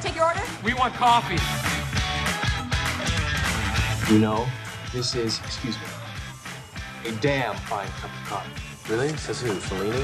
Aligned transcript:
I 0.00 0.02
take 0.02 0.16
your 0.16 0.24
order? 0.24 0.40
We 0.64 0.72
want 0.72 0.94
coffee. 0.94 1.36
You 4.10 4.18
know, 4.18 4.46
this 4.94 5.14
is, 5.14 5.38
excuse 5.40 5.76
me, 5.76 5.84
a 7.04 7.12
damn 7.20 7.54
fine 7.68 7.86
cup 8.00 8.08
of 8.08 8.26
coffee. 8.26 8.90
Really? 8.90 9.14
Says 9.18 9.42
who? 9.42 9.52
Fellini? 9.52 10.02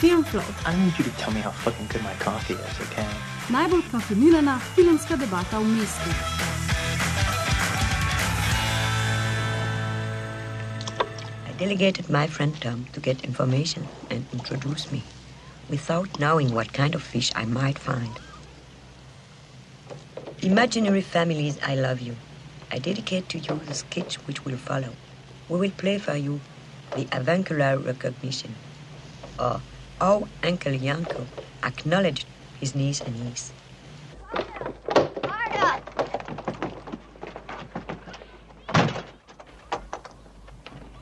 Filmflow, 0.00 0.44
I 0.66 0.74
need 0.74 0.98
you 0.98 1.04
to 1.04 1.10
tell 1.12 1.32
me 1.32 1.40
how 1.40 1.52
fucking 1.52 1.86
good 1.86 2.02
my 2.02 2.14
coffee 2.14 2.54
is, 2.54 2.80
okay? 2.90 3.06
najbolj 3.50 3.84
kafeinirana 3.92 4.58
filmska 4.74 5.16
debata 5.16 5.60
v 5.60 5.64
mestu. 5.78 6.10
I 11.48 11.52
delegated 11.58 12.10
my 12.10 12.26
friend 12.26 12.60
Tom 12.60 12.86
to 12.92 13.00
get 13.00 13.24
information 13.24 13.86
and 14.10 14.24
introduce 14.32 14.90
me, 14.90 15.02
without 15.68 16.18
knowing 16.18 16.54
what 16.54 16.72
kind 16.72 16.94
of 16.94 17.02
fish 17.02 17.32
I 17.34 17.44
might 17.44 17.78
find. 17.78 18.18
Imaginary 20.42 21.00
families, 21.00 21.58
I 21.64 21.74
love 21.74 22.00
you. 22.00 22.16
I 22.70 22.78
dedicate 22.78 23.28
to 23.30 23.38
you 23.38 23.58
the 23.58 23.74
sketch 23.74 24.16
which 24.26 24.44
will 24.44 24.56
follow. 24.56 24.92
We 25.48 25.58
will 25.58 25.70
play 25.70 25.98
for 25.98 26.16
you 26.16 26.40
the 26.94 27.06
avuncular 27.12 27.78
recognition, 27.78 28.54
or 29.38 29.60
how 30.00 30.28
Uncle 30.42 30.72
Yanko 30.74 31.26
acknowledged 31.62 32.26
his 32.60 32.74
niece 32.74 33.02
and 33.06 33.16
niece. 33.24 33.52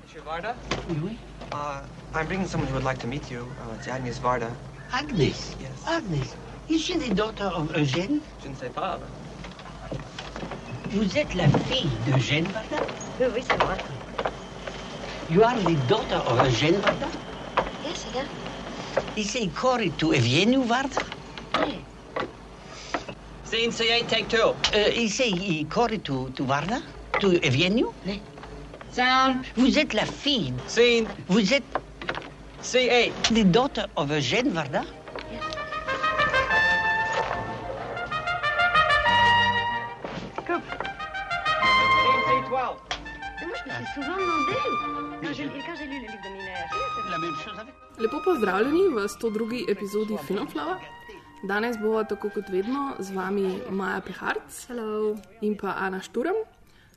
Monsieur 0.03 0.23
Varda? 0.23 0.57
Oui, 0.89 1.19
Uh, 1.53 1.83
I'm 2.15 2.27
bringing 2.27 2.47
someone 2.47 2.69
who 2.69 2.75
would 2.75 2.85
like 2.85 2.99
to 2.99 3.07
meet 3.07 3.31
you. 3.31 3.41
Uh, 3.63 3.75
it's 3.75 3.89
Agnes 3.89 4.19
Varda. 4.19 4.51
Agnes. 4.93 5.57
Yes. 5.59 5.73
Agnes. 5.87 6.37
Is 6.69 6.83
she 6.83 6.99
the 6.99 7.15
daughter 7.15 7.45
of 7.45 7.71
Eugène? 7.73 8.21
Je 8.43 8.49
ne 8.51 8.55
sais 8.55 8.69
pas. 8.69 8.99
Vous 10.91 11.17
êtes 11.17 11.35
la 11.35 11.49
fille 11.49 11.89
d'Eugène 12.07 12.45
Varda? 12.53 12.85
Oui, 13.19 13.27
oui, 13.35 13.43
c'est 13.49 13.59
moi. 13.59 13.77
You 15.31 15.43
are 15.43 15.57
the 15.65 15.75
daughter 15.89 16.17
of 16.17 16.39
Eugène 16.47 16.79
Varda? 16.83 17.09
Yes, 17.83 18.05
yeah. 18.15 18.27
Is 19.17 19.33
he 19.33 19.49
Cory 19.49 19.91
to 19.97 20.13
Evgeniu 20.13 20.65
Varda? 20.67 21.03
Scene 23.45 23.71
C8, 23.71 24.09
take 24.09 24.29
two. 24.29 24.55
Uh, 24.75 24.91
is 24.95 25.17
he 25.17 25.65
Cory 25.65 25.99
to, 25.99 26.29
to 26.31 26.45
Varda? 26.45 26.83
To 27.21 27.31
Evgeniu? 27.41 27.95
Nee. 28.05 28.21
Sound. 28.93 29.47
Vous 29.57 29.79
êtes 29.79 29.95
la 29.95 30.05
fille. 30.05 30.53
Scene 30.67 31.07
Vous 31.29 31.55
êtes 31.55 31.65
C8. 32.63 33.35
the 33.35 33.45
daughter 33.45 33.87
of 33.97 34.11
Eugène 34.11 34.51
Varda? 34.53 34.85
Scene 42.03 42.21
C12. 42.29 42.51
Moi, 42.51 43.57
je 43.59 43.69
me 43.69 43.75
suis 43.75 43.95
souvent 43.95 44.17
demandé, 44.17 44.53
quand 45.23 45.33
j'ai 45.35 45.45
lu 45.45 45.51
le 45.51 46.01
livre 46.01 46.23
de 46.25 46.31
Miller, 46.37 46.69
La 47.11 47.19
même 47.19 47.35
chose 47.45 47.59
avec. 47.59 47.75
Lepo 47.99 48.21
pozdravljeni 48.25 48.89
v 48.95 49.09
102. 49.09 49.65
epizodi 49.69 50.17
Filmflava. 50.27 50.79
Danes 51.45 51.77
bova 51.79 52.05
tako 52.05 52.31
kot 52.31 52.49
vedno 52.49 52.95
z 52.99 53.11
vami 53.13 53.59
Maja 53.71 54.01
Peharc 54.01 54.67
Hello. 54.69 55.17
in 55.41 55.57
pa 55.57 55.75
Ana 55.79 56.01
Šturm. 56.01 56.35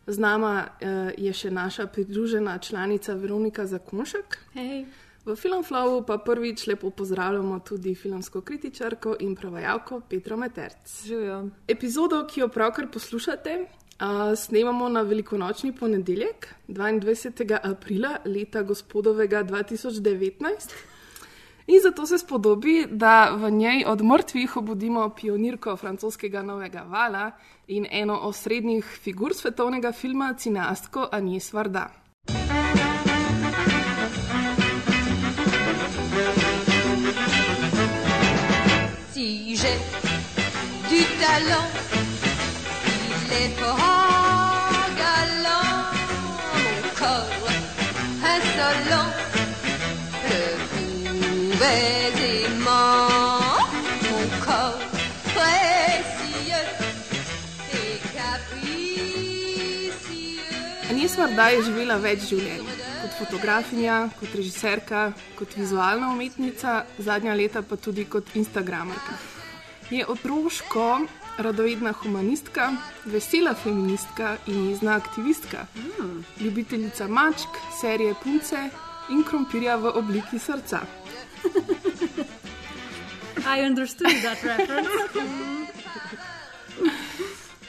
Z 0.08 0.17
nama 0.19 0.67
eh, 0.80 1.11
je 1.17 1.33
še 1.33 1.49
naša 1.52 1.88
pridružena 1.88 2.58
članica 2.59 3.13
Veronika 3.13 3.66
Zakonšek. 3.66 4.38
Hej. 4.53 4.86
V 5.26 5.34
Filmflowu 5.36 6.06
pa 6.06 6.18
prvič 6.18 6.68
lepo 6.68 6.90
pozdravljamo 6.90 7.59
tudi 7.59 7.95
filmsko 7.95 8.42
kritičarko 8.42 9.16
in 9.20 9.36
prevajalko 9.36 10.02
Petro 10.10 10.38
Meterc. 10.38 11.05
Živijo. 11.05 11.49
Epizodo, 11.67 12.27
ki 12.27 12.39
jo 12.39 12.48
pravkar 12.48 12.92
poslušate, 12.92 13.55
uh, 13.61 14.38
snemamo 14.38 14.89
na 14.89 15.02
velikonočni 15.02 15.72
ponedeljek, 15.76 16.55
22. 16.67 17.58
aprila 17.64 18.17
leta 18.26 18.61
gospodovega 18.61 19.44
2019. 19.44 20.73
In 21.67 21.82
zato 21.82 22.05
se 22.05 22.17
spodobi, 22.17 22.86
da 22.92 23.36
v 23.36 23.52
njej 23.52 23.83
od 23.88 24.04
mrtvih 24.04 24.58
obudimo 24.58 25.10
pionirko 25.10 25.76
francoskega 25.76 26.42
novega 26.42 26.86
vala 26.89 27.32
in 27.67 27.88
eno 27.92 28.20
osrednjih 28.20 28.86
figur 28.86 29.33
svetovnega 29.33 29.92
filma, 29.92 30.33
cineastko 30.38 31.10
Agnes 31.11 31.54
Varda. 31.54 31.89
J'ai 39.65 39.77
du 40.89 41.03
talent, 41.21 41.67
il 43.26 43.33
est 43.33 43.53
fort 43.59 44.87
galant. 45.02 45.71
Mon 46.64 46.80
corps 46.99 47.49
insolent, 48.33 49.11
le 50.30 50.42
pouvait 50.71 52.14
aimant. 52.31 53.58
Mon 54.05 54.25
corps 54.45 54.83
précieux 55.36 56.67
et 57.73 57.98
capricieux. 58.17 59.92
Agnes 60.89 61.15
Varda 61.17 61.45
je 61.55 61.61
živela 61.70 61.98
več 61.98 62.20
življenj. 62.30 62.65
Kot 63.05 63.14
fotografinja, 63.21 63.98
kot 64.20 64.31
režiserka, 64.33 65.02
kot 65.37 65.58
vizualna 65.58 66.09
umetnica, 66.14 66.83
zadnja 66.99 67.33
leta 67.37 67.61
pa 67.61 67.77
tudi 67.77 68.05
kot 68.09 68.36
instagramerka. 68.36 69.35
Je 69.90 70.06
otroško 70.08 71.02
radovedna 71.38 71.92
humanistka, 71.92 72.73
vesela 73.06 73.54
feministka 73.54 74.38
in 74.48 74.70
jezna 74.70 74.96
aktivistka, 74.96 75.66
ljubiteljica 76.40 77.08
mačk, 77.08 77.50
serije 77.82 78.14
punce 78.23 78.70
in 79.10 79.23
krompirja 79.23 79.76
v 79.76 79.92
obliki 79.96 80.40
srca. 80.40 80.80
I 83.56 83.62
understood 83.62 84.12
that 84.23 84.44
reference. 84.44 84.90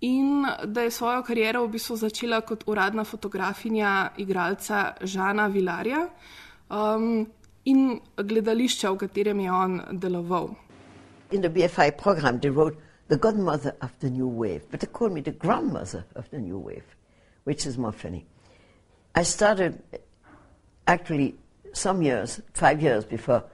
In 0.00 0.46
da 0.64 0.80
je 0.82 0.90
svojo 0.90 1.22
kariero 1.22 1.62
v 1.66 1.68
bistvu 1.68 1.96
začela 1.96 2.40
kot 2.40 2.64
uradna 2.66 3.04
fotografinja 3.04 4.08
igralca 4.16 4.96
Žana 5.00 5.46
Vilarja 5.46 6.08
um, 6.70 7.26
in 7.64 8.00
gledališča, 8.16 8.90
v 8.90 8.96
katerem 8.96 9.40
je 9.40 9.52
on 9.52 9.80
deloval. 9.92 10.50
In 11.30 11.40
the 11.40 11.48
BFI 11.48 11.92
program, 12.02 12.40
they 12.40 12.50
wrote 12.50 12.76
the 13.08 13.16
godmother 13.16 13.74
of 13.80 13.90
the 14.00 14.10
new 14.10 14.26
wave, 14.26 14.62
but 14.70 14.80
they 14.80 14.88
called 14.88 15.12
me 15.12 15.20
the 15.20 15.30
grandmother 15.30 16.04
of 16.16 16.28
the 16.30 16.38
new 16.38 16.58
wave, 16.58 16.95
which 17.46 17.64
is 17.64 17.78
more 17.78 17.92
funny. 17.92 18.26
I 19.14 19.22
started 19.22 19.80
actually 20.86 21.36
some 21.72 22.02
years, 22.02 22.40
five 22.52 22.82
years 22.82 23.04
before 23.04 23.44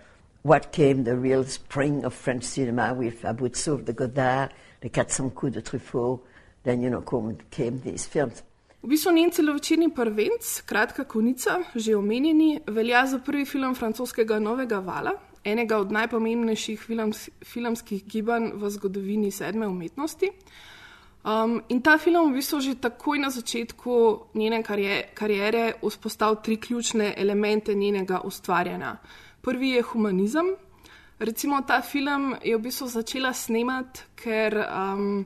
what 0.43 0.73
came 0.73 1.05
the 1.05 1.15
real 1.15 1.45
spring 1.45 2.05
of 2.05 2.15
French 2.15 2.45
cinema 2.45 2.95
with 2.95 3.25
Abu 3.25 3.49
Tsouf, 3.51 3.85
the 3.85 3.93
Godard, 3.93 4.53
the 4.81 4.89
400 4.89 5.35
coups 5.35 5.55
de 5.55 5.63
Truffaut. 5.63 6.21
Then, 6.65 6.83
you 6.83 6.91
know, 6.91 7.03
came 7.51 7.81
these 7.85 8.07
films. 8.07 8.43
V 8.83 8.89
bistvu 8.89 9.13
njen 9.13 9.31
celovečerni 9.31 9.91
prvenc, 9.95 10.63
kratka 10.67 11.05
konica, 11.05 11.59
že 11.75 11.97
omenjeni, 11.97 12.61
velja 12.67 13.07
za 13.07 13.19
prvi 13.19 13.45
film 13.45 13.75
francoskega 13.75 14.39
Novega 14.39 14.79
Vala, 14.79 15.13
enega 15.45 15.79
od 15.79 15.93
najpomembnejših 15.93 16.81
films, 16.81 17.29
filmskih 17.45 18.03
gibanj 18.07 18.53
v 18.55 18.71
zgodovini 18.71 19.31
sedme 19.31 19.69
umetnosti. 19.69 20.33
Um, 21.25 21.63
in 21.69 21.83
ta 21.83 21.99
film 21.99 22.33
v 22.33 22.43
bistvu 22.43 22.59
že 22.61 22.75
takoj 22.75 23.19
na 23.19 23.31
začetku 23.31 23.93
njene 24.35 24.63
kariere 25.15 25.75
vzpostavil 25.79 26.43
tri 26.43 26.57
ključne 26.57 27.15
elemente 27.17 27.75
njenega 27.75 28.21
ustvarjanja. 28.25 28.97
Prvi 29.43 29.69
je 29.69 29.83
humanizem. 29.83 30.47
Recimo 31.19 31.63
ta 31.63 31.81
film 31.81 32.35
je 32.43 32.57
v 32.57 32.61
bistvu 32.61 32.89
začela 32.89 33.33
snemati, 33.33 34.01
ker 34.19 34.67
um, 34.67 35.25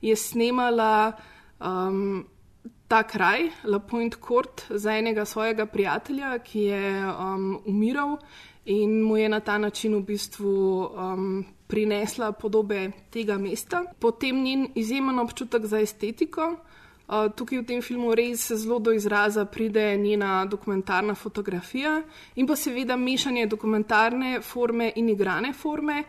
je 0.00 0.16
snemala 0.16 1.12
um, 1.58 2.24
ta 2.88 3.02
kraj, 3.02 3.48
La 3.64 3.78
Pointe 3.78 4.16
Court, 4.26 4.62
za 4.70 4.94
enega 4.94 5.24
svojega 5.24 5.66
prijatelja, 5.66 6.38
ki 6.38 6.60
je 6.60 7.06
um, 7.06 7.58
umiral 7.66 8.18
in 8.64 9.02
mu 9.02 9.16
je 9.16 9.28
na 9.28 9.40
ta 9.40 9.58
način 9.58 9.94
v 9.96 10.02
bistvu 10.06 10.86
um, 10.86 11.44
prinesla 11.72 12.32
podobe 12.36 12.90
tega 13.10 13.38
mesta. 13.40 13.84
Potem 13.98 14.42
njen 14.44 14.68
izjemen 14.74 15.18
občutek 15.18 15.64
za 15.66 15.80
estetiko. 15.80 16.52
Tukaj 17.36 17.58
v 17.58 17.64
tem 17.68 17.80
filmu 17.84 18.14
res 18.16 18.46
zelo 18.56 18.78
do 18.78 18.92
izraza 18.92 19.44
pride 19.44 19.96
njena 20.00 20.44
dokumentarna 20.48 21.14
fotografija 21.14 21.98
in 22.36 22.46
pa 22.46 22.56
seveda 22.56 22.96
mešanje 22.96 23.46
dokumentarne 23.46 24.40
forme 24.40 24.92
in 24.96 25.08
igrane 25.12 25.52
forme. 25.52 26.04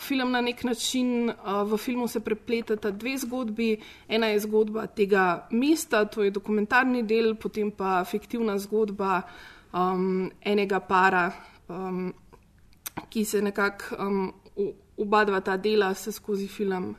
Film 0.00 0.32
na 0.32 0.40
nek 0.40 0.64
način, 0.64 1.30
v 1.64 1.76
filmu 1.76 2.08
se 2.08 2.20
prepletata 2.20 2.90
dve 2.90 3.16
zgodbi. 3.18 3.70
Ena 4.08 4.32
je 4.32 4.40
zgodba 4.40 4.86
tega 4.86 5.46
mesta, 5.50 6.04
to 6.04 6.22
je 6.22 6.30
dokumentarni 6.30 7.02
del, 7.02 7.34
potem 7.36 7.70
pa 7.70 8.04
fiktivna 8.04 8.58
zgodba 8.58 9.22
um, 9.72 10.30
enega 10.44 10.80
para, 10.80 11.32
um, 11.68 12.12
ki 13.08 13.24
se 13.24 13.42
nekako 13.42 13.96
um, 13.98 14.32
oba 14.98 15.24
dva 15.24 15.40
ta 15.40 15.56
dela 15.56 15.94
se 15.94 16.12
skozi 16.12 16.48
film 16.48 16.94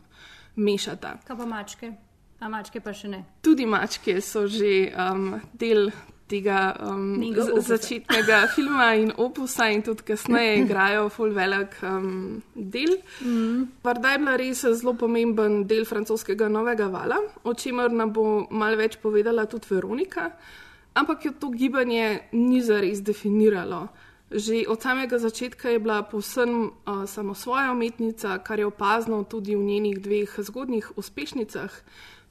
mešata. 0.55 1.17
Kaj 1.27 1.37
pa 1.37 1.45
mačke? 1.45 1.91
A 2.39 2.47
mačke 2.47 2.79
pa 2.79 2.93
še 2.95 3.09
ne? 3.11 3.23
Tudi 3.43 3.65
mačke 3.67 4.21
so 4.23 4.47
že 4.47 4.91
um, 4.95 5.35
del 5.53 5.91
tega 6.29 6.75
um, 6.85 7.17
začetnega 7.65 8.43
filma 8.55 8.93
in 8.95 9.11
opusa 9.17 9.67
in 9.73 9.81
tudi 9.83 10.05
kasneje 10.11 10.59
igrajo 10.63 11.09
full 11.09 11.33
velik 11.35 11.75
um, 11.83 12.41
del. 12.53 12.99
Mm. 13.25 13.65
Parda 13.81 14.13
je 14.13 14.21
bila 14.23 14.37
res 14.37 14.61
zelo 14.61 14.93
pomemben 14.93 15.63
del 15.67 15.85
francoskega 15.89 16.47
novega 16.49 16.87
vala, 16.87 17.17
o 17.43 17.53
čemer 17.53 17.91
nam 17.91 18.13
bo 18.13 18.45
mal 18.51 18.77
več 18.77 18.99
povedala 19.01 19.47
tudi 19.49 19.73
Veronika, 19.73 20.29
ampak 20.93 21.25
jo 21.25 21.33
to 21.39 21.49
gibanje 21.49 22.29
ni 22.31 22.61
zares 22.61 23.01
definiralo. 23.01 23.87
Že 24.29 24.69
od 24.69 24.81
samega 24.81 25.17
začetka 25.17 25.69
je 25.69 25.79
bila 25.79 26.03
povsem 26.05 26.69
uh, 26.69 27.05
samosvoja 27.09 27.71
umetnica, 27.71 28.37
kar 28.45 28.59
je 28.59 28.65
opazno 28.65 29.23
tudi 29.23 29.55
v 29.55 29.63
njenih 29.63 29.97
dveh 30.01 30.29
zgodnjih 30.37 30.91
uspešnicah. 30.95 31.73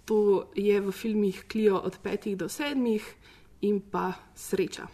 To 0.05 0.47
je 0.55 0.81
v 0.81 0.93
filmih 0.93 1.45
Klijo 1.50 1.77
od 1.79 1.99
petih 1.99 2.37
do 2.39 2.49
sedmih 2.49 3.03
in 3.61 3.81
pa 3.81 4.12
Sreča. 4.35 4.87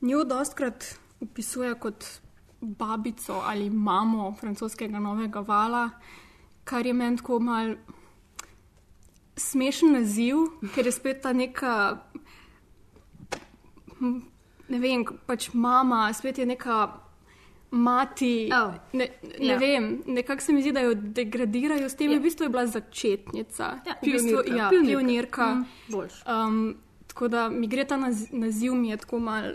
Njo 0.00 0.24
dostkrat 0.24 0.96
opisuje 1.20 1.74
kot 1.74 2.04
babico 2.60 3.42
ali 3.44 3.70
mamo 3.70 4.34
francoskega 4.40 4.98
novega 4.98 5.40
vala, 5.40 5.90
kar 6.64 6.86
je 6.86 6.92
meni 6.92 7.16
tako 7.16 7.38
mal 7.38 7.74
smešen 9.36 9.92
naziv, 9.92 10.36
ker 10.74 10.86
je 10.86 10.92
spet 10.92 11.22
ta 11.22 11.32
neka 11.32 12.00
ne 14.70 14.80
vem, 14.80 15.04
pač 15.26 15.50
mama, 15.52 16.06
spet 16.14 16.38
je 16.38 16.46
neka 16.46 16.80
mati. 17.70 18.50
Oh. 18.52 18.74
Ne, 18.92 19.08
ne 19.38 19.52
ja. 19.52 19.58
vem, 19.58 20.02
nekako 20.06 20.42
se 20.42 20.52
mi 20.52 20.62
zdi, 20.62 20.72
da 20.72 20.80
jo 20.80 20.94
degradirajo 20.94 21.88
s 21.88 21.96
tem, 21.96 22.12
ja. 22.12 22.18
v 22.18 22.22
bistvu 22.22 22.48
je 22.48 22.52
bila 22.52 22.66
začetnica, 22.66 23.72
ja, 23.86 23.96
pionirka. 24.02 24.42
Bistvu, 24.42 24.56
ja, 24.56 24.68
pionirka. 24.70 25.48
Mm, 25.54 25.64
um, 26.26 26.76
tako 27.06 27.28
da 27.28 27.48
mi 27.48 27.66
gre 27.66 27.84
ta 27.84 27.96
naz 27.96 28.26
naziv, 28.32 28.74
mi 28.74 28.90
je 28.90 28.96
tako 28.96 29.18
mal. 29.18 29.52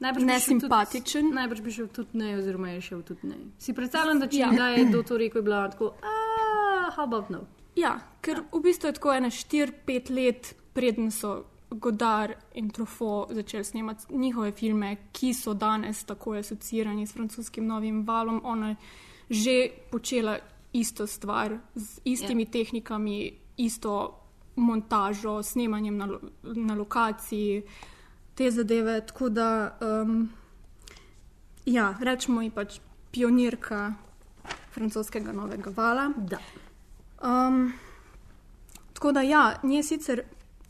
Nesimpatičen. 0.00 1.30
Najbrž 1.32 1.60
bi 1.64 1.72
šel 1.72 1.86
tudi 1.88 2.18
ne, 2.20 2.34
oziroma 2.36 2.74
je 2.74 2.80
šel 2.84 3.02
tudi 3.02 3.30
ne. 3.30 3.36
Si 3.58 3.72
predstavljam, 3.72 4.18
da 4.20 4.26
če 4.28 4.42
ja. 4.42 4.66
je 4.76 4.84
do 4.92 5.00
to 5.02 5.16
rekel, 5.16 5.40
je 5.40 5.42
bila 5.46 5.62
tako, 5.72 5.94
ah, 6.04 6.90
how 6.96 7.06
about 7.06 7.30
no? 7.32 7.46
Ja, 7.76 7.94
ker 8.20 8.42
ja. 8.42 8.44
v 8.52 8.60
bistvu 8.60 8.90
je 8.90 8.98
tako 8.98 9.14
ena 9.14 9.30
4-5 9.32 10.12
let, 10.12 10.52
preden 10.76 11.08
so 11.10 11.46
Godard 11.70 12.34
in 12.54 12.70
Truffaut 12.70 13.32
začeli 13.32 13.64
snemati 13.64 14.14
njihove 14.14 14.52
filme, 14.52 14.96
ki 15.12 15.34
so 15.34 15.54
danes 15.54 16.04
tako 16.04 16.32
asociirani 16.32 17.06
s 17.06 17.12
francoskim 17.12 17.66
novim 17.66 18.06
valom. 18.06 18.40
Ona 18.44 18.68
je 18.68 18.76
že 19.30 19.68
počela 19.90 20.38
isto 20.72 21.06
stvar 21.06 21.58
z 21.74 22.00
istimi 22.04 22.44
yeah. 22.44 22.48
Ja. 22.48 22.52
tehnikami, 22.52 23.32
isto 23.56 24.20
montažo, 24.56 25.42
snemanjem 25.42 25.96
na, 25.96 26.08
na 26.42 26.74
lokaciji, 26.74 27.62
te 28.34 28.50
zadeve. 28.50 29.06
Tako 29.06 29.28
da, 29.28 29.78
um, 29.80 30.28
ja, 31.66 31.94
rečemo 32.00 32.42
ji 32.42 32.50
pač 32.50 32.80
pionirka 33.10 33.94
francoskega 34.70 35.32
novega 35.32 35.72
vala. 35.76 36.10
Um, 37.22 37.72
tako 38.92 39.12
da, 39.12 39.22
ja, 39.22 39.60
nje 39.62 39.82
sicer 39.82 40.22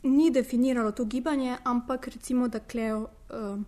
ni 0.07 0.31
definiralo 0.31 0.91
to 0.91 1.05
gibanje, 1.05 1.57
ampak 1.63 2.07
recimo, 2.07 2.47
da 2.47 2.59
klejo 2.59 3.07
uh, 3.29 3.59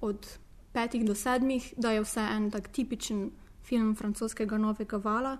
od 0.00 0.26
petih 0.72 1.04
do 1.04 1.14
sedmih, 1.14 1.74
da 1.76 1.92
je 1.92 2.04
vse 2.04 2.20
en 2.20 2.50
tak 2.50 2.68
tipičen 2.68 3.30
film 3.64 3.94
francoskega 3.96 4.58
novega 4.58 4.96
vala, 4.96 5.36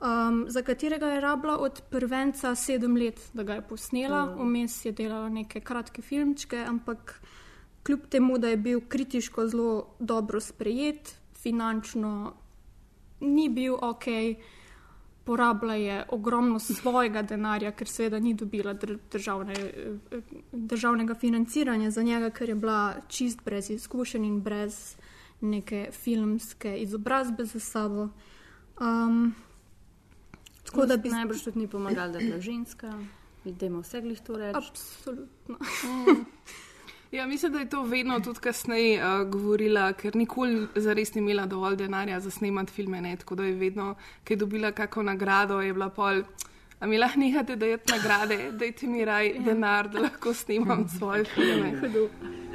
um, 0.00 0.44
za 0.48 0.62
katerega 0.62 1.06
je 1.06 1.20
rabila 1.20 1.58
od 1.58 1.82
prvenca 1.90 2.54
sedem 2.54 2.96
let, 2.96 3.20
da 3.32 3.42
ga 3.42 3.54
je 3.54 3.66
posnela, 3.68 4.26
mm. 4.26 4.38
vmes 4.38 4.84
je 4.84 4.92
delala 4.92 5.28
neke 5.28 5.60
kratke 5.60 6.02
filmčke, 6.02 6.64
ampak 6.64 7.20
kljub 7.86 8.06
temu, 8.10 8.38
da 8.38 8.48
je 8.48 8.56
bil 8.56 8.80
kritiško 8.88 9.46
zelo 9.48 9.86
dobro 9.98 10.40
sprejet, 10.40 11.16
finančno 11.34 12.32
ni 13.20 13.48
bil 13.48 13.74
ok 13.80 14.06
porabila 15.28 15.74
je 15.74 16.04
ogromno 16.08 16.58
svojega 16.58 17.22
denarja, 17.22 17.68
ker 17.76 17.88
seveda 17.88 18.16
ni 18.18 18.30
dobila 18.34 18.72
državne, 19.12 19.54
državnega 20.52 21.14
financiranja 21.14 21.90
za 21.90 22.02
njega, 22.02 22.30
ker 22.30 22.48
je 22.48 22.54
bila 22.54 22.94
čist 23.12 23.44
brez 23.44 23.68
izkušenj 23.70 24.24
in 24.24 24.38
brez 24.40 24.96
neke 25.40 25.90
filmske 25.92 26.78
izobrazbe 26.80 27.44
za 27.44 27.60
sabo. 27.60 28.08
Um, 28.80 29.34
tako 30.64 30.86
da 30.86 30.96
bi 30.96 31.12
najbrž 31.12 31.44
tudi 31.44 31.58
ni 31.58 31.68
pomagala, 31.68 32.08
da 32.08 32.18
je 32.18 32.30
bila 32.30 32.40
ženska, 32.40 32.94
vidimo 33.44 33.84
vse 33.84 34.00
glih 34.00 34.24
to 34.24 34.38
reči. 34.38 34.56
Absolutno. 34.56 35.58
Ja, 37.12 37.26
mislim, 37.26 37.52
da 37.52 37.58
je 37.58 37.68
to 37.68 37.82
vedno 37.82 38.20
tudi 38.20 38.40
kasneje 38.40 39.04
uh, 39.04 39.28
govorila, 39.30 39.92
ker 39.92 40.16
nikoli 40.16 40.66
zares 40.76 41.14
ni 41.14 41.20
imela 41.20 41.46
dovolj 41.46 41.76
denarja 41.76 42.20
za 42.20 42.30
snemati 42.30 42.72
filme. 42.72 43.00
Ne? 43.00 43.16
Tako 43.16 43.34
da 43.34 43.44
je 43.44 43.52
vedno, 43.52 43.94
ki 44.24 44.32
je 44.32 44.36
dobila 44.36 44.72
kakšno 44.72 45.02
nagrado, 45.02 45.60
je 45.60 45.72
bila 45.72 45.88
pol. 45.88 46.22
A 46.80 46.86
mi 46.86 46.98
lahko 46.98 47.20
nehate 47.20 47.56
dajati 47.56 47.92
nagrade, 47.92 48.52
dajte 48.52 48.86
mi 48.86 49.04
raj 49.04 49.26
ja. 49.26 49.42
denar, 49.42 49.88
da 49.88 50.00
lahko 50.00 50.34
snimam 50.34 50.88
svoje 50.98 51.24
filme. 51.24 51.72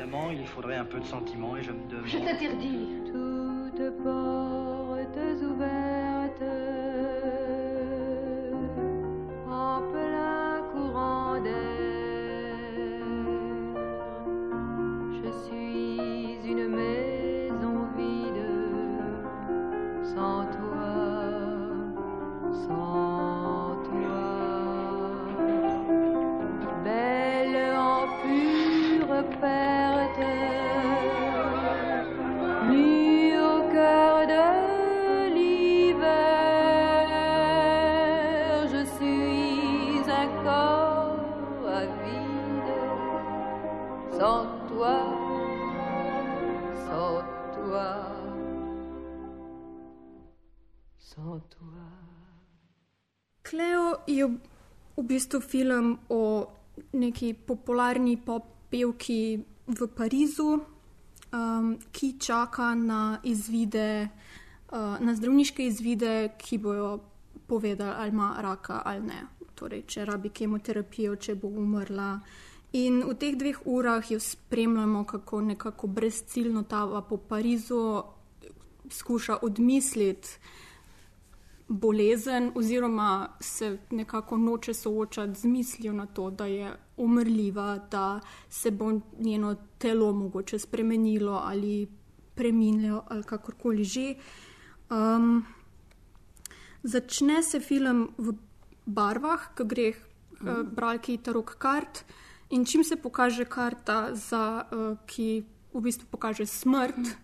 Évidemment, 0.03 0.31
il 0.31 0.47
faudrait 0.47 0.79
un 0.79 0.85
peu 0.85 0.99
de 0.99 1.05
sentiment 1.05 1.57
et 1.57 1.63
je 1.63 1.71
me 1.71 1.87
demande. 1.89 2.07
Je 2.07 2.17
t'interdis. 2.17 2.87
Toutes 3.11 4.03
portes 4.03 5.43
ouvertes. 5.51 5.72
Je 54.07 54.27
v 54.97 55.03
bistvu 55.03 55.39
film 55.39 55.97
o 56.09 56.45
neki 56.93 57.33
popularni 57.33 58.17
pop 58.17 58.43
pevki 58.69 59.37
v 59.67 59.87
Parizu, 59.95 60.57
um, 61.33 61.77
ki 61.91 62.19
čaka 62.19 62.73
na 62.75 63.19
izvide, 63.23 64.09
uh, 64.71 64.99
na 64.99 65.15
zdravniške 65.15 65.65
izvide, 65.65 66.33
ki 66.37 66.57
bojo 66.57 66.99
povedali, 67.47 67.93
ali 67.97 68.09
ima 68.09 68.35
raka 68.41 68.81
ali 68.85 69.01
ne. 69.01 69.21
Torej, 69.55 69.85
če 69.87 70.05
rabi 70.05 70.29
kemoterapijo, 70.33 71.15
če 71.15 71.35
bo 71.35 71.47
umrla. 71.47 72.17
In 72.73 73.03
v 73.05 73.13
teh 73.21 73.37
dveh 73.37 73.59
urah 73.69 74.11
jo 74.11 74.19
spremljamo, 74.19 75.03
kako 75.05 75.41
nekako 75.41 75.87
brezciljno 75.87 76.63
tava 76.63 77.01
po 77.01 77.17
Parizu, 77.17 78.01
skuša 78.89 79.37
odmisliti 79.41 80.29
bolezen, 81.67 82.51
oziroma 82.55 83.29
se 83.39 83.77
nekako 83.91 84.37
noče 84.37 84.73
soočati 84.73 85.39
z 85.39 85.45
mislijo 85.45 85.93
na 85.93 86.05
to, 86.05 86.29
da 86.29 86.45
je 86.45 86.75
umrljiva, 86.97 87.79
da 87.91 88.19
se 88.49 88.71
bo 88.71 88.99
njeno 89.19 89.55
telo 89.77 90.13
mogoče 90.13 90.59
spremenilo 90.59 91.41
ali 91.43 91.87
preminilo 92.35 93.03
ali 93.07 93.23
kakorkoli 93.23 93.83
že. 93.83 94.15
Um, 94.89 95.45
začne 96.83 97.43
se 97.43 97.59
film 97.59 98.09
v 98.17 98.33
barvah, 98.85 99.53
ki 99.55 99.63
gre 99.63 99.93
mm. 99.93 100.47
uh, 100.47 100.61
bralki 100.67 101.17
tarok 101.17 101.55
kart. 101.57 102.03
In 102.49 102.65
čim 102.65 102.83
se 102.83 102.95
pokaže 102.95 103.45
karta, 103.45 104.15
za, 104.15 104.65
uh, 104.71 104.97
ki 105.05 105.43
v 105.73 105.81
bistvu 105.81 106.07
pokaže 106.11 106.45
smrt, 106.45 106.97
mm. 106.97 107.15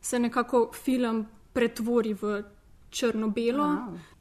se 0.00 0.18
nekako 0.18 0.70
film 0.72 1.26
pretvori 1.52 2.14
v 2.14 2.42
črno-belo. 2.94 3.68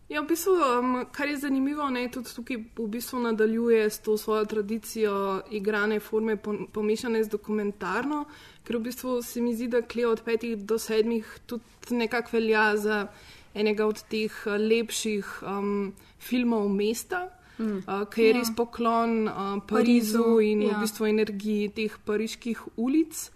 Ja, 0.09 0.21
v 0.21 0.27
bistvu, 0.29 0.53
um, 0.53 1.05
kar 1.11 1.27
je 1.27 1.37
zanimivo, 1.41 1.87
je 1.89 2.09
tudi 2.11 2.33
tukaj 2.35 2.57
v 2.77 2.87
bistvu 2.87 3.19
nadaljuje 3.19 3.89
s 3.89 3.99
to 3.99 4.17
svojo 4.17 4.45
tradicijo 4.45 5.41
igrane 5.51 5.99
forme 5.99 6.37
pomešane 6.73 7.23
z 7.23 7.29
dokumentarno, 7.29 8.25
ker 8.63 8.77
v 8.77 8.83
bistvu 8.89 9.21
se 9.21 9.41
mi 9.41 9.55
zdi, 9.55 9.67
da 9.67 9.81
Kleo 9.81 10.11
od 10.11 10.21
petih 10.21 10.57
do 10.57 10.77
sedmih 10.77 11.39
tudi 11.45 11.63
nekako 11.95 12.29
velja 12.33 12.77
za 12.77 13.07
enega 13.53 13.87
od 13.87 14.03
teh 14.09 14.33
uh, 14.45 14.57
lepših 14.59 15.39
um, 15.41 15.93
filmov 16.19 16.69
mesta. 16.69 17.29
Mm. 17.57 17.83
Uh, 17.85 18.05
ki 18.09 18.21
je 18.21 18.29
ja. 18.29 18.37
res 18.37 18.49
poklon 18.57 19.27
uh, 19.27 19.33
Parizu, 19.69 20.23
Parizu 20.23 20.39
in 20.41 20.61
ja. 20.65 20.77
v 20.77 20.81
bistvu 20.81 21.05
energiji 21.05 21.69
teh 21.69 21.97
pariških 22.05 22.63
ulic. 22.77 23.29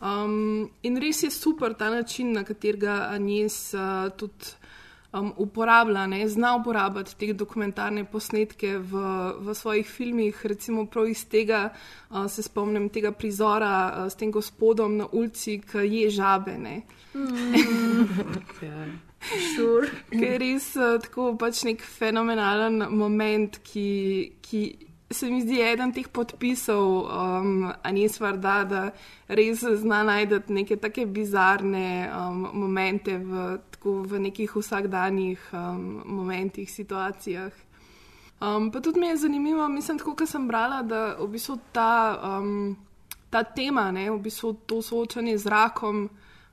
Um, 0.00 0.68
in 0.82 0.98
res 1.02 1.22
je 1.22 1.30
super 1.30 1.74
ta 1.74 1.90
način, 1.90 2.32
na 2.32 2.44
katerega 2.44 3.08
Anjes 3.10 3.74
uh, 3.74 4.06
tudi 4.16 4.54
um, 5.20 5.32
uporablja, 5.36 6.06
ne, 6.06 6.28
zna 6.28 6.54
uporabljati 6.56 7.16
te 7.16 7.32
dokumentarne 7.32 8.04
posnetke 8.04 8.76
v, 8.78 9.02
v 9.38 9.54
svojih 9.54 9.88
filmih. 9.88 10.46
Recimo 10.46 10.86
prav 10.86 11.08
iz 11.08 11.24
tega 11.28 11.68
uh, 11.70 12.26
se 12.30 12.42
spomnim 12.42 12.88
tega 12.88 13.12
prizora 13.12 13.74
uh, 13.88 14.12
s 14.12 14.16
tem 14.16 14.32
gospodom 14.32 14.96
na 14.96 15.08
ulici, 15.12 15.60
ki 15.60 15.88
je 15.90 16.10
žabene. 16.10 16.80
Mm. 17.14 17.54
Sure. 19.56 19.88
Ker 20.10 20.22
je 20.22 20.38
res 20.38 20.66
uh, 20.78 21.00
tako 21.02 21.32
pač 21.40 21.64
nek 21.66 21.80
fenomenalen 21.82 22.84
moment, 22.94 23.58
ki, 23.66 23.88
ki 24.44 24.60
se 25.10 25.30
mi 25.30 25.40
zdi 25.42 25.60
eden 25.62 25.92
teh 25.94 26.08
podpisov, 26.08 27.06
um, 27.06 27.70
a 27.82 27.92
ni 27.92 28.08
stvar, 28.08 28.38
da, 28.42 28.90
res 29.28 29.62
zna 29.62 30.02
najti 30.02 30.52
neke 30.52 30.76
take 30.82 31.06
bizarne 31.06 32.10
um, 32.10 32.48
momente 32.52 33.14
v 33.18 33.58
tako 33.70 34.02
v 34.02 34.20
nekih 34.26 34.56
vsakdanjih 34.56 35.50
um, 35.52 36.02
momentih, 36.04 36.70
situacijah. 36.70 37.52
Um, 38.40 38.70
pa 38.70 38.80
tudi 38.80 39.00
mi 39.00 39.06
je 39.06 39.16
zanimivo, 39.16 39.68
mislim, 39.68 39.98
tako, 39.98 40.16
ker 40.18 40.26
sem 40.26 40.48
brala, 40.48 40.82
da 40.82 41.14
v 41.20 41.28
bistvu 41.30 41.58
ta, 41.72 42.18
um, 42.36 42.74
ta 43.30 43.44
tema, 43.46 43.90
ne, 43.94 44.10
v 44.10 44.18
bistvu 44.26 44.52
to 44.66 44.82
soočanje 44.82 45.38
z 45.38 45.46
rakom, 45.46 46.08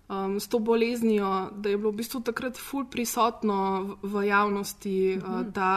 um, 0.07 0.37
s 0.39 0.47
to 0.47 0.59
boleznijo, 0.59 1.49
da 1.57 1.73
je 1.73 1.77
bilo 1.77 1.91
v 1.91 2.03
bistvu 2.05 2.21
takrat 2.21 2.61
ful 2.61 2.85
prisotno 2.85 3.57
v, 3.81 4.13
v 4.13 4.27
javnosti. 4.29 5.17
Mhm. 5.17 5.25
Uh, 5.25 5.41
da, 5.49 5.71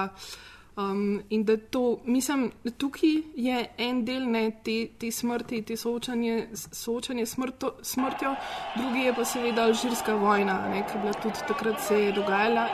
Um, 0.77 1.23
in 1.31 1.45
da 1.45 1.57
to, 1.57 1.99
mislim, 2.05 2.53
tukaj 2.79 3.11
je 3.35 3.67
en 3.79 4.05
del 4.05 4.27
ne, 4.31 4.51
te, 4.65 4.75
te 4.99 5.11
smrti, 5.11 5.63
te 5.63 5.77
soočanje, 5.77 6.49
soočanje 6.53 7.27
smrto, 7.27 7.75
smrtjo, 7.83 8.35
drugi 8.77 9.07
je 9.07 9.15
pa 9.17 9.25
seveda 9.25 9.65
alžirska 9.65 10.15
vojna, 10.15 10.59
ki 10.73 10.99
je 10.99 11.01
bila 11.01 11.15
tudi 11.23 11.49
takrat 11.49 11.81
se 11.81 12.03
je 12.03 12.13
dogajala. 12.13 12.69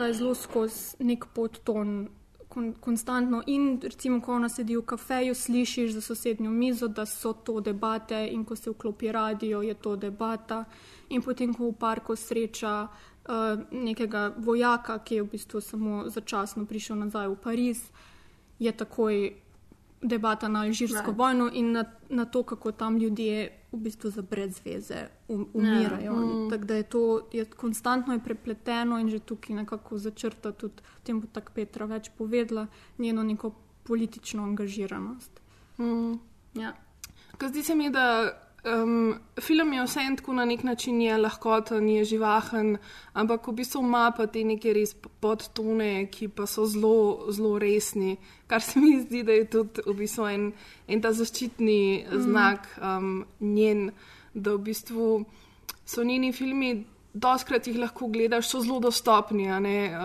Politika 0.00 0.06
je 0.06 0.14
zelo 0.14 0.34
skozi 0.34 0.96
nek 1.04 1.26
podton, 1.34 2.08
kon, 2.48 2.74
konstantno. 2.80 3.42
In 3.46 3.80
recimo, 3.82 4.20
ko 4.20 4.34
ona 4.34 4.48
sedi 4.48 4.76
v 4.76 4.82
kafeju, 4.82 5.34
slišiš 5.34 5.92
za 5.92 6.00
sosednjo 6.00 6.50
mizo, 6.50 6.88
da 6.88 7.06
so 7.06 7.32
to 7.32 7.60
debate, 7.60 8.28
in 8.32 8.44
ko 8.44 8.56
se 8.56 8.70
vklopi 8.70 9.12
radio, 9.12 9.62
je 9.62 9.74
to 9.74 9.96
debata. 9.96 10.64
In 11.08 11.22
potem, 11.22 11.54
ko 11.54 11.70
v 11.70 11.76
parku 11.76 12.16
sreča 12.16 12.88
uh, 12.88 13.60
nekega 13.70 14.32
vojaka, 14.36 14.98
ki 15.04 15.14
je 15.14 15.22
v 15.22 15.30
bistvu 15.32 15.60
samo 15.60 16.08
začasno 16.08 16.64
prišel 16.64 16.96
nazaj 16.96 17.28
v 17.28 17.36
Pariz, 17.36 17.84
je 18.58 18.72
takoj 18.72 19.32
debata 20.00 20.48
na 20.48 20.64
alžirsko 20.64 21.12
right. 21.12 21.18
vojno 21.18 21.50
in 21.52 21.72
na, 21.72 21.84
na 22.08 22.24
to, 22.24 22.42
kako 22.42 22.72
tam 22.72 22.96
ljudje 22.96 23.59
v 23.72 23.78
bistvu 23.78 24.10
za 24.10 24.22
brez 24.22 24.60
veze 24.64 25.08
um, 25.28 25.48
umirajo. 25.54 26.12
Yeah. 26.12 26.46
Mm. 26.46 26.50
Tako 26.50 26.64
da 26.64 26.74
je 26.74 26.82
to 26.82 27.28
je 27.32 27.44
konstantno 27.44 28.12
je 28.12 28.20
prepleteno 28.24 28.98
in 28.98 29.10
že 29.10 29.18
tukaj 29.18 29.56
nekako 29.56 29.98
začrta 29.98 30.52
tudi, 30.52 30.82
o 30.96 31.00
tem 31.04 31.20
bo 31.20 31.26
tako 31.32 31.52
Petra 31.54 31.86
več 31.86 32.10
povedala, 32.18 32.66
njeno 32.98 33.22
neko 33.22 33.54
politično 33.84 34.42
angažiranost. 34.42 35.40
Mm. 35.78 36.18
Ja. 36.54 36.74
Zdi 37.48 37.62
se 37.62 37.74
mi, 37.74 37.90
da 37.90 38.32
Um, 38.64 39.14
film 39.40 39.72
je 39.72 39.82
vse 39.86 40.00
en 40.04 40.16
tako 40.16 40.32
na 40.32 40.44
nek 40.44 40.62
način 40.62 41.00
je 41.00 41.16
lahkoten, 41.18 41.88
je 41.88 42.04
živahen, 42.04 42.76
ampak 43.12 43.48
v 43.48 43.52
bistvu 43.52 43.80
ima 43.80 44.10
pa 44.16 44.26
te 44.26 44.44
neke 44.44 44.74
res 44.76 44.92
podtone, 44.94 46.10
ki 46.12 46.28
pa 46.28 46.44
so 46.46 46.66
zelo, 46.68 47.32
zelo 47.32 47.58
resni. 47.58 48.18
Kar 48.46 48.60
se 48.60 48.80
mi 48.80 49.00
zdi, 49.00 49.22
da 49.24 49.32
je 49.32 49.48
tudi 49.48 49.86
v 49.86 49.96
bistvu 50.02 50.28
en, 50.28 50.46
en 50.88 51.00
ta 51.00 51.12
zaščitni 51.12 52.04
mm. 52.04 52.22
znak 52.26 52.68
um, 52.84 53.24
njen, 53.40 53.90
da 54.34 54.52
v 54.58 54.64
bistvu 54.68 55.10
so 55.84 56.04
njeni 56.04 56.32
filmi. 56.32 56.84
Doskrat 57.10 57.66
jih 57.66 57.74
lahko 57.80 58.06
gledaš, 58.06 58.46
so 58.46 58.60
zelo 58.62 58.76
dostopni, 58.78 59.48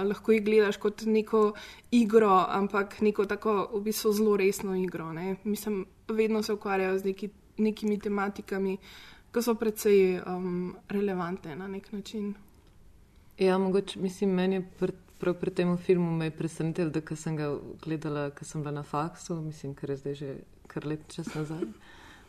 lahko 0.09 0.31
jih 0.33 0.41
gledaš 0.41 0.79
kot 0.81 1.03
neko 1.05 1.51
igro, 1.93 2.39
ampak 2.49 3.01
neko 3.05 3.27
tako 3.29 3.67
v 3.75 3.83
bistvu 3.91 4.13
zelo 4.15 4.37
resno 4.41 4.73
igro. 4.79 5.11
Ne? 5.13 5.35
Mislim, 5.43 5.83
vedno 6.07 6.41
se 6.41 6.53
ukvarjajo 6.53 6.97
z 6.97 7.11
neki 7.11 7.29
nekimi 7.57 7.99
tematikami, 7.99 8.77
ki 9.31 9.43
so 9.43 9.55
precej 9.59 10.21
um, 10.21 10.75
relevantne 10.89 11.55
na 11.55 11.67
nek 11.67 11.91
način. 11.91 12.33
Ja, 13.37 13.57
mogoče, 13.57 13.99
mislim, 13.99 14.29
meni 14.29 14.55
je 14.55 14.63
pr, 14.79 14.91
prav 15.19 15.35
pri 15.39 15.51
tem 15.51 15.77
filmu 15.77 16.11
me 16.11 16.31
presenetilo, 16.31 16.89
da 16.89 17.15
sem 17.15 17.35
ga 17.35 17.51
gledala, 17.83 18.29
ker 18.31 18.47
sem 18.47 18.63
bila 18.63 18.71
na 18.71 18.83
faksu, 18.83 19.41
mislim, 19.41 19.75
ker 19.75 19.89
je 19.89 19.97
zdaj 19.97 20.15
že 20.15 20.35
kar 20.67 20.85
let 20.85 21.03
čas 21.11 21.33
nazaj. 21.35 21.67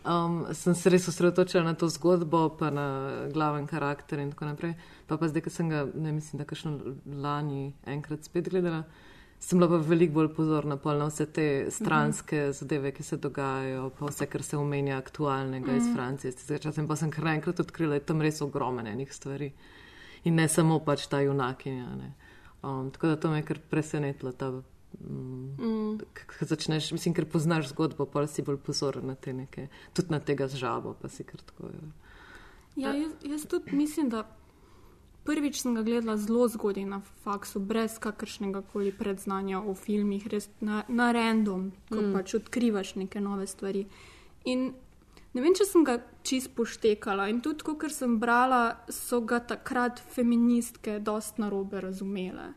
Um, 0.06 0.44
sem 0.54 0.74
se 0.74 0.90
res 0.90 1.08
osredotočila 1.08 1.64
na 1.64 1.74
to 1.74 1.88
zgodbo, 1.88 2.48
pa 2.58 2.70
na 2.70 3.26
glaven 3.32 3.66
karakter 3.66 4.18
in 4.18 4.30
tako 4.30 4.46
naprej. 4.46 4.74
Pa 5.06 5.16
pa 5.16 5.28
zdaj, 5.28 5.42
ker 5.42 5.52
sem 5.52 5.70
ga, 5.70 5.86
ne 5.94 6.12
mislim, 6.12 6.38
da 6.38 6.46
kakšno 6.46 6.78
lani 7.06 7.72
enkrat 7.86 8.24
spet 8.24 8.50
gledala 8.50 8.84
sem 9.40 9.58
bila 9.58 9.68
pa 9.68 9.76
veliko 9.76 10.14
bolj 10.14 10.28
pozorna 10.34 10.78
na 10.84 11.06
vse 11.06 11.26
te 11.26 11.66
stranske 11.70 12.36
mm 12.36 12.48
-hmm. 12.48 12.52
zadeve, 12.52 12.92
ki 12.92 13.02
se 13.02 13.16
dogajajo, 13.16 13.90
pa 13.98 14.06
vse, 14.06 14.26
kar 14.26 14.42
se 14.42 14.56
omenja 14.56 14.98
aktualnega 14.98 15.66
mm 15.66 15.72
-hmm. 15.72 15.76
iz 15.76 15.86
mhm. 15.86 15.94
Francije. 15.94 16.30
Zdaj 16.30 16.86
pa 16.88 16.96
sem 16.96 17.10
kar 17.10 17.26
enkrat 17.26 17.60
odkrila, 17.60 17.88
da 17.88 17.94
je 17.94 18.00
tam 18.00 18.22
res 18.22 18.40
ogromno 18.40 18.88
enih 18.90 19.12
stvari. 19.12 19.52
In 20.24 20.34
ne 20.34 20.48
samo 20.48 20.78
pač 20.78 21.06
ta 21.06 21.20
junakinja. 21.20 21.86
Um, 22.62 22.90
tako 22.90 23.06
da 23.06 23.16
to 23.16 23.30
me 23.30 23.36
je 23.36 23.42
kar 23.42 23.58
presenetilo. 23.70 24.32
Ta, 24.32 24.50
mm, 24.50 25.56
mm. 25.58 25.98
Začneš, 26.40 26.92
mislim, 26.92 27.14
ker 27.14 27.24
poznaš 27.24 27.68
zgodbo, 27.68 28.06
pa 28.06 28.26
si 28.26 28.42
bolj 28.42 28.56
pozoren 28.56 29.06
na 29.06 29.14
te 29.14 29.32
neke, 29.32 29.68
tudi 29.92 30.10
na 30.10 30.20
tega 30.20 30.48
žabo, 30.48 30.94
pa 31.02 31.08
si 31.08 31.24
kar 31.24 31.40
tako. 31.40 31.70
Ja, 32.76 32.94
jaz, 32.94 33.12
jaz 33.22 33.46
tudi 33.46 33.76
mislim, 33.76 34.08
da 34.08 34.36
Prvič 35.26 35.60
sem 35.62 35.74
ga 35.74 35.82
gledala 35.82 36.16
zelo 36.16 36.46
zgodaj 36.48 36.84
na 36.86 37.00
faksu, 37.24 37.60
brez 37.60 37.98
kakršnega 37.98 38.62
koli 38.72 38.92
predznanja 38.94 39.60
o 39.60 39.74
filmih, 39.74 40.26
res 40.30 40.48
na, 40.60 40.84
na 40.88 41.10
random, 41.12 41.72
ko 41.90 42.00
mm. 42.00 42.12
pač 42.14 42.36
odkrivaš 42.38 42.94
neke 43.00 43.20
nove 43.20 43.46
stvari. 43.50 43.86
In 44.46 44.72
Ne 45.36 45.42
vem, 45.44 45.52
če 45.52 45.66
sem 45.68 45.82
ga 45.84 45.98
čist 46.24 46.54
poštekala 46.56 47.26
in 47.28 47.42
tudi, 47.44 47.60
kot 47.66 47.92
sem 47.92 48.14
brala, 48.16 48.78
so 48.88 49.20
ga 49.20 49.42
takrat 49.44 50.00
feministke 50.14 50.96
dost 51.04 51.36
narobe 51.42 51.82
razumele. 51.84 52.54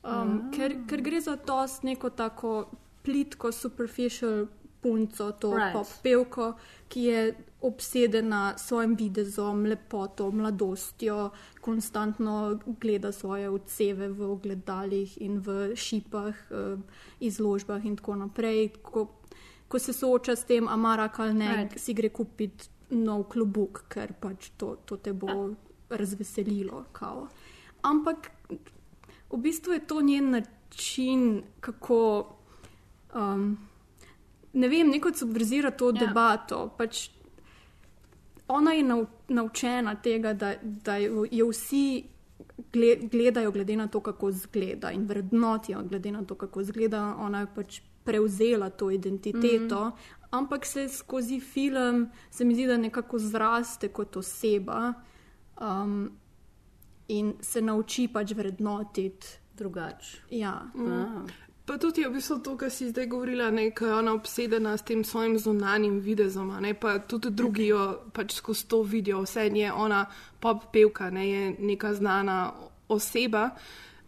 Um, 0.00 0.12
Ah. 0.12 0.50
ker, 0.54 0.76
ker 0.86 1.02
gre 1.02 1.20
za 1.20 1.34
dost 1.36 1.82
neko 1.82 2.10
tako 2.10 2.70
plitko, 3.02 3.50
superficial 3.52 4.46
punco, 4.80 5.32
to 5.32 5.50
right. 5.56 5.74
pop 5.74 5.90
pevko, 6.02 6.52
ki 6.88 7.02
je 7.04 7.34
obsedena 7.62 8.54
s 8.58 8.66
svojim 8.68 8.94
videzom, 8.96 9.64
lepoto, 9.66 10.30
mladostjo, 10.30 11.30
konstantno 11.60 12.58
gleda 12.80 13.12
svoje 13.12 13.50
odseve 13.50 14.08
v 14.08 14.30
ogledalih 14.32 15.18
in 15.20 15.38
v 15.38 15.76
šipah, 15.76 16.34
eh, 16.50 16.76
izložbah 17.20 17.84
in 17.84 17.96
tako 17.96 18.16
naprej. 18.16 18.68
Ko, 18.82 19.06
ko 19.68 19.78
se 19.78 19.92
sooča 19.92 20.36
s 20.36 20.44
tem, 20.44 20.68
amara 20.68 21.10
ali 21.16 21.34
ne, 21.34 21.56
Right. 21.56 21.78
si 21.78 21.94
gre 21.94 22.08
kupiti 22.08 22.68
nov 22.90 23.24
klobuk, 23.28 23.84
ker 23.88 24.12
pač 24.20 24.50
to, 24.56 24.76
to 24.84 24.96
te 24.96 25.12
bo 25.12 25.50
razveselilo. 25.90 26.84
Kao. 26.92 27.28
Ampak 27.82 28.30
v 29.30 29.36
bistvu 29.38 29.72
je 29.72 29.86
to 29.86 30.00
njen 30.00 30.30
način, 30.30 31.42
kako. 31.60 32.26
Um, 33.14 33.58
ne 34.52 34.68
vem, 34.68 34.88
neko 34.90 35.12
subverzira 35.14 35.70
to 35.70 35.90
Ja. 35.90 36.00
ja. 36.00 36.06
debato. 36.06 36.70
Pač 36.78 37.10
ona 38.50 38.72
je 38.72 38.82
nau, 38.82 39.04
naučena 39.28 39.94
tega, 40.02 40.32
da, 40.34 40.54
da 40.62 40.96
jo 40.96 41.48
vsi 41.50 41.84
gle, 42.72 42.96
gledajo 42.96 43.50
glede 43.50 43.76
na 43.76 43.86
to, 43.86 44.00
kako 44.00 44.28
izgleda 44.28 44.90
in 44.90 45.06
vrednotijo 45.06 45.82
glede 45.82 46.12
na 46.12 46.24
to, 46.24 46.34
kako 46.34 46.60
izgleda. 46.60 47.14
Ona 47.18 47.40
je 47.40 47.46
pač 47.54 47.80
prevzela 48.04 48.70
to 48.70 48.90
identiteto, 48.90 49.84
mm. 49.86 49.92
ampak 50.30 50.66
se 50.66 50.88
skozi 50.88 51.40
film, 51.40 52.08
se 52.30 52.44
mi 52.44 52.54
zdi, 52.54 52.66
da 52.66 52.76
nekako 52.76 53.18
zraste 53.18 53.88
kot 53.88 54.16
oseba 54.16 54.92
um, 55.60 56.10
in 57.08 57.34
se 57.40 57.62
nauči 57.62 58.08
pač 58.12 58.32
vrednotiti 58.34 59.26
drugače. 59.54 60.18
Ja. 60.30 60.62
Mm. 60.74 61.26
Pa 61.70 61.78
tudi 61.78 62.00
je 62.02 62.08
v 62.08 62.18
bistvu 62.18 62.42
to, 62.42 62.56
kar 62.58 62.70
si 62.70 62.88
zdaj 62.90 63.06
govorila, 63.06 63.46
ko 63.70 63.86
je 63.86 63.94
ona 63.94 64.12
obsedena 64.18 64.74
s 64.74 64.82
tem 64.82 65.04
svojim 65.04 65.38
zunanjim 65.38 66.00
videzom, 66.02 66.50
ne, 66.60 66.74
pa 66.74 66.98
tudi 66.98 67.30
drugi 67.30 67.68
jo 67.70 68.10
pač 68.12 68.34
skozi 68.34 68.66
to 68.66 68.82
vidijo, 68.82 69.20
vse 69.22 69.46
je 69.54 69.70
ona 69.72 70.06
pop 70.40 70.72
pevka, 70.72 71.10
ne, 71.10 71.28
je 71.30 71.54
neka 71.58 71.94
znana 71.94 72.52
oseba. 72.88 73.50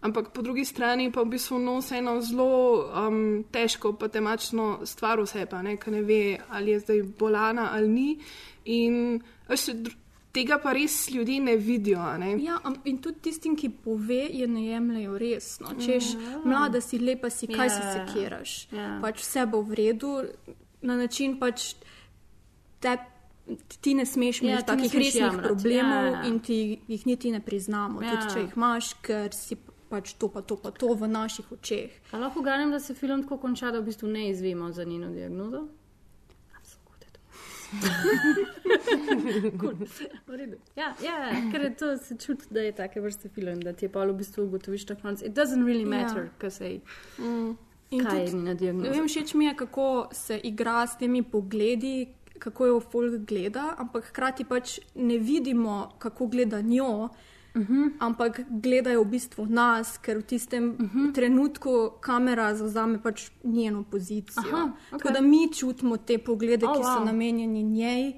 Ampak 0.01 0.33
po 0.35 0.43
drugi 0.43 0.65
strani 0.65 1.13
pa 1.13 1.23
v 1.23 1.39
bistvu 1.39 1.59
nosi 1.63 2.03
eno 2.03 2.19
zelo 2.21 2.83
um, 2.83 3.45
težko, 3.53 3.93
pa 3.95 4.09
temačno 4.09 4.83
stvar 4.83 5.23
vse, 5.23 5.47
pa 5.47 5.63
ne, 5.63 5.77
ker 5.79 5.95
ne 5.95 6.03
ve, 6.03 6.39
ali 6.51 6.75
je 6.75 6.81
zdaj 6.81 7.03
bolana 7.19 7.71
ali 7.79 7.89
ni. 7.89 8.19
In 8.65 9.23
dr- 9.49 10.02
tega 10.33 10.59
pa 10.59 10.73
res 10.73 11.09
ljudje 11.09 11.41
ne 11.41 11.57
vidijo. 11.59 12.01
Ne? 12.19 12.37
Ja, 12.39 12.57
in 12.85 12.99
tudi 12.99 13.21
tistim, 13.21 13.55
ki 13.55 13.69
pove, 13.71 14.29
je 14.31 14.47
ne 14.47 14.65
jemljajo 14.65 15.19
resno. 15.19 15.69
Češ, 15.77 16.13
Ja. 16.15 16.39
mlada 16.45 16.81
si, 16.81 16.99
lepa 16.99 17.31
si, 17.31 17.47
kaj 17.47 17.71
si 17.71 17.79
Ja. 17.79 17.93
sekiraš. 17.97 18.69
Ja. 18.73 18.99
Pač 19.01 19.21
vse 19.21 19.47
bo 19.47 19.61
v 19.63 19.75
redu, 19.75 20.13
na 20.83 20.97
način 20.97 21.39
pač 21.39 21.75
te, 22.81 22.97
ti 23.77 23.95
ne 23.95 24.05
smeš 24.05 24.37
Ja, 24.39 24.45
imeti 24.45 24.59
ti 24.59 24.71
ne 24.71 24.77
takih 24.77 24.91
smeš 24.91 25.05
resnih 25.05 25.23
jamrati. 25.23 25.49
problemov 25.49 26.05
Ja, 26.05 26.11
ja. 26.13 26.23
in 26.25 26.41
ti 26.41 26.57
jih 26.89 27.07
niti 27.07 27.31
ne 27.31 27.41
priznamo. 27.41 28.03
Ja. 28.03 28.11
Tudi 28.13 28.35
če 28.35 28.41
jih 28.41 28.57
imaš, 28.57 28.95
ker 28.97 29.33
si 29.33 29.57
pač 29.89 30.15
to, 30.15 30.29
pa 30.29 30.41
to, 30.41 30.57
pa 30.57 30.71
to 30.73 30.95
v 30.95 31.07
naših 31.07 31.53
očeh. 31.53 31.91
A 32.11 32.19
lahko 32.19 32.41
ganem, 32.41 32.71
da 32.71 32.81
se 32.81 32.95
film 32.95 33.23
tako 33.23 33.37
konča, 33.39 33.71
da 33.71 33.79
v 33.79 33.85
bistvu 33.85 34.09
ne 34.09 34.31
izvemo 34.31 34.73
za 34.73 34.85
njeno 34.85 35.11
diagnozo? 35.11 35.67
Cool. 39.61 39.75
Ja, 40.77 40.95
ja, 40.99 41.17
ker 41.53 41.61
je 41.63 41.77
to 41.77 41.97
se 41.99 42.17
čuti, 42.17 42.45
da 42.51 42.61
je 42.61 42.73
take 42.73 43.01
vrste 43.01 43.29
film, 43.29 43.61
da 43.61 43.73
ti 43.73 43.85
je 43.85 43.89
pa 43.89 44.01
v 44.01 44.13
bistvu 44.15 44.45
ugotoviš 44.45 44.89
na 44.89 44.95
koncu. 44.97 45.25
It 45.25 45.33
doesn't 45.33 45.65
really 45.65 45.87
matter, 45.87 46.25
Ja. 46.25 46.31
kaj 46.39 46.51
se 46.51 46.81
Mm. 47.19 47.57
In 47.91 48.05
kaj 48.05 48.19
je 48.19 48.27
tudi- 48.27 48.37
njena 48.37 48.55
diagnoza. 48.55 48.91
Ne 48.91 48.97
vem, 48.97 49.09
všeč 49.09 49.35
mi 49.35 49.45
je, 49.45 49.57
kako 49.57 49.87
se 50.13 50.41
igra 50.41 50.87
s 50.87 50.99
temi 50.99 51.23
pogledi, 51.23 52.09
kako 52.39 52.67
jo 52.67 52.81
folk 52.83 53.21
gleda, 53.21 53.75
ampak 53.79 54.05
hkrati 54.05 54.45
pač 54.45 54.79
ne 54.95 55.19
vidimo, 55.19 55.75
kako 55.99 56.27
gleda 56.27 56.61
njo. 56.61 57.09
Uh 57.55 57.61
Mhm. 57.61 57.73
-huh. 57.75 57.91
Ampak 58.01 58.41
gledajo 58.53 59.03
v 59.03 59.09
bistvu 59.09 59.47
nas, 59.47 59.99
ker 59.99 60.19
v 60.19 60.23
tistem 60.23 60.71
uh 60.71 60.81
Mhm. 60.81 60.99
-huh. 60.99 61.15
trenutku 61.15 61.71
kamera 62.01 62.55
zauzame 62.55 62.99
pač 62.99 63.31
njeno 63.45 63.83
pozicijo. 63.85 64.43
Aha, 64.47 64.71
Tako 64.91 64.97
okej. 64.99 65.13
da 65.13 65.21
mi 65.21 65.53
čutimo 65.53 65.97
te 65.97 66.19
poglede, 66.19 66.67
Oh, 66.67 66.73
ki 66.73 66.83
so 66.83 66.89
wow. 66.91 67.05
namenjeni 67.05 67.63
njej 67.63 68.13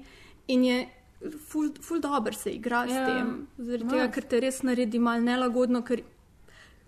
in 0.47 0.63
je 0.63 0.87
ful, 1.41 1.69
ful 1.81 1.99
dobro 1.99 2.33
se 2.33 2.51
igra 2.51 2.87
s 2.87 2.91
Ja, 2.91 3.05
tem. 3.07 3.47
Zaradi 3.57 3.83
nice. 3.83 3.95
tega, 3.95 4.11
ker 4.11 4.23
te 4.23 4.39
res 4.39 4.61
naredi 4.61 4.99
mal 4.99 5.21
nelagodno, 5.21 5.81
ker 5.81 6.01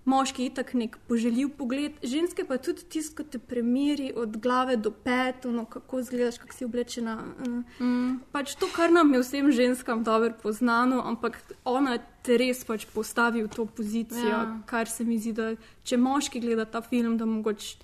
moški 0.08 0.46
itak 0.48 0.72
nek 0.74 0.96
poželjiv 1.08 1.50
pogled, 1.58 1.98
ženske 2.02 2.46
pa 2.48 2.56
tudi 2.58 2.86
tisto, 2.88 3.18
ko 3.18 3.24
te 3.28 3.40
premeri 3.40 4.14
od 4.16 4.38
glave 4.40 4.78
do 4.78 4.92
pet, 4.92 5.46
ono, 5.46 5.66
kako 5.66 6.00
izgledaš, 6.00 6.38
kako 6.40 6.54
si 6.54 6.66
oblečena. 6.66 7.18
eh. 7.44 7.84
Mm. 7.84 8.14
Pač 8.32 8.56
to, 8.56 8.70
kar 8.72 8.92
nam 8.92 9.12
je 9.14 9.20
vsem 9.20 9.52
ženskam 9.52 10.04
dobro 10.04 10.32
poznano, 10.42 11.02
ampak 11.04 11.36
ona 11.66 11.98
te 12.24 12.38
res 12.38 12.64
pač 12.64 12.86
postavi 12.88 13.44
v 13.44 13.50
to 13.50 13.66
pozicijo, 13.68 14.28
Ja. 14.28 14.42
ja. 14.42 14.60
kar 14.66 14.88
se 14.88 15.04
mi 15.04 15.20
zdi, 15.20 15.34
da 15.34 15.52
če 15.84 15.98
moški 15.98 16.40
gleda 16.40 16.66
ta 16.66 16.82
film, 16.82 17.18
da 17.18 17.26
mogoče, 17.26 17.76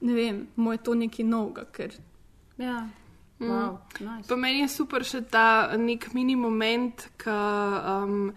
ne 0.00 0.12
vem, 0.14 0.46
mu 0.56 0.72
je 0.72 0.78
to 0.78 0.94
nekaj 0.94 1.24
novega, 1.24 1.64
ker 1.72 1.92
Ja. 2.58 2.88
Mm. 3.38 3.50
Wow, 3.52 3.78
nice. 4.00 4.28
Pa 4.28 4.36
meni 4.36 4.62
je 4.64 4.68
super 4.72 5.04
še 5.04 5.20
ta 5.28 5.76
nek 5.76 6.06
mini 6.14 6.32
moment, 6.36 7.02
ki 7.20 7.28
um, 7.28 8.30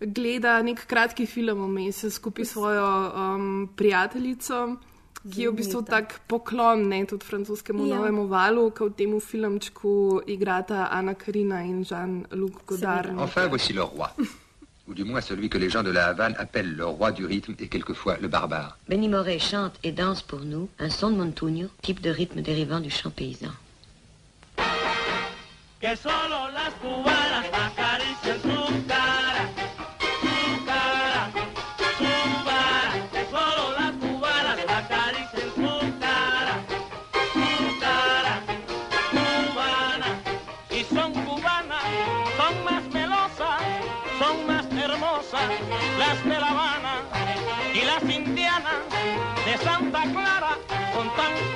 gleda 0.00 0.62
nek 0.62 0.86
kratki 0.86 1.26
film 1.26 1.58
vmes 1.66 2.04
skupaj 2.10 2.44
s 2.44 2.50
svojo 2.52 2.86
um, 3.14 3.68
prijateljico. 3.76 4.76
Ki 5.20 5.42
je 5.42 5.50
v 5.50 5.54
bistvu 5.54 5.82
tak 5.84 6.20
poklon 6.26 6.88
ne, 6.88 7.04
tudi 7.06 7.26
francoskemu 7.26 7.86
Ja. 7.86 7.96
novemu 7.98 8.26
valu, 8.26 8.70
ki 8.70 8.84
v 8.84 8.90
tem 8.96 9.20
filmčku 9.20 10.22
igrata 10.26 10.88
Ana 10.90 11.14
Karina 11.14 11.60
in 11.62 11.84
Jean-Luc 11.84 12.64
Godard. 12.66 13.12
Enfin, 13.18 13.48
voici 13.48 13.72
le 13.74 13.82
roi. 13.82 14.08
Ou 14.88 14.94
du 14.94 15.04
moins 15.04 15.20
celui 15.20 15.48
que 15.50 15.58
les 15.58 15.68
gens 15.70 15.82
de 15.84 15.90
la 15.92 16.06
Havane 16.08 16.34
appellent 16.38 16.74
le 16.74 16.86
roi 16.86 17.12
du 17.12 17.26
rythme 17.26 17.54
et 17.60 17.68
quelquefois 17.68 18.16
le 18.20 18.28
barbare. 18.28 18.78
Benny 18.88 19.08
Moret 19.08 19.38
chante 19.38 19.74
et 19.84 19.92
danse 19.92 20.22
pour 20.22 20.40
nous 20.40 20.68
un 20.80 20.88
son 20.90 21.10
de 21.10 21.16
Montugno, 21.16 21.68
type 21.82 22.00
de 22.00 22.10
rythme 22.10 22.40
dérivant 22.40 22.80
du 22.80 22.90
chant 22.90 23.10
paysan. 23.10 23.52
que 25.80 25.96
solo 25.96 26.38
las 26.52 26.72
cubanas 26.82 27.29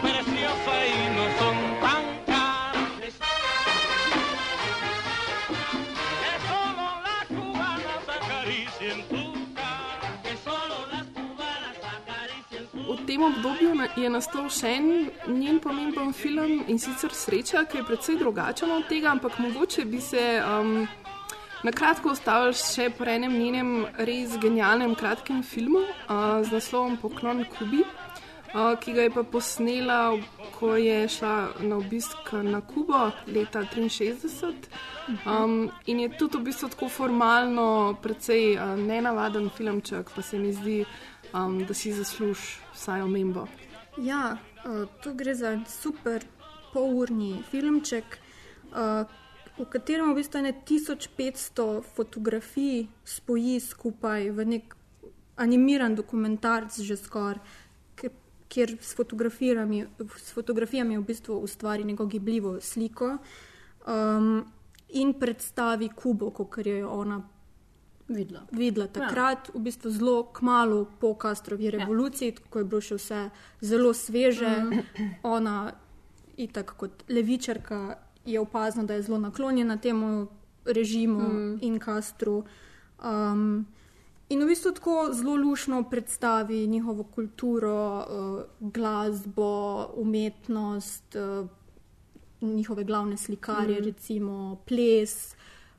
preciosas 0.03 0.83
y 0.93 1.03
no 1.17 1.25
son 1.39 1.57
tan 1.85 2.05
caras. 2.31 2.91
Que 6.21 6.33
solo 6.49 6.85
las 7.07 7.27
cubanas 7.29 8.05
acaricien 8.17 8.99
tu 9.09 9.25
cara, 9.55 10.23
que 10.23 10.35
solo 10.47 10.77
las 10.93 11.07
cubanas 11.17 11.79
acaricien 11.97 12.65
tu 12.73 12.79
V 12.93 13.07
tem 13.07 13.23
obdobju 13.23 13.71
je 13.97 14.11
nastal 14.11 14.51
še 14.51 14.69
en 14.79 14.87
njen 15.29 15.61
pomemben 15.63 16.13
film 16.13 16.65
in 16.69 16.79
sicer 16.79 17.13
Sreča, 17.15 17.65
ki 17.65 17.79
je 17.79 17.85
precej 17.87 18.19
drugačen 18.19 18.71
od 18.73 18.89
tega, 18.89 19.11
ampak 19.15 19.39
mogoče 19.39 19.85
bi 19.85 20.01
se 20.01 20.43
um, 20.43 20.87
na 21.65 21.73
kratko 21.73 22.13
ustavili 22.13 22.57
še 22.59 22.91
pri 22.93 23.15
enem 23.17 23.37
njenem 23.41 23.71
res 24.09 24.35
genialnem 24.41 24.95
kratkem 24.99 25.43
filmu 25.43 25.81
uh, 25.81 26.43
z 26.45 26.53
naslovom 26.53 26.99
Poklon 27.01 27.45
Kubi, 27.55 27.85
ki 28.55 28.93
ga 28.93 29.03
je 29.03 29.11
pa 29.11 29.23
posnela, 29.23 30.15
ko 30.55 30.77
je 30.77 31.09
šla 31.09 31.49
na 31.61 31.77
obisk 31.77 32.33
na 32.43 32.61
Kubo 32.61 33.11
leta 33.27 33.65
1963. 33.65 34.53
Um, 35.27 35.71
in 35.87 36.01
je 36.01 36.09
tudi 36.19 36.39
v 36.39 36.45
bistvu 36.45 36.69
tako 36.71 36.89
formalno, 36.89 37.97
precej 38.03 38.55
uh, 38.55 38.79
nenavaden 38.79 39.51
filmček, 39.51 40.11
pa 40.15 40.23
se 40.23 40.39
mi 40.39 40.53
zdi, 40.53 40.85
um, 41.35 41.59
da 41.67 41.75
si 41.75 41.93
zasluži 41.93 42.63
vsaj 42.75 43.03
omembo. 43.03 43.49
Ja, 43.99 44.37
uh, 44.65 44.87
tu 45.03 45.15
gre 45.15 45.35
za 45.35 45.59
super 45.67 46.23
polurni 46.73 47.43
filmček, 47.51 48.19
uh, 48.71 49.03
v 49.59 49.67
katerem 49.71 50.13
v 50.13 50.23
bistvu 50.23 50.47
ne 50.47 50.55
1500 50.63 51.83
fotografij 51.95 52.87
spoji 53.05 53.61
skupaj 53.61 54.31
v 54.31 54.47
nek 54.47 54.75
animiran 55.37 55.95
dokumentarc, 55.95 56.79
že 56.79 56.97
skoraj, 56.97 57.43
kjer 58.55 58.77
s 58.81 58.95
fotografijami, 58.95 59.85
s 60.17 60.33
fotografijami 60.33 60.99
v 60.99 61.07
bistvu 61.09 61.41
ustvari 61.43 61.85
neko 61.85 62.07
gibljivo 62.07 62.61
sliko. 62.61 63.17
um, 63.87 64.45
in 64.89 65.15
predstavi 65.19 65.89
Kubo, 65.89 66.31
kot 66.31 66.67
je 66.67 66.87
ona 66.87 67.23
videla. 68.09 68.47
videla 68.51 68.87
takrat, 68.87 69.49
ja. 69.49 69.59
v 69.59 69.63
bistvu 69.63 69.91
zelo 69.91 70.23
kmalo 70.33 70.87
po 71.01 71.15
Kastrovi 71.15 71.71
revoluciji, 71.71 72.29
ja. 72.29 72.51
ko 72.51 72.59
je 72.59 72.65
bilo 72.65 72.81
še 72.81 72.99
vse 72.99 73.21
zelo 73.61 73.95
sveže. 73.95 74.55
Ona, 75.23 75.73
itak 76.37 76.75
kot 76.77 77.05
levičarka, 77.09 77.99
je 78.25 78.41
opazna, 78.41 78.85
da 78.85 78.95
je 78.95 79.03
zelo 79.03 79.19
naklonjena 79.19 79.77
temu 79.77 80.29
režimu 80.65 81.29
mm. 81.29 81.59
in 81.63 81.79
Kastru. 81.79 82.45
Um, 83.05 83.67
in 84.29 84.43
v 84.43 84.47
bistvu 84.47 84.73
tako 84.73 85.09
zelo 85.13 85.37
lušno 85.37 85.83
predstavi 85.91 86.67
njihovo 86.67 87.05
kulturo, 87.05 87.99
uh, 87.99 88.43
glasbo, 88.61 89.87
umetnost, 89.97 91.17
uh, 91.17 91.49
njihove 92.41 92.85
glavne 92.85 93.17
slikarje, 93.17 93.81
mm. 93.81 93.85
recimo 93.85 94.57
ples. 94.67 95.35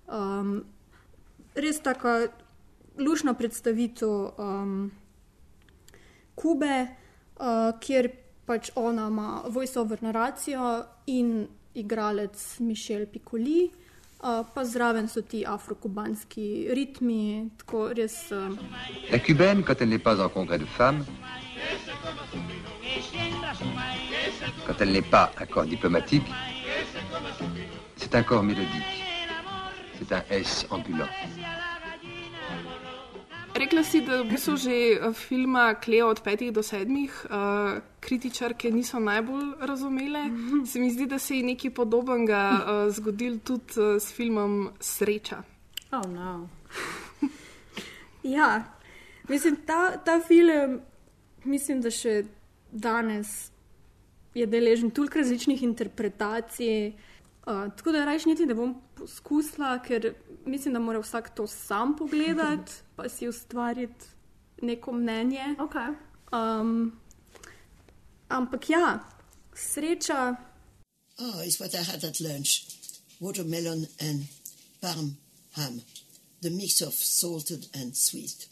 Um, 0.08 0.64
res 1.56 1.80
tako 1.80 2.28
lušna 2.98 3.34
predstavitev 3.34 4.10
um, 4.10 4.92
Kube, 6.36 6.88
uh, 7.40 7.80
kjer 7.80 8.10
pač 8.46 8.70
ona 8.76 9.08
ima 9.08 9.44
voice-over 9.50 10.04
naracijo 10.04 10.84
in 11.08 11.48
igralec 11.74 12.60
Mišel 12.60 13.06
Piccoli. 13.12 13.72
La 19.12 19.20
cubaine, 19.20 19.64
quand 19.64 19.82
elle 19.82 19.90
n'est 19.90 20.00
pas 20.00 20.20
en 20.20 20.30
congrès 20.30 20.58
de 20.58 20.66
femmes, 20.66 21.06
quand 24.66 24.82
elle 24.82 24.92
n'est 24.92 25.02
pas 25.02 25.32
un 25.38 25.46
corps 25.46 25.66
diplomatique, 25.66 26.26
c'est 27.96 28.16
un 28.16 28.24
corps 28.24 28.44
mélodique. 28.44 29.04
C'est 29.98 30.12
un 30.12 30.24
S 30.30 30.66
ambulant. 30.70 31.08
Rekla 33.56 33.84
si, 33.84 34.02
da 34.04 34.20
v 34.20 34.28
bistvu 34.36 34.58
že 34.60 34.76
eh, 34.76 35.14
filma 35.16 35.80
Kleo 35.80 36.10
od 36.12 36.20
petih 36.20 36.52
do 36.52 36.60
sedmih 36.64 37.08
uh, 37.32 37.80
kritičarke 38.00 38.72
niso 38.72 39.00
najbolj 39.00 39.56
razumele. 39.60 40.20
-hmm. 40.20 40.66
Se 40.66 40.80
mi 40.80 40.92
zdi, 40.92 41.06
da 41.06 41.20
se 41.20 41.38
je 41.38 41.44
nekaj 41.44 41.72
podobnega 41.72 42.52
uh, 42.52 42.94
zgodil 42.96 43.40
tudi 43.40 43.80
uh, 43.80 44.02
s 44.02 44.12
filmom 44.12 44.70
Sreča. 44.80 45.44
Oh, 45.92 46.12
no. 46.12 46.50
ja, 48.24 48.64
mislim, 49.30 49.56
ta, 49.66 49.98
ta 49.98 50.20
film, 50.28 50.82
mislim, 51.44 51.82
da 51.82 51.92
še 51.92 52.24
danes 52.72 53.52
je 54.34 54.46
deležen 54.46 54.92
toliko 54.92 55.20
različnih 55.20 55.64
interpretacij. 55.64 56.94
Uh, 57.48 57.72
tako 57.78 57.92
da 57.92 58.06
rečem, 58.06 58.30
niti 58.30 58.46
ne 58.46 58.54
bom 58.54 58.76
poskusila, 58.96 59.80
ker 59.80 60.14
mislim, 60.46 60.74
da 60.74 60.80
mora 60.80 61.00
vsak 61.00 61.36
to 61.36 61.48
sam 61.48 61.96
pogledati, 61.98 62.72
pa 62.96 63.10
si 63.10 63.28
ustvariti 63.28 64.06
neko 64.62 64.92
mnenje. 64.92 65.56
Okay. 65.60 65.94
Um, 66.32 67.00
ampak 68.28 68.70
ja, 68.70 69.00
sreča. 69.56 70.36
Oh, 71.18 71.42
it's 71.48 71.60
what 71.60 71.74
I 71.74 71.84
had 71.92 72.04
at 72.04 72.20
lunch 72.20 72.76
watermelon 73.20 73.88
and 74.00 74.28
parm 74.82 75.18
ham. 75.56 75.82
The 76.42 76.50
mix 76.50 76.82
of 76.82 76.94
salted 76.94 77.68
and 77.74 77.96
sweet. 77.96 78.48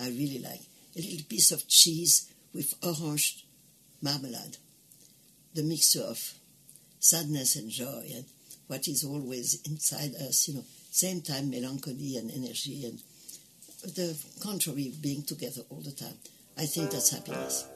I 0.00 0.08
really 0.08 0.40
like 0.40 0.60
a 0.96 1.00
little 1.00 1.24
piece 1.28 1.52
of 1.52 1.66
cheese 1.68 2.32
with 2.52 2.74
orange 2.82 3.46
marmalade. 4.02 4.58
The 5.54 5.62
mixture 5.62 6.02
of 6.02 6.34
sadness 6.98 7.56
and 7.56 7.70
joy 7.70 8.10
and 8.14 8.24
what 8.66 8.88
is 8.88 9.04
always 9.04 9.60
inside 9.66 10.14
us, 10.16 10.48
you 10.48 10.54
know, 10.54 10.64
same 10.94 11.20
time 11.20 11.50
melancholy 11.50 12.16
and 12.16 12.30
energy 12.30 12.84
and 12.86 13.02
the 13.96 14.16
contrary 14.40 14.92
being 15.02 15.24
together 15.24 15.62
all 15.68 15.82
the 15.82 15.90
time. 15.90 16.14
I 16.56 16.66
think 16.66 16.92
that's 16.92 17.10
happiness. 17.10 17.66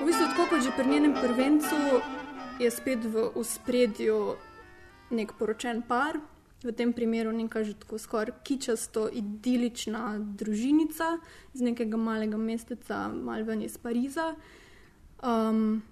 V 0.00 0.06
bistvu, 0.06 0.26
tako 0.32 0.46
kot 0.48 0.64
že 0.64 0.72
pri 0.72 0.86
njenem 0.88 1.12
prvencu, 1.12 2.00
je 2.56 2.70
spet 2.70 3.04
v 3.04 3.28
ospredju 3.36 4.36
nek 5.12 5.34
poročen 5.38 5.82
par, 5.88 6.18
v 6.62 6.72
tem 6.72 6.92
primeru 6.94 7.32
neka 7.34 7.64
že 7.66 7.74
tako 7.74 7.98
skoraj 7.98 8.42
kičasto, 8.46 9.08
idilična 9.10 10.18
družinica 10.18 11.18
iz 11.54 11.60
nekega 11.60 11.96
malega 11.96 12.36
mesteca, 12.36 13.08
malo 13.08 13.44
ven 13.44 13.62
iz 13.62 13.78
Pariza. 13.78 14.34
Um, 15.22 15.82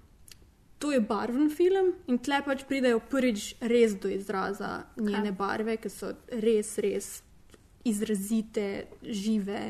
to 0.79 0.91
je 0.91 0.99
barven 0.99 1.49
film 1.49 1.93
in 2.07 2.17
tle 2.17 2.41
pač 2.45 2.63
pridejo 2.67 2.99
prvič 2.99 3.55
res 3.61 3.93
do 4.01 4.09
izraza 4.09 4.87
njene 4.97 5.31
barve, 5.31 5.77
ki 5.77 5.89
so 5.89 6.15
res, 6.31 6.77
res 6.81 7.21
izrazite, 7.85 8.87
žive, 9.03 9.61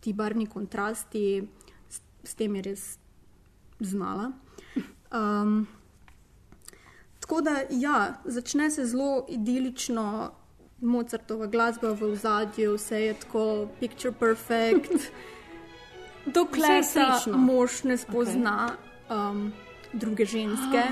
ti 0.00 0.12
barvni 0.12 0.46
kontrasti, 0.46 1.42
s, 1.88 2.00
s 2.22 2.38
tem 2.38 2.54
je 2.58 2.62
res 2.70 2.84
znala. 3.80 4.32
Um, 5.10 5.66
tako 7.28 7.40
da, 7.40 7.60
ja, 7.70 8.14
začne 8.24 8.70
se 8.70 8.84
zelo 8.84 9.26
idilično, 9.28 10.30
Mozartova 10.80 11.46
glasba 11.46 11.90
v 11.92 12.14
zadju, 12.16 12.74
vse 12.74 13.00
je 13.00 13.14
tako 13.14 13.68
picture 13.80 14.14
perfect. 14.18 15.10
Dokler 16.34 16.84
se 16.84 17.04
mož 17.34 17.82
ne 17.84 17.96
spozna 17.96 18.70
okay. 19.08 19.30
um, 19.30 19.52
druge 19.92 20.24
ženske. 20.24 20.82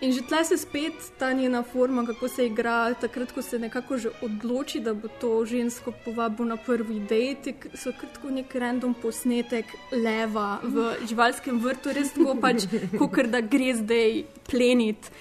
In 0.00 0.12
že 0.12 0.22
tle 0.24 0.44
se 0.44 0.56
spet 0.56 1.12
ta 1.18 1.32
njena 1.32 1.62
forma, 1.62 2.06
kako 2.06 2.28
se 2.28 2.46
igra, 2.46 2.94
takrat, 2.94 3.32
ko 3.32 3.42
se 3.42 3.58
nekako 3.58 3.98
že 3.98 4.08
odloči, 4.22 4.80
da 4.80 4.94
bo 4.94 5.08
to 5.20 5.44
žensko 5.44 5.92
povabil 6.04 6.46
na 6.46 6.56
prvi 6.56 7.00
dejt, 7.00 7.52
so 7.74 7.92
kratko 7.92 8.30
nek 8.32 8.54
random 8.54 8.94
posnetek 8.94 9.66
leva 9.92 10.60
v 10.62 10.94
živalskem 11.04 11.60
vrtu, 11.60 11.92
res 11.92 12.14
tako 12.16 12.34
pač, 12.40 12.64
kot 12.98 13.28
da 13.28 13.44
gre 13.44 13.74
zdaj 13.76 14.24
plenit. 14.48 15.12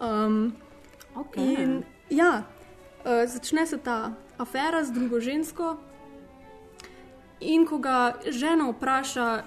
Um, 0.00 0.56
Okay. 1.12 1.62
in 1.62 1.84
ja, 2.08 2.42
uh, 3.04 3.28
začne 3.28 3.66
se 3.66 3.76
ta 3.78 4.12
afera 4.38 4.84
z 4.84 4.92
drugo 4.92 5.20
žensko, 5.20 5.76
in 7.40 7.66
ko 7.66 7.78
ga 7.78 8.16
žena 8.24 8.70
vpraša, 8.70 9.44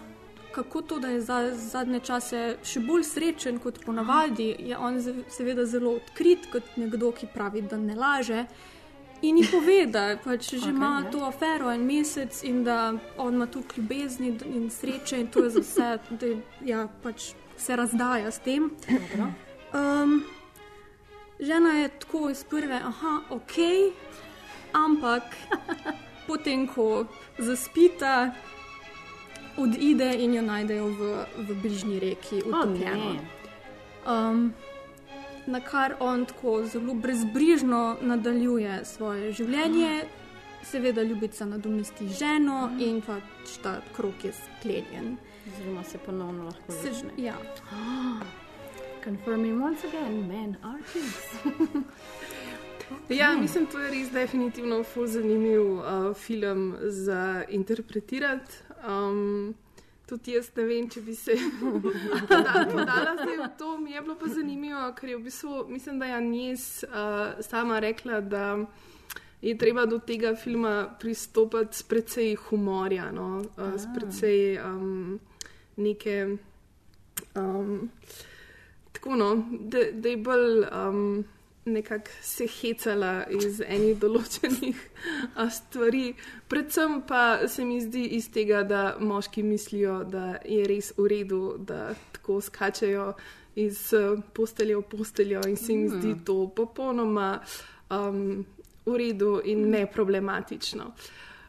kako 0.56 0.82
to, 0.82 1.00
da 1.00 1.08
je 1.08 1.22
za 1.22 1.40
zadnje 1.56 2.00
čase 2.00 2.42
še 2.64 2.80
bolj 2.80 3.04
srečen 3.04 3.60
kot 3.60 3.82
ponavadi, 3.86 4.56
je 4.60 4.78
on 4.78 5.02
seveda 5.30 5.66
zelo 5.66 5.98
odkrit, 6.00 6.48
kot 6.52 6.78
nekdo, 6.80 7.12
ki 7.12 7.28
pravi, 7.34 7.62
da 7.62 7.78
ne 7.78 7.96
laže. 7.96 8.46
In 9.22 9.38
ji 9.40 9.46
pove, 9.52 9.80
da 9.92 10.06
pač 10.24 10.50
že 10.54 10.58
Okej, 10.62 10.70
ima 10.72 10.92
ja. 11.04 11.12
to 11.12 11.26
afero 11.28 11.72
en 11.72 11.86
mesec 11.88 12.44
in 12.44 12.64
da 12.64 12.94
on 13.18 13.34
ima 13.34 13.48
tu 13.48 13.64
ljubezni 13.78 14.38
in 14.46 14.70
sreče 14.70 15.20
in 15.20 15.28
to 15.28 15.44
je 15.44 15.50
za 15.50 15.60
vse, 15.60 15.90
da 16.20 16.32
ja, 16.66 16.88
pač 17.04 17.34
se 17.58 17.76
razdaja 17.76 18.32
s 18.32 18.40
tem. 18.40 18.72
Um, 19.74 20.24
žena 21.40 21.74
je 21.80 21.90
tako 22.00 22.30
iz 22.30 22.44
prve, 22.44 22.76
aha, 22.76 23.20
ok, 23.30 23.56
ampak 24.74 25.24
potem, 26.28 26.68
ko 26.68 27.06
zaspita, 27.40 28.32
odide 29.58 30.16
in 30.20 30.34
jo 30.34 30.42
najdejo 30.42 30.88
v, 30.88 31.26
v 31.38 31.56
bližnji 31.62 32.00
reki, 32.00 32.42
utopljeno. 32.46 33.14
ne. 33.14 33.20
Um, 34.06 34.54
na 35.46 35.60
kar 35.60 35.96
on 36.00 36.26
tako 36.26 36.66
zelo 36.66 36.94
brezbrižno 36.94 37.98
nadaljuje 38.02 38.86
svoje 38.86 39.32
življenje, 39.34 40.06
seveda 40.64 41.04
ljubica 41.04 41.46
nadomesti 41.46 42.08
ženo 42.10 42.72
in 42.80 43.02
pač 43.02 43.58
ta 43.64 43.80
krok 43.96 44.26
je 44.26 44.34
sklenjen. 44.34 45.18
Oziroma 45.54 45.84
se 45.84 45.98
ponovno 45.98 46.44
lahko 46.44 46.72
začne. 46.72 47.14
ja. 47.18 47.36
Confirming 49.04 49.62
once 49.64 49.88
again, 49.88 50.28
men 50.28 50.56
are 50.64 50.82
kings. 50.94 51.86
Ja, 53.10 53.38
mislim, 53.38 53.66
to 53.66 53.80
je 53.80 53.92
res 53.92 54.12
definitivno 54.14 54.84
ful 54.84 55.08
zanimiv 55.08 55.62
uh, 55.62 56.14
film 56.14 56.76
za 56.82 57.44
interpretirati. 57.50 58.54
Um, 58.88 59.56
tudi 60.06 60.36
jaz 60.36 60.52
ne 60.56 60.66
vem, 60.66 60.90
če 60.90 61.02
bi 61.02 61.16
se 61.18 61.36
podala, 62.30 63.16
zdaj 63.22 63.38
v 63.38 63.50
to. 63.58 63.78
Mi 63.78 63.92
je 63.96 64.02
bilo 64.02 64.16
pa 64.20 64.30
zanimivo, 64.30 64.84
ker 64.98 65.10
je 65.10 65.18
v 65.18 65.24
bistvu, 65.26 65.66
mislim, 65.70 66.00
da 66.00 66.06
je 66.06 66.18
Anjes 66.20 66.68
uh, 66.84 67.42
sama 67.46 67.80
rekla, 67.80 68.22
da 68.22 68.46
je 69.42 69.58
treba 69.58 69.86
do 69.86 70.00
tega 70.00 70.36
filma 70.36 70.90
pristopiti 71.00 71.78
s 71.78 71.84
precej 71.84 72.36
humorja, 72.48 73.12
no? 73.12 73.42
uh, 73.42 73.74
s 73.78 73.86
Ah. 73.86 73.94
precej 73.96 74.60
um, 74.62 75.20
neke. 75.78 76.38
Um, 77.36 77.90
tako 78.92 79.16
no, 79.16 79.46
da, 79.60 79.80
da 79.92 80.10
je 80.10 80.18
bolj 80.18 80.64
um, 80.72 81.26
nekako 81.66 82.12
se 82.22 82.48
hecala 82.48 83.26
iz 83.30 83.62
enih 83.62 83.98
določenih 84.00 84.82
stvari. 85.58 86.14
Predvsem 86.48 87.02
pa 87.08 87.48
se 87.48 87.66
mi 87.66 87.80
zdi 87.82 88.06
iz 88.18 88.30
tega, 88.34 88.64
da 88.64 88.96
moški 89.00 89.44
mislijo, 89.44 90.04
da 90.04 90.38
je 90.46 90.66
res 90.70 90.94
v 90.98 91.08
redu, 91.10 91.42
da 91.58 91.96
tako 92.14 92.40
skačejo 92.42 93.14
iz 93.56 93.94
uh, 93.96 94.20
postelje 94.34 94.78
v 94.78 94.84
posteljo 94.92 95.42
in 95.48 95.58
se 95.58 95.74
mi 95.74 95.90
zdi 95.90 96.16
to 96.26 96.50
popolnoma 96.56 97.40
um, 97.90 98.46
v 98.86 98.98
redu 99.00 99.40
in 99.46 99.70
neproblematično. 99.72 100.92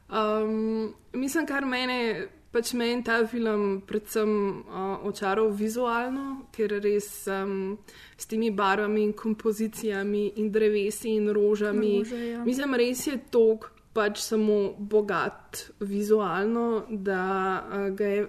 Um, 0.06 0.94
mislim, 1.12 1.46
kar 1.46 1.66
mene, 1.66 2.28
pač 2.56 2.72
meni 2.72 3.04
ta 3.04 3.20
film 3.28 3.82
predvsem 3.84 4.30
uh, 4.64 5.04
očaral 5.04 5.50
vizualno, 5.52 6.46
ker 6.54 6.78
res 6.80 7.26
um, 7.28 7.76
s 8.16 8.28
temi 8.30 8.48
barvami 8.50 9.02
in 9.04 9.12
kompozicijami 9.12 10.38
in 10.40 10.48
drevesi 10.52 11.12
in 11.18 11.28
rožami. 11.36 11.98
Rože, 12.00 12.22
ja. 12.30 12.44
Mislim, 12.46 12.78
res 12.80 13.04
je 13.10 13.18
tok 13.32 13.68
pač 13.96 14.22
samo 14.24 14.72
bogat 14.78 15.66
vizualno, 15.84 16.86
da 16.88 17.22
uh, 17.60 17.86
ga 17.96 18.10
je 18.14 18.26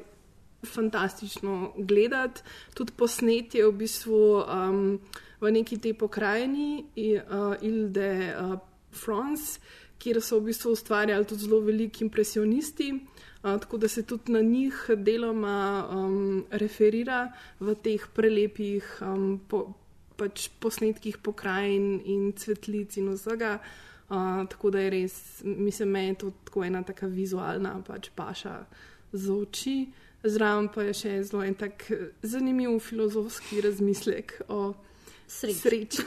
fantastično 0.68 1.74
gledati. 1.78 2.44
Tudi 2.76 2.96
posnetje 3.00 3.64
v 3.64 3.74
bistvu 3.80 4.22
um, 4.44 4.86
v 5.40 5.52
neki 5.54 5.80
tej 5.80 5.96
pokrajini, 5.96 6.84
uh, 7.24 7.56
Ilde 7.64 8.12
uh, 8.34 8.58
France, 8.92 9.62
kjer 10.00 10.22
so 10.22 10.40
v 10.40 10.52
bistvu 10.52 10.72
ustvarjali 10.78 11.26
tudi 11.26 11.48
zelo 11.48 11.60
veliki 11.60 12.04
impresionisti. 12.06 12.92
Uh, 13.44 13.60
tako 13.62 13.78
da 13.78 13.88
se 13.88 14.04
tudi 14.04 14.32
na 14.32 14.42
njih 14.42 14.90
deloma 14.98 15.88
um, 15.92 16.46
referira 16.52 17.32
v 17.60 17.76
teh 17.76 18.08
prelepih 18.14 18.88
um, 19.02 19.40
po, 19.48 19.74
pač 20.18 20.50
posnetkih 20.60 21.18
pokrajin 21.22 22.02
in 22.06 22.32
cvetlic 22.34 22.98
in 22.98 23.14
vsega. 23.14 23.60
Uh, 24.10 24.48
tako 24.50 24.72
da 24.72 24.80
je 24.80 24.90
res, 24.90 25.16
mislim, 25.44 25.90
meni 25.90 26.08
je 26.08 26.16
to 26.16 26.32
tako 26.46 26.64
ena 26.64 26.84
taka 26.84 27.08
vizualna 27.08 27.76
pač 27.88 28.10
paša 28.16 28.60
za 29.12 29.34
oči. 29.34 29.88
Zraven 30.24 30.70
pa 30.74 30.88
je 30.88 30.94
še 30.98 31.12
zelo 31.30 31.44
en 31.46 31.56
tak 31.56 31.86
eh, 31.94 32.10
zanimiv 32.26 32.80
filozofski 32.84 33.62
razmislek 33.62 34.42
o 34.50 34.74
Sreči. 35.28 35.60
sreči. 35.60 36.04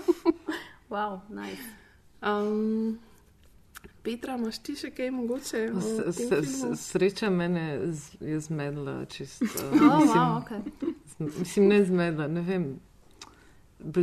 wow, 0.92 1.20
nice. 1.28 1.79
Um, 2.22 2.98
Petra, 4.02 4.34
imaš 4.34 4.58
ti 4.58 4.74
še 4.74 4.90
kaj 4.90 5.10
mogoče? 5.10 5.58
S- 5.76 6.16
s- 6.16 6.32
s- 6.32 6.80
Sreča 6.82 7.28
mene 7.30 7.64
z- 7.92 8.16
je 8.22 8.40
zmedla 8.40 9.04
čisto. 9.06 9.44
Oh, 9.82 10.04
wow, 10.04 10.38
okej. 10.38 10.62
Mislim, 11.18 11.68
ne 11.68 11.84
zmedla, 11.84 12.26
ne 12.28 12.40
vem. 12.42 12.70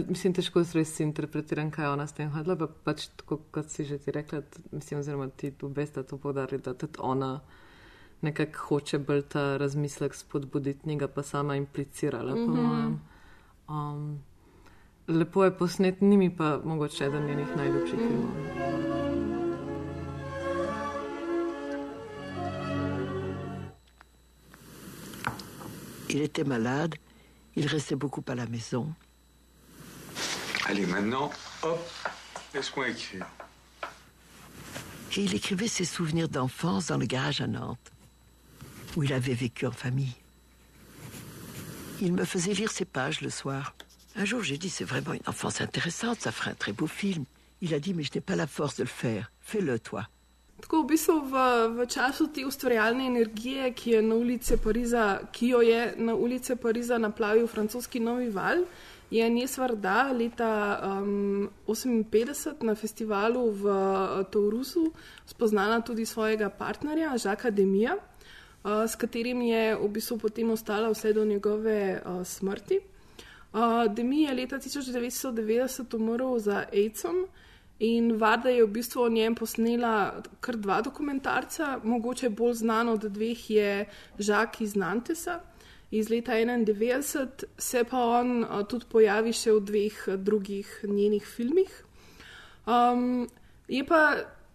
Mislim, 0.08 0.34
težko 0.34 0.63
res 0.73 0.89
si 0.89 1.03
interpretiram, 1.03 1.71
kaj 1.71 1.86
je 1.86 1.89
ona 1.89 2.08
s 2.08 2.13
tem 2.13 2.30
hodila, 2.30 2.56
pa 2.56 2.67
pač 2.67 3.08
tako, 3.15 3.39
kot 3.51 3.69
si 3.69 3.86
že 3.86 3.97
ti 3.97 4.12
rekla, 4.12 4.41
mislim, 4.71 4.99
oziroma 4.99 5.27
ti 5.30 5.51
tu 5.51 5.69
besta 5.69 6.03
to 6.03 6.17
podarili, 6.17 6.60
da 6.60 6.73
tudi 6.73 6.97
ona 6.99 7.41
nekako 8.21 8.58
hoče 8.60 8.99
bolj 8.99 9.21
ta 9.23 9.58
razmislek 9.58 10.15
spodbuditi, 10.15 10.88
njega 10.88 11.08
pa 11.08 11.21
sama 11.23 11.56
implicirala, 11.56 12.34
po 12.36 12.39
Mhm. 12.43 12.62
mojem. 12.63 12.99
Um, 13.67 14.19
lepo 15.08 15.43
je 15.43 15.52
posnet, 15.52 16.02
ni 16.02 16.17
mi 16.17 16.30
pa 16.36 16.60
mogoče 16.63 17.06
eden 17.06 17.26
njenih 17.26 17.48
najljubših 17.56 18.00
filmov. 18.00 18.67
Il 26.10 26.22
était 26.22 26.48
malade, 26.48 26.96
il 27.56 27.67
restait 27.67 27.96
beaucoup 27.96 28.24
à 28.28 28.36
la 28.36 28.48
maison. 28.48 28.93
Allez, 30.65 30.86
maintenant, 30.86 31.32
hop, 31.63 31.80
laisse-moi 32.54 32.89
écrire. 32.89 33.26
Et 35.15 35.24
il 35.24 35.36
écrivait 35.36 35.67
ses 35.67 35.86
souvenirs 35.86 36.30
d'enfance 36.30 36.88
dans 36.88 36.98
le 36.98 37.06
garage 37.06 37.41
à 37.41 37.48
Nantes, 37.48 37.91
où 38.96 39.04
il 39.04 39.13
avait 39.13 39.34
vécu 39.34 39.65
en 39.65 39.72
famille. 39.72 40.15
Il 42.02 42.13
me 42.13 42.26
faisait 42.26 42.54
lire 42.54 42.72
ses 42.72 42.86
pages 42.86 43.22
le 43.22 43.30
soir. 43.30 43.74
Un 44.19 44.25
jour, 44.25 44.41
j'ai 44.41 44.58
dit, 44.58 44.69
c'est 44.69 44.84
vraiment 44.84 45.13
une 45.13 45.27
enfance 45.27 45.62
intéressante, 45.62 46.21
ça 46.21 46.32
ferait 46.32 46.49
un 46.49 46.56
très 46.56 46.73
beau 46.73 46.88
film. 46.88 47.25
Il 47.62 47.75
a 47.75 47.80
dit, 47.80 47.93
mais 47.93 48.01
je 48.01 48.10
n'ai 48.15 48.21
pas 48.21 48.36
la 48.36 48.47
force 48.47 48.75
de 48.77 48.82
le 48.82 48.89
faire. 48.89 49.32
Fais-le, 49.41 49.77
toi. 49.77 50.08
Tako 50.58 50.80
v 50.82 50.88
bistvu 50.89 51.19
v, 51.30 51.41
v 51.77 51.86
času 51.86 52.25
te 52.34 52.41
ustvarjalne 52.41 53.06
energije, 53.06 53.69
ki, 53.77 53.91
je 53.93 53.99
na 54.01 54.15
ulice 54.17 54.58
Pariza, 54.58 55.03
ki 55.30 55.51
jo 55.51 55.62
je 55.62 55.93
na 56.01 56.15
ulice 56.17 56.58
Pariza 56.58 56.97
naplavil 56.97 57.45
francoski 57.45 58.01
novi 58.01 58.32
val, 58.34 58.65
je 59.13 59.21
Agnes 59.21 59.53
Varda 59.62 60.10
leta 60.17 60.49
um, 60.82 61.45
58 61.69 62.65
na 62.65 62.73
festivalu 62.73 63.45
v 63.53 63.69
uh, 63.69 64.25
Tourusu 64.34 64.89
spoznala 65.30 65.77
tudi 65.86 66.10
svojega 66.10 66.49
partnerja, 66.49 67.13
Žaka 67.21 67.53
Demija, 67.53 67.93
uh, 67.93 68.89
s 68.89 68.97
katerim 68.97 69.45
je 69.45 69.77
v 69.77 69.93
bistvu 69.93 70.17
potem 70.17 70.49
ostala 70.49 70.89
vse 70.89 71.13
do 71.13 71.21
njegove 71.21 72.01
uh, 72.01 72.25
smrti. 72.25 72.97
Uh, 73.54 73.88
Demi 73.94 74.24
je 74.24 74.34
leta 74.34 74.60
1990 74.60 75.96
umrl 75.96 76.40
za 76.40 76.66
AIDS-om. 76.74 77.26
In 77.80 78.18
Varda 78.18 78.50
je 78.50 78.66
v 78.66 78.72
bistvu 78.74 79.04
o 79.06 79.10
njem 79.10 79.36
posnela 79.36 80.24
kar 80.42 80.56
dva 80.58 80.82
dokumentarca, 80.82 81.80
mogoče 81.84 82.30
bolj 82.30 82.54
znan 82.64 82.90
od 82.90 83.06
dveh 83.06 83.50
je 83.50 83.86
Žak 84.18 84.62
iz 84.62 84.76
Nantesa 84.76 85.40
iz 85.92 86.10
leta 86.10 86.32
91, 86.32 87.44
se 87.58 87.84
pa 87.84 87.98
on 87.98 88.46
a, 88.50 88.64
tudi 88.64 88.86
pojavi 88.92 89.32
še 89.34 89.54
v 89.56 89.64
dveh 89.64 90.00
a, 90.12 90.18
drugih 90.18 90.72
njenih 90.84 91.26
filmih. 91.26 91.72
Um, 92.68 93.28
je 93.72 93.84
pa 93.88 94.02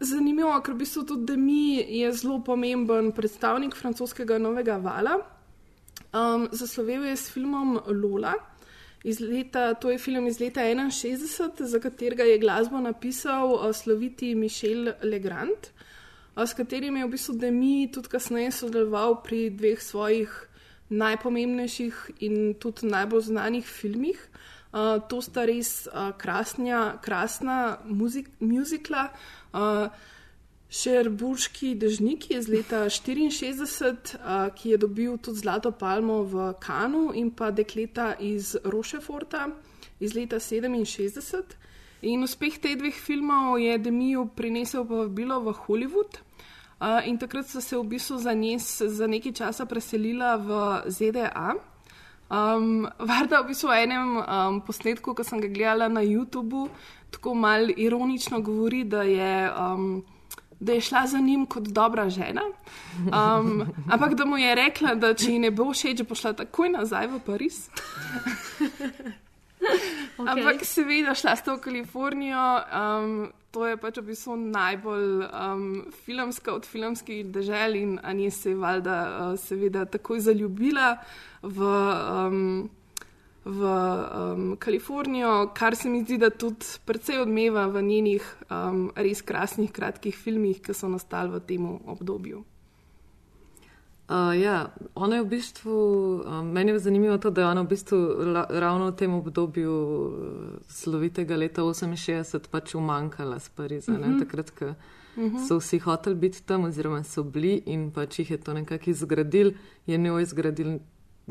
zanimivo, 0.00 0.52
ker 0.60 0.74
v 0.74 0.82
bistvu 0.84 1.06
tudi 1.08 1.32
Demi 1.32 1.80
je 1.80 2.12
zelo 2.12 2.42
pomemben 2.44 3.12
predstavnik 3.16 3.76
francoskega 3.76 4.38
novega 4.38 4.76
vala. 4.76 5.20
Um, 6.12 6.50
zaslovel 6.52 7.08
je 7.08 7.16
s 7.16 7.32
filmom 7.32 7.78
Lola. 7.88 8.34
Iz 9.04 9.20
leta, 9.20 9.74
to 9.74 9.90
je 9.90 9.98
film 9.98 10.26
iz 10.26 10.38
leta 10.40 10.60
61, 10.60 11.64
za 11.66 11.78
katerega 11.80 12.22
je 12.22 12.38
glasbo 12.38 12.80
napisal 12.80 13.54
uh, 13.54 13.72
sloviti 13.74 14.34
Mišel 14.34 14.92
Legrand, 15.02 15.70
uh, 16.36 16.44
s 16.46 16.54
katerim 16.54 16.96
je 16.96 17.04
v 17.04 17.10
bistvu 17.10 17.34
Demi 17.34 17.90
tudi 17.92 18.08
kasneje 18.08 18.52
sodeloval 18.52 19.22
pri 19.22 19.50
dveh 19.50 19.82
svojih 19.82 20.30
najpomembnejših 20.92 22.10
in 22.20 22.54
tudi 22.54 22.86
najbolj 22.86 23.20
znanih 23.32 23.66
filmih. 23.66 24.28
Uh, 24.72 25.00
to 25.08 25.20
sta 25.20 25.44
res 25.44 25.88
uh, 25.90 26.12
krasnja, 26.16 26.96
krasna 27.02 27.78
muzik, 27.84 28.30
muzikla. 28.40 29.10
Uh, 29.52 29.88
Šerburški 30.72 31.74
dežnik 31.76 32.30
iz 32.32 32.46
leta 32.48 32.86
64, 32.88 34.16
a, 34.24 34.48
ki 34.56 34.70
je 34.70 34.78
dobil 34.80 35.18
tudi 35.20 35.42
zlato 35.44 35.70
palmo 35.70 36.22
v 36.24 36.52
Kanu, 36.60 37.10
in 37.12 37.28
pa 37.30 37.50
dekleta 37.52 38.14
iz 38.16 38.56
Rošeforta 38.64 39.50
iz 40.00 40.14
leta 40.16 40.40
67. 40.40 41.58
In 42.02 42.24
uspeh 42.24 42.56
teh 42.58 42.78
dveh 42.78 42.94
filmov 42.96 43.60
je 43.60 43.76
Demiju 43.78 44.30
prinesel 44.34 44.86
povabilo 44.88 45.38
v 45.44 45.52
Hollywood. 45.54 46.18
In 47.06 47.18
takrat 47.18 47.46
so 47.46 47.60
se 47.60 47.76
v 47.76 47.84
bistvu 47.86 48.18
za 48.18 48.32
njej 48.34 48.58
za 48.88 49.06
nekaj 49.06 49.32
časa 49.32 49.66
preselila 49.66 50.34
v 50.36 50.48
ZDA. 50.90 51.54
Um, 52.32 52.88
Varda 52.98 53.44
v 53.44 53.52
bistvu 53.52 53.68
v 53.68 53.76
enem 53.84 54.16
um, 54.18 54.58
posnetku, 54.66 55.14
ko 55.14 55.22
sem 55.22 55.38
ga 55.38 55.52
gledala 55.52 55.86
na 55.92 56.00
YouTubu, 56.00 56.72
tako 57.12 57.36
mal 57.36 57.70
ironično 57.70 58.40
govori, 58.40 58.82
da 58.88 59.04
je. 59.04 59.52
Um, 59.52 60.02
da 60.62 60.72
je 60.72 60.80
šla 60.80 61.06
za 61.06 61.18
njim 61.18 61.46
kot 61.46 61.62
dobra 61.62 62.10
žena, 62.10 62.42
um, 62.98 63.66
ampak 63.90 64.14
da 64.14 64.24
mu 64.24 64.38
je 64.38 64.54
rekla, 64.54 64.94
da 64.94 65.14
če 65.14 65.32
ji 65.32 65.38
ne 65.42 65.50
bo 65.50 65.72
všeč, 65.72 66.04
bo 66.08 66.14
šla 66.14 66.32
takoj 66.38 66.70
nazaj 66.70 67.08
v 67.10 67.20
Pariz. 67.26 67.66
okay. 70.18 70.28
Ampak 70.30 70.62
seveda 70.66 71.14
šla 71.18 71.34
sta 71.36 71.56
v 71.56 71.62
Kalifornijo, 71.64 72.44
um, 72.62 73.32
to 73.50 73.66
je 73.66 73.76
pač 73.76 73.98
v 73.98 74.06
bistvu 74.12 74.36
najbolj 74.38 75.08
um, 75.26 75.64
filmska 76.04 76.54
od 76.54 76.68
filmskih 76.68 77.26
dežel 77.34 77.76
in 77.76 77.98
Anja 78.02 78.30
se 78.30 78.54
je 78.54 78.56
valjda 78.56 79.00
uh, 79.08 79.34
seveda 79.40 79.84
takoj 79.84 80.22
zaljubila 80.30 80.94
v. 81.42 81.74
Um, 82.28 82.70
v 83.44 83.60
um, 83.62 84.56
Kalifornijo, 84.56 85.50
kar 85.54 85.76
se 85.76 85.88
mi 85.88 86.02
zdi, 86.04 86.18
da 86.18 86.30
tudi 86.30 86.66
precej 86.84 87.20
odmeva 87.20 87.66
v 87.66 87.82
njenih 87.82 88.34
um, 88.50 88.90
res 88.96 89.22
krasnih 89.22 89.72
kratkih 89.72 90.16
filmih, 90.16 90.60
ki 90.62 90.74
so 90.74 90.88
nastali 90.88 91.30
v 91.34 91.40
tem 91.40 91.66
obdobju. 91.66 92.44
Uh, 94.12 94.34
ja, 94.40 94.68
ona 94.94 95.16
je 95.16 95.22
v 95.22 95.28
bistvu, 95.28 95.74
um, 96.26 96.52
meni 96.52 96.70
je 96.72 96.78
zanimivo 96.78 97.18
to, 97.18 97.30
da 97.30 97.40
je 97.40 97.46
ona 97.46 97.62
v 97.62 97.68
bistvu 97.70 97.98
la, 98.34 98.46
ravno 98.50 98.90
v 98.90 98.96
tem 98.96 99.14
obdobju 99.14 99.72
uh, 99.72 100.12
slovitega 100.68 101.36
leta 101.36 101.62
68 101.62 102.50
pač 102.50 102.74
umankala 102.74 103.38
z 103.38 103.48
Pariza, 103.48 103.92
-hmm. 103.92 104.08
Mhm. 104.08 104.18
takrat, 104.18 104.50
ko 104.50 104.64
mm 104.64 104.74
Mhm. 105.16 105.36
-hmm. 105.36 105.48
so 105.48 105.58
vsi 105.58 105.78
hoteli 105.78 106.16
biti 106.16 106.42
tam, 106.42 106.64
oziroma 106.64 107.02
so 107.02 107.22
bili 107.22 107.62
in 107.66 107.90
pač 107.90 108.18
jih 108.18 108.30
je 108.30 108.38
to 108.38 108.52
nekako 108.52 108.90
izgradil, 108.90 109.52
je 109.86 109.98
njo 109.98 110.20
izgradil 110.20 110.78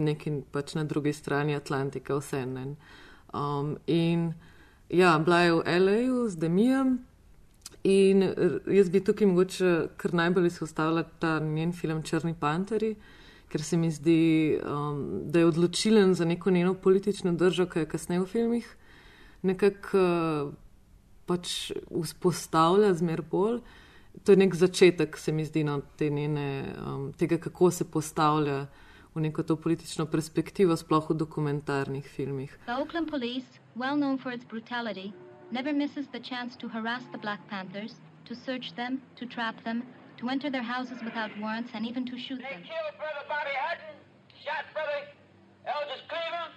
neki 0.02 0.42
pač 0.52 0.76
na 0.76 0.84
drugi 0.84 1.14
strani 1.14 1.56
Atlantika, 1.56 2.18
vse 2.20 2.42
en. 2.44 2.76
Um, 3.34 3.78
in 3.88 4.34
ja, 4.90 5.18
bila 5.20 5.40
je 5.40 5.54
v 5.54 5.64
L.A.U. 5.66 6.28
z 6.30 6.36
Demijem. 6.36 7.00
In 7.84 8.22
jaz 8.70 8.90
bi 8.94 9.02
tukaj 9.02 9.28
mogoče 9.28 9.72
kar 9.98 10.14
najbolj 10.14 10.52
izpostavila 10.52 11.04
ta 11.20 11.40
njen 11.40 11.72
film 11.74 12.04
Črni 12.04 12.36
panteri, 12.40 12.96
ker 13.50 13.64
se 13.64 13.78
mi 13.78 13.90
zdi, 13.92 14.60
um, 14.62 15.22
da 15.26 15.40
je 15.40 15.46
odločilen 15.46 16.14
za 16.14 16.26
neko 16.26 16.52
njeno 16.52 16.74
politično 16.74 17.34
držo, 17.34 17.66
ki 17.66 17.80
je 17.80 17.90
kasneje 17.90 18.22
v 18.22 18.30
filmih 18.30 18.76
nekako 19.42 19.98
uh, 19.98 20.54
pač 21.26 21.72
vzpostavlja 21.90 22.94
zmer 22.94 23.22
bolj. 23.22 23.62
To 24.24 24.34
je 24.34 24.38
nek 24.38 24.56
začetek, 24.56 25.18
se 25.18 25.32
mi 25.32 25.46
zdi, 25.46 25.64
no, 25.64 25.80
te 25.98 26.10
njene, 26.10 26.76
um, 26.86 27.12
tega, 27.18 27.38
kako 27.38 27.72
se 27.72 27.88
postavlja 27.92 28.66
v 29.16 29.22
neko 29.22 29.44
to 29.44 29.56
politično 29.60 30.06
perspektivo, 30.08 30.76
sploh 30.78 31.10
v 31.10 31.18
dokumentarnih 31.20 32.08
filmih. 32.08 32.52
The 32.66 32.80
Oakland 32.80 33.12
police, 33.12 33.60
well 33.76 33.98
known 34.00 34.18
for 34.18 34.32
its 34.32 34.46
brutality, 34.48 35.12
never 35.52 35.74
misses 35.74 36.08
the 36.16 36.20
chance 36.20 36.56
to 36.56 36.68
harass 36.72 37.04
the 37.12 37.20
Black 37.20 37.44
Panthers, 37.52 38.00
to 38.26 38.36
search 38.36 38.72
them, 38.76 39.02
to 39.20 39.26
trap 39.26 39.60
them, 39.68 39.84
to 40.20 40.30
enter 40.30 40.50
their 40.50 40.64
houses 40.64 41.04
without 41.04 41.32
warrants, 41.44 41.72
and 41.76 41.84
even 41.86 42.06
to 42.08 42.16
shoot 42.16 42.40
them. 42.40 42.64
They 42.64 42.72
killed 42.72 42.96
Brother 42.96 43.26
Bobby 43.28 43.56
Hutton, 43.60 43.96
shot 44.40 44.64
Brother 44.72 45.12
Eldridge 45.68 46.06
Cleveland, 46.08 46.56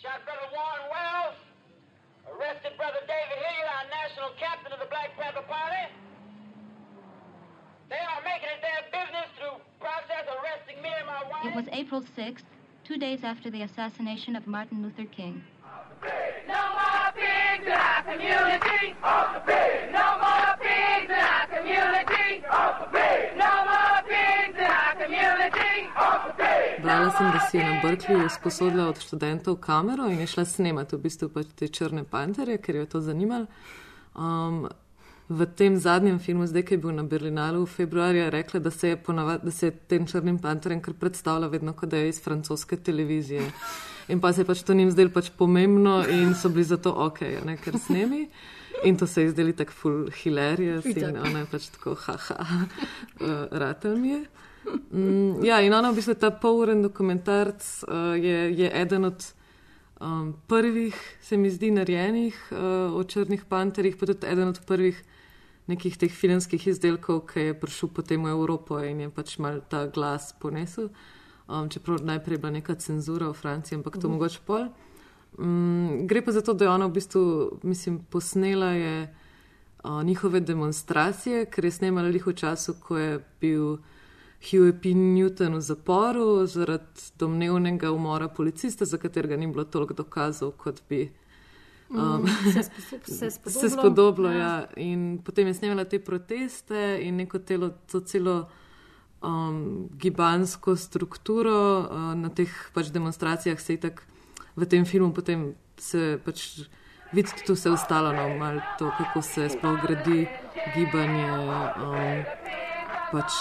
shot 0.00 0.24
Brother 0.24 0.48
Warren 0.56 0.84
Wells, 0.88 1.38
arrested 2.24 2.72
Brother 2.80 3.04
David 3.04 3.36
Hilliard, 3.36 3.68
our 3.76 3.86
national 3.92 4.30
captain 4.40 4.72
of 4.72 4.80
the 4.80 4.88
Black 4.88 5.12
Panther 5.20 5.44
Party. 5.44 5.92
It 11.42 11.54
was 11.56 11.64
April 11.72 12.02
6th, 12.02 12.44
two 12.84 12.96
days 12.96 13.24
after 13.24 13.50
the 13.50 13.62
assassination 13.62 14.36
of 14.36 14.46
Martin 14.46 14.82
Luther 14.82 15.06
King. 15.06 15.42
No 16.46 16.62
more 16.78 17.12
pigs 17.14 17.66
in 17.66 17.72
our 17.72 18.02
community. 18.04 18.94
No 19.92 20.06
more 20.24 20.54
pigs 20.62 21.10
in 21.10 21.22
our 21.32 21.46
community. 21.54 22.28
No 23.36 23.52
more 23.70 24.00
pigs 24.06 24.58
in 24.58 24.70
our 24.82 24.94
community. 25.02 25.88
Brala 26.82 27.10
sem, 27.10 27.30
da 27.32 27.40
si 27.40 27.56
je 27.58 27.64
na 27.64 27.80
Berkeleyju 27.82 28.28
sposodila 28.28 28.88
od 28.88 28.98
študentov 29.00 29.56
kamero 29.60 30.06
in 30.06 30.20
je 30.20 30.26
šla 30.26 30.44
snemati 30.44 30.96
v 30.96 31.00
bistvu 31.00 31.28
pač 31.28 31.46
te 31.54 31.68
črne 31.68 32.04
panterje, 32.04 32.58
ker 32.58 32.74
jo 32.74 32.80
je 32.80 32.88
to 32.88 33.00
zanimalo. 33.00 33.46
Um, 34.14 34.68
v 35.30 35.46
tem 35.46 35.76
zadnjem 35.78 36.18
filmu, 36.18 36.46
zdaj, 36.50 36.64
ki 36.66 36.74
je 36.74 36.82
bil 36.82 36.90
na 36.90 37.04
Berlinalu 37.06 37.62
v 37.62 37.70
februarju, 37.70 38.30
rekla, 38.34 38.60
da 38.60 38.70
se 38.70 38.88
je, 38.88 38.96
ponavad, 38.98 39.44
da 39.46 39.50
se 39.54 39.68
je 39.68 39.76
tem 39.86 40.06
črnim 40.06 40.40
panterjem 40.42 40.80
kar 40.82 40.94
predstavlja 40.98 41.46
vedno, 41.46 41.72
kot 41.72 41.92
da 41.92 42.00
je 42.02 42.08
iz 42.10 42.18
francoske 42.22 42.76
televizije. 42.76 43.44
In 44.10 44.18
pa 44.20 44.32
se 44.32 44.42
je 44.42 44.48
pač 44.48 44.64
to 44.66 44.74
njim 44.74 44.90
zdelo 44.90 45.14
pač 45.14 45.30
pomembno 45.38 46.02
in 46.10 46.34
so 46.34 46.50
bili 46.50 46.64
zato 46.66 46.90
ok, 46.90 47.22
a 47.22 47.44
ne 47.46 47.54
ker 47.62 47.78
snemi. 47.78 48.26
In 48.84 48.96
to 48.98 49.06
se 49.06 49.22
je 49.22 49.30
zdelo 49.30 49.52
tako 49.54 49.72
full 49.72 50.10
hilarious 50.10 50.86
in 50.90 51.16
ona 51.16 51.44
je 51.44 51.46
pač 51.52 51.68
tako, 51.76 51.94
haha, 51.94 52.66
uh, 53.20 53.46
ratel 53.52 53.94
mi 53.96 54.16
je. 54.16 54.24
Mm, 54.90 55.44
ja, 55.46 55.60
in 55.62 55.74
ona 55.74 55.92
v 55.92 56.00
bistvu 56.00 56.16
ta 56.18 56.32
poluren 56.34 56.82
dokumentarc 56.82 57.62
uh, 57.86 58.18
je, 58.18 58.50
je 58.58 58.72
eden 58.82 59.04
od 59.04 59.22
um, 60.00 60.34
prvih, 60.48 60.98
se 61.22 61.36
mi 61.36 61.50
zdi, 61.50 61.70
narejenih 61.70 62.34
uh, 62.50 62.98
o 62.98 63.04
črnih 63.04 63.46
panterjih, 63.46 63.96
pa 63.96 64.10
tudi 64.10 64.26
eden 64.26 64.48
od 64.48 64.60
prvih 64.66 64.98
nekih 65.70 65.96
teh 65.96 66.10
filmskih 66.12 66.66
izdelkov, 66.66 67.24
ki 67.30 67.40
je 67.40 67.54
prišel 67.54 67.88
potem 67.94 68.24
v 68.26 68.34
Evropo 68.34 68.78
in 68.82 69.06
je 69.06 69.10
pač 69.10 69.38
mal 69.38 69.60
ta 69.70 69.86
glas 69.86 70.32
ponesel. 70.40 70.90
Um, 71.50 71.68
čeprav 71.70 72.02
najprej 72.06 72.34
je 72.34 72.42
bila 72.42 72.52
neka 72.52 72.74
cenzura 72.78 73.30
v 73.30 73.34
Franciji, 73.34 73.78
ampak 73.78 73.98
to 73.98 74.06
Mhm. 74.08 74.12
mogoče 74.14 74.40
pol. 74.46 74.68
Um, 75.38 76.06
gre 76.06 76.22
pa 76.22 76.32
za 76.32 76.42
to, 76.42 76.54
da 76.54 76.64
je 76.64 76.70
ona 76.70 76.86
v 76.86 76.92
bistvu, 76.92 77.22
mislim, 77.62 77.98
posnela 78.10 78.70
je 78.74 79.14
uh, 79.84 80.02
njihove 80.02 80.40
demonstracije, 80.40 81.46
ker 81.46 81.64
je 81.64 81.70
snemala 81.70 82.08
jih 82.08 82.26
v 82.26 82.34
času, 82.34 82.74
ko 82.80 82.98
je 82.98 83.24
bil 83.40 83.78
Huey 84.40 84.72
P. 84.72 84.94
Newton 84.94 85.54
v 85.54 85.60
zaporu 85.60 86.46
zaradi 86.46 87.12
domnevnega 87.18 87.90
umora 87.92 88.28
policista, 88.28 88.84
za 88.84 88.98
katerega 88.98 89.36
ni 89.36 89.46
bilo 89.46 89.64
toliko 89.64 89.94
dokazov, 89.94 90.52
kot 90.56 90.82
bi. 90.88 91.10
Mm, 91.90 92.26
se 92.52 92.60
sposo- 92.68 93.00
se 93.04 93.30
spodobilo. 93.30 93.60
se 93.60 93.68
spodobilo 93.70 94.30
Ja. 94.30 94.38
ja. 94.38 94.66
In 94.76 95.18
potem 95.24 95.46
je 95.46 95.54
snemala 95.54 95.84
te 95.84 95.98
proteste 95.98 96.98
in 97.02 97.16
neko 97.16 97.38
telo, 97.38 97.70
to 97.86 98.00
celo 98.00 98.48
um, 99.22 99.88
gibansko 99.92 100.76
strukturo 100.76 101.56
uh, 101.80 102.14
na 102.14 102.28
teh 102.28 102.50
pač 102.74 102.86
demonstracijah 102.88 103.60
se 103.60 103.72
je 103.72 103.80
tako 103.80 104.02
v 104.56 104.66
tem 104.66 104.84
filmu 104.84 105.12
potem 105.12 105.54
se 105.76 106.18
pač 106.24 106.62
vidi 107.12 107.30
tudi 107.36 107.52
vse 107.52 107.70
ostalo, 107.70 108.12
no, 108.12 108.28
malo 108.38 108.60
to, 108.78 108.90
kako 108.98 109.22
se 109.22 109.48
sploh 109.48 109.80
gradi 109.82 110.28
gibanje. 110.74 111.26
Um, 111.26 112.22
pač 113.10 113.32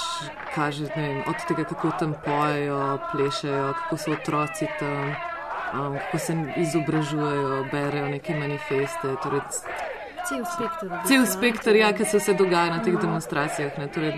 kaže, 0.56 0.88
vem, 0.96 1.22
od 1.30 1.38
tega, 1.48 1.64
kako 1.64 1.92
tam 2.00 2.16
pojejo, 2.26 2.80
plešejo, 3.12 3.74
kako 3.78 3.98
so 3.98 4.12
otroci 4.12 4.66
tam, 4.80 5.14
um, 5.74 5.98
kako 5.98 6.18
se 6.20 6.34
izobražujejo, 6.58 7.66
berejo 7.72 8.08
neke 8.10 8.36
manifeste. 8.36 9.16
Torej, 9.24 9.42
Cel 10.30 10.44
spektr. 10.46 10.88
Cel 11.08 11.26
spektr, 11.26 11.76
ja, 11.76 11.94
ki 11.94 12.06
se 12.06 12.20
vse 12.20 12.34
dogaja 12.34 12.70
na 12.76 12.84
teh 12.84 12.98
demonstracijah. 13.02 13.78
Ne, 13.78 13.88
torej, 13.88 14.14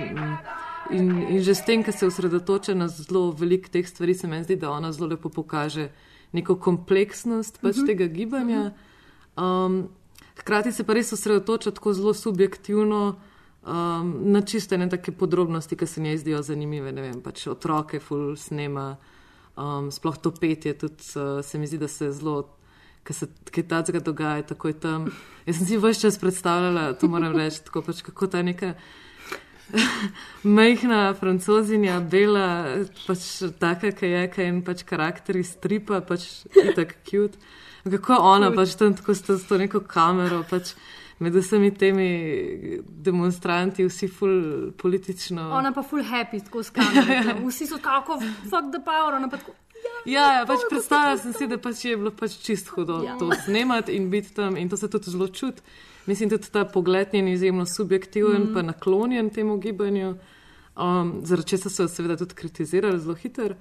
in, 0.92 1.12
in 1.30 1.40
že 1.44 1.56
s 1.56 1.62
tem, 1.66 1.84
ker 1.84 1.94
se 1.94 2.08
osredotoča 2.08 2.74
na 2.76 2.88
zelo 2.88 3.32
veliko 3.32 3.70
teh 3.72 3.88
stvari, 3.88 4.14
se 4.14 4.28
meni 4.28 4.44
zdi, 4.44 4.56
da 4.56 4.72
ona 4.72 4.92
zelo 4.92 5.08
lepo 5.14 5.30
pokaže 5.30 5.90
neko 6.34 6.56
kompleksnost 6.56 7.62
pač 7.62 7.78
Mhm. 7.78 7.86
tega 7.86 8.08
gibanja. 8.08 8.72
Um, 9.38 9.90
hkrati 10.36 10.72
se 10.72 10.84
pa 10.84 10.94
res 10.94 11.14
osredotoča 11.14 11.72
tako 11.72 11.94
zelo 11.94 12.14
subjektivno. 12.14 13.16
Um, 13.62 14.14
na 14.34 14.42
čiste 14.42 14.78
ne 14.78 14.90
take 14.90 15.12
podrobnosti, 15.12 15.76
ki 15.78 15.86
se 15.86 16.02
njej 16.02 16.18
zdijo 16.18 16.42
zanimive. 16.42 16.92
Ne 16.92 17.02
vem, 17.02 17.22
pač 17.22 17.48
otroke, 17.48 18.00
ful 18.00 18.36
snema, 18.36 18.98
um, 19.56 19.92
sploh 19.92 20.18
to 20.18 20.32
petje, 20.32 20.74
tudi 20.74 21.04
uh, 21.16 21.40
se 21.46 21.60
mi 21.60 21.68
zdi, 21.68 21.78
da 21.82 21.88
se 21.88 22.12
zelo, 22.12 22.44
ki 23.08 23.14
se 23.14 23.28
kaj 23.52 23.68
takega 23.68 24.02
dogaja, 24.06 24.48
takoj 24.54 24.76
tam. 24.80 25.10
Jaz 25.46 25.62
sem 25.62 25.68
si 25.68 25.80
vse 25.82 26.02
čas 26.02 26.20
predstavljala, 26.22 26.94
to 26.94 27.10
moram 27.10 27.36
reči, 27.38 27.64
tako 27.66 27.82
pač 27.86 28.04
kako 28.06 28.28
ta 28.28 28.44
neka. 28.46 28.76
Majhna 30.58 31.14
francozinja, 31.16 32.00
bela, 32.12 32.48
pač 33.08 33.28
taka, 33.60 33.94
ki 33.96 34.10
je, 34.14 34.24
ki 34.34 34.42
je 34.44 34.48
en 34.52 34.62
pač 34.68 34.84
karakter 34.88 35.40
iz 35.40 35.54
stripa, 35.56 36.02
pač 36.04 36.44
tako 36.76 36.98
cute. 37.08 37.42
Kako 37.88 38.20
ona 38.36 38.52
pač 38.54 38.76
tam 38.78 38.94
tako 38.94 39.16
s 39.16 39.26
to, 39.26 39.38
s 39.40 39.48
to 39.50 39.58
neko 39.58 39.82
kamero, 39.88 40.44
pač 40.50 40.76
med 41.22 41.36
vsemi 41.36 41.70
temi 41.78 42.10
demonstranti, 43.06 43.86
vsi 43.86 44.08
ful 44.10 44.72
politično. 44.78 45.52
Ona 45.54 45.70
pa 45.74 45.84
full 45.86 46.04
happy, 46.04 46.42
tako 46.42 46.64
s 46.64 46.74
kamero. 46.74 47.36
Vsi 47.50 47.68
so 47.70 47.78
kako, 47.82 48.18
fuck 48.50 48.72
the 48.74 48.82
power, 48.86 49.14
ona 49.20 49.30
pa 49.30 49.38
tako. 49.38 49.54
Ja, 50.06 50.26
ja 50.40 50.46
pač 50.50 50.66
predstavljala 50.70 51.20
sem 51.22 51.34
si, 51.38 51.48
da 51.50 51.60
pač 51.62 51.86
je 51.86 51.94
bilo 51.98 52.12
pač 52.18 52.40
čist 52.42 52.74
hudo 52.74 53.00
Ja. 53.04 53.14
ja. 53.14 53.20
to 53.22 53.30
snemati 53.46 53.94
in 53.98 54.10
biti 54.10 54.34
tam 54.34 54.58
in 54.58 54.70
to 54.70 54.78
se 54.78 54.90
tudi 54.90 55.14
zelo 55.14 55.28
čuti. 55.28 55.62
Mislim, 56.10 56.30
tudi 56.30 56.50
ta 56.50 56.66
pogled 56.66 57.14
je 57.14 57.22
izjemno 57.34 57.66
subjektiven, 57.66 58.50
mm. 58.50 58.54
pa 58.54 58.66
naklonjen 58.66 59.30
temu 59.30 59.60
gibanju, 59.62 60.16
um, 60.74 61.14
zaradi 61.26 61.50
česa 61.54 61.70
so 61.70 61.86
jo 61.86 61.90
seveda 61.90 62.18
tudi 62.18 62.36
kritizirali 62.36 63.00
zelo 63.00 63.14
hiter. 63.14 63.56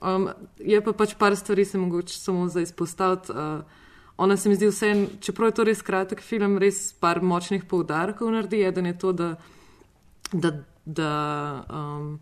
Um, 0.00 0.28
je 0.58 0.80
pa 0.84 0.92
pač 0.92 1.16
par 1.16 1.36
stvari, 1.36 1.64
se 1.64 1.78
mogoče 1.78 2.18
samo 2.18 2.48
za 2.48 2.60
izpostaviti. 2.60 3.32
Uh, 3.32 3.79
ona 4.20 4.36
se 4.36 4.48
mi 4.48 4.54
zdi 4.54 4.68
vse, 4.68 4.88
čeprav 5.20 5.48
je 5.48 5.54
to 5.56 5.64
res 5.64 5.80
kratek 5.82 6.20
film, 6.20 6.58
res 6.60 6.92
par 6.92 7.22
močnih 7.24 7.64
poudarkov 7.64 8.28
naredi. 8.34 8.58
Eden 8.68 8.90
je 8.90 8.96
to, 9.00 9.12
da, 9.16 9.28
da, 10.32 10.50
da 10.84 11.12
um, 11.72 12.18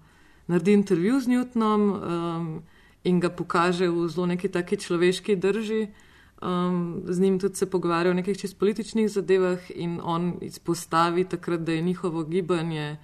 naredi 0.47 0.77
intervju 0.79 1.19
z 1.21 1.33
Newtonom 1.33 1.89
um, 1.91 2.53
in 3.03 3.19
ga 3.19 3.33
pokaže 3.35 3.89
v 3.91 4.07
zelo 4.07 4.29
neki 4.31 4.47
taki 4.47 4.79
človeški 4.79 5.37
drži. 5.43 5.89
Um, 6.39 7.03
z 7.11 7.19
njim 7.19 7.41
tudi 7.43 7.59
se 7.59 7.67
pogovarja 7.67 8.15
o 8.15 8.15
nekih 8.15 8.39
čist 8.39 8.59
političnih 8.59 9.11
zadevah 9.11 9.59
in 9.75 9.99
on 9.99 10.37
izpostavi 10.41 11.25
takrat, 11.25 11.67
da 11.67 11.73
je 11.73 11.83
njihovo 11.83 12.23
gibanje 12.23 12.97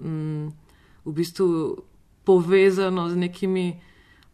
um, 0.00 0.52
v 1.04 1.12
bistvu 1.16 1.80
povezano 2.24 3.08
z 3.08 3.16
nekimi 3.16 3.80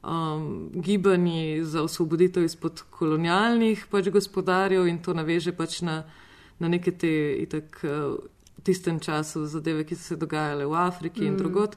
um, 0.02 0.70
gibanji 0.74 1.64
za 1.64 1.82
osvoboditev 1.82 2.44
izpod 2.44 2.82
kolonialnih 2.90 3.86
pač 3.90 4.08
gospodarjev 4.08 4.86
in 4.88 5.02
to 5.02 5.14
naveže 5.14 5.52
pač 5.52 5.80
na, 5.82 6.02
na 6.58 6.68
neke 6.68 6.92
te 6.92 7.10
itak, 7.42 7.80
uh, 7.84 8.16
v 8.60 8.64
tistem 8.64 9.00
času 9.00 9.46
zadeve, 9.46 9.84
ki 9.84 9.96
so 9.96 10.12
se 10.12 10.16
dogajale 10.16 10.66
v 10.66 10.74
Afriki 10.76 11.24
mm. 11.24 11.26
in 11.26 11.36
drugot. 11.36 11.76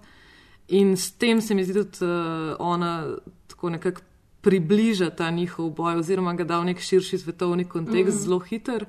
In 0.67 0.97
s 0.97 1.11
tem 1.11 1.41
se 1.41 1.55
mi 1.55 1.63
zdi 1.63 1.74
tudi 1.74 2.03
uh, 2.05 2.55
ona 2.59 3.15
tako 3.47 3.69
nekako 3.69 4.01
približa 4.43 5.09
ta 5.09 5.30
njihov 5.32 5.69
boj, 5.69 5.95
oziroma 5.95 6.34
ga 6.36 6.43
da 6.43 6.59
v 6.59 6.74
nek 6.74 6.80
širši 6.84 7.17
svetovni 7.17 7.63
kontekst, 7.63 8.17
mm. 8.17 8.24
zelo 8.26 8.39
hiter, 8.39 8.86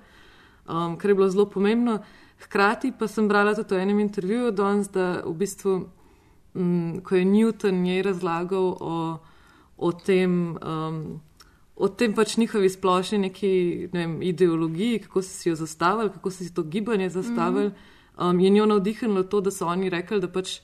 um, 0.67 0.99
kar 0.99 1.11
je 1.11 1.15
bilo 1.15 1.31
zelo 1.31 1.47
pomembno. 1.47 2.01
Hkrati 2.43 2.93
pa 2.99 3.07
sem 3.09 3.29
brala 3.29 3.55
tudi 3.55 3.75
v 3.75 3.83
enem 3.87 4.01
intervjuju 4.03 4.51
danes, 4.51 4.91
da 4.91 5.23
v 5.23 5.35
bistvu, 5.39 5.77
um, 6.55 7.01
ko 7.05 7.17
je 7.17 7.25
Newton 7.25 7.83
njej 7.83 8.03
razlagal 8.03 8.77
o, 8.81 9.19
o 9.77 9.93
tem. 9.93 10.57
Um, 10.63 11.21
O 11.77 11.89
tem 11.89 12.13
pač 12.15 12.37
njihovi 12.39 12.69
splošni 12.71 13.19
neki, 13.19 13.89
ne 13.93 14.01
vem, 14.01 14.23
ideologiji, 14.23 14.99
kako 14.99 15.23
so 15.23 15.29
si 15.29 15.49
jo 15.49 15.57
zastavili, 15.59 16.11
kako 16.11 16.31
so 16.31 16.45
si 16.45 16.55
to 16.55 16.63
gibanje 16.63 17.09
zastavili. 17.11 17.73
Um, 18.19 18.41
je 18.41 18.51
njo 18.51 18.67
navdihnilo 18.67 19.23
to, 19.23 19.41
da 19.41 19.51
so 19.51 19.67
oni 19.67 19.91
rekli, 19.91 20.21
da 20.21 20.29
pač 20.29 20.61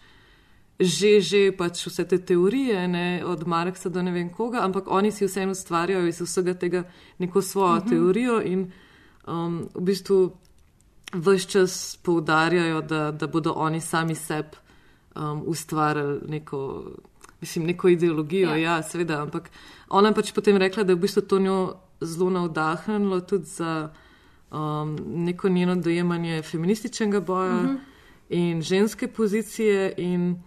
že, 0.81 1.21
že 1.21 1.53
pač 1.53 1.83
vse 1.87 2.05
te 2.09 2.19
teorije, 2.19 2.89
ne, 2.89 3.25
od 3.27 3.43
Marksa 3.47 3.89
do 3.89 4.03
ne 4.03 4.13
vem 4.13 4.31
koga, 4.31 4.63
ampak 4.63 4.87
oni 4.87 5.11
si 5.13 5.27
vseeno 5.27 5.53
ustvarjajo 5.53 6.07
iz 6.07 6.21
vsega 6.21 6.55
tega 6.55 6.85
neko 7.19 7.43
svojo 7.43 7.77
Mhm. 7.77 7.89
teorijo 7.89 8.41
in 8.43 8.73
um, 9.27 9.69
v 9.75 9.81
bistvu 9.83 10.31
vse 11.13 11.47
čas 11.47 11.99
poudarjajo, 12.03 12.81
da, 12.81 13.11
da 13.11 13.27
bodo 13.27 13.53
oni 13.57 13.81
sami 13.81 14.15
sebi 14.15 14.57
um, 15.15 15.43
ustvarjali 15.47 16.21
neko, 16.29 16.85
mislim, 17.41 17.67
neko 17.67 17.89
ideologijo. 17.89 18.51
Ja. 18.51 18.57
Ja. 18.57 18.83
seveda, 18.83 19.23
ampak 19.23 19.51
ona 19.89 20.09
je 20.09 20.15
pač 20.15 20.33
potem 20.33 20.57
rekla, 20.57 20.85
da 20.85 20.93
je 20.93 20.97
v 20.97 21.01
bistvu 21.01 21.23
to 21.23 21.39
njo 21.39 21.75
zelo 22.01 22.31
navdahnilo 22.31 23.21
tudi 23.21 23.45
za 23.45 23.91
um, 24.51 24.99
neko 25.07 25.49
njeno 25.49 25.75
dojemanje 25.77 26.43
feminističnega 26.43 27.21
boja 27.21 27.55
Mhm. 27.55 27.65
uh 27.65 27.71
-huh. 27.71 27.79
in 28.29 28.63
ženske 28.63 29.09
pozicije. 29.09 29.95
In, 29.97 30.43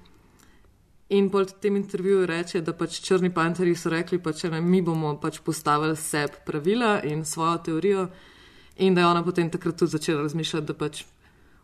in 1.10 1.30
pol 1.30 1.44
v 1.44 1.52
tem 1.62 1.76
intervjuju 1.76 2.26
reče, 2.26 2.62
da 2.62 2.74
pač 2.74 3.02
črni 3.02 3.34
panterji 3.34 3.76
so 3.76 3.90
rekli, 3.90 4.20
pač, 4.20 4.44
ne, 4.44 4.62
mi 4.62 4.82
bomo 4.82 5.20
pač 5.22 5.40
postavili 5.40 5.96
sebi 5.96 6.34
pravila 6.46 7.02
in 7.04 7.26
svojo 7.26 7.58
teorijo. 7.58 8.08
In 8.78 8.96
da 8.96 9.02
je 9.02 9.08
ona 9.08 9.24
potem 9.24 9.50
takrat 9.50 9.78
tudi 9.78 9.92
začela 9.92 10.22
razmišljati, 10.22 10.68
da 10.68 10.74
pač 10.74 11.04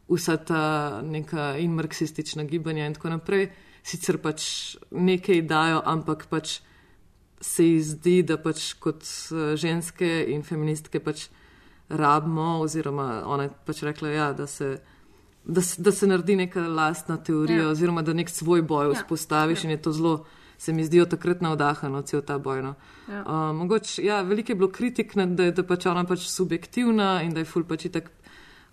vsa 0.10 0.38
ta 0.38 0.62
neka 1.01 1.57
in 1.57 1.72
marksistična 1.78 2.43
gibanja 2.43 2.86
in 2.86 2.93
tako 2.93 3.10
naprej 3.10 3.49
sicer 3.84 4.18
pač 4.18 4.43
nekaj 4.91 5.41
dajo, 5.41 5.82
ampak 5.86 6.26
pač 6.30 6.60
se 7.41 7.64
ji 7.66 7.82
zdi, 7.82 8.24
da 8.24 8.38
pač 8.38 8.74
kot 8.80 9.03
eh, 9.32 9.55
ženske 9.55 10.26
in 10.28 10.43
feministke 10.43 10.99
pač 10.99 11.28
rabimo, 11.89 12.60
oziroma 12.62 13.24
ona 13.26 13.43
je 13.43 13.51
pač 13.66 13.84
rekla, 13.84 14.10
ja, 14.10 14.34
da, 14.34 14.47
se, 14.47 14.78
da, 15.45 15.62
se, 15.62 15.82
da 15.82 15.91
se 15.91 16.07
naredi 16.07 16.36
neka 16.36 16.68
lastna 16.68 17.18
teorija, 17.18 17.57
Ja. 17.57 17.64
ja. 17.64 17.70
oziroma 17.70 18.01
da 18.01 18.14
nek 18.14 18.30
svoj 18.30 18.62
boj 18.62 18.86
Ja. 18.86 18.91
ja. 18.91 18.99
vzpostaviš 18.99 19.64
in 19.64 19.70
je 19.72 19.82
to 19.82 19.91
zelo. 19.91 20.26
Se 20.60 20.74
mi 20.74 20.84
zdijo 20.84 21.05
takrat 21.05 21.39
navdahano, 21.41 22.01
cel 22.01 22.22
ta 22.22 22.38
bojno. 22.38 22.74
Ja. 23.07 23.22
Uh, 23.24 23.55
mogoče, 23.55 24.03
ja, 24.03 24.22
veliko 24.22 24.51
je 24.51 24.55
bilo 24.55 24.68
kritik, 24.70 25.16
na- 25.16 25.26
da 25.26 25.43
je 25.43 25.51
da 25.51 25.64
pač 25.64 25.86
ona 25.86 26.03
pač 26.03 26.28
subjektivna 26.28 27.22
in 27.24 27.32
da 27.34 27.39
je 27.39 27.45
ful 27.45 27.64
pač 27.64 27.86
itak 27.86 28.12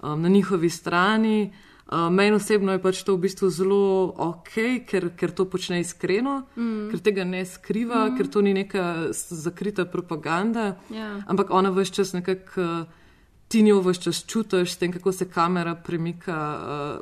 um, 0.03 0.23
na 0.23 0.29
njihovi 0.29 0.71
strani. 0.71 1.53
Uh, 1.87 2.11
meni 2.11 2.35
osebno 2.37 2.73
je 2.73 2.83
pač 2.83 3.03
to 3.03 3.15
v 3.15 3.21
bistvu 3.21 3.51
zelo 3.51 4.15
ok, 4.17 4.55
ker, 4.89 5.11
ker 5.17 5.31
to 5.31 5.45
počne 5.45 5.81
iskreno, 5.81 6.43
Mm. 6.57 6.91
ker 6.91 6.99
tega 7.01 7.25
ne 7.25 7.45
skriva, 7.47 8.09
Mm. 8.11 8.17
ker 8.17 8.27
to 8.27 8.43
ni 8.43 8.55
neka 8.55 9.07
zakrita 9.13 9.85
propaganda. 9.85 10.77
Ja. 10.91 11.23
Ampak 11.27 11.51
ona 11.51 11.71
vse 11.71 11.93
čas 11.93 12.13
nekako. 12.13 12.61
Uh, 12.61 12.87
Ti 13.49 13.63
njo 13.63 13.79
vse 13.81 14.03
čas 14.03 14.25
čutiš, 14.27 14.73
s 14.73 14.77
tem, 14.77 14.93
kako 14.93 15.13
se 15.13 15.29
kamera 15.31 15.75
premika, 15.75 16.35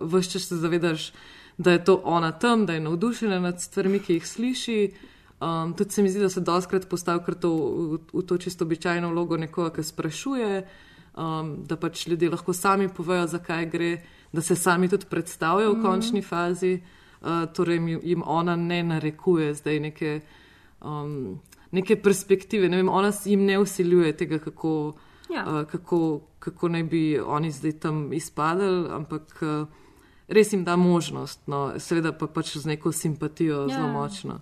uh, 0.03 0.13
vse 0.13 0.31
čas 0.31 0.49
se 0.49 0.57
zavedaš, 0.57 1.13
da 1.59 1.73
je 1.73 1.85
to 1.85 2.01
ona 2.05 2.33
tam, 2.33 2.67
da 2.67 2.73
je 2.75 2.81
navdušena 2.81 3.41
nad 3.41 3.61
stvarmi, 3.63 3.99
ki 3.99 4.13
jih 4.15 4.27
sliši. 4.27 4.93
Um, 5.41 5.73
tudi 5.73 5.91
se 5.91 6.03
mi 6.03 6.11
zdi, 6.11 6.21
da 6.21 6.29
se 6.29 6.41
doskrat 6.41 6.89
postavi 6.89 7.21
v, 7.43 7.99
v 8.13 8.23
to 8.27 8.37
čisto 8.39 8.65
običajno 8.65 9.09
vlogo 9.11 9.37
nekoga, 9.37 9.71
ki 9.71 9.83
sprašuje, 9.83 10.67
um, 11.17 11.65
da 11.65 11.77
pač 11.77 12.07
ljudje 12.07 12.31
lahko 12.31 12.53
sami 12.53 12.89
povejo, 12.89 13.27
zakaj 13.27 13.67
gre, 13.67 14.03
da 14.33 14.43
se 14.43 14.57
sami 14.57 14.89
tudi 14.89 15.07
predstavijo 15.07 15.71
v 15.71 15.77
Mhm. 15.77 15.83
končni 15.83 16.23
fazi. 16.23 16.83
Uh, 17.21 17.29
torej 17.47 17.79
jim, 18.03 18.23
ona 18.27 18.57
ne 18.57 18.83
narekuje 18.83 19.55
zdaj 19.55 19.81
neke, 19.81 20.21
um, 20.81 21.41
neke 21.71 21.97
perspektive. 21.97 22.69
Ne 22.69 22.77
vem, 22.77 22.89
ona 22.89 23.13
jim 23.25 23.45
ne 23.45 23.59
usiljuje 23.59 24.13
tega, 24.15 24.39
kako, 24.39 24.93
Ja. 25.31 25.45
uh, 25.45 25.65
kako, 25.65 26.01
kako 26.39 26.69
naj 26.69 26.83
bi 26.85 27.19
oni 27.19 27.51
zdaj 27.51 27.73
tam 27.73 28.13
izpadali, 28.13 28.89
ampak 28.91 29.43
uh, 29.43 29.67
res 30.29 30.53
jim 30.53 30.65
da 30.65 30.77
možnost, 30.77 31.41
no, 31.47 31.73
seveda 31.79 32.13
pa 32.13 32.27
pač 32.27 32.57
z 32.57 32.67
neko 32.67 32.93
simpatijo 32.93 33.61
Ja. 33.61 33.69
zelo 33.69 33.89
močno. 33.91 34.41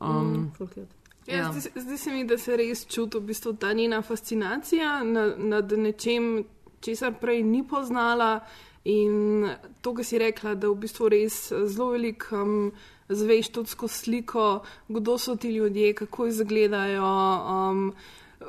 Mm, 0.00 0.06
Um, 0.06 0.52
cute. 0.58 0.86
Ja, 1.30 1.36
Ja. 1.36 1.52
zdi, 1.52 1.80
zdi 1.80 1.98
se 1.98 2.10
mi, 2.10 2.24
da 2.24 2.38
se 2.38 2.56
res 2.56 2.86
čuti 2.86 3.18
v 3.18 3.20
bistvu 3.20 3.52
ta 3.52 3.72
njena 3.72 4.02
fascinacija 4.02 5.02
nad, 5.04 5.38
nad 5.38 5.72
nečem, 5.72 6.44
česar 6.80 7.14
prej 7.20 7.42
ni 7.42 7.62
poznala. 7.68 8.40
In 8.84 9.46
to, 9.80 9.94
kar 9.94 10.04
si 10.04 10.18
rekla, 10.18 10.54
da 10.54 10.68
v 10.68 10.78
bistvu 10.80 11.08
res 11.12 11.52
zelo 11.52 11.90
veliko 11.92 12.36
um, 12.42 12.72
zveš 13.08 13.50
tudi 13.52 13.68
skozi 13.68 13.94
sliko, 13.94 14.46
kdo 14.88 15.18
so 15.18 15.36
ti 15.36 15.50
ljudje, 15.52 15.94
kako 15.94 16.26
izgledajo, 16.26 17.04
um, 17.04 17.92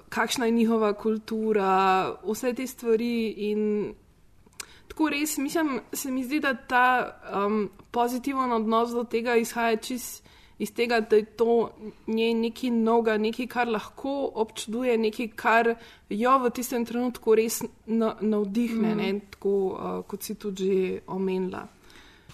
kakšna 0.09 0.45
je 0.45 0.51
njihova 0.51 0.93
kultura, 0.93 2.15
vse 2.23 2.53
te 2.53 2.67
stvari. 2.67 3.27
In 3.51 3.93
tako 4.87 5.09
res, 5.09 5.37
mislim, 5.37 5.81
se 5.93 6.11
mi 6.11 6.23
zdi, 6.23 6.39
da 6.39 6.53
ta 6.53 6.85
um, 7.45 7.69
pozitiven 7.91 8.51
odnos 8.51 8.91
do 8.95 9.03
tega 9.03 9.35
izhaja 9.35 9.77
čist 9.77 10.23
iz 10.61 10.69
tega, 10.77 10.99
da 11.01 11.17
je 11.17 11.25
to 11.25 11.71
nje 12.07 12.33
nekaj 12.37 12.69
novega, 12.69 13.17
nekaj, 13.17 13.47
kar 13.49 13.67
lahko 13.67 14.13
občuduje, 14.43 14.97
nekaj, 14.97 15.27
kar 15.35 15.73
jo 16.09 16.37
v 16.43 16.51
tistem 16.53 16.85
trenutku 16.85 17.35
res 17.35 17.61
na, 17.85 18.13
navdihne, 18.21 18.93
Mm. 18.93 18.97
mm. 18.97 19.01
ne, 19.01 19.19
tako 19.33 19.53
uh, 19.71 20.03
kot 20.07 20.23
si 20.23 20.35
tudi 20.35 20.67
že 20.67 20.99
omenila. 21.07 21.67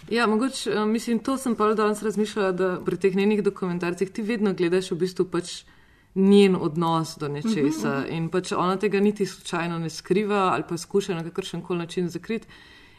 Ja, 0.10 0.28
mogoče, 0.28 0.86
mislim, 0.86 1.20
to 1.20 1.38
sem 1.38 1.56
pa 1.56 1.74
danes 1.74 2.04
razmišljala, 2.04 2.52
da 2.52 2.68
pri 2.86 2.98
teh 2.98 3.16
njenih 3.16 3.44
dokumentarcih 3.44 4.12
ti 4.12 4.22
vedno 4.22 4.54
gledaš 4.54 4.92
v 4.92 4.96
bistvu 4.96 5.26
pač 5.32 5.64
njen 6.16 6.56
odnos 6.56 7.18
do 7.20 7.28
nečesa 7.28 7.90
Mhm, 7.90 8.06
mhm. 8.08 8.14
in 8.16 8.30
pač 8.30 8.52
ona 8.52 8.78
tega 8.78 9.00
niti 9.00 9.26
slučajno 9.26 9.80
ne 9.80 9.90
skriva 9.90 10.52
ali 10.54 10.64
pa 10.70 10.78
skuša 10.78 11.16
na 11.16 11.24
kakršen 11.24 11.62
koli 11.62 11.80
način 11.80 12.10
zakriti. 12.10 12.48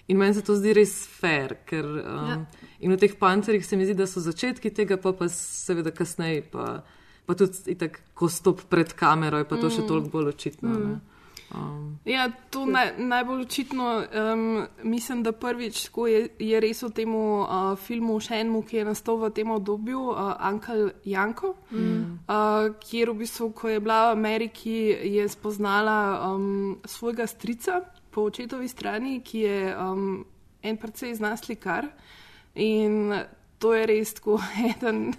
In 0.08 0.16
meni 0.16 0.34
se 0.34 0.42
to 0.42 0.56
zdi 0.56 0.72
res 0.72 0.92
fair, 1.20 1.58
ker 1.68 1.84
um, 1.84 2.00
Ja. 2.00 2.28
ja. 2.28 2.38
in 2.80 2.92
v 2.92 2.96
teh 2.96 3.12
pancerjih 3.18 3.66
se 3.66 3.76
mi 3.76 3.84
zdi, 3.84 3.94
da 3.94 4.06
so 4.06 4.20
začetki 4.24 4.70
tega, 4.72 4.96
pa 4.96 5.12
pa 5.12 5.28
seveda 5.28 5.92
kasneje, 5.92 6.46
pa, 6.52 6.82
pa 7.26 7.34
tudi 7.36 7.74
itak, 7.74 8.00
ko 8.14 8.28
stop 8.32 8.64
pred 8.72 8.94
kamero, 8.96 9.38
je 9.38 9.48
pa 9.48 9.56
to 9.56 9.68
mm. 9.68 9.74
še 9.76 9.86
toliko 9.86 10.08
bolj 10.16 10.32
očitno. 10.32 10.68
Mm. 10.68 10.88
Mm. 10.88 11.00
Um, 11.54 11.98
Ja, 12.04 12.28
to 12.50 12.66
naj, 12.68 12.94
najbolj 12.98 13.42
očitno 13.42 14.04
um, 14.04 14.66
mislim, 14.82 15.22
da 15.22 15.32
prvič 15.32 15.88
ko 15.88 16.06
je, 16.06 16.28
je 16.38 16.60
res 16.60 16.82
v 16.82 16.90
tem 16.92 17.12
uh, 17.14 17.76
filmu, 17.76 18.16
še 18.20 18.40
enemu, 18.40 18.62
ki 18.68 18.80
je 18.80 18.84
nastal 18.88 19.20
v 19.20 19.30
tem 19.32 19.50
obdobju, 19.50 20.02
uh, 20.12 20.34
Uncle 20.48 20.92
Janko, 21.04 21.54
Mm. 21.70 22.24
uh, 22.24 22.72
kjer 22.80 23.12
v 23.12 23.18
bistvu, 23.20 23.52
ko 23.52 23.68
je 23.68 23.80
bila 23.80 24.08
v 24.08 24.16
Ameriki, 24.16 24.78
je 24.88 25.28
spoznala 25.28 26.32
um, 26.32 26.80
svojega 26.84 27.26
strica 27.28 27.84
po 28.10 28.28
očetovi 28.28 28.68
strani, 28.68 29.20
ki 29.24 29.40
je 29.44 29.74
um, 29.76 30.24
en 30.62 30.76
precej 30.76 31.14
znan 31.14 31.36
slikar. 31.38 31.88
In 32.54 33.12
to 33.58 33.72
je 33.74 33.86
res 33.86 34.14
tako 34.14 34.38
eden 34.70 35.12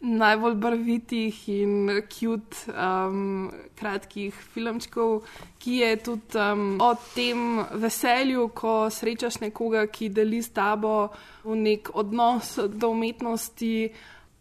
najbolj 0.00 0.54
barvitih 0.62 1.38
in 1.50 1.90
cute 2.10 2.70
um, 2.70 3.50
kratkih 3.78 4.34
filmčkov, 4.54 5.24
ki 5.58 5.78
je 5.82 5.90
tudi 6.08 6.38
um, 6.38 6.76
o 6.82 6.92
tem 7.14 7.62
veselju, 7.82 8.48
ko 8.54 8.76
srečaš 8.90 9.40
nekoga, 9.42 9.86
ki 9.90 10.12
deli 10.14 10.42
s 10.42 10.52
tabo 10.54 11.08
v 11.44 11.58
nek 11.62 11.90
odnos 11.94 12.56
do 12.68 12.92
umetnosti, 12.94 13.90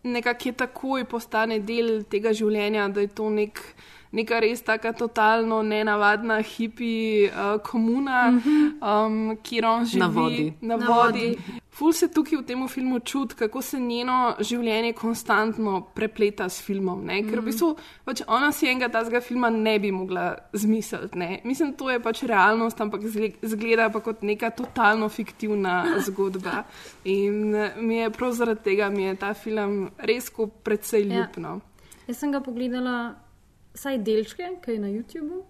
nekako 0.05 0.49
je 0.49 0.57
takoj 0.61 1.05
postane 1.09 1.59
del 1.65 2.03
tega 2.09 2.33
življenja, 2.33 2.89
da 2.93 3.05
je 3.05 3.13
to 3.13 3.29
nek. 3.33 3.61
Neka 4.15 4.39
res 4.39 4.61
tako 4.61 4.93
totalno 4.93 5.57
nenavadna 5.61 6.37
hipi 6.41 6.91
uh, 7.25 7.59
komuna, 7.61 8.31
mm 8.31 8.39
-hmm. 8.39 9.05
um, 9.05 9.37
kjer 9.43 9.65
on 9.65 9.85
živi 9.85 9.99
Na 9.99 10.07
vodi. 10.09 10.53
Na 10.61 10.77
Na 10.77 10.85
vodi. 10.87 11.25
vodi. 11.27 11.37
Ful 11.69 11.91
se 11.93 12.07
tukaj 12.07 12.37
v 12.37 12.43
tem 12.43 12.67
filmu 12.67 12.99
čuti, 13.01 13.35
kako 13.35 13.61
se 13.61 13.79
njeno 13.79 14.35
življenje 14.39 14.93
konstantno 14.93 15.81
prepleta 15.93 16.49
s 16.49 16.61
filmom. 16.61 17.05
Ne? 17.05 17.21
Ker 17.21 17.31
v 17.31 17.35
Mhm. 17.35 17.45
bistvu 17.45 17.75
pač 18.05 18.21
ona 18.27 18.51
si 18.51 18.67
enega 18.67 18.89
tazga 18.89 19.21
filma 19.21 19.49
ne 19.49 19.79
bi 19.79 19.91
mogla 19.91 20.35
zmisliti. 20.53 21.17
Ne? 21.17 21.41
Mislim, 21.43 21.73
to 21.73 21.89
je 21.89 21.99
pač 21.99 22.23
realnost, 22.23 22.81
ampak 22.81 23.01
zgle- 23.01 23.33
zgleda 23.43 23.89
pa 23.89 23.99
kot 23.99 24.21
neka 24.21 24.49
totalno 24.49 25.09
fiktivna 25.09 25.85
zgodba. 25.99 26.63
In 27.03 27.55
eh, 27.55 27.73
mi 27.77 27.95
je 27.95 28.09
prav 28.09 28.31
zaradi 28.31 28.59
tega 28.61 28.89
mi 28.89 29.03
je 29.03 29.15
ta 29.15 29.33
film 29.33 29.89
res 29.99 30.31
precej 30.63 31.03
Ja. 31.03 31.15
ljubno. 31.17 31.59
Jaz 32.07 32.17
sem 32.17 32.31
ga 32.31 32.39
pogledala, 32.39 33.15
vsaj 33.75 33.99
delčke, 34.03 34.55
ki 34.63 34.77
je 34.77 34.81
na 34.81 34.89
YouTubu. 34.93 35.43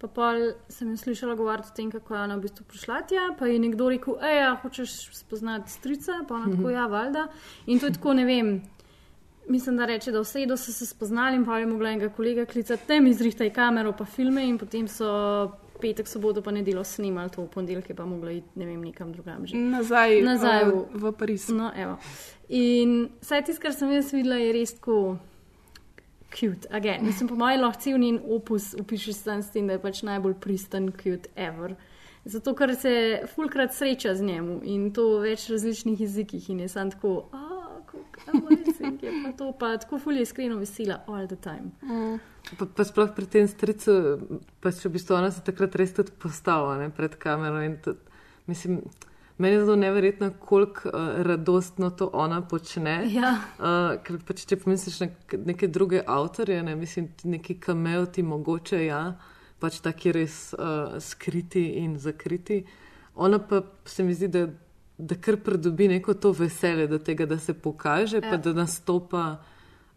Pa 0.00 0.08
pol 0.08 0.54
sem 0.72 0.88
jo 0.88 0.96
slišala 0.96 1.34
govoriti 1.36 1.68
o 1.72 1.76
tem, 1.76 1.90
kako 1.92 2.14
je 2.14 2.20
ona 2.24 2.36
v 2.38 2.46
bistvu 2.46 2.64
prišla 2.64 3.02
tja. 3.08 3.24
Pa 3.36 3.50
je 3.50 3.58
nekdo 3.60 3.90
rekel, 3.92 4.16
hej, 4.22 4.38
ja, 4.40 4.52
hočeš 4.62 4.94
spoznati 5.18 5.72
strica, 5.72 6.22
pa 6.28 6.38
ona 6.38 6.54
tako, 6.54 6.70
ja, 6.72 6.86
valjda. 6.88 7.26
In 7.66 7.80
to 7.80 7.90
je 7.90 7.98
tako, 7.98 8.14
ne 8.16 8.24
vem. 8.24 8.54
Mislim, 9.50 9.76
da 9.76 9.84
reče, 9.90 10.12
da 10.12 10.22
vse 10.24 10.46
do 10.46 10.56
so 10.56 10.72
se 10.72 10.86
spoznali 10.86 11.36
in 11.36 11.44
pa 11.44 11.58
je 11.58 11.66
mogla 11.66 11.90
enega 11.90 12.08
kolega 12.14 12.46
klicati, 12.46 12.86
tem 12.86 13.06
izrihtaj 13.06 13.50
kamero, 13.52 13.92
pa 13.92 14.04
filme 14.04 14.44
in 14.46 14.58
potem 14.58 14.88
so 14.88 15.08
petek, 15.80 16.08
soboto 16.08 16.42
pa 16.42 16.52
nedelo 16.52 16.84
snimali 16.84 17.30
to 17.30 17.42
v 17.42 17.48
ponedeljke, 17.48 17.94
pa 17.96 18.04
mogla 18.06 18.30
iti 18.36 18.60
ne 18.60 18.66
vem 18.66 18.84
nekam 18.84 19.12
drugam 19.12 19.46
že. 19.46 19.56
Nazaj, 19.56 20.20
Nazaj 20.22 20.62
eh, 20.62 20.70
v, 20.70 20.84
v 20.92 21.12
Pariz. 21.12 21.48
No, 21.48 21.72
evo. 21.76 21.96
In 22.48 23.10
vse 23.20 23.42
tisto, 23.46 23.62
kar 23.64 23.74
sem 23.74 23.92
jaz 23.92 24.12
videla, 24.12 24.38
je 24.40 24.52
res 24.52 24.76
tako 24.76 25.18
cute. 26.30 26.68
Again. 26.70 27.04
Mislim, 27.06 27.28
po 27.28 27.34
mojem, 27.34 27.60
lahko 27.60 27.80
cel 27.80 27.98
njen 27.98 28.20
opus 28.28 28.74
opišeš 28.80 29.16
sam 29.16 29.42
s 29.42 29.50
tem, 29.50 29.66
da 29.66 29.76
je 29.76 29.82
pač 29.82 30.02
najbolj 30.02 30.34
pristen 30.40 30.90
cute 31.02 31.30
ever. 31.36 31.76
Zato, 32.24 32.54
ker 32.54 32.74
se 32.76 33.22
fulkrat 33.34 33.74
sreča 33.74 34.14
z 34.14 34.22
njemu 34.22 34.60
in 34.68 34.90
to 34.92 35.06
v 35.14 35.30
več 35.30 35.48
različnih 35.48 36.00
jezikih 36.00 36.50
in 36.52 36.60
je 36.60 36.68
sam 36.68 36.90
tako, 36.92 37.30
a, 37.32 37.60
kako 37.86 38.52
je 39.06 39.12
pa 39.24 39.32
to, 39.32 39.52
pa 39.52 39.76
tako 39.80 39.98
ful 39.98 40.16
je 40.16 40.22
iskreno 40.22 40.58
vesela 40.60 41.00
all 41.06 41.26
the 41.26 41.36
time. 41.36 41.72
Mm. 41.82 42.20
Pa, 42.58 42.66
pa 42.76 42.84
sploh 42.84 43.14
pri 43.16 43.26
tem 43.26 43.48
stricu, 43.48 43.94
pa 44.60 44.72
če 44.72 44.88
v 44.88 44.92
bistvu 44.98 45.16
ona 45.16 45.30
se 45.32 45.40
takrat 45.44 45.76
res 45.80 45.94
tudi 45.96 46.12
postavila 46.12 46.76
ne, 46.80 46.90
pred 46.92 47.16
kamero. 47.20 47.62
in 47.64 47.78
Tudi, 47.84 47.98
mislim, 48.46 48.82
meni 49.40 49.56
je 49.56 49.64
zelo 49.64 49.76
neverjetno, 49.76 50.30
koliko 50.38 50.88
uh, 50.88 50.94
radostno 51.24 51.90
to 51.90 52.10
ona 52.12 52.40
počne. 52.42 52.96
Ja. 53.12 53.32
Uh, 53.58 53.96
ker 54.04 54.18
pač, 54.26 54.44
če 54.48 54.58
pomisliš 54.60 55.00
na 55.00 55.08
neke 55.48 55.68
druge 55.68 56.02
avtorje, 56.06 56.60
ne, 56.62 56.76
mislim, 56.76 57.08
neki 57.24 57.56
kamel 57.60 58.06
ti 58.12 58.22
mogoče, 58.22 58.84
ja, 58.84 59.02
pač 59.60 59.80
taki 59.84 60.12
res 60.12 60.52
uh, 60.58 60.98
skriti 61.00 61.64
in 61.82 61.96
zakriti. 61.98 62.64
Ona 63.16 63.38
pa 63.38 63.62
se 63.84 64.04
mi 64.04 64.14
zdi, 64.14 64.28
da, 64.28 64.46
da 64.98 65.16
kar 65.16 65.40
pridobi 65.44 65.88
neko 65.88 66.14
to 66.14 66.32
veselje 66.36 66.86
do 66.92 66.98
tega, 66.98 67.26
da 67.26 67.38
se 67.38 67.56
pokaže, 67.56 68.20
ja. 68.20 68.30
pa 68.30 68.36
da 68.36 68.52
nastopa 68.52 69.24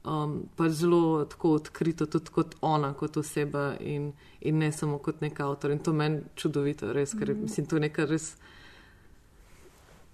um, 0.04 0.44
pa 0.56 0.70
zelo 0.70 1.26
tako 1.26 1.54
odkrito, 1.60 2.06
tudi 2.06 2.32
kot 2.32 2.56
ona, 2.62 2.94
kot 2.94 3.18
oseba 3.18 3.74
in, 3.80 4.12
in 4.42 4.58
ne 4.58 4.72
samo 4.72 4.98
kot 4.98 5.22
nek 5.22 5.40
avtor. 5.40 5.72
In 5.72 5.80
to 5.80 5.94
meni 5.94 6.22
čudovito, 6.36 6.94
res, 6.94 7.14
ker 7.14 7.34
Mhm. 7.34 7.42
mislim, 7.44 7.66
to 7.66 7.76
je 7.76 7.80
nekaj 7.90 8.06
res. 8.06 8.36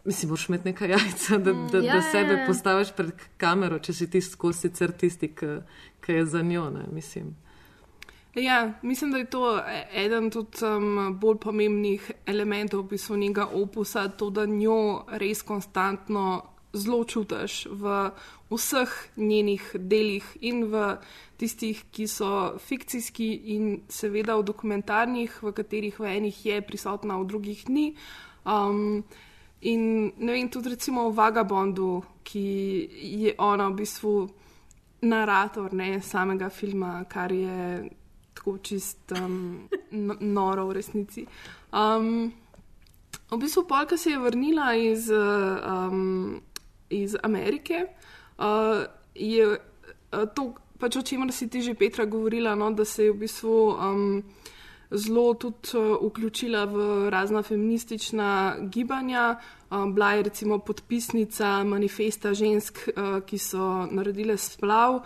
Mislim, 0.06 0.30
moraš 0.30 0.50
imeti 0.50 0.66
neka 0.66 0.86
jajca, 0.86 1.38
da, 1.38 1.54
da, 1.54 1.78
Ja, 1.78 1.92
da 1.92 1.98
ja, 1.98 2.12
sebe 2.12 2.34
ja. 2.34 2.48
postaviš 2.48 2.92
pred 2.96 3.12
kamero, 3.38 3.80
če 3.80 3.94
si 3.94 4.10
tisti, 4.10 4.38
ko 4.38 4.54
sicer 4.54 4.92
tisti, 4.92 5.28
ki- 5.36 5.62
je 6.08 6.26
za 6.26 6.42
njo. 6.42 6.70
Ne, 6.70 6.86
mislim. 6.92 7.36
Ja, 8.36 8.74
mislim, 8.82 9.12
da 9.12 9.18
je 9.18 9.26
to 9.26 9.62
eden 9.94 10.30
tudi 10.32 10.66
um, 10.66 11.18
bolj 11.20 11.38
pomembnih 11.38 12.12
elementov 12.26 12.80
v 12.82 12.90
bistvu 12.90 13.18
njega 13.18 13.46
opusa, 13.46 14.08
to, 14.08 14.30
da 14.30 14.46
njo 14.46 15.04
res 15.10 15.42
konstantno 15.42 16.44
zelo 16.74 17.04
čutiš 17.04 17.66
v 17.72 18.12
vseh 18.50 18.90
njenih 19.18 19.72
delih 19.76 20.26
in 20.42 20.64
v 20.70 20.98
tistih, 21.38 21.84
ki 21.92 22.08
so 22.08 22.58
fikcijski 22.60 23.30
in 23.56 23.82
seveda 23.90 24.36
v 24.38 24.44
dokumentarnih, 24.44 25.40
v 25.44 25.52
katerih 25.52 26.00
v 26.00 26.06
enih 26.18 26.46
je 26.46 26.62
prisotna, 26.62 27.18
v 27.18 27.26
drugih 27.28 27.70
ni. 27.70 27.96
Um, 28.46 29.04
in 29.62 30.12
ne 30.18 30.32
vem, 30.32 30.50
tudi 30.50 30.70
recimo 30.70 31.10
v 31.10 31.16
Vagabondu, 31.16 32.04
ki 32.24 32.90
je 33.26 33.34
ona 33.38 33.70
v 33.70 33.76
bistvu 33.82 34.14
narator 35.02 35.74
ne, 35.74 36.02
samega 36.02 36.50
filma, 36.50 37.04
kar 37.10 37.32
je 37.32 37.90
tako 38.34 38.58
čist 38.64 39.12
um, 39.20 39.68
noro 40.20 40.68
v 40.68 40.78
resnici. 40.80 41.26
Um, 41.72 42.32
v 43.30 43.38
bistvu, 43.38 43.66
ko 43.68 43.98
se 43.98 44.12
je 44.12 44.20
vrnila 44.20 44.74
iz, 44.76 45.10
um, 45.12 46.42
iz 46.90 47.16
Amerike, 47.24 47.86
uh, 48.38 48.86
je 49.16 49.46
uh, 49.48 50.26
to, 50.36 50.54
pač 50.80 50.96
o 50.96 51.02
čemer 51.02 51.32
si 51.32 51.50
ti 51.50 51.62
že 51.62 51.76
Petra 51.76 52.06
govorila, 52.06 52.56
no, 52.56 52.72
da 52.72 52.86
se 52.86 53.04
je 53.04 53.12
v 53.12 53.20
bistvu 53.26 53.76
um, 53.76 54.24
zelo 54.92 55.34
tudi 55.34 55.78
uh, 55.78 56.12
vključila 56.12 56.66
v 56.66 57.10
razna 57.10 57.44
feministična 57.44 58.56
gibanja. 58.62 59.40
Um, 59.70 59.94
bila 59.94 60.14
je 60.14 60.24
recimo 60.24 60.60
podpisnica 60.60 61.64
manifesta 61.64 62.34
žensk, 62.34 62.78
uh, 62.88 62.94
ki 63.26 63.38
so 63.38 63.88
naredile 63.92 64.38
splav. 64.38 65.00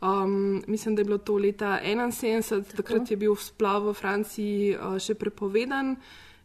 Um, 0.00 0.62
mislim, 0.66 0.94
da 0.94 1.00
je 1.00 1.04
bilo 1.04 1.18
to 1.18 1.36
leta 1.36 1.80
71, 1.84 2.64
takrat 2.76 3.10
je 3.10 3.16
bil 3.16 3.36
splav 3.36 3.88
v 3.88 3.94
Franciji 3.94 4.76
uh, 4.76 4.98
še 4.98 5.14
prepovedan 5.14 5.96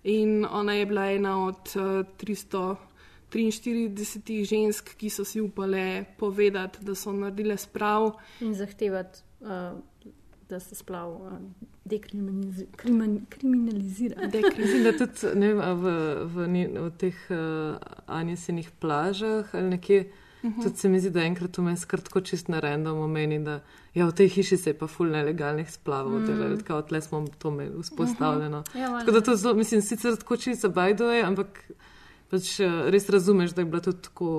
in 0.03 0.45
ona 0.45 0.73
je 0.73 0.85
bila 0.85 1.11
ena 1.11 1.45
od 1.45 1.75
uh, 1.75 1.83
343 2.17 4.45
žensk, 4.45 4.95
ki 4.97 5.09
so 5.09 5.25
si 5.25 5.41
upale 5.41 6.05
povedati, 6.17 6.85
da 6.85 6.95
so 6.95 7.11
naredile 7.13 7.57
sprav. 7.57 8.11
In 8.41 8.55
zahtevati, 8.57 9.19
uh, 9.41 9.47
da 10.43 10.59
se 10.59 10.75
splav 10.75 11.11
uh, 11.11 11.31
dekriminalizi- 11.85 12.67
krimin- 12.73 13.25
kriminalizira. 13.29 14.21
Mislim, 14.57 14.83
da 14.83 14.91
tudi 14.93 15.35
ne 15.35 15.47
vem, 15.49 15.59
v, 15.75 15.85
v, 16.25 16.47
ni- 16.47 16.67
v 16.69 16.91
teh 16.91 17.15
uh, 17.29 17.37
Anjesinih 18.07 18.71
plažah 18.73 19.55
ali 19.55 19.69
nekje. 19.69 20.11
Mhm. 20.43 20.61
Tudi 20.61 20.77
se 20.77 20.89
mi 20.89 20.99
zdi, 20.99 21.09
da 21.09 21.21
enkrat 21.21 21.57
vmes 21.57 21.85
tako 21.87 22.21
čist 22.21 22.47
na 22.47 22.59
random 22.59 22.97
omeni, 22.99 23.39
da 23.39 23.61
ja, 23.93 24.05
v 24.05 24.11
tej 24.11 24.27
hiši 24.29 24.57
se 24.57 24.69
je 24.69 24.73
pa 24.73 24.87
ful 24.87 25.07
nelegalnih 25.07 25.71
splavov, 25.71 26.19
Mm. 26.19 26.25
mm. 26.25 26.57
tako 26.59 26.81
tle 26.81 27.01
smo 27.01 27.25
to 27.37 27.49
imeli 27.49 27.81
vzpostavljeno. 27.81 28.63
Mhm. 28.67 28.79
Ja, 28.79 28.99
tako 28.99 29.11
da 29.11 29.21
to 29.21 29.35
zelo, 29.35 29.53
mislim, 29.53 29.81
sicer 29.81 30.15
tako 30.15 30.37
čisto 30.37 30.69
bajdoje, 30.69 31.23
ampak 31.23 31.71
pač 32.33 32.59
eh, 32.59 32.89
res 32.89 33.05
razumeš, 33.09 33.53
da 33.53 33.61
je 33.61 33.69
bila 33.69 33.81
tudi 33.81 34.01
tako 34.01 34.29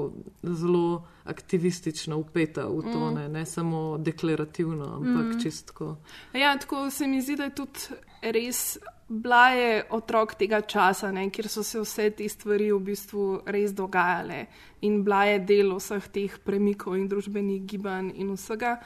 zelo 0.42 1.04
aktivistično 1.24 2.18
upeta 2.18 2.66
v 2.66 2.82
to, 2.82 2.98
Mm. 3.00 3.14
ne, 3.14 3.28
ne 3.30 3.44
samo 3.46 3.98
deklarativno, 3.98 4.84
ampak 4.96 5.26
Mm. 5.30 5.40
čistko. 5.40 5.96
Ja, 6.34 6.56
tako 6.58 6.90
se 6.90 7.06
mi 7.06 7.22
zdi, 7.22 7.36
da 7.36 7.44
je 7.44 7.54
tudi 7.54 7.80
res 8.22 8.78
bila 9.08 9.48
je 9.50 9.84
otrok 9.90 10.34
tega 10.34 10.60
časa, 10.60 11.12
ne, 11.12 11.28
kjer 11.30 11.48
so 11.48 11.62
se 11.62 11.78
vse 11.78 12.10
te 12.10 12.28
stvari 12.28 12.72
v 12.72 12.78
bistvu 12.80 13.42
res 13.46 13.72
dogajale 13.72 14.46
in 14.80 15.02
bila 15.04 15.24
je 15.24 15.38
del 15.40 15.74
vseh 15.76 16.08
teh 16.08 16.38
premikov 16.40 16.96
in 16.96 17.08
družbenih 17.08 17.62
gibanj 17.64 18.12
in 18.16 18.32
vsega. 18.32 18.78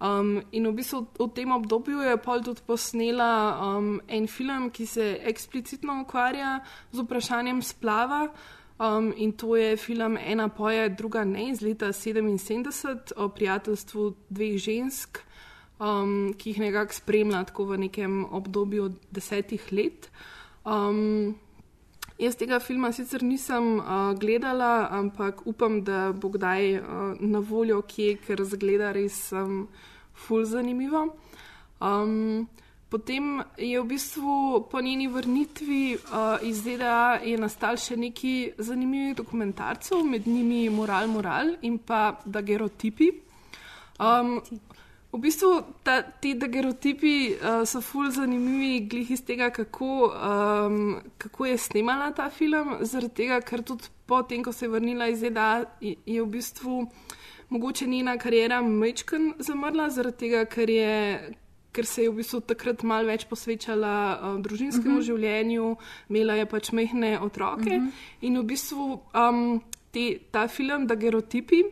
Um, 0.00 0.40
in 0.52 0.64
v 0.64 0.72
bistvu 0.72 1.12
v 1.18 1.28
tem 1.36 1.52
obdobju 1.52 2.00
je 2.00 2.16
pol 2.16 2.40
tudi 2.40 2.64
posnela 2.64 3.60
um, 3.60 4.00
en 4.08 4.24
film, 4.26 4.70
ki 4.72 4.86
se 4.88 5.20
eksplicitno 5.28 6.00
ukvarja 6.06 6.60
z 6.92 7.04
vprašanjem 7.04 7.60
splava. 7.60 8.30
Um, 8.80 9.12
in 9.12 9.36
to 9.36 9.56
je 9.60 9.76
film 9.76 10.16
Ena 10.16 10.48
poje, 10.48 10.88
druga 10.88 11.24
ne 11.24 11.50
iz 11.50 11.60
leta 11.60 11.92
77 11.92 13.12
o 13.16 13.28
prijateljstvu 13.28 14.14
dveh 14.30 14.56
žensk, 14.56 15.20
um, 15.76 16.32
ki 16.32 16.54
jih 16.54 16.64
nekako 16.64 16.96
spremlja 16.96 17.44
tako 17.44 17.64
v 17.64 17.84
nekem 17.84 18.24
obdobju 18.24 18.94
desetih 19.12 19.68
let. 19.72 20.08
Um, 20.64 21.36
jaz 22.20 22.36
tega 22.36 22.60
filma 22.60 22.92
sicer 22.92 23.22
nisem 23.24 23.78
uh, 23.78 24.12
gledala, 24.20 24.88
ampak 24.92 25.46
upam, 25.46 25.80
da 25.84 26.12
bo 26.12 26.28
kdaj 26.28 26.76
uh, 26.78 27.20
na 27.20 27.40
voljo 27.40 27.80
kje, 27.88 28.16
ker 28.26 28.44
zgleda 28.44 28.92
res 28.92 29.30
um, 29.32 29.64
ful 30.14 30.44
zanimivo. 30.44 31.06
Um, 31.80 32.48
potem 32.92 33.40
je 33.56 33.80
v 33.80 33.86
bistvu 33.88 34.66
po 34.70 34.80
njeni 34.84 35.08
vrnitvi 35.08 35.96
uh, 35.96 36.36
iz 36.44 36.60
ZDA 36.60 37.22
nastal 37.40 37.80
še 37.80 37.96
neki 37.96 38.34
zanimivi 38.58 39.14
dokumentarcev, 39.16 40.04
med 40.04 40.28
njimi 40.28 40.68
Moral 40.68 41.08
Moral 41.08 41.56
in 41.62 41.78
pa 41.78 42.18
Dagerotipi. 42.26 43.10
Um, 44.00 44.40
v 45.12 45.18
bistvu 45.18 45.62
ta, 45.82 46.02
ti 46.02 46.34
dagerotipi 46.34 47.34
uh, 47.34 47.64
so 47.66 47.80
ful 47.80 48.10
zanimivi, 48.10 48.86
glih 48.86 49.10
iz 49.10 49.24
tega, 49.26 49.50
kako, 49.50 49.88
um, 50.06 51.00
kako 51.18 51.46
je 51.46 51.58
snemala 51.58 52.12
ta 52.14 52.30
film, 52.30 52.76
zaradi 52.80 53.14
tega, 53.14 53.40
ker 53.40 53.62
tudi 53.62 53.90
potem, 54.06 54.42
ko 54.44 54.52
se 54.52 54.64
je 54.64 54.70
vrnila 54.70 55.08
iz 55.08 55.18
ZDA, 55.18 55.64
je, 55.80 55.96
je 56.06 56.22
v 56.22 56.26
bistvu 56.26 56.86
mogoče 57.50 57.86
njena 57.86 58.16
karijera 58.18 58.62
mečken 58.62 59.34
zamrla, 59.38 59.90
zaradi 59.90 60.16
tega, 60.16 60.44
ker 60.44 60.70
je. 60.70 61.30
Ker 61.72 61.86
se 61.86 62.02
je 62.02 62.10
v 62.10 62.16
bistvu 62.18 62.40
takrat 62.40 62.82
malo 62.82 63.06
več 63.06 63.24
posvečala 63.30 63.90
uh, 64.18 64.40
družinskemu 64.42 64.88
uh 64.90 64.98
Mhm. 64.98 65.00
-huh. 65.00 65.06
življenju, 65.06 65.76
imela 66.08 66.34
je 66.34 66.46
pač 66.46 66.72
mehne 66.72 67.18
otroke. 67.20 67.70
Uh 67.70 67.82
Mhm. 67.82 67.86
-huh. 67.86 67.92
In 68.20 68.38
v 68.38 68.42
bistvu 68.42 69.00
um, 69.14 69.62
te, 69.92 70.18
ta 70.30 70.48
film, 70.48 70.86
Dagerotipi, 70.86 71.62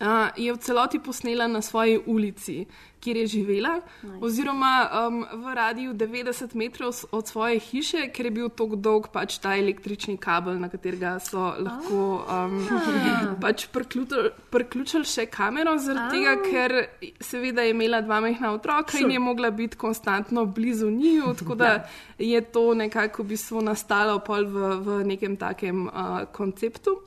uh, 0.00 0.30
je 0.36 0.52
v 0.52 0.58
celoti 0.58 0.98
posnela 0.98 1.46
na 1.46 1.62
svoji 1.62 1.98
ulici, 2.06 2.66
kjer 3.00 3.16
je 3.16 3.26
živela, 3.26 3.80
nice. 4.02 4.18
oziroma 4.20 4.90
um, 5.08 5.26
v 5.44 5.54
radiju 5.54 5.94
90 5.94 6.54
metrov 6.54 6.94
od 7.10 7.26
svoje 7.26 7.58
hiše, 7.58 8.08
ker 8.10 8.26
je 8.26 8.30
bil 8.30 8.48
tako 8.48 8.76
dolg 8.76 9.08
pač 9.12 9.38
ta 9.38 9.54
električni 9.56 10.16
kabel, 10.16 10.58
na 10.58 10.68
katerega 10.68 11.18
so 11.22 11.54
lahko 11.58 12.26
um, 12.26 12.58
pač 13.42 13.68
priključili 13.70 14.30
priključil 14.50 15.04
še 15.04 15.26
kamero, 15.30 15.76
zaradi 15.78 16.18
tega, 16.18 16.34
ker 16.42 16.76
seveda 17.22 17.62
je 17.62 17.74
imela 17.74 18.00
dva 18.02 18.20
mehna 18.20 18.52
otroka 18.52 18.98
in 18.98 19.06
Sure. 19.06 19.12
je 19.12 19.18
mogla 19.18 19.50
biti 19.50 19.76
konstantno 19.76 20.44
blizu 20.44 20.90
njiju, 20.90 21.34
tako 21.38 21.54
da 21.54 21.88
je 22.18 22.40
to 22.40 22.74
nekako 22.74 23.22
v 23.22 23.26
bistvu 23.26 23.62
nastalo 23.62 24.18
pol 24.18 24.44
v, 24.44 24.76
v 24.82 25.00
nekem 25.06 25.36
takem 25.36 25.86
uh, 25.86 26.24
konceptu. 26.32 26.98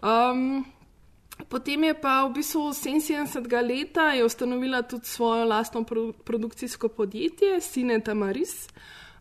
Um, 0.00 0.64
Potem 1.48 1.84
je 1.84 1.94
pa 1.94 2.24
v 2.26 2.32
bistvu 2.34 2.72
77. 2.72 3.62
leta 3.62 4.12
je 4.12 4.24
ustanovila 4.24 4.82
tudi 4.82 5.06
svojo 5.06 5.44
lastno 5.44 5.84
produ 5.84 6.12
produkcijsko 6.12 6.88
podjetje, 6.88 7.60
Sine 7.60 8.00
Tamaris, 8.00 8.68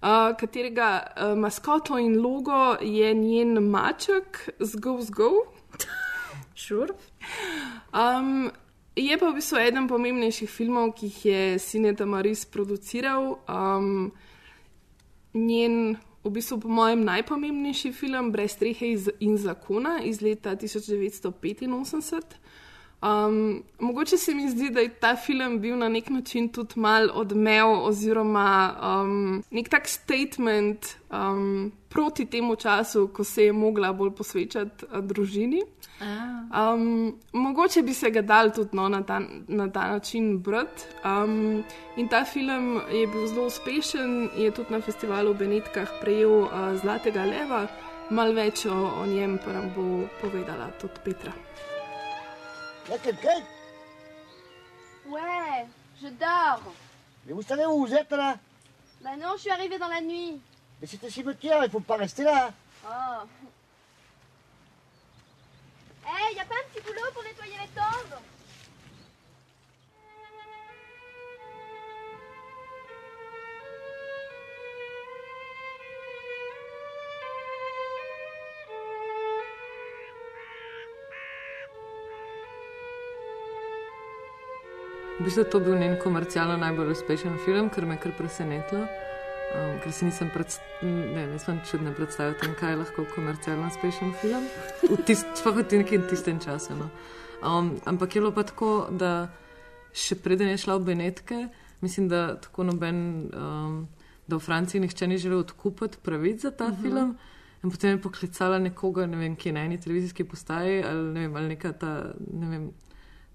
uh, 0.01 0.35
katerega 0.39 1.03
uh, 1.03 1.37
maskoto 1.37 1.97
in 1.97 2.21
logo 2.21 2.75
je 2.81 3.13
njen 3.13 3.59
maček 3.69 4.49
z 4.59 4.75
Go 4.75 5.01
z 5.01 5.09
Go. 5.09 5.31
Sure. 6.55 6.93
Um, 7.93 8.51
je 8.95 9.17
pa 9.17 9.29
v 9.29 9.37
bistvu 9.39 9.61
eden 9.63 9.87
pomembnejših 9.87 10.49
filmov, 10.51 10.91
ki 10.97 11.07
jih 11.07 11.19
je 11.25 11.59
Sineta 11.59 12.05
Maris 12.05 12.43
produciral. 12.45 13.37
Um, 13.47 14.11
njen, 15.33 15.95
v 16.23 16.29
bistvu, 16.29 16.59
po 16.59 16.67
mojem, 16.67 17.03
najpomembnejši 17.03 17.91
film, 17.91 18.31
Brez 18.31 18.51
strehe 18.51 18.93
in 19.19 19.37
zakona 19.37 19.99
iz 20.03 20.21
leta 20.21 20.55
1985. 20.55 22.39
Um, 23.01 23.63
mogoče 23.79 24.17
se 24.17 24.35
mi 24.35 24.49
zdi, 24.49 24.69
da 24.69 24.79
je 24.79 24.89
ta 24.89 25.15
film 25.15 25.59
bil 25.59 25.77
na 25.77 25.87
nek 25.89 26.09
način 26.09 26.49
tudi 26.49 26.79
mal 26.79 27.07
odmev, 27.13 27.71
oziroma 27.87 28.75
um, 28.83 29.43
nek 29.51 29.69
tak 29.69 29.87
statement 29.87 30.97
um, 31.09 31.71
proti 31.89 32.25
temu 32.25 32.55
času, 32.55 33.07
ko 33.13 33.23
se 33.23 33.45
je 33.45 33.53
mogla 33.53 33.93
bolj 33.93 34.11
posvečati 34.15 34.85
uh, 34.85 35.03
družini. 35.03 35.61
Um, 35.99 37.19
mogoče 37.33 37.81
bi 37.81 37.93
se 37.93 38.09
ga 38.11 38.21
dal 38.21 38.53
tudi 38.55 38.77
no, 38.77 38.87
na, 38.89 39.03
ta, 39.03 39.19
na 39.47 39.67
ta 39.71 39.87
način 39.91 40.37
brati. 40.39 40.83
Um, 41.03 41.63
in 41.97 42.07
ta 42.07 42.25
film 42.25 42.81
je 42.91 43.07
bil 43.07 43.27
zelo 43.27 43.45
uspešen, 43.45 44.29
je 44.37 44.51
tudi 44.51 44.73
na 44.73 44.81
festivalu 44.81 45.33
v 45.33 45.37
Benetkah 45.37 45.91
prejel 46.01 46.31
uh, 46.31 46.75
Zlatega 46.81 47.25
leva. 47.25 47.67
Mal 48.09 48.33
več 48.33 48.65
o, 48.65 48.73
o 48.73 49.05
njem 49.05 49.37
pa 49.43 49.53
nam 49.53 49.69
bo 49.75 50.07
povedala 50.21 50.71
tudi 50.81 51.03
Petra. 51.05 51.33
Ouais, 55.09 55.65
je 56.01 56.07
dors. 56.07 56.73
Mais 57.25 57.33
vous 57.33 57.43
savez 57.43 57.65
où 57.65 57.85
vous 57.85 57.93
êtes 57.93 58.11
là 58.11 58.37
Bah 59.03 59.15
non, 59.19 59.33
je 59.35 59.41
suis 59.41 59.51
arrivée 59.51 59.77
dans 59.77 59.87
la 59.87 60.01
nuit. 60.01 60.39
Mais 60.81 60.87
c'est 60.87 61.03
un 61.03 61.09
cimetière, 61.09 61.63
il 61.63 61.69
faut 61.69 61.81
pas 61.81 61.97
rester 61.97 62.23
là. 62.23 62.51
Oh. 62.85 63.27
Hey, 66.05 66.35
y 66.35 66.39
a 66.39 66.45
pas 66.45 66.55
un 66.55 66.73
petit 66.73 66.81
boulot 66.81 67.11
pour 67.13 67.23
nettoyer 67.23 67.57
les 67.61 67.67
tombes 67.75 68.19
V 85.19 85.25
bistvu 85.25 85.43
to 85.51 85.59
bil 85.59 85.75
njen 85.75 85.97
komercialno 85.99 86.55
najbolj 86.57 86.93
uspešen 86.93 87.37
film, 87.45 87.69
kar 87.69 87.85
me 87.85 87.95
je 87.97 88.01
kar 88.01 88.11
presenetilo. 88.17 89.08
Um, 89.49 89.79
ker 89.81 89.91
si 89.91 90.05
nisem 90.05 90.29
predstavljal, 90.29 91.61
čudno 91.65 91.93
predstavljal, 91.97 92.35
kaj 92.59 92.69
je 92.69 92.75
lahko 92.83 93.05
komercialno 93.15 93.67
uspešen 93.67 94.11
film. 94.21 94.45
Sploh 95.09 95.55
v 95.57 95.79
nekem 95.81 96.03
tistem 96.09 96.37
času. 96.39 96.75
No. 96.77 96.89
Um, 97.41 97.79
ampak 97.85 98.15
je 98.15 98.21
bilo 98.21 98.31
pa 98.31 98.43
tako, 98.43 98.87
da 98.91 99.31
še 99.95 100.19
preden 100.21 100.51
je 100.53 100.59
šla 100.61 100.77
v 100.77 100.91
Benetke, 100.91 101.39
mislim, 101.81 102.09
da 102.11 102.35
tako 102.37 102.67
noben, 102.69 102.99
um, 103.33 103.87
da 104.29 104.37
v 104.37 104.45
Franciji 104.45 104.83
nihče 104.83 105.07
ni 105.07 105.17
želel 105.17 105.41
odkupiti 105.41 105.97
pravic 106.03 106.41
za 106.41 106.51
ta 106.51 106.65
uh 106.65 106.71
Mhm. 106.71 106.77
-huh. 106.77 106.81
film. 106.81 107.17
In 107.63 107.71
potem 107.71 107.89
je 107.89 108.01
poklicala 108.01 108.59
nekoga, 108.59 109.05
ne 109.05 109.17
vem, 109.17 109.35
ki 109.35 109.49
je 109.49 109.53
na 109.53 109.59
eni 109.59 109.77
televizijski 109.81 110.23
postaji 110.23 110.83
ali 110.83 111.13
ne 111.13 111.19
vem, 111.19 111.35
ali 111.35 111.47
neka 111.47 111.71
ta, 111.73 112.13
ne 112.33 112.47
vem, 112.49 112.71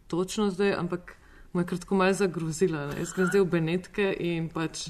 točno 0.07 0.51
zdaj, 0.51 0.73
ampak 0.75 1.17
mu 1.53 1.61
je 1.61 1.67
kratko 1.67 1.95
malo 1.95 2.13
zagrozila. 2.13 2.87
Ne? 2.87 2.99
Jaz 2.99 3.13
grem 3.13 3.27
zdaj 3.27 3.41
v 3.41 3.45
Benetke 3.51 4.17
in 4.21 4.49
pač. 4.49 4.89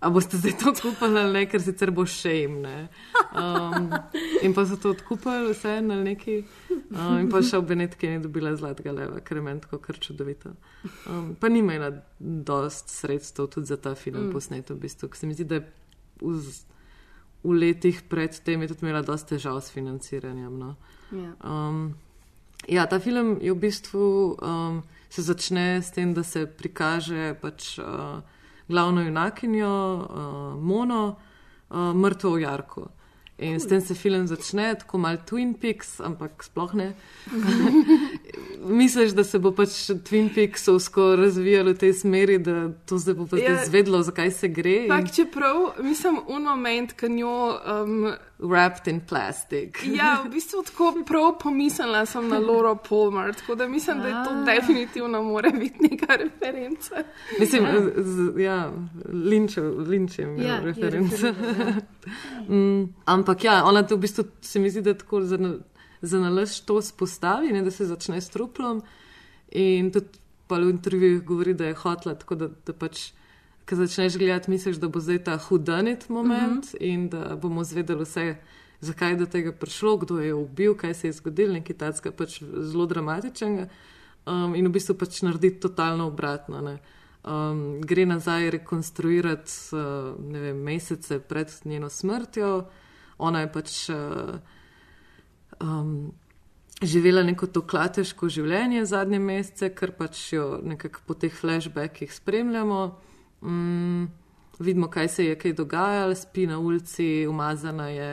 A 0.00 0.10
boste 0.10 0.38
zdaj 0.38 0.52
to 0.62 0.72
kupili 0.82 1.18
ali 1.18 1.32
ne, 1.32 1.40
ker 1.50 1.62
sicer 1.62 1.90
bo 1.90 2.04
šejm. 2.06 2.60
Um, 3.34 3.88
in 4.46 4.54
pa 4.54 4.62
so 4.66 4.76
to 4.78 4.92
odkupili, 4.94 5.50
vse 5.50 5.80
na 5.82 5.96
neki. 6.04 6.36
Um, 6.70 7.16
in 7.24 7.26
pa 7.32 7.42
še 7.42 7.58
v 7.58 7.66
Benetki 7.72 8.12
ni 8.12 8.20
dobila 8.22 8.52
zlatega 8.54 8.94
leva, 8.94 9.18
ker 9.26 9.40
je 9.40 9.42
meni 9.42 9.64
tako 9.64 9.80
kar 9.82 9.98
čudovito. 9.98 10.54
Um, 11.10 11.32
pa 11.34 11.50
ni 11.50 11.64
imela 11.64 11.90
dost 12.18 12.94
sredstev 12.94 13.50
tudi 13.50 13.66
za 13.66 13.76
ta 13.76 13.96
film 13.98 14.28
Mm. 14.28 14.32
posnet, 14.32 14.70
v 14.70 14.78
bistvu. 14.78 15.10
ker 15.10 15.18
Se 15.18 15.26
mi 15.26 15.34
zdi, 15.34 15.44
da 15.44 15.58
je 15.58 15.66
v, 16.22 16.36
v 17.42 17.58
letih 17.58 18.02
predtem 18.06 18.62
je 18.62 18.68
tudi 18.68 18.86
imela 18.86 19.02
dosti 19.02 19.34
težav 19.34 19.58
s 19.58 19.74
financiranjem. 19.74 20.58
No. 20.58 20.76
Ja. 21.10 21.34
Um, 21.42 21.96
ja, 22.70 22.86
ta 22.86 23.02
film 23.02 23.38
je 23.42 23.50
v 23.50 23.58
bistvu 23.58 24.38
um, 24.38 24.82
se 25.10 25.22
začne 25.26 25.82
s 25.82 25.90
tem, 25.90 26.14
da 26.14 26.22
se 26.22 26.46
prikaže 26.46 27.34
pač. 27.42 27.82
Uh, 27.82 28.22
glavno 28.68 29.02
junakinjo, 29.02 29.72
uh, 29.96 30.62
Mono, 30.62 31.16
uh, 31.70 31.76
mrtvo 31.94 32.30
v 32.30 32.40
Jarku. 32.40 32.86
In 33.38 33.54
cool. 33.54 33.60
s 33.60 33.68
tem 33.70 33.80
se 33.80 33.94
film 33.94 34.26
začne, 34.26 34.74
tako 34.74 34.98
malo 34.98 35.18
Twin 35.26 35.54
Peaks, 35.54 36.00
ampak 36.00 36.42
sploh 36.42 36.74
ne. 36.74 36.94
Misliš, 38.60 39.12
da 39.12 39.24
se 39.24 39.38
bo 39.38 39.52
pač 39.52 39.68
Twin 40.00 40.28
Peaksovsko 40.28 41.16
razvijalo 41.16 41.70
v 41.70 41.76
tej 41.76 41.92
smeri, 41.94 42.38
da 42.38 42.54
to 42.80 42.98
zdaj 42.98 43.14
bo 43.14 43.24
pa 43.24 43.36
zdaj 43.36 43.50
Ja. 43.50 43.64
zvedlo, 43.64 44.02
zakaj 44.02 44.30
se 44.32 44.48
gre. 44.48 44.76
in- 44.76 44.88
Tak, 44.88 45.12
čeprav 45.12 45.54
mislim, 45.80 46.18
un 46.28 46.42
moment, 46.44 46.92
ki 46.92 47.08
njo. 47.08 47.54
Um, 47.82 48.08
Wrapped 48.40 48.86
in 48.86 49.00
plastic. 49.00 49.78
ja, 49.84 50.22
v 50.22 50.30
bistvu 50.30 50.62
tako 50.62 50.94
prav 51.04 51.38
pomislila 51.38 52.06
sem 52.06 52.28
na 52.28 52.38
Lauro 52.38 52.76
Palmer, 52.78 53.34
tako 53.34 53.54
da 53.54 53.68
mislim, 53.68 53.98
da 53.98 54.08
je 54.08 54.14
to 54.16 54.30
Ah. 54.32 54.44
definitivno 54.46 55.22
mora 55.24 55.50
biti 55.50 55.78
neka 55.80 56.16
referenca. 56.16 57.02
Mislim, 57.40 57.64
z, 57.96 58.02
z, 58.04 58.40
ja, 58.40 58.72
linčev, 59.06 59.64
linčem 59.80 60.36
je 60.36 60.44
Ja, 60.44 60.54
je 60.54 60.60
referenca. 60.62 61.26
referenca, 61.26 61.80
mm, 62.48 62.94
ampak 63.06 63.44
ja, 63.44 63.64
ona 63.64 63.82
to 63.82 63.96
v 63.96 64.00
bistvu 64.00 64.24
se 64.40 64.58
mi 64.58 64.70
zdi, 64.70 64.82
da 64.82 64.94
tako 64.94 65.20
na- 65.20 65.54
za 66.02 66.20
nalaž 66.20 66.60
to 66.60 66.82
spostavi, 66.82 67.52
ne, 67.52 67.62
da 67.62 67.70
se 67.70 67.86
začne 67.86 68.20
s 68.20 68.28
truplom. 68.28 68.82
In 69.50 69.92
tudi 69.92 70.18
pa 70.48 70.58
v 70.58 70.70
intervjujih 70.70 71.24
govori, 71.24 71.54
da 71.54 71.66
je 71.66 71.74
hotla, 71.74 72.14
tako 72.14 72.34
da, 72.34 72.48
da 72.66 72.72
pač. 72.72 73.10
Ko 73.68 73.76
začneš 73.76 74.14
gledati, 74.16 74.48
misliš, 74.48 74.78
da 74.80 74.88
bo 74.88 74.96
zdaj 74.96 75.18
ta 75.24 75.34
hudanit 75.36 76.08
moment 76.08 76.64
uh 76.64 76.70
-huh. 76.72 76.76
in 76.80 77.08
da 77.08 77.36
bomo 77.36 77.64
zvedeli 77.64 78.04
vse, 78.04 78.36
zakaj 78.80 79.10
je 79.10 79.16
do 79.16 79.26
tega 79.26 79.52
prišlo, 79.52 79.96
kdo 79.96 80.18
je 80.18 80.34
ubil, 80.34 80.74
kaj 80.74 80.94
se 80.94 81.08
je 81.08 81.12
zgodilo, 81.12 81.52
nekaj 81.52 81.76
takega 81.76 82.16
pač 82.16 82.42
zelo 82.42 82.86
dramatičnega. 82.86 83.68
Um, 84.26 84.54
in 84.54 84.66
v 84.66 84.70
bistvu 84.70 84.94
pač 84.94 85.22
naredi 85.22 85.50
totalno 85.60 86.06
obratno. 86.06 86.60
Ne. 86.60 86.78
Um, 87.24 87.80
gre 87.80 88.06
nazaj 88.06 88.50
rekonstruirati 88.50 89.52
uh, 89.72 90.32
vem, 90.32 90.56
mesece 90.56 91.18
pred 91.18 91.52
njeno 91.64 91.88
smrtjo. 91.88 92.64
Ona 93.18 93.40
je 93.40 93.52
pač 93.52 93.88
uh, 93.90 93.96
um, 95.60 96.12
živela 96.82 97.22
neko 97.22 97.46
to 97.46 97.62
klateško 97.66 98.28
življenje 98.28 98.84
zadnje 98.86 99.18
mesece, 99.18 99.70
kar 99.74 99.92
pač 99.98 100.32
jo 100.32 100.60
nekako 100.62 101.02
po 101.06 101.14
teh 101.14 101.34
flashbackih 101.34 102.12
spremljamo. 102.14 102.82
Um, 103.42 104.08
vidimo, 104.58 104.88
kaj 104.90 105.08
se 105.08 105.24
je 105.24 105.38
kaj 105.38 105.56
dogajalo, 105.58 106.14
spi 106.14 106.46
na 106.46 106.58
ulici, 106.58 107.26
umazana 107.26 107.88
je, 107.88 108.12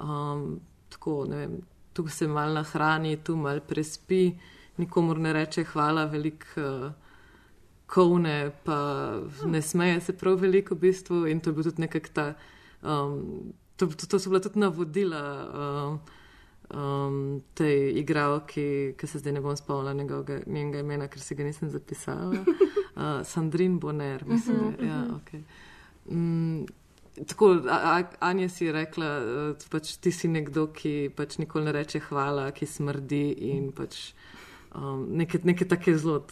um, 0.00 0.60
tako 0.92 1.24
ne 1.28 1.36
vem, 1.36 1.56
tu 1.92 2.06
se 2.08 2.28
mal 2.28 2.54
nahrani, 2.56 3.16
tu 3.24 3.36
mal 3.36 3.60
prespi, 3.60 4.30
nikomor 4.76 5.18
ne 5.18 5.32
reče 5.32 5.64
hvala, 5.72 6.06
veliko. 6.12 6.62
Uh, 6.62 6.94
Kovne, 7.86 8.50
pa 8.64 8.76
ne 9.46 9.60
smeje 9.62 10.00
se 10.00 10.12
prav 10.18 10.40
veliko, 10.40 10.74
v 10.74 10.88
bistvu, 10.88 11.20
in 11.30 11.38
to 11.40 11.52
je 11.52 11.54
bil 11.54 11.64
tudi 11.68 11.84
nekako 11.84 12.10
ta. 12.12 12.24
Um, 12.82 13.52
to, 13.76 13.86
to, 13.86 14.08
to 14.10 14.18
so 14.18 14.30
bila 14.30 14.40
tudi 14.42 14.58
navodila 14.58 15.22
um, 15.46 16.00
um, 16.74 17.42
tej 17.54 17.98
igralki, 17.98 18.94
ki 18.98 19.06
se 19.06 19.18
zdaj 19.18 19.32
ne 19.32 19.40
bom 19.40 19.56
spomnila 19.56 19.92
njegovega, 19.92 20.40
njenega 20.46 20.80
imena, 20.82 21.08
ker 21.08 21.22
si 21.22 21.34
ga 21.34 21.44
nisem 21.44 21.70
zapisala. 21.70 22.34
Uh, 22.96 23.20
Sandrin 23.28 23.78
Bonner, 23.78 24.24
mislim, 24.24 24.56
da 24.78 24.84
je. 24.84 24.88
Ja, 24.88 25.04
okay. 25.20 25.42
mm, 26.08 26.64
tako, 27.28 27.60
Anja 28.20 28.48
si 28.48 28.64
je 28.64 28.72
rekla, 28.72 29.10
uh, 29.20 29.66
pač 29.70 29.98
ti 30.00 30.08
si 30.12 30.30
nekdo, 30.32 30.70
ki 30.72 31.10
pač 31.16 31.36
nikoli 31.36 31.68
ne 31.68 31.74
reče 31.76 32.00
hvala, 32.06 32.46
ki 32.56 32.64
smrdi 32.66 33.20
in 33.50 33.66
pač 33.76 34.14
um, 34.72 35.04
neke, 35.12 35.42
neke 35.44 35.68
take 35.68 35.92
zelo. 35.98 36.24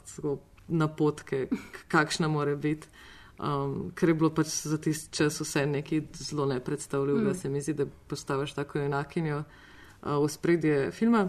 Napotke, 0.68 1.50
kakšna 1.92 2.32
mora 2.32 2.56
biti. 2.56 2.88
Um, 3.36 3.92
ker 3.92 4.08
je 4.08 4.16
bilo 4.16 4.32
pač 4.32 4.48
za 4.64 4.80
tisti 4.80 5.12
čas 5.12 5.36
vse 5.44 5.66
nekaj 5.68 6.00
zelo 6.16 6.48
nepredstavljivega, 6.48 7.34
mm. 7.34 7.40
se 7.42 7.52
mi 7.52 7.60
zdi, 7.60 7.74
da 7.76 7.86
postaviš 8.08 8.56
tako 8.56 8.80
enakinjo 8.86 9.42
uh, 9.42 9.60
v 10.04 10.28
spredje 10.28 10.90
filma. 10.92 11.28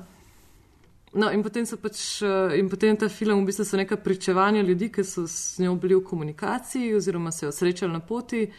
No, 1.15 1.29
in 1.31 1.43
potem 1.43 1.63
so 1.65 1.77
pač, 1.79 2.21
uh, 2.21 2.51
in 2.59 2.67
potem 2.69 2.97
ta 2.99 3.07
film 3.09 3.39
v 3.43 3.47
bistvu 3.47 3.63
so 3.65 3.77
neka 3.79 3.95
pričevanja 3.97 4.61
ljudi, 4.61 4.89
ki 4.91 5.03
so 5.03 5.23
s 5.27 5.59
njo 5.63 5.75
bili 5.75 5.95
v 5.95 6.03
komunikaciji 6.03 6.93
oziroma 6.95 7.31
se 7.31 7.45
jo 7.45 7.51
srečali 7.51 7.93
na 7.93 7.99
poti 7.99 8.51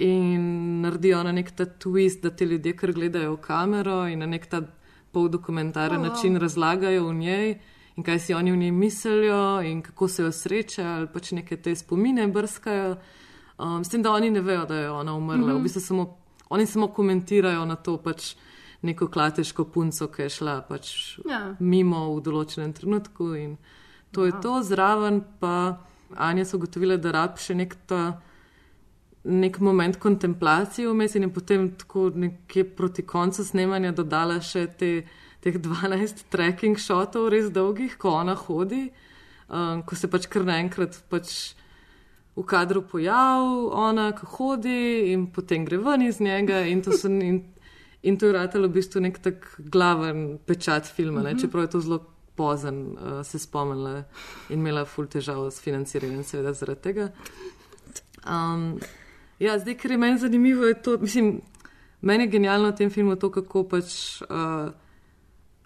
in 0.00 0.80
naredijo 0.80 1.22
na 1.22 1.32
nek 1.32 1.50
ta 1.56 1.64
twist, 1.66 2.20
da 2.22 2.30
te 2.30 2.46
ljudje 2.46 2.72
kar 2.76 2.92
gledajo 2.92 3.32
v 3.36 3.40
kamero 3.40 4.06
in 4.08 4.18
na 4.18 4.26
nek 4.26 4.46
ta 4.46 4.62
poldokumentaren 5.12 6.00
Oh, 6.00 6.06
wow. 6.06 6.08
način 6.08 6.36
razlagajo 6.36 7.08
v 7.08 7.14
njej 7.14 7.58
in 7.96 8.02
kaj 8.04 8.18
si 8.18 8.34
oni 8.34 8.52
v 8.52 8.56
njej 8.56 8.70
mislijo, 8.72 9.62
in 9.62 9.82
kako 9.82 10.08
se 10.08 10.22
jo 10.22 10.32
srečajo, 10.32 10.88
ali 10.88 11.06
pač 11.08 11.30
neke 11.32 11.56
te 11.56 11.74
spomine 11.74 12.26
brskajo. 12.28 12.96
Um, 13.58 13.84
s 13.84 13.88
tem, 13.88 14.02
da 14.02 14.12
oni 14.12 14.30
ne 14.30 14.40
vejo, 14.40 14.66
da 14.66 14.74
je 14.76 14.90
ona 14.90 15.14
umrla. 15.14 15.36
Mm 15.36 15.40
Mhm. 15.40 15.50
-hmm. 15.50 15.60
v 15.60 15.62
bistvu 15.62 15.80
samo, 15.80 16.16
oni 16.48 16.66
samo 16.66 16.88
komentirajo 16.88 17.64
na 17.64 17.76
to 17.76 17.96
pač 17.96 18.34
neko 18.86 19.08
klateško 19.08 19.64
punco, 19.66 20.06
ki 20.08 20.22
je 20.22 20.34
šla 20.38 20.60
pač 20.68 21.18
Ja. 21.26 21.56
mimo 21.60 22.14
v 22.14 22.22
določenem 22.22 22.72
trenutku 22.72 23.34
in 23.34 23.58
To 24.12 24.24
je 24.24 24.32
Wow. 24.32 24.42
to, 24.42 24.62
zraven 24.62 25.20
pa 25.40 25.76
Anja 26.16 26.44
so 26.44 26.56
ugotovila, 26.56 26.96
da 26.96 27.10
rab 27.10 27.36
še 27.36 27.54
nek 27.54 27.74
ta. 27.86 28.20
Nek 29.24 29.58
moment 29.58 29.96
kontemplacije 29.98 30.86
vmes 30.88 31.16
in 31.18 31.22
je 31.26 31.32
potem 31.34 31.70
tako 31.74 32.12
nekje 32.14 32.64
proti 32.76 33.02
koncu 33.02 33.42
snemanja 33.44 33.90
dodala 33.92 34.38
še 34.40 34.68
te, 34.78 35.02
teh 35.42 35.58
12 35.58 36.22
tracking 36.30 36.78
shotov, 36.78 37.28
res 37.34 37.50
dolgih, 37.50 37.98
ko 37.98 38.14
ona 38.22 38.36
hodi, 38.38 38.92
um, 39.50 39.82
ko 39.82 39.96
se 39.98 40.06
pač 40.08 40.28
kar 40.30 40.46
naenkrat 40.46 41.02
pač 41.10 41.54
v 42.36 42.44
kadru 42.46 42.82
pojavi, 42.86 43.66
ona 43.74 44.12
ko 44.12 44.26
hodi 44.38 45.10
in 45.12 45.26
potem 45.26 45.64
gre 45.66 45.76
ven 45.82 46.02
iz 46.06 46.20
njega 46.20 46.62
in 46.70 46.82
to, 46.82 46.92
so, 46.94 47.08
in, 47.10 47.42
in 48.06 48.18
to 48.18 48.30
je 48.30 48.34
ratalo 48.36 48.68
v 48.70 48.78
bistvu 48.78 49.02
nek 49.02 49.18
tak 49.18 49.48
glaven 49.58 50.38
pečat 50.46 50.86
filma, 50.86 51.22
ne? 51.22 51.34
Mhm. 51.34 51.40
čeprav 51.42 51.66
je 51.66 51.70
to 51.74 51.80
zelo 51.80 51.98
pozen, 52.36 52.78
uh, 52.94 53.24
se 53.26 53.38
spomnila 53.38 54.04
in 54.50 54.60
imela 54.60 54.84
ful 54.84 55.06
težav 55.06 55.50
s 55.50 55.60
financiranjem, 55.60 56.24
seveda 56.24 56.52
zaradi 56.52 56.80
tega. 56.80 57.10
Um, 58.28 58.78
ja, 59.38 59.58
zdaj, 59.58 59.78
ker 59.80 59.90
je 59.90 59.98
meni 59.98 60.18
zanimivo, 60.18 60.66
je 60.68 60.82
to, 60.82 60.98
mislim, 61.00 61.40
meni 62.00 62.24
je 62.24 62.34
genialno 62.36 62.70
v 62.70 62.76
tem 62.76 62.90
filmu 62.90 63.16
to, 63.16 63.30
kako 63.30 63.64
pač 63.70 64.20
uh, 64.28 64.68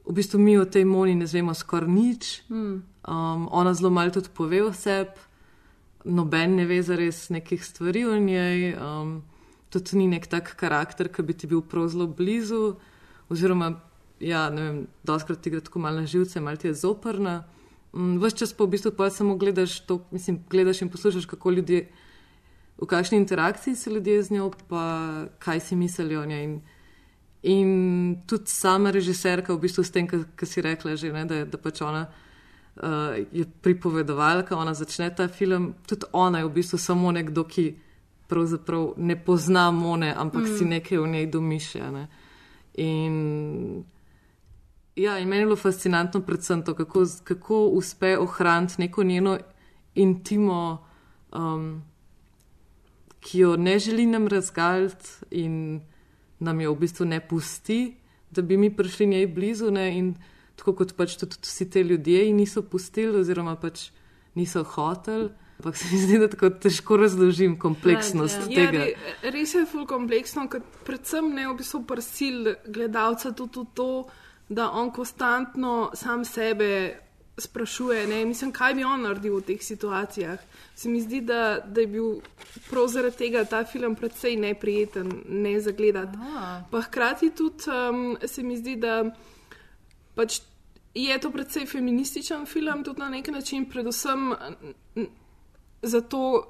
v 0.07 0.15
bistvu 0.15 0.39
mi 0.39 0.59
o 0.59 0.65
tej 0.65 0.85
Moni 0.85 1.15
ne 1.15 1.27
znemo 1.27 1.55
skoraj 1.55 1.89
nič. 1.89 2.43
Mm. 2.49 2.83
Um, 3.09 3.49
ona 3.51 3.75
zelo 3.75 3.91
malo 3.91 4.11
tudi 4.11 4.29
pove 4.35 4.63
o 4.63 4.73
sebi, 4.73 5.19
noben 6.05 6.57
ne 6.57 6.67
ve 6.67 6.83
za 6.83 6.97
res 6.97 7.29
nekih 7.31 7.65
stvari 7.65 8.05
o 8.07 8.17
njej. 8.19 8.75
Um, 8.77 9.23
tudi 9.71 9.99
ni 9.99 10.09
nek 10.11 10.27
tak 10.27 10.55
karakter, 10.59 11.09
ki 11.09 11.23
bi 11.23 11.35
ti 11.35 11.47
bil 11.51 11.63
prav 11.63 11.89
zelo 11.93 12.07
blizu, 12.07 12.77
oziroma, 13.31 13.73
ja, 14.21 14.49
ne 14.51 14.63
vem, 14.63 14.79
doskrat 15.07 15.41
ti 15.43 15.51
gre 15.51 15.63
tako 15.65 15.79
malo 15.79 16.03
na 16.03 16.07
živce, 16.11 16.41
malo 16.41 16.59
ti 16.61 16.69
je 16.69 16.75
zoprna. 16.75 17.45
Um, 17.93 18.19
Ves 18.23 18.35
čas 18.39 18.53
pa 18.55 18.65
v 18.65 18.77
bistvu 18.77 18.93
pa 18.95 19.11
samo 19.11 19.37
gledaš 19.39 19.81
to, 19.87 20.01
mislim, 20.11 20.43
gledaš 20.51 20.83
in 20.83 20.91
poslušaš, 20.91 21.27
kako 21.27 21.51
ljudje, 21.51 21.89
v 22.81 22.87
kakšni 22.87 23.19
interakciji 23.19 23.77
so 23.77 23.91
ljudje 23.91 24.23
z 24.23 24.31
njo, 24.31 24.51
pa 24.69 25.27
kaj 25.39 25.61
si 25.61 25.77
mislijo 25.77 26.23
o 26.23 26.27
njej. 26.27 26.45
In, 26.45 26.61
in 27.43 27.71
tudi 28.27 28.51
sama 28.51 28.91
režiserka, 28.91 29.55
v 29.55 29.61
bistvu 29.61 29.85
s 29.85 29.91
tem, 29.91 30.09
kar 30.09 30.49
si 30.49 30.63
rekla 30.63 30.97
že, 30.97 31.13
ne, 31.13 31.25
da, 31.25 31.45
da 31.45 31.59
pač 31.59 31.83
ona 31.83 32.07
uh, 32.09 33.21
je 33.33 33.45
pripovedovalka, 33.63 34.57
ona 34.57 34.75
začne 34.75 35.11
ta 35.15 35.29
film, 35.29 35.75
tudi 35.87 36.09
ona 36.13 36.39
je 36.39 36.49
v 36.49 36.55
bistvu 36.57 36.79
samo 36.79 37.13
nekdo, 37.13 37.45
ki 37.45 37.75
pravzaprav 38.31 38.93
ne 38.97 39.17
pozna 39.25 39.71
Mone, 39.71 40.15
ampak 40.17 40.47
mm. 40.47 40.59
si 40.59 40.65
nekaj 40.65 40.99
v 40.99 41.09
njej 41.09 41.27
domišlja. 41.27 41.91
Ne. 41.91 42.07
In, 42.81 43.85
ja, 44.97 45.19
in 45.19 45.29
meni 45.29 45.43
je 45.43 45.47
bilo 45.47 45.57
fascinantno 45.57 46.23
predvsem 46.23 46.65
to, 46.65 46.75
kako, 46.75 47.05
kako 47.25 47.67
uspe 47.67 48.17
ohraniti 48.19 48.81
neko 48.87 49.05
njeno 49.05 49.39
intimo, 49.95 50.87
um, 51.35 51.83
ki 53.21 53.39
jo 53.39 53.57
ne 53.57 53.79
želi 53.79 54.07
nam 54.07 54.29
razgaliti 54.29 55.09
in 55.31 55.81
nam 56.39 56.61
jo 56.61 56.73
v 56.75 56.79
bistvu 56.79 57.05
ne 57.07 57.21
pusti, 57.21 57.97
da 58.31 58.43
bi 58.43 58.57
mi 58.57 58.71
prišli 58.77 59.07
njej 59.07 59.27
blizu. 59.27 59.71
Ne, 59.71 59.99
in 59.99 60.15
tako 60.57 60.75
kot 60.79 60.95
pač 60.97 61.17
tudi 61.21 61.37
vsi 61.43 61.71
ti 61.71 61.81
ljudje 61.81 62.27
ji 62.27 62.33
niso 62.33 62.63
pustili, 62.63 63.21
oziroma 63.21 63.57
pač 63.57 63.91
niso 64.35 64.65
hoteli. 64.65 65.31
Ampak 65.61 65.77
se 65.77 65.89
mi 65.93 65.99
zdi, 66.01 66.19
da 66.19 66.29
tako 66.29 66.49
težko 66.51 66.97
razložim 66.97 67.59
kompleksnost 67.61 68.47
Ja, 68.49 68.55
tega. 68.55 68.85
re, 68.87 69.31
res 69.31 69.53
je 69.55 69.67
ful 69.69 69.85
kompleksno, 69.87 70.47
ker 70.49 70.63
predvsem 70.89 71.29
ne 71.37 71.45
v 71.51 71.59
bistvu 71.59 71.83
prsil 71.85 72.55
gledalca 72.65 73.35
tudi 73.37 73.61
v 73.61 73.67
to, 73.77 73.89
da 74.49 74.71
on 74.73 74.89
konstantno 74.91 75.91
sam 75.95 76.25
sebe 76.25 76.71
sprašuje, 77.39 78.07
ne, 78.07 78.25
mislim, 78.25 78.53
kaj 78.53 78.75
bi 78.75 78.85
on 78.85 79.05
naredil 79.05 79.37
v 79.37 79.45
teh 79.53 79.61
situacijah. 79.63 80.41
Se 80.77 80.89
mi 80.89 81.01
zdi, 81.01 81.21
da, 81.21 81.61
da 81.61 81.81
je 81.81 81.87
bil 81.93 82.09
prav 82.71 82.89
zaradi 82.89 83.17
tega 83.17 83.45
ta 83.45 83.63
film 83.65 83.95
predvsej 83.97 84.37
neprijeten, 84.37 85.13
ne 85.29 85.61
zagledati. 85.61 86.19
Pa 86.71 86.81
hkrati 86.81 87.31
tudi 87.37 87.69
um, 87.69 88.17
se 88.25 88.43
mi 88.43 88.57
zdi, 88.57 88.77
da 88.77 89.03
pač 90.15 90.41
je 90.95 91.19
to 91.23 91.31
predvsej 91.31 91.67
feminističen 91.67 92.47
film, 92.47 92.85
tudi 92.85 93.01
na 93.01 93.09
nek 93.09 93.29
način, 93.29 93.65
predvsem 93.71 94.33
zato, 95.83 96.43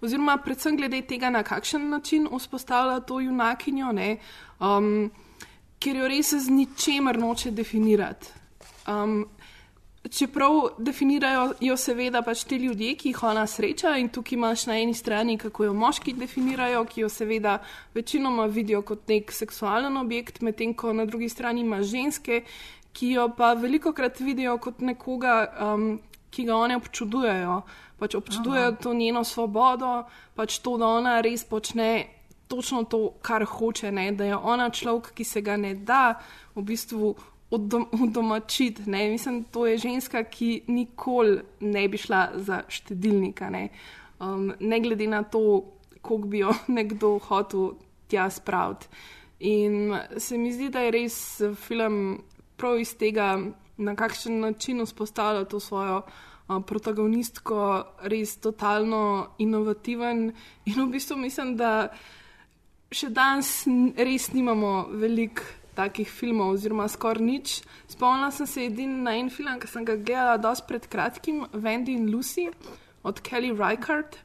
oziroma 0.00 0.36
predvsem 0.44 0.76
glede 0.76 1.02
tega, 1.08 1.30
na 1.30 1.42
kakšen 1.42 1.88
način 1.90 2.28
vzpostavlja 2.32 3.00
to 3.00 3.20
junakinjo, 3.20 3.92
ne, 3.92 4.16
um, 4.60 5.10
ker 5.78 5.96
jo 5.96 6.08
res 6.08 6.34
z 6.34 6.50
ničemer 6.50 7.18
noče 7.18 7.50
definirati. 7.50 8.32
Um, 8.88 9.24
Čeprav 10.10 10.74
definirajo 10.78 11.54
jo 11.64 11.76
seveda 11.80 12.20
pač 12.22 12.42
ti 12.44 12.58
ljudje, 12.60 12.90
ki 13.00 13.08
jih 13.08 13.22
ona 13.24 13.46
sreča, 13.48 13.94
in 13.96 14.10
tukaj 14.12 14.36
imaš 14.36 14.66
na 14.68 14.76
eni 14.76 14.92
strani, 14.94 15.38
kako 15.40 15.64
jo 15.64 15.72
moški 15.72 16.12
definirajo, 16.12 16.82
ki 16.84 17.00
jo 17.00 17.08
seveda 17.08 17.54
večinoma 17.94 18.44
vidijo 18.52 18.82
kot 18.82 19.08
nek 19.08 19.32
seksualen 19.32 19.96
objekt, 19.96 20.42
medtem 20.44 20.74
ko 20.76 20.92
na 20.92 21.06
drugi 21.08 21.28
strani 21.32 21.64
imaš 21.64 21.86
ženske, 21.94 22.42
ki 22.92 23.14
jo 23.14 23.30
pa 23.36 23.54
veliko 23.54 23.94
krat 23.96 24.20
vidijo 24.20 24.58
kot 24.58 24.84
nekoga, 24.84 25.38
um, 25.72 25.88
ki 26.34 26.44
ga 26.44 26.56
one 26.56 26.76
občudujejo. 26.76 27.60
Pač 27.98 28.14
občudujejo 28.18 28.72
Aha. 28.72 28.80
to 28.82 28.94
njeno 28.94 29.22
svobodo, 29.24 30.04
pač 30.34 30.58
to, 30.58 30.74
da 30.76 30.86
ona 30.98 31.20
res 31.22 31.44
počne 31.46 32.06
točno 32.48 32.82
to, 32.84 33.12
kar 33.22 33.44
hoče, 33.44 33.92
ne? 33.92 34.10
da 34.12 34.24
je 34.24 34.36
ona 34.36 34.70
človek, 34.70 35.12
ki 35.14 35.24
se 35.24 35.40
ga 35.40 35.56
ne 35.56 35.74
da 35.74 36.18
v 36.54 36.62
bistvu 36.62 37.14
udom- 37.50 37.88
udomačiti. 38.02 38.82
ne. 38.90 39.08
Mislim, 39.10 39.44
to 39.44 39.66
je 39.66 39.78
ženska, 39.78 40.24
ki 40.24 40.62
nikoli 40.68 41.40
ne 41.60 41.88
bi 41.88 41.98
šla 41.98 42.28
za 42.34 42.62
štedilnika. 42.68 43.50
Ne, 43.50 43.68
um, 44.20 44.52
ne 44.60 44.80
glede 44.80 45.06
na 45.06 45.22
to, 45.22 45.64
koliko 46.02 46.28
bi 46.28 46.38
jo 46.38 46.54
nekdo 46.78 47.18
hotel 47.18 47.70
tja 48.08 48.30
spraviti. 48.30 48.86
In 49.40 49.96
se 50.18 50.38
mi 50.38 50.52
zdi, 50.52 50.68
da 50.70 50.80
je 50.80 50.90
res 50.90 51.40
film 51.56 52.22
prav 52.56 52.78
iz 52.80 52.96
tega, 52.96 53.38
na 53.76 53.94
kakšen 53.94 54.40
način 54.40 54.84
vzpostavlja 54.84 55.44
to 55.44 55.60
svojo 55.60 55.96
uh, 55.96 56.12
protagonistko, 56.66 57.84
res 58.02 58.36
totalno 58.36 59.34
inovativen. 59.38 60.32
In 60.64 60.80
v 60.82 60.88
bistvu 60.92 61.16
mislim, 61.16 61.56
da 61.56 61.88
še 62.94 63.10
danes 63.10 63.64
res 63.96 64.30
nimamo 64.32 64.88
veliko 64.92 65.42
takih 65.74 66.06
filmov, 66.06 66.54
oziroma 66.54 66.86
skoraj 66.88 67.24
nič. 67.24 67.54
Spomnila 67.90 68.30
sem 68.30 68.46
se 68.46 68.66
edini 68.68 69.00
na 69.02 69.16
en 69.18 69.30
film, 69.30 69.56
ki 69.58 69.70
sem 69.70 69.86
ga 69.86 69.96
gledala 69.98 70.36
dosti 70.38 70.68
pred 70.68 70.86
kratkim, 70.90 71.46
Wendy 71.52 71.96
in 71.98 72.12
Lucy 72.12 72.46
od 73.02 73.18
Kelly 73.20 73.50
Reichardt, 73.50 74.20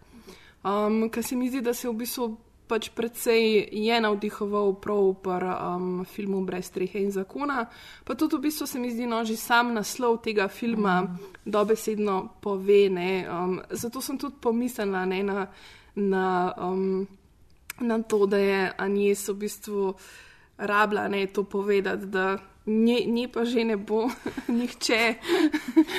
um, 0.62 1.08
ki 1.10 1.24
se 1.26 1.36
mi 1.36 1.50
zdi, 1.50 1.64
da 1.66 1.74
se 1.74 1.90
v 1.90 1.98
bistvu 2.04 2.30
pač 2.70 2.92
predvsej 2.94 3.74
je 3.74 3.96
navdihoval 4.02 4.76
prav 4.78 5.14
pri 5.26 5.50
um, 5.58 6.06
filmu 6.06 6.44
Brez 6.46 6.70
strehe 6.70 7.02
in 7.02 7.10
zakona. 7.12 7.66
Pa 8.06 8.14
tudi 8.14 8.38
v 8.38 8.46
bistvu 8.46 8.68
se 8.70 8.80
mi 8.80 8.94
zdi, 8.94 9.10
no, 9.10 9.24
že 9.26 9.34
sam 9.42 9.74
naslov 9.74 10.22
tega 10.22 10.46
filma 10.48 11.02
mm. 11.02 11.50
dobesedno 11.50 12.38
pove. 12.42 12.86
Ne, 12.94 13.26
um, 13.26 13.58
zato 13.74 14.02
sem 14.06 14.22
tudi 14.22 14.38
pomislila 14.38 15.06
ne, 15.10 15.24
na, 15.26 15.48
na, 15.96 16.54
um, 16.62 17.08
na 17.82 17.98
to, 18.06 18.30
da 18.30 18.38
je 18.38 18.62
Anjes 18.78 19.26
v 19.34 19.38
bistvu 19.50 19.94
rabila 20.62 21.08
ne, 21.10 21.26
to 21.28 21.44
povedati, 21.44 22.06
da 22.06 22.38
nje, 22.66 23.06
nje 23.06 23.28
pa 23.34 23.46
že 23.46 23.64
ne 23.64 23.78
bo 23.78 24.10
nihče. 24.48 25.16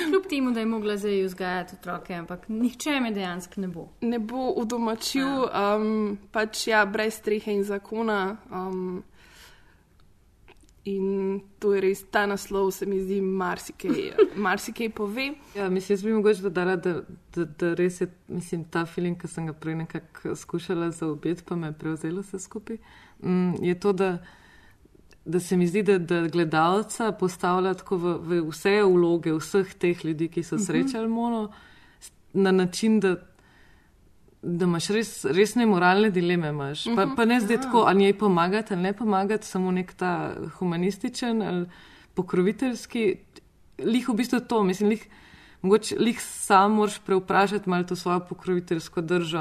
Kljub 0.09 0.25
temu, 0.29 0.51
da 0.51 0.59
je 0.59 0.65
mogla 0.65 0.97
zdaj 0.97 1.23
vzgajati 1.23 1.75
otroke, 1.79 2.13
ampak 2.13 2.49
nihče 2.49 2.99
me 2.99 3.11
dejansko 3.11 3.61
ne 3.61 3.67
bo. 3.67 3.89
ne 4.01 4.19
bo 4.19 4.51
udomačil, 4.55 5.45
um, 5.45 6.17
pač 6.31 6.67
ja, 6.67 6.85
brez 6.85 7.13
strehe 7.13 7.53
in 7.53 7.63
zakona. 7.63 8.37
Um, 8.51 9.03
in 10.85 11.41
to 11.59 11.73
je 11.75 11.81
res 11.81 12.01
ta 12.09 12.25
naslov, 12.25 12.71
se 12.73 12.85
mi 12.85 12.99
zdi, 13.01 13.21
marsikaj, 13.21 13.99
marsikaj 14.45 14.89
pove. 14.89 15.27
Ja, 15.55 15.69
mislim, 15.69 15.93
jaz 15.93 16.03
bi 16.03 16.13
mogoče 16.13 16.41
dodala, 16.41 16.75
da, 16.75 17.01
da, 17.35 17.45
da 17.45 17.73
res 17.77 18.01
je 18.01 18.07
mislim, 18.27 18.63
ta 18.63 18.85
film, 18.85 19.15
ki 19.19 19.27
sem 19.27 19.47
ga 19.47 19.53
prej 19.53 19.75
nekako 19.83 20.35
skušala 20.35 20.91
zaobjeti, 20.91 21.43
pa 21.45 21.55
me 21.55 21.69
je 21.69 21.77
prevzelo 21.83 22.25
vse 22.25 22.39
skupaj. 22.39 22.77
Mm, 23.21 23.61
je 23.61 23.79
to, 23.79 23.93
da, 23.93 24.17
da 25.25 25.39
se 25.39 25.57
mi 25.57 25.67
zdi, 25.67 25.83
da, 25.83 25.97
da 25.99 26.27
gledalca 26.27 27.11
postavlja 27.13 27.73
tako 27.73 27.97
v, 27.97 28.13
v 28.19 28.49
vse 28.49 28.81
vloge 28.83 29.33
vseh 29.33 29.73
teh 29.75 30.05
ljudi, 30.05 30.27
ki 30.29 30.43
so 30.43 30.55
Mhm. 30.55 30.63
srečali 30.63 31.07
mono, 31.09 31.51
s- 31.99 32.11
na 32.33 32.51
način, 32.51 32.99
da, 32.99 33.15
da 34.43 34.65
imaš 34.65 34.87
res, 34.87 35.11
res 35.27 35.55
nemoralne 35.55 36.09
dileme. 36.11 36.49
Imaš. 36.49 36.83
Pa, 36.85 37.05
Mhm. 37.05 37.15
pa 37.15 37.25
ne 37.25 37.39
zdaj 37.39 37.55
Ja. 37.55 37.61
tako, 37.61 37.77
ali 37.79 37.99
njej 37.99 38.13
pomagati 38.15 38.73
ali 38.73 38.83
ne 38.83 38.93
pomagati, 38.93 39.47
samo 39.47 39.71
nek 39.71 39.93
ta 39.93 40.11
humanističen 40.51 41.41
ali 41.41 41.65
pokroviteljski. 42.15 43.15
Lih 43.79 44.09
v 44.09 44.13
bistvu 44.13 44.39
to, 44.41 44.63
mislim, 44.63 44.89
lih, 44.89 45.07
mogoče 45.61 45.95
lih 45.97 46.21
sam 46.21 46.71
moraš 46.71 46.99
preuprašati 46.99 47.69
malo 47.69 47.83
to 47.83 47.95
svojo 47.95 48.19
pokroviteljsko 48.21 49.01
držo. 49.01 49.39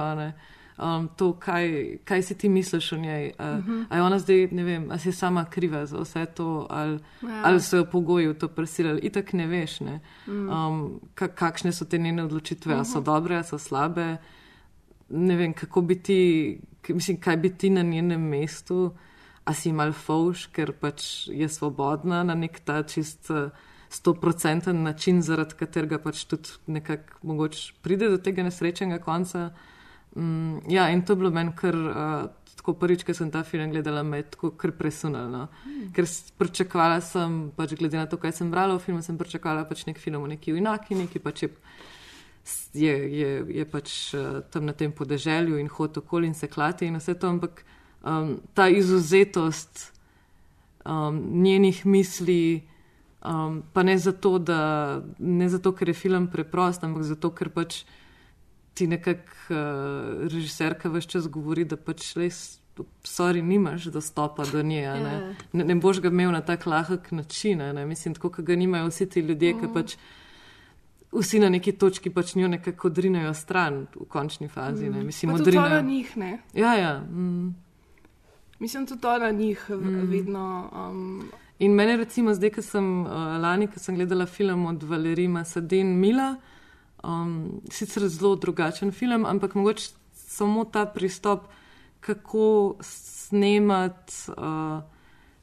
A. 0.81 0.97
Um, 0.97 1.09
to, 1.17 1.33
kaj, 1.33 1.69
kaj 2.05 2.23
si 2.23 2.35
ti 2.35 2.49
misliš 2.49 2.93
o 2.93 2.97
njej. 2.97 3.33
Uh, 3.39 3.47
uh 3.47 3.59
Mhm. 3.59 3.71
-huh. 3.73 3.87
A 3.91 3.97
je 3.97 4.03
ona 4.03 4.19
zdaj, 4.19 4.49
ne 4.53 4.65
vem, 4.65 4.91
a 4.91 4.99
si 4.99 5.13
sama 5.13 5.45
kriva 5.45 5.87
za 5.87 5.99
vse 5.99 6.27
to, 6.27 6.67
ali, 6.71 6.99
Ja. 7.23 7.43
ali 7.45 7.61
so 7.61 7.77
jo 7.77 7.85
pogoji 7.85 8.29
v 8.29 8.35
to 8.35 8.49
prisilili. 8.49 9.01
Itak 9.01 9.33
ne 9.33 9.47
veš, 9.47 9.81
ne. 9.81 10.01
Mm. 10.27 10.49
Um, 10.49 11.01
ka, 11.15 11.29
kakšne 11.29 11.73
so 11.73 11.85
te 11.85 11.99
njene 11.99 12.25
odločitve, 12.25 12.75
uh 12.75 12.79
-huh. 12.79 12.81
a 12.81 12.85
so 12.85 12.99
Mhm. 12.99 13.05
dobre, 13.05 13.37
a 13.37 13.43
so 13.43 13.59
slabe. 13.59 14.17
Ne 15.09 15.37
vem, 15.37 15.53
kako 15.53 15.81
bi 15.81 16.03
ti, 16.03 16.61
mislim, 16.89 17.21
kaj 17.21 17.37
bi 17.37 17.51
ti 17.51 17.71
na 17.71 17.83
njenem 17.83 18.21
mestu, 18.21 18.93
a 19.45 19.55
si 19.55 19.73
mal 19.73 19.93
fauš, 19.93 20.47
ker 20.47 20.73
pač 20.73 21.29
je 21.29 21.49
svobodna 21.49 22.23
na 22.25 22.35
nek 22.35 22.61
ta 22.61 22.83
čist. 22.83 23.31
Uh, 23.31 23.37
stoprocenten 23.93 24.83
način, 24.83 25.23
zaradi 25.23 25.55
katerega 25.59 25.99
pač 25.99 26.25
tudi 26.25 26.49
nekako 26.67 27.19
mogoče 27.23 27.73
pride 27.83 28.09
do 28.09 28.19
tega 28.19 28.43
nesrečnega 28.43 28.99
konca. 28.99 29.51
Mm, 30.17 30.59
ja, 30.69 30.89
in 30.91 31.05
to 31.07 31.13
je 31.13 31.17
bilo 31.17 31.31
meni 31.31 31.53
kar, 31.57 31.75
uh, 31.75 32.55
tako 32.57 32.75
prvič, 32.75 33.05
ko 33.07 33.15
sem 33.15 33.31
ta 33.31 33.45
film 33.47 33.71
gledala, 33.71 34.03
me 34.03 34.21
je 34.21 34.31
tako 34.35 34.51
kar 34.59 34.73
presunalo. 34.77 35.29
No. 35.29 35.49
Mm. 35.67 35.93
Ker 35.95 36.09
pričakovala 36.39 37.01
sem, 37.01 37.39
pač 37.57 37.77
glede 37.79 37.99
na 37.99 38.07
to, 38.11 38.19
kaj 38.19 38.35
sem 38.41 38.51
brala 38.51 38.79
v 38.79 38.85
filmu, 38.85 39.03
sem 39.07 39.19
pričakovala 39.19 39.69
pač 39.71 39.87
nek 39.87 40.01
film 40.03 40.25
o 40.25 40.31
neki 40.31 40.57
junakini, 40.57 41.07
ki 41.11 41.23
pač 41.23 41.45
je, 41.47 41.51
je, 42.75 42.97
je, 43.21 43.31
je 43.61 43.69
pač 43.71 43.95
uh, 44.19 44.43
tam 44.51 44.67
na 44.67 44.75
tem 44.75 44.93
podeželju 44.93 45.61
in 45.61 45.71
hod 45.71 46.03
okoli 46.03 46.31
in 46.33 46.35
se 46.35 46.51
klati 46.51 46.91
in 46.91 46.99
vse 46.99 47.15
to, 47.15 47.31
ampak 47.31 47.63
um, 48.03 48.41
ta 48.55 48.69
izuzetost 48.69 49.93
um, 50.85 51.23
njenih 51.43 51.87
misli, 51.87 52.63
um, 53.25 53.63
pa 53.73 53.83
ne 53.83 53.99
zato, 53.99 54.39
da, 54.39 55.03
ne 55.19 55.49
zato, 55.49 55.73
ker 55.73 55.89
je 55.89 55.95
film 55.95 56.27
preprost, 56.33 56.85
ampak 56.85 57.07
zato, 57.09 57.31
ker 57.31 57.55
pač 57.55 57.85
ti 58.75 58.87
nekako 58.87 59.21
uh, 59.51 59.57
režiserka 60.25 60.89
vse 60.89 61.09
čas 61.09 61.29
govori, 61.29 61.65
da 61.65 61.77
pač 61.77 62.17
res. 62.17 62.57
Sorry, 63.05 63.43
nimaš 63.43 63.85
dostopa 63.85 64.45
do 64.47 64.63
nje. 64.63 64.83
Ne? 64.97 65.13
Ja. 65.13 65.35
Ne, 65.53 65.65
ne 65.65 65.75
boš 65.77 66.01
ga 66.01 66.09
imel 66.09 66.31
na 66.31 66.41
tak 66.41 66.67
lahek 66.67 67.13
način. 67.13 67.61
a 67.61 67.73
Ne? 67.73 67.87
Mislim, 67.87 68.15
tako, 68.15 68.31
kot 68.31 68.45
ga 68.45 68.57
nimajo 68.57 68.89
vsi 68.89 69.07
ti 69.07 69.21
ljudje, 69.21 69.53
ki 69.53 69.67
Mm. 69.67 69.75
pač 69.75 69.97
vsi 71.13 71.39
na 71.39 71.49
neki 71.49 71.73
točki 71.73 72.11
pač 72.11 72.35
njo 72.35 72.49
nekako 72.49 72.89
odrinejo 72.89 73.35
stran 73.35 73.87
v 73.95 74.07
končni 74.07 74.49
fazi. 74.49 74.89
Ne? 74.89 75.03
Mislim, 75.03 75.33
Pa 75.33 75.39
tudi 75.39 75.51
to 75.51 75.59
odrinejo. 75.59 75.75
na 75.75 75.81
njih, 75.83 76.17
ne? 76.17 76.39
Ja, 76.55 76.75
ja. 76.75 77.01
Mm. 77.01 77.55
Mislim, 78.59 78.87
tudi 78.87 79.01
to 79.01 79.19
na 79.19 79.31
njih 79.31 79.67
Mm. 79.71 79.75
mm. 79.75 80.11
vedno. 80.11 80.45
Um, 80.73 81.31
In 81.59 81.73
mene, 81.73 81.97
recimo, 81.97 82.35
zdaj, 82.35 82.51
ko 82.51 82.63
sem 82.63 83.01
uh, 83.01 83.11
lani, 83.37 83.67
ko 83.67 83.79
sem 83.79 83.95
gledala 83.95 84.27
film 84.27 84.67
od 84.67 84.83
Valerima 84.83 85.45
Sadin 85.45 85.87
Mila, 85.91 86.37
um, 87.05 87.61
sicer 87.71 88.09
zelo 88.09 88.37
drugačen 88.37 88.93
film, 88.93 89.25
ampak 89.27 89.55
mogoče 89.55 89.91
samo 90.13 90.65
ta 90.65 90.87
pristop, 90.87 91.41
kako 92.01 92.77
snemati 92.81 94.15
uh, 94.29 94.83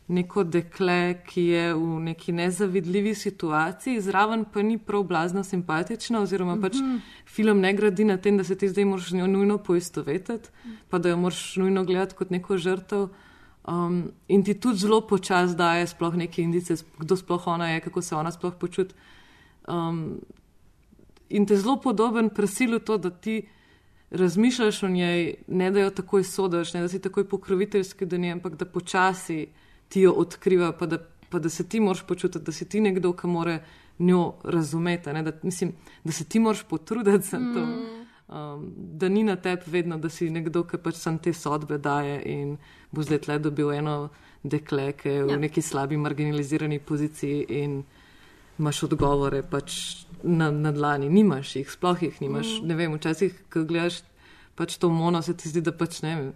neko 0.08 0.43
dekle, 0.43 1.20
ki 1.28 1.41
je 1.41 1.74
v 1.74 1.99
neki 1.99 2.32
nezavidljivi 2.32 3.16
situaciji, 3.16 4.01
zraven 4.01 4.45
pa 4.53 4.62
ni 4.62 4.78
prav 4.78 5.03
blazno 5.03 5.43
simpatična, 5.43 6.22
oziroma 6.22 6.55
pač 6.62 6.76
Mhm. 6.76 6.97
film 7.26 7.60
ne 7.60 7.74
gradi 7.74 8.05
na 8.05 8.18
tem, 8.18 8.38
da 8.38 8.43
se 8.43 8.55
ti 8.55 8.70
zdaj 8.70 8.86
moraš 8.86 9.10
z 9.10 9.16
njo 9.16 9.28
nujno 9.28 9.58
poistovetiti, 9.58 10.49
pa 10.89 10.97
da 10.97 11.10
jo 11.10 11.18
moraš 11.18 11.55
nujno 11.55 11.84
gledati 11.84 12.16
kot 12.16 12.30
neko 12.30 12.58
žrtev. 12.58 13.08
Um, 13.68 14.12
in 14.28 14.43
ti 14.43 14.53
tudi 14.53 14.78
zelo 14.78 15.01
počasi 15.01 15.55
daje 15.55 15.88
sploh 15.88 16.16
neke 16.16 16.41
indice, 16.41 16.76
kdo 16.99 17.16
sploh 17.16 17.47
ona 17.47 17.70
je, 17.70 17.80
kako 17.80 18.01
se 18.01 18.16
ona 18.16 18.32
sploh 18.32 18.53
počuti. 18.55 18.95
Um, 19.68 20.20
in 21.30 21.45
te 21.45 21.57
zelo 21.57 21.78
podoben 21.82 22.30
prisil 22.30 22.78
v 22.78 22.80
to, 22.80 22.97
da 22.97 23.09
ti 23.09 23.41
razmišljaš 24.11 24.84
o 24.84 24.88
njej, 24.88 25.34
ne 25.47 25.71
da 25.71 25.80
jo 25.80 25.89
takoj 25.89 26.23
sodaš, 26.23 26.73
ne 26.73 26.82
da 26.82 26.88
si 26.88 27.01
takoj 27.01 27.28
pokroviteljski 27.30 28.05
do 28.05 28.17
nje, 28.17 28.32
ampak 28.32 28.55
da 28.55 28.65
počasi 28.65 29.47
ti 29.89 30.01
jo 30.01 30.11
odkriva, 30.11 30.71
pa 30.71 30.86
da, 30.86 30.97
pa 31.30 31.39
da 31.39 31.49
se 31.49 31.67
ti 31.69 31.80
moraš 31.80 32.07
počutiti, 32.07 32.45
da 32.45 32.51
si 32.51 32.69
ti 32.69 32.82
nekdo, 32.82 33.13
ki 33.13 33.28
more 33.28 33.59
njo 33.99 34.34
razumeti, 34.43 35.13
ne, 35.13 35.23
da, 35.23 35.32
mislim, 35.43 35.73
da 36.03 36.11
se 36.11 36.23
ti 36.23 36.39
moraš 36.39 36.63
potruditi 36.63 37.28
za 37.28 37.38
to. 37.38 37.65
Mm. 37.65 37.97
Um, 38.28 38.73
da 38.75 39.09
ni 39.09 39.23
na 39.23 39.36
tebi 39.36 39.63
vedno, 39.67 39.97
da 39.97 40.09
si 40.09 40.30
nekdo, 40.30 40.63
ki 40.67 40.78
pač 40.84 40.95
sam 40.95 41.17
te 41.17 41.34
sodbe 41.34 41.78
daje 41.78 42.21
in 42.25 42.57
bo 42.91 43.03
zdaj 43.03 43.21
tle 43.23 43.39
dobil 43.39 43.71
eno 43.71 44.09
dekle, 44.43 44.91
ki 44.93 45.09
je 45.09 45.23
v 45.23 45.30
Ja. 45.30 45.38
neki 45.38 45.61
slabi, 45.61 45.97
marginalizirani 45.97 46.80
poziciji 46.80 47.45
in 47.49 47.84
imaš 48.59 48.84
odgovore 48.84 49.43
pač 49.43 50.07
na, 50.24 50.51
na 50.51 50.72
dlani. 50.72 51.09
Nimaš 51.09 51.55
jih, 51.55 51.72
sploh 51.72 52.01
jih 52.03 52.22
nimaš. 52.22 52.59
Mm. 52.61 52.68
Ne 52.68 52.76
vem, 52.76 52.93
včasih, 52.97 53.34
ko 53.53 53.63
gledaš 53.63 54.01
pač 54.55 54.78
to 54.78 54.89
mono, 54.89 55.22
se 55.22 55.38
ti 55.38 55.49
zdi, 55.49 55.61
da 55.61 55.72
pač 55.72 56.01
ne 56.01 56.15
vem. 56.15 56.34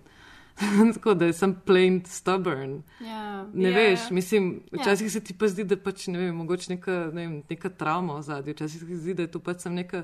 Tako 0.93 1.13
da 1.17 1.31
sem 1.33 1.55
plain 1.65 2.01
stubborn. 2.05 2.81
Ja. 3.01 3.45
Ne 3.53 3.71
Ja. 3.71 3.75
veš, 3.77 4.09
mislim, 4.11 4.61
Ja. 4.71 4.81
včasih 4.81 5.11
se 5.11 5.19
ti 5.19 5.33
pa 5.33 5.47
zdi, 5.47 5.63
da 5.63 5.77
pač 5.77 6.07
ne 6.07 6.19
vem, 6.19 6.35
mogoče 6.35 6.73
neka, 6.75 6.91
ne 7.13 7.21
vem, 7.27 7.43
neka 7.49 7.69
travma 7.69 8.19
v 8.19 8.21
zadnji, 8.21 8.53
včasih 8.53 8.79
se 8.79 8.85
ti 8.85 8.97
zdi, 8.97 9.13
da 9.13 9.21
je 9.23 9.31
to 9.31 9.39
pač 9.39 9.61
sem 9.65 9.73
neka 9.73 10.03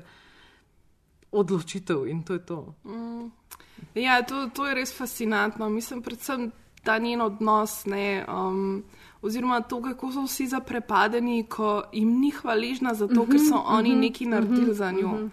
odločitev 1.32 2.06
in 2.08 2.22
to 2.22 2.32
je 2.32 2.38
to. 2.46 2.74
Mm. 2.84 3.30
Ja, 3.94 4.22
to, 4.22 4.48
to 4.54 4.66
je 4.66 4.74
res 4.74 4.92
fascinantno. 4.96 5.68
Mislim, 5.68 6.02
predvsem 6.02 6.50
ta 6.82 6.98
njen 6.98 7.20
odnos, 7.20 7.84
ne, 7.86 8.24
um, 8.28 8.82
oziroma 9.22 9.60
to, 9.60 9.82
kako 9.82 10.12
so 10.12 10.22
vsi 10.22 10.46
zaprepadeni, 10.46 11.42
ko 11.44 11.82
jim 11.92 12.20
ni 12.20 12.30
hvaležna 12.30 12.94
za 12.94 13.08
to, 13.08 13.26
ker 13.26 13.40
so 13.40 13.56
Mhm, 13.56 13.66
oni 13.68 13.90
mhm, 13.90 14.00
nekaj 14.00 14.26
naredili 14.26 14.62
mhm, 14.62 14.72
za 14.72 14.90
njo. 14.92 15.08
mhm. 15.08 15.26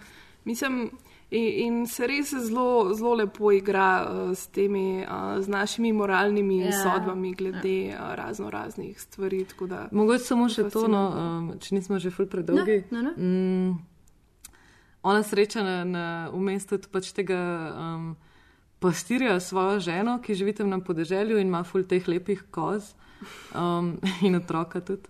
Mislim, 0.45 0.89
in, 1.31 1.43
in 1.65 1.87
se 1.87 2.07
res 2.07 2.33
zelo, 2.35 2.93
zelo 2.93 3.13
lepo 3.15 3.51
igra 3.51 3.87
uh, 4.03 4.31
s 4.31 4.47
temi, 4.47 5.01
uh, 5.01 5.41
z 5.41 5.47
našimi 5.47 5.93
moralnimi 5.93 6.59
Ja. 6.59 6.67
yeah. 6.67 6.83
sodbami 6.83 7.33
glede 7.33 7.87
uh, 7.89 8.13
razno 8.15 8.49
raznih 8.49 9.01
stvari. 9.01 9.45
tako 9.45 9.67
Da, 9.67 9.87
Mogoče 9.91 10.23
samo 10.23 10.49
še 10.49 10.69
to, 10.69 10.87
no, 10.87 11.03
um, 11.09 11.59
če 11.59 11.75
nismo 11.75 11.99
že 11.99 12.09
ful 12.09 12.25
predolgi. 12.25 12.83
Ne, 12.91 13.01
ne, 13.01 13.11
Mm, 13.17 13.79
ona 15.03 15.23
sreča 15.23 15.63
na, 15.63 15.83
na, 15.83 16.05
v 16.29 16.39
mestu 16.39 16.79
pač 16.91 17.11
tega 17.11 17.37
um, 17.71 18.15
pastirja 18.79 19.39
s 19.39 19.49
svojo 19.49 19.79
ženo, 19.79 20.19
ki 20.21 20.33
živi 20.35 20.53
tam 20.53 20.69
na 20.69 20.79
podeželju 20.79 21.37
in 21.37 21.47
ima 21.47 21.63
ful 21.63 21.83
teh 21.83 22.07
lepih 22.07 22.43
koz 22.51 22.93
um, 23.55 23.97
in 24.21 24.35
otroka 24.35 24.81
tudi. 24.81 25.09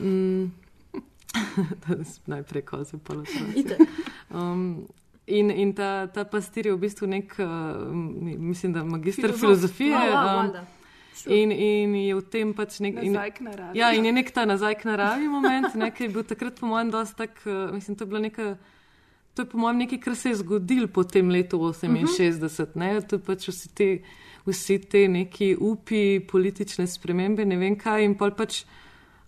Mm, 0.00 0.50
najprej 2.26 2.62
koze, 2.62 2.98
pa 2.98 3.14
Itak. 3.56 3.78
Um, 4.30 4.86
in, 5.26 5.50
in 5.50 5.72
ta, 5.72 6.06
ta 6.06 6.24
pastir 6.24 6.66
je 6.66 6.74
v 6.74 6.78
bistvu 6.78 7.06
nek, 7.06 7.34
uh, 7.38 7.46
mi- 7.94 8.38
mislim, 8.38 8.72
da 8.72 8.84
magistr 8.84 9.32
Filozof. 9.32 9.40
filozofije. 9.40 9.96
Wow, 9.96 10.12
wow, 10.12 10.44
um. 10.48 10.66
In, 11.26 11.52
in 11.52 11.94
je 11.94 12.14
v 12.16 12.22
tem 12.24 12.54
pač 12.54 12.80
nek. 12.80 12.96
in- 13.02 13.12
Nazaj 13.12 13.30
k 13.30 13.40
naravi. 13.40 13.78
Ja, 13.78 13.92
in 13.92 14.04
je 14.04 14.12
nek 14.12 14.30
ta 14.32 14.44
nazaj 14.44 14.74
k 14.74 14.84
naravi 14.84 15.28
moment, 15.28 15.74
ne, 15.74 15.90
ki 15.90 16.04
je 16.04 16.08
bil 16.08 16.24
takrat, 16.24 16.60
po 16.60 16.66
mojem, 16.66 16.90
dosti 16.90 17.16
tak, 17.16 17.36
uh, 17.46 17.68
mislim, 17.72 17.96
to 17.96 18.04
je 18.04 18.08
bila 18.08 18.20
neka. 18.20 18.56
To 19.34 19.42
je 19.42 19.48
po 19.48 19.58
mojem 19.58 19.78
nekaj, 19.78 19.98
kar 20.00 20.16
se 20.16 20.28
je 20.28 20.36
zgodilo 20.44 20.88
po 20.88 21.04
tem 21.04 21.30
letu 21.30 21.56
68. 21.56 22.76
Ne? 22.76 23.00
To 23.00 23.16
je 23.16 23.20
pač 23.20 23.48
vsi 23.48 23.68
te, 23.72 23.86
vsi 24.46 24.78
te 24.78 25.08
neki 25.08 25.56
upi, 25.60 26.20
politične 26.20 26.86
spremembe, 26.86 27.44
ne 27.44 27.56
vem 27.56 27.76
kaj. 27.78 28.04
In 28.04 28.16
pol 28.18 28.32
pač 28.34 28.64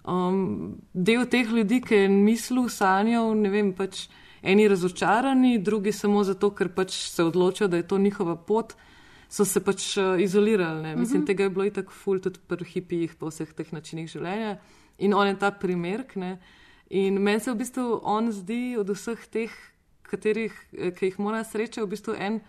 um, 0.07 0.75
del 0.93 1.27
teh 1.31 1.47
ljudi, 1.53 1.81
ki 1.85 1.95
je 1.95 2.09
mislil, 2.09 2.69
sanjal, 2.69 3.35
ne 3.39 3.51
vem, 3.53 3.73
pač 3.73 4.09
eni 4.43 4.67
razočarani, 4.69 5.59
drugi 5.65 5.93
samo 5.93 6.25
zato, 6.25 6.51
ker 6.51 6.69
pač 6.75 6.93
se 7.09 7.25
odločijo, 7.25 7.69
da 7.69 7.77
je 7.77 7.87
to 7.89 7.99
njihova 7.99 8.37
pot, 8.37 8.75
so 9.29 9.45
se 9.45 9.61
pač 9.65 9.97
uh, 9.97 10.21
izolirali. 10.21 10.83
Ne? 10.83 10.97
Mislim, 10.97 11.21
Mhm. 11.23 11.27
tega 11.27 11.43
je 11.43 11.51
bilo 11.51 11.65
itak 11.65 11.91
ful 11.91 12.21
tudi 12.21 12.39
pri 12.47 12.65
hipijih, 12.65 13.15
po 13.17 13.31
vseh 13.31 13.53
teh 13.55 13.73
načinih 13.73 14.09
življenja. 14.11 14.59
In 14.99 15.15
on 15.15 15.27
je 15.27 15.39
ta 15.39 15.51
primer. 15.51 16.05
Ne? 16.17 16.39
In 16.91 17.23
meni 17.23 17.41
se 17.41 17.51
v 17.51 17.57
bistvu 17.57 18.01
on 18.03 18.31
zdi 18.33 18.77
od 18.79 18.89
vseh 18.89 19.19
teh, 19.33 19.51
katerih, 20.03 20.53
eh, 20.79 20.91
ki 20.93 21.07
jih 21.07 21.19
mora 21.19 21.41
sreča, 21.45 21.83
v 21.83 21.89
bistvu 21.89 22.15
en. 22.19 22.41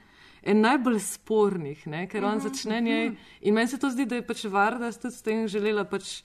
En 0.46 0.62
najbolj 0.62 1.00
spornih, 1.02 1.88
ne? 1.88 2.08
ker 2.08 2.24
on 2.24 2.38
Mhm, 2.38 2.40
začne 2.42 2.82
njej. 2.82 3.06
mhm. 3.08 3.18
In 3.42 3.54
meni 3.54 3.68
se 3.68 3.78
to 3.78 3.90
zdi, 3.90 4.06
da 4.06 4.16
je 4.16 4.22
pač 4.24 4.44
Varda 4.46 4.88
s 4.88 4.98
tudi 4.98 5.14
s 5.14 5.22
tem 5.22 5.48
želela 5.48 5.84
pač 5.84 6.24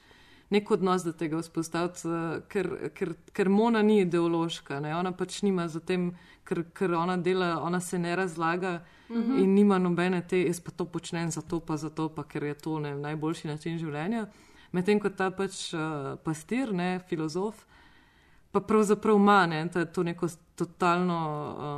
nek 0.50 0.70
odnos 0.70 1.02
do 1.02 1.12
tega 1.12 1.38
vzpostaviti, 1.38 2.00
eh, 2.04 2.40
ker, 2.48 2.66
ker, 2.90 3.14
ker 3.32 3.48
Mona 3.48 3.82
ni 3.82 4.00
ideološka, 4.00 4.80
ne? 4.80 4.92
ona 4.92 5.12
pač 5.12 5.42
nima 5.42 5.68
za 5.68 5.80
tem, 5.80 6.12
ker, 6.44 6.64
ker 6.70 6.92
ona 6.92 7.16
dela, 7.16 7.60
ona 7.60 7.80
se 7.80 7.98
ne 7.98 8.16
razlaga 8.16 8.82
Mhm. 9.08 9.38
in 9.38 9.54
nima 9.54 9.78
nobene 9.78 10.20
te, 10.22 10.36
jaz 10.38 10.60
pa 10.60 10.70
to 10.70 10.84
počnem 10.84 11.30
zato, 11.30 11.60
pa 11.60 11.76
zato, 11.76 12.08
pa 12.08 12.22
ker 12.24 12.42
je 12.42 12.54
to 12.56 12.78
ne, 12.78 12.94
najboljši 12.96 13.48
način 13.48 13.78
življenja. 13.78 14.26
Medtem 14.72 15.00
ko 15.00 15.08
ta 15.10 15.30
pač 15.30 15.72
uh, 15.72 15.80
pastir, 16.18 16.72
ne, 16.72 17.00
filozof, 17.00 17.64
pa 18.52 18.60
pravzaprav 18.60 19.16
ima 19.16 19.46
ne, 19.46 19.68
ta- 19.68 19.84
to 19.84 20.02
neko 20.02 20.26
totalno 20.54 21.18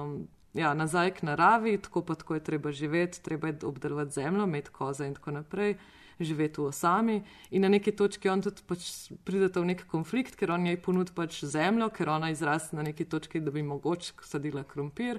um, 0.05 0.28
ja, 0.55 0.74
nazaj 0.74 1.11
k 1.11 1.22
naravi, 1.22 1.78
tako 1.78 2.03
pa 2.03 2.14
tako 2.14 2.34
je 2.34 2.44
treba 2.44 2.72
živeti, 2.72 3.22
treba 3.22 3.48
je 3.48 3.59
obdelovati 3.62 4.12
zemljo, 4.12 4.44
imeti 4.44 4.70
koze 4.70 5.07
in 5.07 5.14
tako 5.14 5.30
naprej. 5.30 5.76
živeti 6.20 6.61
v 6.61 6.64
osami. 6.64 7.22
In 7.50 7.62
na 7.62 7.68
neki 7.68 7.92
točki 7.92 8.28
on 8.28 8.42
tudi 8.42 8.62
pač 8.66 8.84
pridete 9.24 9.59
v 9.61 9.64
nek 9.64 9.86
konflikt, 9.90 10.36
ker 10.36 10.50
on 10.55 10.66
jej 10.66 10.76
ponudi 10.76 11.11
pač 11.14 11.40
zemljo, 11.44 11.88
ker 11.90 12.09
ona 12.09 12.30
izraste 12.30 12.76
na 12.76 12.82
neki 12.82 13.05
točki, 13.05 13.40
da 13.40 13.50
bi 13.50 13.62
mogoče 13.62 14.12
sadila 14.22 14.62
krompir. 14.62 15.18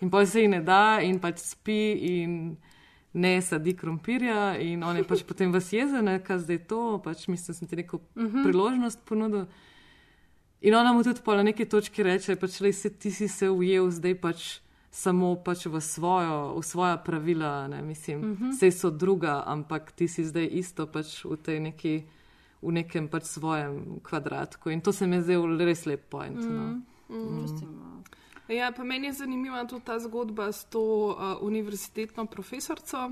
In 0.00 0.10
pa 0.10 0.26
se 0.26 0.42
ji 0.42 0.48
ne 0.48 0.60
da 0.60 1.00
in 1.00 1.16
pač 1.18 1.38
spi 1.38 1.92
in 1.96 2.56
ne 3.14 3.42
sadi 3.42 3.76
krompirja 3.76 4.58
in 4.58 4.82
on 4.84 4.96
je 4.96 5.04
pač 5.04 5.22
potem 5.22 5.52
vas 5.52 5.72
jezen, 5.72 6.10
kaj 6.20 6.38
zdaj 6.38 6.58
to, 6.68 7.00
pač 7.04 7.28
mislim, 7.28 7.54
sem 7.54 7.68
ti 7.68 7.76
neko 7.76 8.00
Mhm. 8.16 8.42
priložnost 8.42 9.00
ponudil. 9.04 9.46
In 10.60 10.74
ona 10.74 10.92
mu 10.92 11.02
tudi 11.02 11.20
po 11.24 11.34
neki 11.36 11.64
točki 11.64 12.02
reče, 12.02 12.36
pač, 12.36 12.60
lej, 12.60 12.72
se, 12.72 12.90
ti 12.90 13.10
si 13.10 13.28
se 13.28 13.48
ujel 13.50 13.90
zdaj 13.90 14.14
pač 14.14 14.60
samo 14.94 15.34
pač 15.42 15.66
v, 15.66 15.80
svojo, 15.82 16.54
v 16.54 16.62
svoja 16.62 16.96
pravila, 16.96 17.68
ne 17.68 17.82
mislim, 17.82 18.18
Mhm. 18.18 18.30
mm 18.30 18.36
-hmm. 18.36 18.50
vse 18.52 18.70
so 18.70 18.90
druga, 18.90 19.42
ampak 19.46 19.92
ti 19.92 20.08
si 20.08 20.24
zdaj 20.24 20.48
isto 20.52 20.86
pač 20.86 21.24
v 21.24 21.36
tej 21.36 21.60
neki, 21.60 22.04
v 22.62 22.72
nekem 22.72 23.08
pač 23.08 23.24
svojem 23.24 24.00
kvadratku. 24.02 24.70
In 24.70 24.80
to 24.80 24.92
se 24.92 25.06
mi 25.06 25.16
je 25.16 25.22
zdel 25.22 25.58
res 25.58 25.86
lep 25.86 26.08
point. 26.08 26.36
Mm 26.36 26.42
-hmm. 26.42 26.82
no. 27.08 27.18
Mm. 27.18 28.04
Ja, 28.48 28.72
pa 28.72 28.84
meni 28.84 29.06
je 29.06 29.12
zanimiva 29.12 29.64
tudi 29.66 29.84
ta 29.84 29.98
zgodba 29.98 30.52
s 30.52 30.64
to 30.64 30.80
uh, 30.80 31.42
univerzitetno 31.42 32.26
profesorico, 32.26 33.10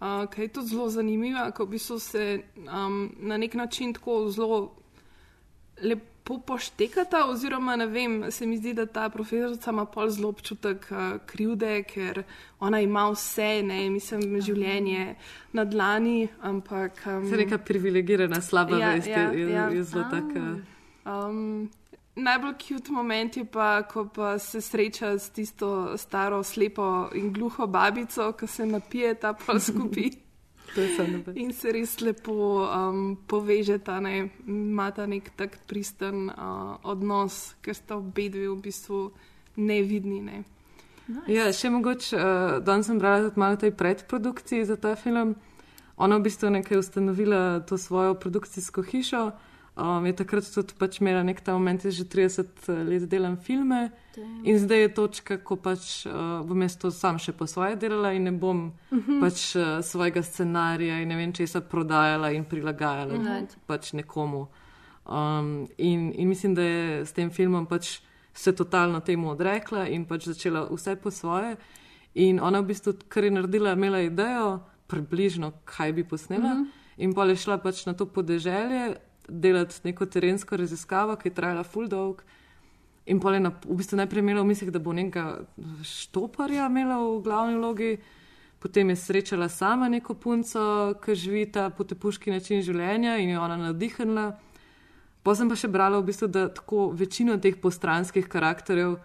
uh, 0.00 0.30
ki 0.30 0.42
je 0.42 0.48
tudi 0.48 0.66
zelo 0.66 0.88
zanimiva, 0.88 1.50
ko 1.50 1.64
v 1.64 1.68
bistvu 1.68 1.98
se 1.98 2.42
um, 2.56 3.14
na 3.18 3.36
nek 3.36 3.54
način 3.54 3.92
tako 3.92 4.30
zelo 4.30 4.74
lepo 5.82 6.19
poštekata, 6.38 7.26
oziroma 7.26 7.76
ne 7.76 7.86
vem, 7.86 8.30
se 8.30 8.46
mi 8.46 8.56
zdi, 8.56 8.74
da 8.74 8.86
ta 8.86 9.08
profesorica 9.08 9.70
ima 9.70 9.84
pol 9.84 10.10
zelo 10.10 10.28
občutek 10.28 10.86
uh, 10.90 10.98
krivde, 11.26 11.82
ker 11.82 12.22
ona 12.60 12.80
ima 12.80 13.08
vse, 13.10 13.62
ne, 13.62 13.90
mislim, 13.90 14.40
življenje 14.40 15.14
na 15.52 15.64
dlani, 15.64 16.28
ampak. 16.42 17.02
Um, 17.06 17.28
Se 17.28 17.36
neka 17.36 17.58
privilegirana, 17.58 18.40
slaba 18.40 18.78
Ja, 18.78 18.94
vest 18.94 19.08
ja, 19.08 19.26
je, 19.32 19.50
ja. 19.50 19.68
je 19.68 19.84
zelo 19.84 20.04
taka. 20.10 20.56
Um, 21.04 21.70
najbolj 22.14 22.54
cute 22.58 22.92
moment 22.92 23.36
je 23.36 23.44
pa, 23.44 23.82
ko 23.82 24.06
pa 24.14 24.38
se 24.38 24.60
sreča 24.60 25.18
s 25.18 25.30
tisto 25.30 25.96
staro, 25.96 26.42
slepo 26.42 27.08
in 27.14 27.32
gluho 27.32 27.66
babico, 27.66 28.32
ki 28.32 28.46
se 28.46 28.66
napije 28.66 29.14
ta 29.14 29.32
pol 29.32 29.60
skupaj. 29.70 30.29
In 31.34 31.52
se 31.52 31.72
res 31.74 31.96
lepo 32.00 32.62
um, 32.62 33.16
povežeta, 33.26 33.98
ne, 34.00 34.30
imata 34.46 35.06
nek 35.10 35.32
tak 35.36 35.58
pristen 35.66 36.28
uh, 36.30 36.78
odnos, 36.86 37.56
ker 37.64 37.74
sta 37.74 37.98
obe 37.98 38.28
dve 38.30 38.46
v 38.48 38.58
bistvu 38.62 39.00
nevidni. 39.58 40.20
Ne. 40.22 40.42
Ja, 41.26 41.48
še 41.50 41.72
mogoče, 41.74 42.14
uh, 42.14 42.56
danes 42.62 42.86
sem 42.86 42.98
brala 43.02 43.26
tudi 43.26 43.42
malo 43.42 43.58
tej 43.58 43.74
predprodukciji 43.74 44.68
za 44.68 44.78
ta 44.78 44.94
film. 44.94 45.34
Ona 46.00 46.16
v 46.16 46.28
bistvu 46.30 46.54
nekaj 46.54 46.80
ustanovila 46.80 47.60
to 47.66 47.76
svojo 47.78 48.14
produkcijsko 48.14 48.86
hišo. 48.86 49.30
Um, 49.76 50.04
je 50.06 50.12
takrat 50.12 50.44
tudi 50.44 50.74
pač 50.78 50.98
imela 51.00 51.22
nek 51.22 51.40
ta 51.40 51.52
moment, 51.52 51.84
jaz 51.84 51.94
že 51.94 52.04
30 52.04 52.46
let 52.84 53.08
delam 53.08 53.36
filme 53.36 53.90
Damn. 54.16 54.44
in 54.44 54.58
zdaj 54.58 54.78
je 54.78 54.88
točka, 54.90 55.38
ko 55.38 55.56
pač 55.56 56.06
uh, 56.06 56.12
bom 56.42 56.62
jaz 56.62 56.76
to 56.76 56.90
sam 56.90 57.18
še 57.18 57.32
po 57.32 57.46
svoje 57.46 57.76
delala 57.76 58.12
in 58.12 58.24
ne 58.24 58.32
bom 58.32 58.72
Mhm. 58.90 59.20
pač 59.20 59.56
uh, 59.56 59.80
svojega 59.80 60.22
scenarija 60.22 61.00
in 61.00 61.08
ne 61.08 61.16
vem 61.16 61.32
česa 61.32 61.60
prodajala 61.62 62.30
in 62.30 62.44
prilagajala 62.44 63.14
Mhm. 63.14 63.46
pač 63.66 63.92
nekomu. 63.92 64.48
Um, 65.06 65.68
in, 65.78 66.12
in 66.14 66.28
mislim, 66.28 66.54
da 66.54 66.62
je 66.62 67.06
s 67.06 67.12
tem 67.12 67.30
filmom 67.30 67.66
pač 67.66 68.00
se 68.34 68.52
totalno 68.52 69.00
temu 69.00 69.30
odrekla 69.30 69.88
in 69.88 70.04
pač 70.04 70.24
začela 70.24 70.66
vse 70.66 70.96
po 70.96 71.10
svoje. 71.10 71.56
In 72.14 72.40
ona 72.40 72.60
v 72.60 72.66
bistvu, 72.66 72.94
kar 73.08 73.24
je 73.24 73.30
naredila, 73.30 73.72
imela 73.72 74.00
idejo, 74.00 74.60
približno, 74.88 75.52
kaj 75.64 75.92
bi 75.92 76.04
posnela, 76.04 76.48
Mhm. 76.48 76.58
mm 76.58 76.64
-hmm. 76.64 76.70
in 76.98 77.14
pa 77.14 77.24
je 77.24 77.36
šla 77.36 77.58
pač 77.58 77.86
na 77.86 77.92
to 77.94 78.06
podeželje 78.06 78.96
delati 79.30 79.74
neko 79.84 80.06
terensko 80.06 80.56
raziskavo, 80.56 81.16
ki 81.16 81.28
je 81.28 81.34
trajala 81.34 81.62
full 81.62 81.88
dolg. 81.88 82.22
In 83.06 83.20
pa 83.20 83.32
je 83.34 83.40
na, 83.40 83.50
v 83.64 83.74
bistvu 83.76 83.96
najprej 83.96 84.20
imela 84.22 84.42
v 84.42 84.50
mislih, 84.52 84.70
da 84.70 84.78
bo 84.78 84.92
nekega 84.92 85.40
štoparja 85.82 86.66
imela 86.68 86.98
v 87.00 87.22
glavni 87.24 87.56
vlogi, 87.56 87.98
potem 88.60 88.90
je 88.90 88.96
srečala 88.96 89.48
sama 89.48 89.88
neko 89.88 90.14
punco, 90.14 90.94
ki 91.02 91.14
živi 91.14 91.46
ta 91.52 91.70
potepuški 91.70 92.30
način 92.30 92.62
življenja 92.62 93.16
in 93.18 93.30
jo 93.30 93.40
ona 93.42 93.56
navdihnila. 93.56 94.26
Pa 95.22 95.34
sem 95.34 95.48
pa 95.48 95.56
še 95.56 95.68
brala, 95.68 95.98
v 96.00 96.06
bistvu, 96.12 96.28
da 96.28 96.48
tako 96.48 96.90
večino 96.92 97.36
teh 97.38 97.56
postranskih 97.60 98.28
karakterjev 98.28 98.98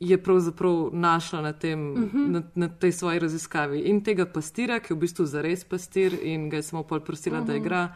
je 0.00 0.18
pravzaprav 0.18 0.90
našla 0.92 1.40
na, 1.42 1.52
tem, 1.52 1.92
uh 1.92 1.98
Mhm. 1.98 2.18
-huh. 2.18 2.28
na, 2.28 2.42
na 2.54 2.68
tej 2.68 2.92
svoji 2.92 3.18
raziskavi. 3.18 3.78
In 3.80 4.00
tega 4.04 4.26
pastira, 4.26 4.80
ki 4.80 4.92
je 4.92 4.96
v 4.96 5.00
bistvu 5.00 5.24
zares 5.26 5.64
pastir 5.64 6.18
in 6.22 6.48
ga 6.50 6.56
je 6.56 6.62
samo 6.62 6.82
pol 6.82 7.00
prosila, 7.00 7.38
uh 7.38 7.44
-huh. 7.44 7.46
da 7.46 7.52
Mhm. 7.54 7.62
igra, 7.62 7.94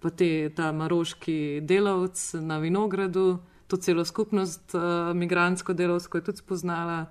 pa 0.00 0.10
te, 0.10 0.50
ta 0.54 0.72
maroški 0.72 1.60
delavc 1.66 2.34
na 2.44 2.58
vinogradu, 2.58 3.38
to 3.66 3.76
celo 3.76 4.04
skupnost, 4.04 4.74
uh, 4.74 5.14
migransko 5.14 5.72
delovsko 5.72 6.18
je 6.18 6.24
tudi 6.24 6.38
spoznala. 6.38 7.06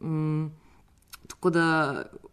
Um, 0.00 0.50
tako 1.28 1.50
da, 1.50 1.66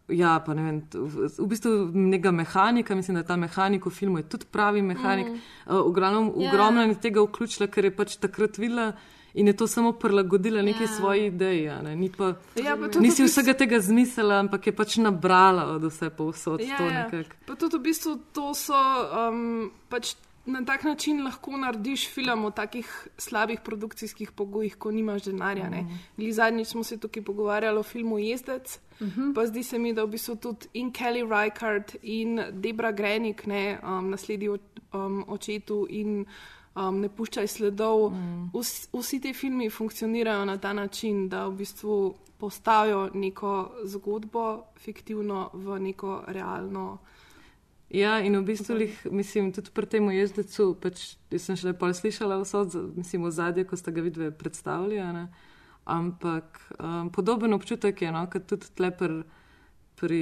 ja, 0.08 0.40
pa 0.46 0.54
ne 0.54 0.64
vem, 0.64 0.80
v, 0.94 1.30
v 1.38 1.48
bistvu 1.52 1.74
nekega 1.94 2.32
mehanika, 2.32 2.96
mislim, 2.96 3.20
da 3.20 3.24
ta 3.24 3.38
mehanik 3.38 3.86
v 3.86 3.94
filmu 3.94 4.24
je 4.24 4.30
tudi 4.30 4.50
pravi 4.52 4.82
mehanik. 4.82 5.28
Mm. 5.28 5.40
Uh, 5.68 5.86
ogromno, 5.86 6.34
Ja. 6.38 6.50
ogromno 6.50 6.82
je 6.88 7.00
tega 7.02 7.22
vključila, 7.22 7.68
ker 7.68 7.86
je 7.86 7.96
pač 7.96 8.18
takrat 8.18 8.58
videla. 8.58 8.94
In 9.34 9.48
je 9.48 9.54
to 9.54 9.68
samo 9.68 9.92
prilagodila 9.92 10.62
neki 10.62 10.84
Ja. 10.84 10.90
ja. 10.90 10.96
svoji 10.96 11.26
ideji. 11.26 11.70
ne. 11.84 11.96
Ni 11.96 12.12
pa, 12.18 12.34
Ja, 12.64 12.78
pa 12.78 12.88
tudi 12.88 13.08
nisi 13.08 13.24
vsega 13.24 13.54
tega 13.54 13.80
zmislila, 13.80 14.40
ampak 14.40 14.68
je 14.68 14.76
pač 14.76 14.98
nabrala 14.98 15.66
od 15.76 15.84
vse 15.84 16.10
povsod. 16.10 16.62
Ja, 16.62 16.78
to 16.78 16.84
ja. 16.84 17.04
nekako. 17.04 17.36
Pa 17.46 17.56
tudi 17.56 17.78
v 17.78 17.82
bistvu 17.82 18.18
to 18.34 18.54
so 18.54 18.74
um, 19.30 19.72
pač. 19.90 20.16
Na 20.50 20.64
tak 20.66 20.84
način 20.84 21.22
lahko 21.22 21.58
narediš 21.58 22.08
film 22.10 22.46
o 22.46 22.50
takih 22.52 23.08
slabih 23.18 23.60
produkcijskih 23.62 24.32
pogojih, 24.32 24.76
ko 24.82 24.92
nimaš 24.92 25.28
denarja. 25.30 25.70
Mm. 25.70 26.32
Zadnjič 26.32 26.68
smo 26.68 26.84
se 26.84 26.98
tukaj 26.98 27.24
pogovarjali 27.24 27.78
o 27.78 27.84
filmu 27.84 28.18
Jezdec, 28.20 28.80
mm 29.00 29.06
-hmm. 29.08 29.34
pa 29.36 29.46
zdi 29.46 29.64
se 29.64 29.78
mi, 29.78 29.94
da 29.94 30.04
v 30.04 30.08
bistvu 30.08 30.36
tudi 30.36 30.68
in 30.74 30.92
Kelly 30.92 31.22
Reichardt 31.30 31.96
in 32.02 32.42
Debra 32.52 32.92
Grenik, 32.92 33.46
ne, 33.46 33.80
um, 33.84 34.10
nasledi 34.10 34.50
um, 34.50 35.26
očetu 35.28 35.86
in 35.90 36.26
um, 36.80 37.02
ne 37.04 37.10
puščaj 37.10 37.48
sledov. 37.48 38.10
Mm. 38.14 38.50
Vs, 38.54 38.90
vsi 38.94 39.20
ti 39.22 39.34
filmi 39.34 39.70
funkcionirajo 39.70 40.46
na 40.46 40.58
ta 40.58 40.74
način, 40.74 41.28
da 41.30 41.46
v 41.48 41.58
bistvu 41.60 42.00
postavijo 42.40 43.10
neko 43.14 43.72
zgodbo 43.84 44.64
fiktivno 44.80 45.50
v 45.54 45.80
neko 45.80 46.24
realno. 46.28 46.98
Ja, 47.90 48.20
in 48.22 48.38
v 48.38 48.44
bistvu, 48.46 48.76
lih, 48.76 48.98
mislim, 49.12 49.52
tudi 49.54 49.72
pri 49.74 49.88
tem 49.90 50.12
jezdecu, 50.14 50.76
pač, 50.82 51.16
sem 51.42 51.58
še 51.58 51.72
lepo 51.72 51.90
slišala 51.90 52.38
vse, 52.44 52.84
mislim, 52.96 53.26
v 53.26 53.32
zadnje, 53.34 53.66
ko 53.66 53.78
ste 53.78 53.92
ga 53.92 54.06
vidve 54.06 54.32
ne? 55.14 55.28
ampak 55.90 56.60
um, 56.78 57.10
podoben 57.10 57.54
občutek 57.54 58.02
je, 58.02 58.12
no, 58.12 58.28
kot 58.30 58.46
tudi 58.46 58.70
tlepr. 58.78 59.24
Pri, 60.00 60.22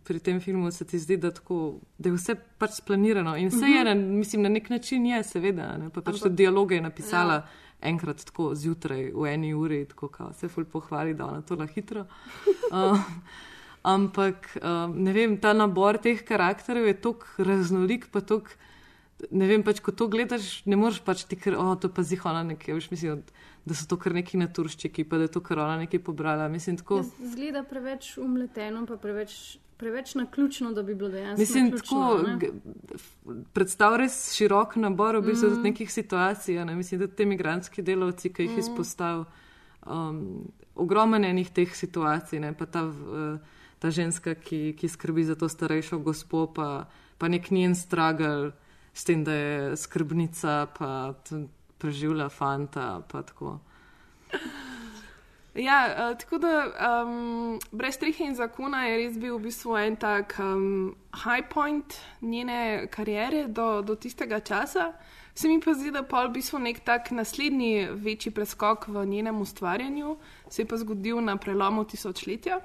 pri 0.00 0.18
tem 0.18 0.38
filmu 0.40 0.70
se 0.72 0.86
ti 0.88 0.96
zdi, 0.98 1.18
da, 1.20 1.28
tako, 1.30 1.74
da 2.00 2.08
je 2.08 2.14
vse 2.14 2.34
pač 2.58 2.78
splanirano. 2.78 3.34
In 3.36 3.50
vse 3.52 3.68
je, 3.68 3.82
na, 3.84 3.92
mislim, 3.94 4.42
na 4.42 4.48
nek 4.48 4.70
način 4.72 5.04
je, 5.06 5.18
seveda. 5.28 5.74
Ne? 5.76 5.90
Pa 5.92 6.00
pač 6.00 6.14
Ampak- 6.14 6.22
tudi 6.22 6.38
dialoge 6.40 6.78
je 6.78 6.80
napisala 6.86 7.34
Ja. 7.34 7.44
enkrat 7.90 8.24
tako 8.24 8.54
zjutraj, 8.56 9.10
v 9.12 9.26
eni 9.28 9.52
uri, 9.54 9.82
tako 9.84 10.08
kao, 10.08 10.32
se 10.32 10.48
ful 10.48 10.64
pohvali, 10.64 11.12
da 11.14 11.26
ona 11.26 11.42
to 11.42 11.54
la 11.54 11.66
hitro. 11.66 12.06
Uh, 12.72 12.96
ampak 13.94 14.56
um, 14.62 14.96
ne 15.04 15.12
vem, 15.12 15.36
ta 15.36 15.52
nabor 15.52 15.98
teh 16.00 16.24
karakterjev 16.24 16.86
je 16.86 17.00
tako 17.00 17.44
raznolik, 17.44 18.08
pa 18.12 18.20
tako. 18.24 18.56
Ne 19.30 19.46
vem, 19.46 19.62
pač, 19.62 19.78
ko 19.80 19.92
to 19.92 20.08
gledaš, 20.10 20.64
ne 20.66 20.76
moreš 20.76 20.98
pač 21.04 21.22
ti, 21.24 21.36
ker 21.36 21.54
oh, 21.56 21.76
to 21.80 21.88
pa 21.88 22.02
zih 22.02 22.24
ona 22.26 22.42
nekaj, 22.44 22.74
veš, 22.74 22.90
mislim, 22.90 23.20
da 23.64 23.74
so 23.74 23.86
to 23.88 23.96
kar 23.96 24.14
neki 24.14 24.38
naturščiki, 24.38 25.04
pa 25.08 25.18
da 25.18 25.28
je 25.28 25.34
to 25.36 25.40
kar 25.40 25.58
ona 25.58 25.76
nekaj 25.84 26.02
pobrala. 26.04 26.48
Mislim, 26.48 26.76
tako. 26.76 27.00
Ja, 27.00 27.28
Zgleda 27.32 27.62
preveč 27.64 28.16
umleteno, 28.18 28.84
pa 28.86 28.96
preveč, 29.00 29.56
preveč 29.80 30.14
naključno, 30.14 30.72
da 30.72 30.82
bi 30.82 30.94
bilo 30.94 31.08
dejansko. 31.10 31.40
Mislim, 31.40 31.70
naključno, 31.70 31.98
tako 32.38 33.42
predstavlja 33.52 34.02
res 34.04 34.18
širok 34.36 34.76
nabor 34.76 35.18
v 35.20 35.30
bistvu 35.30 35.50
mm. 35.50 35.62
nekih 35.70 35.92
situacij. 35.92 36.58
a 36.60 36.64
Ne? 36.64 36.76
Mislim, 36.76 37.00
da 37.00 37.08
te 37.08 37.26
migranski 37.26 37.82
delavci, 37.82 38.32
ki 38.32 38.42
jih 38.42 38.56
mm. 38.56 38.58
izpostavil, 38.58 39.24
um, 39.86 40.50
ogromno 40.74 41.16
enih 41.16 41.50
teh 41.50 41.74
situacij, 41.76 42.40
ne? 42.40 42.52
pa 42.52 42.66
ta, 42.66 42.84
ta 43.78 43.90
ženska, 43.90 44.34
ki, 44.34 44.74
ki 44.78 44.88
skrbi 44.88 45.24
za 45.24 45.34
to 45.34 45.48
starejšo 45.48 45.98
gospo, 45.98 46.46
pa, 46.52 46.86
pa 47.18 47.28
nek 47.28 47.50
njen 47.50 47.74
stragel 47.74 48.52
s 48.94 49.04
tem, 49.04 49.24
da 49.24 49.32
je 49.32 49.76
skrbnica, 49.76 50.66
pa 50.78 51.14
preživlja 51.84 52.28
fanta. 52.32 53.02
Ja, 55.54 56.10
uh, 56.10 56.18
tako 56.18 56.38
da 56.42 56.52
um, 57.04 57.60
brez 57.70 57.94
strehe 57.94 58.26
in 58.26 58.34
zakona 58.34 58.86
je 58.88 58.96
res 58.98 59.18
bil 59.22 59.36
v 59.36 59.44
bistvu 59.46 59.76
en 59.78 59.96
tak 60.00 60.34
um, 60.42 60.96
high 61.14 61.46
point 61.46 61.94
njene 62.22 62.88
kariere 62.90 63.44
do, 63.46 63.82
do 63.86 63.94
tistega 63.94 64.40
časa. 64.40 64.92
Se 65.34 65.48
mi 65.48 65.60
pa 65.60 65.74
zdi, 65.74 65.92
da 65.94 66.02
pa 66.02 66.24
v 66.26 66.34
bistvu 66.34 66.58
nek 66.58 66.82
tak 66.86 67.12
naslednji 67.14 67.86
večji 68.02 68.32
preskok 68.34 68.88
v 68.88 69.06
njenem 69.06 69.40
ustvarjanju 69.40 70.16
se 70.48 70.62
je 70.62 70.66
pa 70.66 70.76
zgodil 70.76 71.20
na 71.22 71.36
prelomu 71.36 71.84
tisočletja 71.84 72.60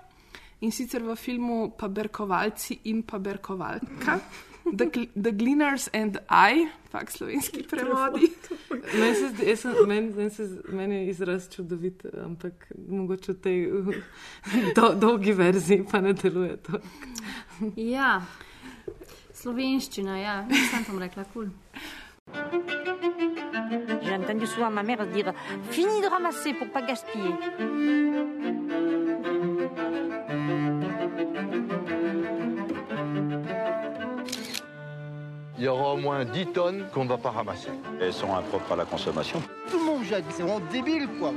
in 0.61 0.71
sicer 0.71 1.03
v 1.03 1.15
filmu 1.15 1.71
Paberkovalci 1.77 2.79
in 2.83 3.03
Paberkovalka. 3.03 4.17
The, 4.17 4.17
Gl- 4.17 4.48
the 4.77 5.31
Gleaners 5.31 5.89
and 5.93 6.17
I, 6.29 6.67
fakt 6.91 7.13
slovenski 7.17 7.63
prevodi. 7.63 8.31
Meni 8.99 9.15
se 9.15 9.29
zdi, 9.29 9.49
jaz 9.49 9.59
sem, 9.59 9.75
meni, 9.87 10.11
meni, 10.15 10.29
se, 10.29 10.47
meni 10.69 10.95
je 10.95 11.09
izraz 11.09 11.49
čudovit, 11.55 12.05
ampak 12.25 12.67
mogoče 12.89 13.33
v 13.33 13.39
tej 13.41 13.59
do, 14.77 14.93
dolgi 14.95 15.33
verziji 15.33 15.85
pa 15.91 16.01
ne 16.01 16.13
deluje 16.13 16.57
to. 16.57 16.81
Ja, 17.75 18.21
slovenščina, 19.33 20.19
ja, 20.19 20.35
nisem 20.49 20.85
tam 20.87 20.99
rekla, 20.99 21.25
kul. 21.33 21.49
J'ai 24.01 24.13
entendu 24.13 24.45
souvent 24.45 24.69
ma 24.69 24.83
mère 24.83 25.07
dire 25.07 25.33
Fini 25.71 26.01
de 26.01 26.07
ramasser 26.07 26.53
pour 26.53 26.69
pas 26.69 26.81
gaspiller. 26.81 27.33
Il 35.59 35.65
y 35.65 35.67
aura 35.67 35.93
au 35.93 35.97
moins 35.97 36.23
10 36.23 36.53
tonnes 36.53 36.85
qu'on 36.93 37.03
ne 37.03 37.09
va 37.09 37.17
pas 37.17 37.31
ramasser. 37.31 37.67
Elles 37.99 38.13
sont 38.13 38.33
impropres 38.33 38.71
à 38.71 38.77
la 38.77 38.85
consommation. 38.85 39.41
Tout 39.69 39.77
le 39.77 39.83
monde 39.83 40.03
jette, 40.05 40.23
c'est 40.29 40.41
vraiment 40.41 40.65
débile, 40.71 41.09
quoi. 41.19 41.33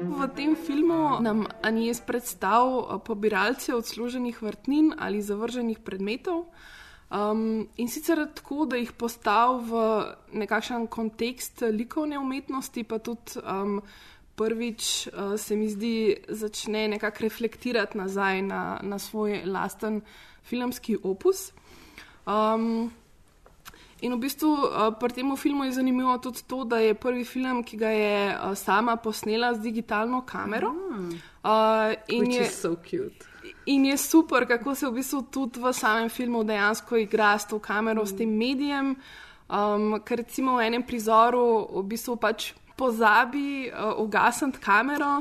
V 0.00 0.28
tem 0.34 0.56
filmu 0.56 1.20
nam 1.20 1.44
Anies 1.62 2.00
predstavlja 2.00 2.96
pobiralce 3.04 3.74
odsluženih 3.76 4.40
vrtnin 4.40 4.94
ali 4.96 5.20
zavrženih 5.20 5.78
predmetov. 5.84 6.46
Um, 7.12 7.68
in 7.76 7.88
sicer 7.88 8.24
tako, 8.34 8.64
da 8.64 8.80
jih 8.80 8.94
postavi 8.96 9.60
v 9.68 9.84
nekakšen 10.40 10.88
kontekst 10.88 11.60
likovne 11.68 12.16
umetnosti, 12.18 12.84
pa 12.88 12.96
tudi 12.98 13.44
um, 13.44 13.82
prvič 14.40 15.08
uh, 15.12 15.36
se 15.36 15.56
mi 15.56 15.68
zdi, 15.68 16.16
začne 16.28 16.88
nekako 16.88 17.28
reflektirati 17.28 17.98
nazaj 17.98 18.42
na, 18.42 18.80
na 18.82 18.98
svoj 18.98 19.42
lasten 19.44 20.00
filmski 20.48 20.96
opus. 21.04 21.50
Um, 22.30 22.92
in 24.00 24.14
v 24.14 24.18
bistvu 24.22 24.48
uh, 24.48 24.94
pri 24.94 25.12
tem 25.12 25.36
filmu 25.36 25.64
je 25.64 25.72
zanimivo 25.72 26.14
tudi 26.18 26.46
to, 26.46 26.64
da 26.64 26.78
je 26.78 26.94
prvi 26.94 27.24
film, 27.24 27.64
ki 27.64 27.76
ga 27.76 27.90
je 27.90 28.16
uh, 28.30 28.54
sama 28.54 28.96
posnela 28.96 29.54
z 29.54 29.60
digitalno 29.60 30.22
kamero. 30.22 30.70
Uh, 31.42 31.94
in 32.08 32.24
Which 32.24 32.38
je, 32.38 32.46
is 32.46 32.60
so 32.60 32.76
cute. 32.76 33.26
In 33.66 33.84
je 33.84 33.96
super, 33.96 34.46
kako 34.46 34.74
se 34.74 34.86
v 34.86 34.92
bistvu 35.02 35.22
tudi 35.30 35.60
v 35.60 35.72
samem 35.72 36.08
filmu 36.08 36.44
dejansko 36.44 36.96
igra 36.96 37.38
s 37.38 37.46
to 37.46 37.58
kamero, 37.58 38.02
mm. 38.02 38.06
s 38.06 38.16
tem 38.16 38.30
medijem. 38.30 38.96
Um, 39.50 39.98
ker 40.06 40.22
recimo 40.22 40.56
v 40.56 40.70
enem 40.70 40.82
prizoru 40.86 41.66
v 41.74 41.82
bistvu 41.82 42.14
pač 42.16 42.54
pozabi 42.80 43.68
uh, 43.68 43.92
ugasniti 44.00 44.60
kamero, 44.64 45.20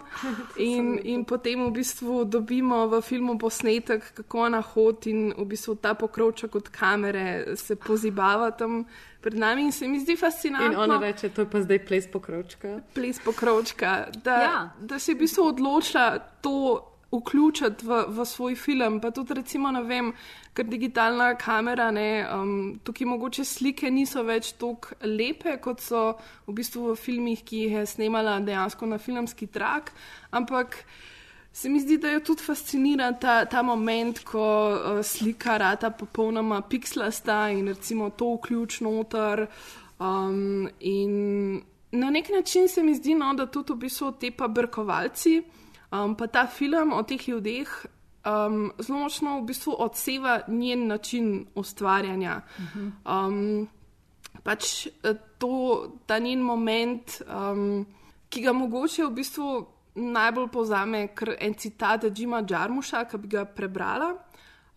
in, 0.63 0.95
in 1.03 1.25
potem 1.27 1.65
v 1.67 1.73
bistvu 1.75 2.23
dobimo 2.25 2.85
v 2.87 3.01
filmu 3.03 3.35
posnetek, 3.39 4.13
kako 4.21 4.45
ona 4.47 4.61
hodi 4.63 5.11
in 5.11 5.21
v 5.35 5.45
bistvu 5.51 5.75
ta 5.83 5.93
pokrovček 5.99 6.55
od 6.55 6.71
kamere 6.71 7.55
se 7.59 7.75
pozibava 7.75 8.51
tam 8.51 8.85
pred 9.21 9.35
nami. 9.35 9.67
In 9.67 9.71
se 9.71 9.87
mi 9.87 9.99
zdi 9.99 10.15
fascinantno. 10.15 10.71
In 10.71 10.79
ona 10.79 10.99
reče, 11.03 11.29
to 11.29 11.43
je 11.43 11.49
pa 11.51 11.61
zdaj 11.61 11.83
ples 11.85 12.07
pokrovčka. 12.07 12.79
ples 12.93 13.19
pokrovčka, 13.19 14.07
da, 14.23 14.41
ja. 14.41 14.69
da 14.79 14.99
se 14.99 15.11
je 15.11 15.15
v 15.15 15.19
bistvu 15.25 15.51
odločila 15.51 16.19
to 16.41 16.85
vključiti 17.11 17.85
v, 17.85 18.03
v 18.07 18.25
svoj 18.25 18.55
film. 18.55 18.99
Pa 19.01 19.11
tudi, 19.11 19.33
recimo, 19.33 19.71
ne 19.71 19.83
vem, 19.83 20.11
ker 20.53 20.67
digitalna 20.69 21.33
kamera, 21.39 21.89
ne, 21.91 22.25
um, 22.33 22.79
tukaj 22.83 23.07
mogoče 23.09 23.45
slike 23.45 23.91
niso 23.91 24.23
več 24.23 24.53
tako 24.61 24.97
lepe, 25.05 25.57
kot 25.61 25.81
so 25.81 26.03
v 26.47 26.57
bistvu 26.61 26.91
v 26.91 26.97
filmih, 26.99 27.43
ki 27.45 27.63
jih 27.65 27.77
je 27.79 27.85
snemala 27.95 28.39
dejansko 28.45 28.89
na 28.89 28.97
filmski 29.01 29.47
trak, 29.47 29.93
ampak. 30.31 30.83
Se 31.59 31.65
mi 31.65 31.79
zdi, 31.81 31.95
da 31.97 32.11
jo 32.13 32.19
tudi 32.21 32.45
fascinira 32.45 33.07
ta, 33.17 33.39
ta 33.49 33.63
moment, 33.65 34.19
ko 34.23 34.43
uh, 34.69 34.99
slika 35.03 35.57
rata 35.57 35.89
popolnoma 35.89 36.61
pixlasta 36.61 37.47
in 37.49 37.71
recimo 37.73 38.11
to 38.13 38.35
vključ 38.35 38.77
noter. 38.85 39.47
Um, 39.97 40.69
in 40.79 41.57
na 41.91 42.09
nek 42.13 42.29
način 42.29 42.69
se 42.69 42.83
mi 42.83 42.93
zdi, 42.95 43.15
no, 43.17 43.33
da 43.33 43.49
tudi 43.49 43.73
v 43.73 43.81
bistvu 43.81 44.11
te 44.21 44.29
pa 44.31 44.47
brkovalci, 44.47 45.41
um, 45.91 46.15
pa 46.15 46.27
ta 46.27 46.47
film 46.47 46.93
o 46.93 47.03
teh 47.03 47.27
ljudeh 47.27 47.69
um, 48.25 48.71
zelo 48.79 48.99
močno 48.99 49.39
v 49.39 49.45
bistvu 49.45 49.75
odseva 49.79 50.39
njen 50.47 50.87
način 50.87 51.45
ustvarjanja. 51.55 52.41
Um, 53.05 53.67
pač 54.43 54.87
eh, 54.87 55.15
to, 55.37 55.99
ta 56.05 56.19
njen 56.19 56.41
moment, 56.41 57.21
um, 57.27 57.85
ki 58.29 58.41
ga 58.41 58.53
mogoče 58.53 59.05
v 59.05 59.13
bistvu 59.15 59.49
najbolj 59.99 60.47
povzame, 60.53 61.07
ker 61.15 61.35
en 61.39 61.53
citat 61.53 62.05
Džima 62.13 62.43
Džarmuša, 62.43 63.05
ki 63.09 63.17
bi 63.17 63.35
ga 63.35 63.45
prebrala. 63.45 64.13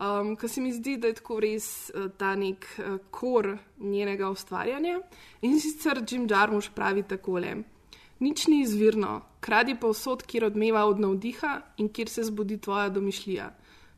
Um, 0.03 0.33
Ker 0.35 0.51
se 0.51 0.61
mi 0.61 0.73
zdi, 0.75 0.97
da 0.99 1.13
je 1.13 1.15
tako 1.21 1.37
res 1.39 1.93
uh, 1.95 2.09
ta 2.19 2.33
nek 2.35 2.65
uh, 2.81 2.97
kor 3.15 3.53
njenega 3.79 4.31
ustvarjanja. 4.35 4.97
In 5.47 5.61
sicer 5.63 6.01
Jim 6.03 6.27
Jarmuš 6.31 6.73
pravi 6.75 7.05
takole: 7.07 7.53
Nič 8.19 8.49
ni 8.51 8.63
izvirno, 8.65 9.21
kradi 9.43 9.75
povsod, 9.75 10.23
kjer 10.23 10.45
odmeva 10.45 10.85
od 10.87 11.01
navdiha 11.01 11.53
in 11.83 11.89
kjer 11.89 12.09
se 12.09 12.23
zbudi 12.23 12.61
tvoja 12.63 12.89
domišljija. 12.89 13.49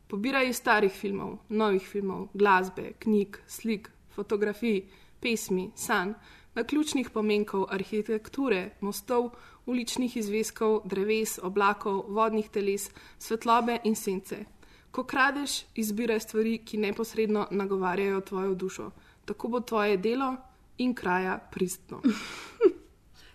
Pobiraj 0.07 0.49
iz 0.49 0.57
starih 0.57 0.91
filmov, 0.91 1.37
novih 1.49 1.85
filmov, 1.85 2.27
glasbe, 2.33 2.93
knjig, 2.99 3.37
slik, 3.47 3.89
fotografij, 4.15 4.81
pesmi, 5.21 5.69
sanj, 5.75 6.13
na 6.55 6.63
ključnih 6.63 7.09
pomenkov 7.09 7.65
arhitekture, 7.69 8.69
mostov, 8.81 9.29
uličnih 9.65 10.17
izveskov, 10.17 10.79
dreves, 10.85 11.39
oblakov, 11.43 12.05
vodnih 12.09 12.49
teles, 12.49 12.89
svetlobe 13.19 13.79
in 13.83 13.95
sence. 13.95 14.45
Ko 14.91 15.03
kradeš, 15.03 15.65
izbiraj 15.75 16.19
stvari, 16.19 16.57
ki 16.65 16.77
neposredno 16.77 17.47
nagovarjajo 17.51 18.21
tvojo 18.21 18.55
dušo. 18.55 18.89
Tako 19.25 19.47
bo 19.47 19.59
tvoje 19.59 19.97
delo 19.97 20.35
in 20.77 20.93
kraja 20.95 21.37
pristno. 21.51 22.01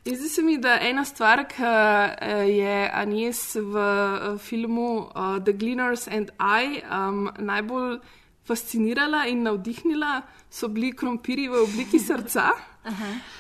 In 0.05 0.17
Zdi 0.17 0.29
se 0.29 0.43
mi, 0.43 0.57
da 0.57 0.79
ena 0.81 1.05
stvar, 1.05 1.43
ki 1.45 1.61
eh, 1.63 2.47
je 2.49 2.77
Anjes 3.03 3.41
v 3.61 3.77
eh, 3.77 4.39
filmu 4.41 4.89
uh, 5.13 5.37
The 5.45 5.53
Gleaners 5.53 6.07
and 6.09 6.31
I 6.41 6.81
um, 6.89 7.29
najbolj 7.37 7.99
fascinirala 8.49 9.27
in 9.29 9.43
navdihnila, 9.45 10.23
so 10.49 10.69
bili 10.73 10.95
krompiri 10.97 11.51
v 11.53 11.61
obliki 11.61 12.01
srca, 12.01 12.49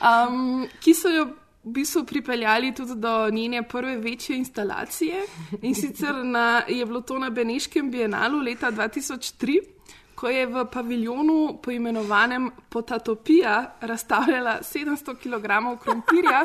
um, 0.05 0.67
ki 0.85 0.95
so 0.95 1.09
jo 1.09 1.25
v 1.65 1.73
bistvu 1.81 2.05
pripeljali 2.05 2.75
tudi 2.77 2.95
do 3.01 3.31
njene 3.33 3.63
prve 3.69 3.97
večje 3.97 4.37
instalacije. 4.37 5.25
In 5.63 5.75
sicer 5.75 6.25
na, 6.25 6.63
je 6.69 6.87
bilo 6.87 7.01
to 7.01 7.19
na 7.19 7.31
Beneškem 7.31 7.91
bienalu 7.91 8.45
leta 8.45 8.71
2003. 8.71 9.80
Ko 10.21 10.29
je 10.29 10.47
v 10.47 10.67
paviljonu 10.73 11.61
poimenovanem 11.63 12.51
Potatopija 12.69 13.77
razstavljala 13.81 14.59
700 14.63 15.17
kg 15.17 15.81
krompirja, 15.83 16.45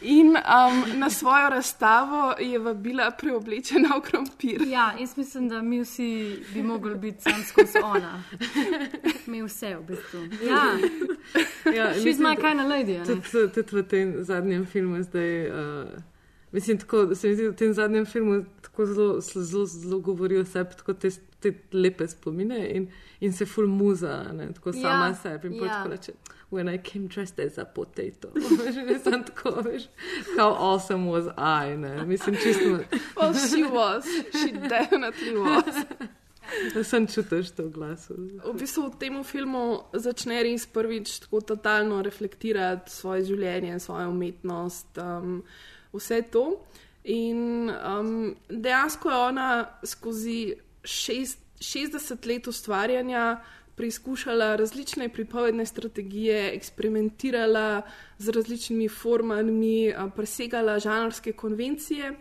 in 0.00 0.26
um, 0.26 0.98
na 0.98 1.10
svojo 1.10 1.48
razstavo 1.48 2.34
je 2.40 2.58
vabila 2.58 3.10
preoblečena 3.10 3.88
v 3.96 4.00
krompir. 4.00 4.62
Ja, 4.66 4.92
jaz 5.00 5.16
mislim, 5.16 5.48
da 5.48 5.62
mi 5.62 5.80
vsi 5.80 6.38
bi 6.54 6.62
mogli 6.62 6.94
biti 6.94 7.22
sam 7.22 7.44
skozi 7.44 7.78
ona. 7.82 8.22
Mi 9.26 9.42
vse 9.42 9.76
v 9.76 9.82
bistvu. 9.82 10.20
Ja, 10.48 10.62
Ja, 11.74 11.94
She's 11.94 12.04
mislim, 12.04 12.28
my 12.28 12.36
kind 12.36 12.60
of 12.60 12.66
lady, 12.66 12.96
a 12.96 12.98
ne? 12.98 13.04
Tudi, 13.04 13.52
tudi 13.52 13.76
v 13.76 13.82
tem 13.82 14.24
zadnjem 14.24 14.66
filmu 14.66 15.02
zdaj. 15.02 15.50
Uh, 15.50 15.88
mislim, 16.52 16.78
tako, 16.78 17.14
se 17.14 17.28
mi 17.28 17.34
zdi, 17.34 17.44
da 17.44 17.50
v 17.50 17.56
tem 17.56 17.72
zadnjem 17.74 18.06
filmu 18.06 18.44
tako 18.62 18.86
zelo, 18.86 19.20
zelo, 19.20 19.66
zelo 19.66 19.98
govori 19.98 20.38
o 20.38 20.44
sebi, 20.44 20.76
tako 20.76 20.94
te, 20.94 21.10
te 21.40 21.52
lepe 21.72 22.08
spomine 22.08 22.58
in, 22.74 22.88
in 23.20 23.32
se 23.32 23.46
ful 23.46 23.66
muza, 23.66 24.32
ne, 24.32 24.48
tako 24.52 24.72
Ja, 24.74 24.80
sama 24.82 25.14
sebi. 25.14 25.48
In 25.48 25.54
ja. 25.54 25.64
ja. 25.66 25.84
reče, 25.90 26.12
when 26.50 26.68
I 26.68 26.78
came 26.78 27.08
dressed 27.08 27.40
as 27.40 27.58
a 27.58 27.64
potato. 27.64 28.30
Ne 28.86 28.98
sem 28.98 29.24
tako, 29.24 29.62
veš, 29.62 29.88
how 30.36 30.52
awesome 30.54 31.06
was 31.06 31.26
I, 31.36 31.76
ne, 31.76 32.04
mislim, 32.04 32.36
čisto. 32.36 32.78
Well, 33.16 33.34
she 33.34 33.64
was, 33.64 34.04
she 34.32 34.52
definitely 34.52 35.36
was. 35.36 35.84
Sem 36.82 37.06
čutiš 37.06 37.50
to 37.58 37.66
v 37.66 37.70
glasu. 37.74 38.14
V 38.44 38.54
bistvu 38.54 38.86
v 38.94 38.98
tem 39.00 39.14
filmu 39.26 39.90
začne 39.90 40.38
res 40.46 40.66
prvič 40.70 41.26
tako 41.26 41.42
totalno 41.42 41.98
reflektirati 42.06 42.92
svoje 42.92 43.26
življenje, 43.26 43.80
svojo 43.82 44.12
umetnost, 44.14 44.94
um, 45.02 45.42
vse 45.90 46.22
to. 46.30 46.62
In 47.10 47.70
um, 47.70 48.34
dejansko 48.50 49.10
je 49.10 49.16
ona 49.16 49.50
skozi 49.82 50.38
šest, 50.86 51.38
60 51.58 52.26
let 52.26 52.46
ustvarjanja 52.46 53.40
preizkušala 53.76 54.56
različne 54.56 55.08
pripovedne 55.08 55.66
strategije, 55.66 56.54
eksperimentirala 56.54 57.82
z 58.18 58.30
različnimi 58.30 58.88
formami, 58.88 59.92
presegala 60.16 60.78
žanrske 60.78 61.32
konvencije. 61.32 62.12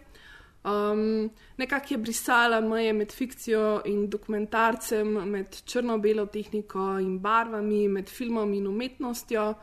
Um, 0.66 1.30
nekako 1.58 1.94
je 1.94 1.98
brisala 1.98 2.62
meje 2.62 2.94
med 2.94 3.12
fikcijo 3.14 3.82
in 3.86 4.10
dokumentarcem, 4.10 5.08
med 5.08 5.62
črno-belo 5.66 6.26
tehniko 6.26 7.00
in 7.00 7.20
barvami, 7.20 7.88
med 7.88 8.10
filmom 8.10 8.54
in 8.54 8.68
umetnostjo. 8.68 9.54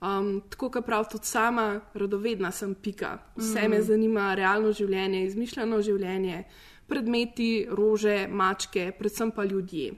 Um, 0.00 0.42
tako 0.50 0.70
kot 0.70 0.86
prav 0.86 1.08
tudi 1.10 1.26
sama, 1.26 1.80
radovedna 1.94 2.50
sem 2.50 2.74
pika. 2.74 3.18
Vse 3.36 3.60
Mhm. 3.62 3.70
me 3.70 3.82
zanima 3.82 4.34
realno 4.34 4.72
življenje, 4.72 5.24
izmišljeno 5.24 5.82
življenje, 5.82 6.44
predmeti, 6.90 7.66
rože, 7.70 8.26
mačke, 8.26 8.90
predvsem 8.98 9.30
pa 9.30 9.44
ljudje. 9.44 9.94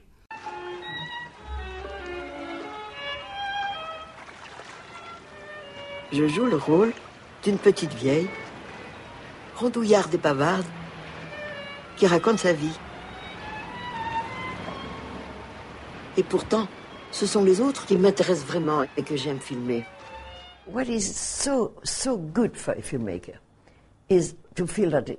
Je 6.12 6.28
joue 6.28 6.44
le 6.44 6.56
rôle 6.56 6.92
d'une 7.42 7.56
petite 7.56 7.94
vieille, 7.94 8.28
rondouillarde 9.56 10.14
et 10.14 10.18
bavarde, 10.18 10.66
qui 11.96 12.06
raconte 12.06 12.38
sa 12.38 12.52
vie. 12.52 12.78
Et 16.18 16.22
pourtant, 16.22 16.68
ce 17.10 17.26
sont 17.26 17.42
les 17.42 17.60
autres 17.60 17.86
qui 17.86 17.96
m'intéressent 17.96 18.46
vraiment 18.46 18.84
et 18.96 19.02
que 19.02 19.16
j'aime 19.16 19.40
filmer. 19.40 19.86
What 20.66 20.84
is 20.84 21.00
so 21.00 21.74
so 21.82 22.16
good 22.16 22.56
for 22.56 22.74
a 22.74 22.82
filmmaker 22.82 23.40
is 24.08 24.34
to 24.54 24.66
feel 24.66 24.90
that 24.90 25.10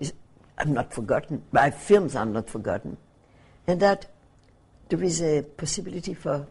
I'm 0.57 0.73
not 0.73 0.93
forgotten, 0.93 1.43
my 1.51 1.71
films 1.71 2.15
are 2.15 2.25
not 2.25 2.49
forgotten, 2.49 2.97
and 3.67 3.79
that 3.79 4.05
there 4.89 5.03
is 5.03 5.21
a 5.21 5.41
possibility 5.41 6.13
for 6.13 6.45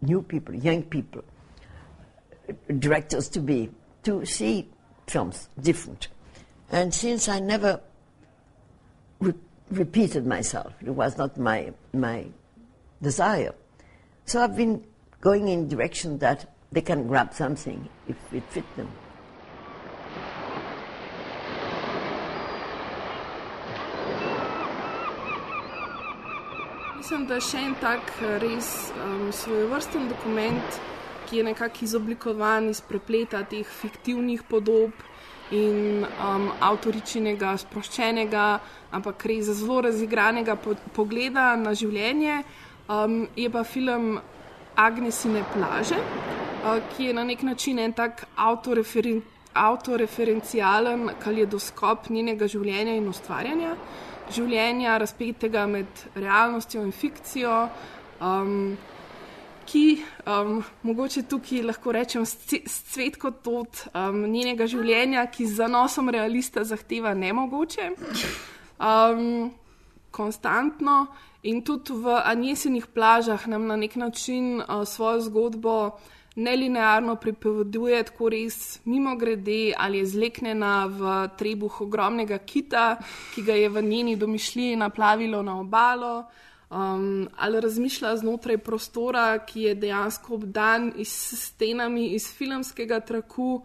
new 0.00 0.22
people, 0.22 0.54
young 0.54 0.82
people, 0.82 1.22
directors 2.78 3.28
to 3.30 3.40
be, 3.40 3.70
to 4.02 4.24
see 4.24 4.68
films 5.06 5.48
different. 5.60 6.08
And 6.70 6.92
since 6.92 7.28
I 7.28 7.40
never 7.40 7.80
re- 9.20 9.34
repeated 9.70 10.26
myself, 10.26 10.72
it 10.80 10.90
was 10.90 11.18
not 11.18 11.36
my, 11.36 11.72
my 11.92 12.26
desire. 13.02 13.54
So 14.24 14.42
I've 14.42 14.56
been 14.56 14.84
going 15.20 15.48
in 15.48 15.68
direction 15.68 16.18
that 16.18 16.50
they 16.72 16.80
can 16.80 17.06
grab 17.06 17.34
something 17.34 17.88
if 18.08 18.16
it 18.32 18.42
fit 18.50 18.64
them. 18.76 18.90
Mislim, 27.04 27.26
da 27.28 27.36
je 27.36 27.42
še 27.44 27.60
en 27.60 27.74
tak 27.76 28.06
eh, 28.24 28.38
res 28.40 28.68
um, 28.96 29.26
svojevrsten 29.28 30.06
dokument, 30.08 30.76
ki 31.28 31.36
je 31.36 31.42
nekako 31.44 31.82
izoblikovan 31.84 32.70
iz 32.70 32.78
prepleta 32.80 33.42
teh 33.44 33.68
fiktivnih 33.68 34.46
podob 34.48 35.02
in 35.52 36.06
um, 36.06 36.46
avtoričinega, 36.64 37.50
sproščenega, 37.60 38.46
ampak 38.96 39.26
res 39.28 39.50
zelo 39.52 39.82
razigranega 39.84 40.56
po 40.56 40.78
pogleda 40.96 41.50
na 41.60 41.74
življenje. 41.76 42.38
Um, 42.88 43.26
je 43.36 43.52
pa 43.52 43.66
film 43.68 44.16
Agnesine 44.72 45.44
plaže, 45.52 46.00
uh, 46.00 46.80
ki 46.94 47.10
je 47.10 47.18
na 47.20 47.26
nek 47.28 47.44
način 47.44 47.84
en 47.84 47.92
tak 47.92 48.24
autoreferen 48.48 49.20
avtoreferencialen 49.54 51.12
kaljedoskop 51.20 52.08
njenega 52.10 52.48
življenja 52.48 52.96
in 52.96 53.12
ustvarjanja 53.12 53.76
življenja, 54.32 54.98
razpetega 54.98 55.66
med 55.68 56.04
realnostjo 56.16 56.84
in 56.84 56.92
fikcijo, 56.92 57.56
um, 58.24 58.76
ki 59.64 59.84
um, 60.28 60.58
mogoče 60.84 61.24
tukaj 61.28 61.62
lahko 61.64 61.92
rečem 61.96 62.24
svet 62.28 63.16
kot 63.20 63.42
tot 63.44 63.86
um, 63.92 64.24
njenega 64.28 64.68
življenja, 64.68 65.26
ki 65.32 65.46
z 65.48 65.60
zanosom 65.62 66.10
realista 66.12 66.64
zahteva 66.68 67.14
nemogoče, 67.16 67.90
um, 68.78 69.52
konstantno. 70.14 71.06
In 71.44 71.60
tudi 71.60 71.92
v 72.00 72.14
Anjesinih 72.24 72.86
plažah 72.88 73.42
nam 73.52 73.66
na 73.68 73.76
nek 73.76 73.96
način 74.00 74.62
uh, 74.62 74.84
svojo 74.88 75.20
zgodbo 75.26 75.74
nelinearno 76.34 77.16
pripoveduje, 77.16 78.02
tako 78.02 78.28
res 78.28 78.80
mimo 78.84 79.16
grede 79.16 79.72
ali 79.78 79.98
je 79.98 80.06
zleknjena 80.06 80.86
v 80.86 81.12
trebuh 81.38 81.80
ogromnega 81.80 82.38
kita, 82.38 82.98
ki 83.34 83.42
ga 83.42 83.54
je 83.54 83.68
v 83.68 83.82
njeni 83.82 84.16
domišljiji 84.16 84.76
naplavilo 84.76 85.42
na 85.42 85.60
obalo, 85.60 86.24
um, 86.70 87.28
ali 87.36 87.60
razmišlja 87.60 88.16
znotraj 88.16 88.58
prostora, 88.58 89.38
ki 89.46 89.68
je 89.68 89.74
dejansko 89.74 90.34
obdan 90.34 90.92
s 90.98 91.38
stenami 91.46 92.06
iz 92.14 92.28
filmskega 92.34 93.00
traku. 93.00 93.62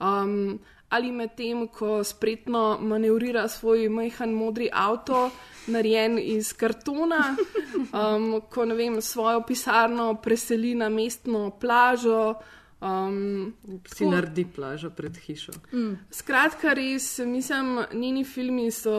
Um, 0.00 0.60
Ali 0.92 1.12
medtem, 1.12 1.66
ko 1.72 2.02
spretno 2.04 2.76
manevrira 2.80 3.46
svoj 3.48 3.88
majhen 3.88 4.34
modri 4.36 4.68
avto, 4.72 5.30
narejen 5.72 6.18
iz 6.20 6.52
kartona, 6.52 7.32
um, 8.00 8.42
ko 8.50 8.66
ne 8.68 8.76
vem, 8.76 9.00
svojo 9.00 9.40
pisarno 9.48 10.14
preseli 10.20 10.74
na 10.74 10.90
mestno 10.92 11.50
plažo. 11.60 12.34
Um, 12.82 13.54
Si 13.86 14.06
naredi 14.06 14.44
plažo 14.54 14.90
pred 14.90 15.16
hišo. 15.16 15.52
Mm. 15.72 15.94
Skratka, 16.10 16.74
res, 16.74 17.18
mislim, 17.18 17.78
njeni 17.94 18.24
filmi 18.24 18.70
so 18.74 18.96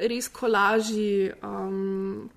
res 0.00 0.28
kolaži 0.32 1.30
um, 1.42 2.30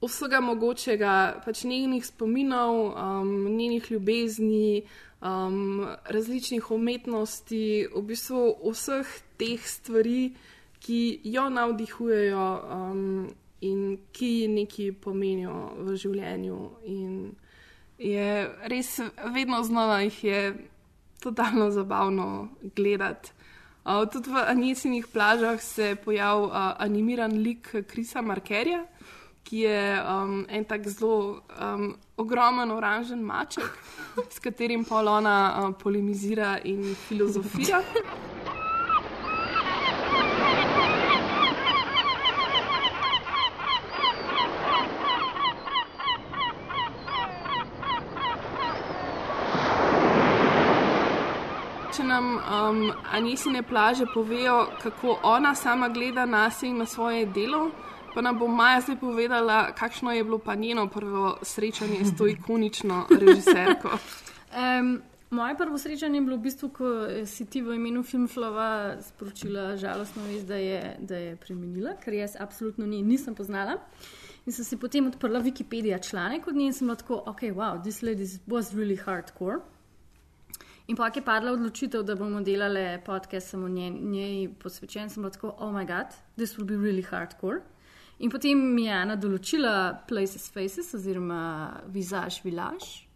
vsega 0.00 0.40
mogočega, 0.40 1.42
pač 1.44 1.64
njenih 1.64 2.06
spominov, 2.06 2.76
um, 2.94 3.32
njenih 3.56 3.90
ljubezni, 3.90 4.82
um, 5.20 5.86
različnih 6.04 6.70
umetnosti, 6.70 7.88
v 7.94 8.02
bistvu 8.08 8.44
vseh 8.70 9.12
teh 9.36 9.66
stvari, 9.66 10.32
ki 10.80 11.20
jo 11.24 11.48
navdihujejo 11.52 12.48
um, 12.72 13.28
in 13.60 13.98
ki 14.12 14.28
ji 14.28 14.48
nekaj 14.48 14.92
pomenijo 15.04 15.56
v 15.76 15.96
življenju. 16.00 16.60
In 16.88 17.34
je 18.00 18.48
res 18.72 18.94
vedno 19.34 19.60
znova 19.62 20.00
jih 20.06 20.24
je 20.24 20.40
totalno 21.20 21.68
zabavno 21.70 22.48
gledati. 22.76 23.36
Uh, 23.84 24.06
tudi 24.08 24.32
v 24.32 24.40
Anisinih 24.48 25.06
plažah 25.12 25.60
se 25.60 25.92
je 25.92 25.96
pojavil 25.96 26.48
uh, 26.48 26.72
animiran 26.80 27.32
lik 27.32 27.68
Krisa 27.88 28.22
Markerja, 28.22 28.86
ki 29.44 29.58
je 29.64 30.02
um, 30.02 30.46
en 30.48 30.64
tak 30.64 30.88
zelo 30.88 31.40
um, 31.60 31.96
ogromen 32.16 32.70
oranžen 32.70 33.22
maček, 33.22 33.66
s 34.30 34.38
katerim 34.38 34.84
pol 34.84 35.08
ona 35.08 35.36
uh, 35.58 35.70
polemizira 35.82 36.58
in 36.64 36.94
filozofira. 37.08 37.82
Če 51.90 52.04
nam 52.06 52.36
um, 52.38 52.92
Anisine 53.12 53.62
plaže 53.66 54.06
povejo, 54.14 54.66
kako 54.82 55.18
ona 55.26 55.54
sama 55.54 55.88
gleda 55.88 56.26
na 56.26 56.50
sebe 56.50 56.70
in 56.70 56.78
na 56.78 56.86
svoje 56.86 57.26
delo, 57.26 57.70
pa 58.14 58.20
nam 58.20 58.38
bo 58.38 58.48
Maja 58.48 58.80
zdaj 58.80 58.96
povedala, 59.00 59.72
kakšno 59.74 60.12
je 60.12 60.24
bilo 60.24 60.38
pa 60.38 60.54
njeno 60.54 60.88
prvo 60.88 61.38
srečanje 61.42 62.04
s 62.04 62.16
to 62.16 62.26
ikonično 62.26 63.06
režiserko. 63.10 63.98
Um, 64.50 65.02
moje 65.30 65.56
prvo 65.56 65.78
srečanje 65.78 66.18
je 66.18 66.22
bilo 66.22 66.36
v 66.36 66.40
bistvu, 66.40 66.68
ko 66.68 66.86
si 67.26 67.46
ti 67.46 67.62
v 67.62 67.74
imenu 67.74 68.02
Filmflova 68.02 68.96
sporočila 69.02 69.76
žalostno 69.76 70.22
vest, 70.26 70.46
da 70.46 70.56
je, 70.56 70.96
da 71.00 71.16
je 71.16 71.36
premenila, 71.36 71.94
ker 72.04 72.14
jaz 72.14 72.36
absolutno 72.38 72.86
ni, 72.86 73.02
nisem 73.02 73.34
poznala. 73.34 73.78
In 74.46 74.52
sem 74.52 74.64
si 74.64 74.76
potem 74.76 75.06
odprla 75.06 75.40
Wikipedia 75.40 76.00
članek 76.02 76.48
od 76.48 76.56
nje 76.56 76.66
in 76.66 76.72
sem 76.72 76.86
bila 76.88 76.96
tako, 76.96 77.22
ok, 77.26 77.42
wow, 77.54 77.82
this 77.82 78.02
lady 78.02 78.26
was 78.46 78.74
really 78.74 78.98
hardcore. 79.04 79.60
In 80.90 80.96
pa 80.96 81.06
je 81.14 81.22
padla 81.22 81.52
odločitev, 81.52 82.02
da 82.02 82.14
bomo 82.14 82.40
delali 82.40 82.98
podcast 83.06 83.48
samo 83.48 83.68
njej, 83.68 83.90
njej 83.90 84.48
posvečen, 84.58 85.10
sem 85.10 85.22
bila 85.22 85.30
tako, 85.30 85.54
oh 85.58 85.70
my 85.70 85.86
god, 85.86 86.06
this 86.36 86.56
will 86.58 86.66
be 86.66 86.74
really 86.74 87.04
hardcore. 87.06 87.60
In 88.20 88.30
potem 88.30 88.58
mi 88.74 88.84
je 88.84 88.92
Ana 88.92 89.16
določila 89.16 90.04
Places 90.08 90.50
Faces 90.52 90.92
oziroma 90.94 91.80
Vizaž 91.88 92.42
Vilaž. 92.44 93.10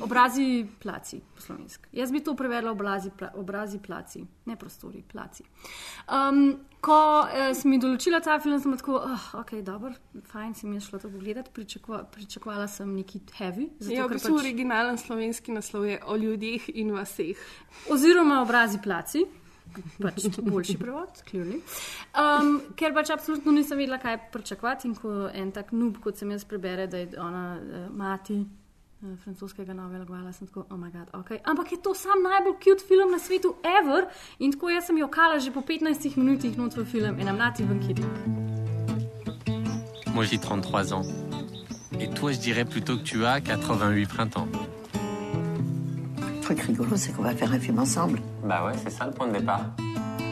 Obrazi 0.00 0.66
placi, 0.78 1.20
po 1.34 1.40
slovenski. 1.40 1.88
Jaz 1.92 2.12
bi 2.12 2.20
to 2.24 2.34
prevedla 2.36 2.70
obrazi, 2.70 3.10
pla, 3.10 3.30
obrazi 3.38 3.78
placi, 3.78 4.22
ne 4.46 4.56
prostori, 4.56 5.02
placi. 5.02 5.44
Um, 6.10 6.58
ko 6.80 6.98
eh, 7.26 7.50
sem 7.54 7.70
mi 7.70 7.78
določila 7.82 8.20
ta 8.24 8.38
film, 8.42 8.60
sem 8.62 8.76
tako, 8.80 8.98
oh, 8.98 9.26
ok, 9.40 9.54
dobro, 9.66 9.92
fajn, 10.32 10.54
sem 10.58 10.74
jaz 10.76 10.88
šla 10.88 11.02
to 11.02 11.10
pogledati, 11.12 11.52
pričakova, 11.54 12.02
pričakovala 12.12 12.68
sem 12.70 12.92
neki 12.94 13.22
heavy. 13.38 13.70
Zato, 13.78 13.94
Ja, 13.94 14.06
v 14.06 14.16
bistvu 14.16 14.36
pač... 14.36 14.44
originalen 14.44 15.00
slovenski 15.00 15.54
naslov 15.54 15.86
je 15.90 16.00
o 16.06 16.16
ljudeh 16.16 16.70
in 16.74 16.94
vaseh. 16.96 17.38
Oziroma 17.90 18.42
obrazi 18.44 18.82
placi. 18.82 19.26
Pač 20.00 20.38
boljši 20.42 20.76
prevod, 20.78 21.20
kljub. 21.30 21.52
Um, 22.18 22.60
ker 22.76 22.94
pač 22.96 23.12
absolutno 23.14 23.52
nisem 23.54 23.78
vedela, 23.78 23.98
kaj 24.02 24.18
pričakovati. 24.32 24.88
In 24.88 24.96
ko 24.98 25.28
en 25.28 25.52
tak 25.54 25.72
nub, 25.76 26.00
kot 26.02 26.18
sem 26.20 26.30
jaz 26.34 26.46
prebere, 26.48 26.86
da 26.90 27.02
je 27.02 27.10
ona 27.20 27.44
uh, 27.56 27.86
mati 27.96 28.38
uh, 28.40 29.14
francoskega 29.24 29.76
novega 29.76 30.04
gvala, 30.08 30.32
sem 30.36 30.48
tako, 30.50 30.66
oh 30.70 30.80
moj 30.80 30.92
bog, 30.94 31.14
ok. 31.20 31.34
Ampak 31.44 31.72
je 31.76 31.80
to 31.82 31.94
sam 31.94 32.24
najbolj 32.26 32.58
cute 32.64 32.86
film 32.88 33.12
na 33.14 33.18
svetu, 33.18 33.54
ever. 33.78 34.08
In 34.38 34.54
tako 34.56 34.72
jaz 34.74 34.90
sem 34.90 34.98
jo 34.98 35.08
kala 35.08 35.38
že 35.38 35.52
po 35.54 35.60
15 35.62 36.16
minutah 36.16 36.56
not 36.56 36.76
v 36.76 36.84
film 36.84 37.20
in 37.20 37.28
I'm 37.28 37.38
not 37.38 37.60
even 37.60 37.80
kidding. 37.80 38.10
Moi 40.14 40.24
j'ai 40.24 40.38
33 40.38 40.92
ans. 40.92 41.06
Et 42.00 42.08
toi, 42.08 42.32
je 42.32 42.38
dirais 42.38 42.64
plutôt 42.64 42.96
que 42.96 43.02
tu 43.02 43.24
as 43.26 43.40
88 43.40 44.06
printemps. 44.06 44.48
Truc 46.50 46.62
rigolo, 46.62 46.96
c'est 46.96 47.12
qu'on 47.12 47.22
va 47.22 47.36
faire 47.36 47.52
un 47.52 47.60
film 47.60 47.78
ensemble. 47.78 48.18
Bah 48.42 48.66
ouais, 48.66 48.72
c'est 48.82 48.90
ça 48.90 49.06
le 49.06 49.12
point 49.12 49.28
de 49.28 49.38
départ. 49.38 49.70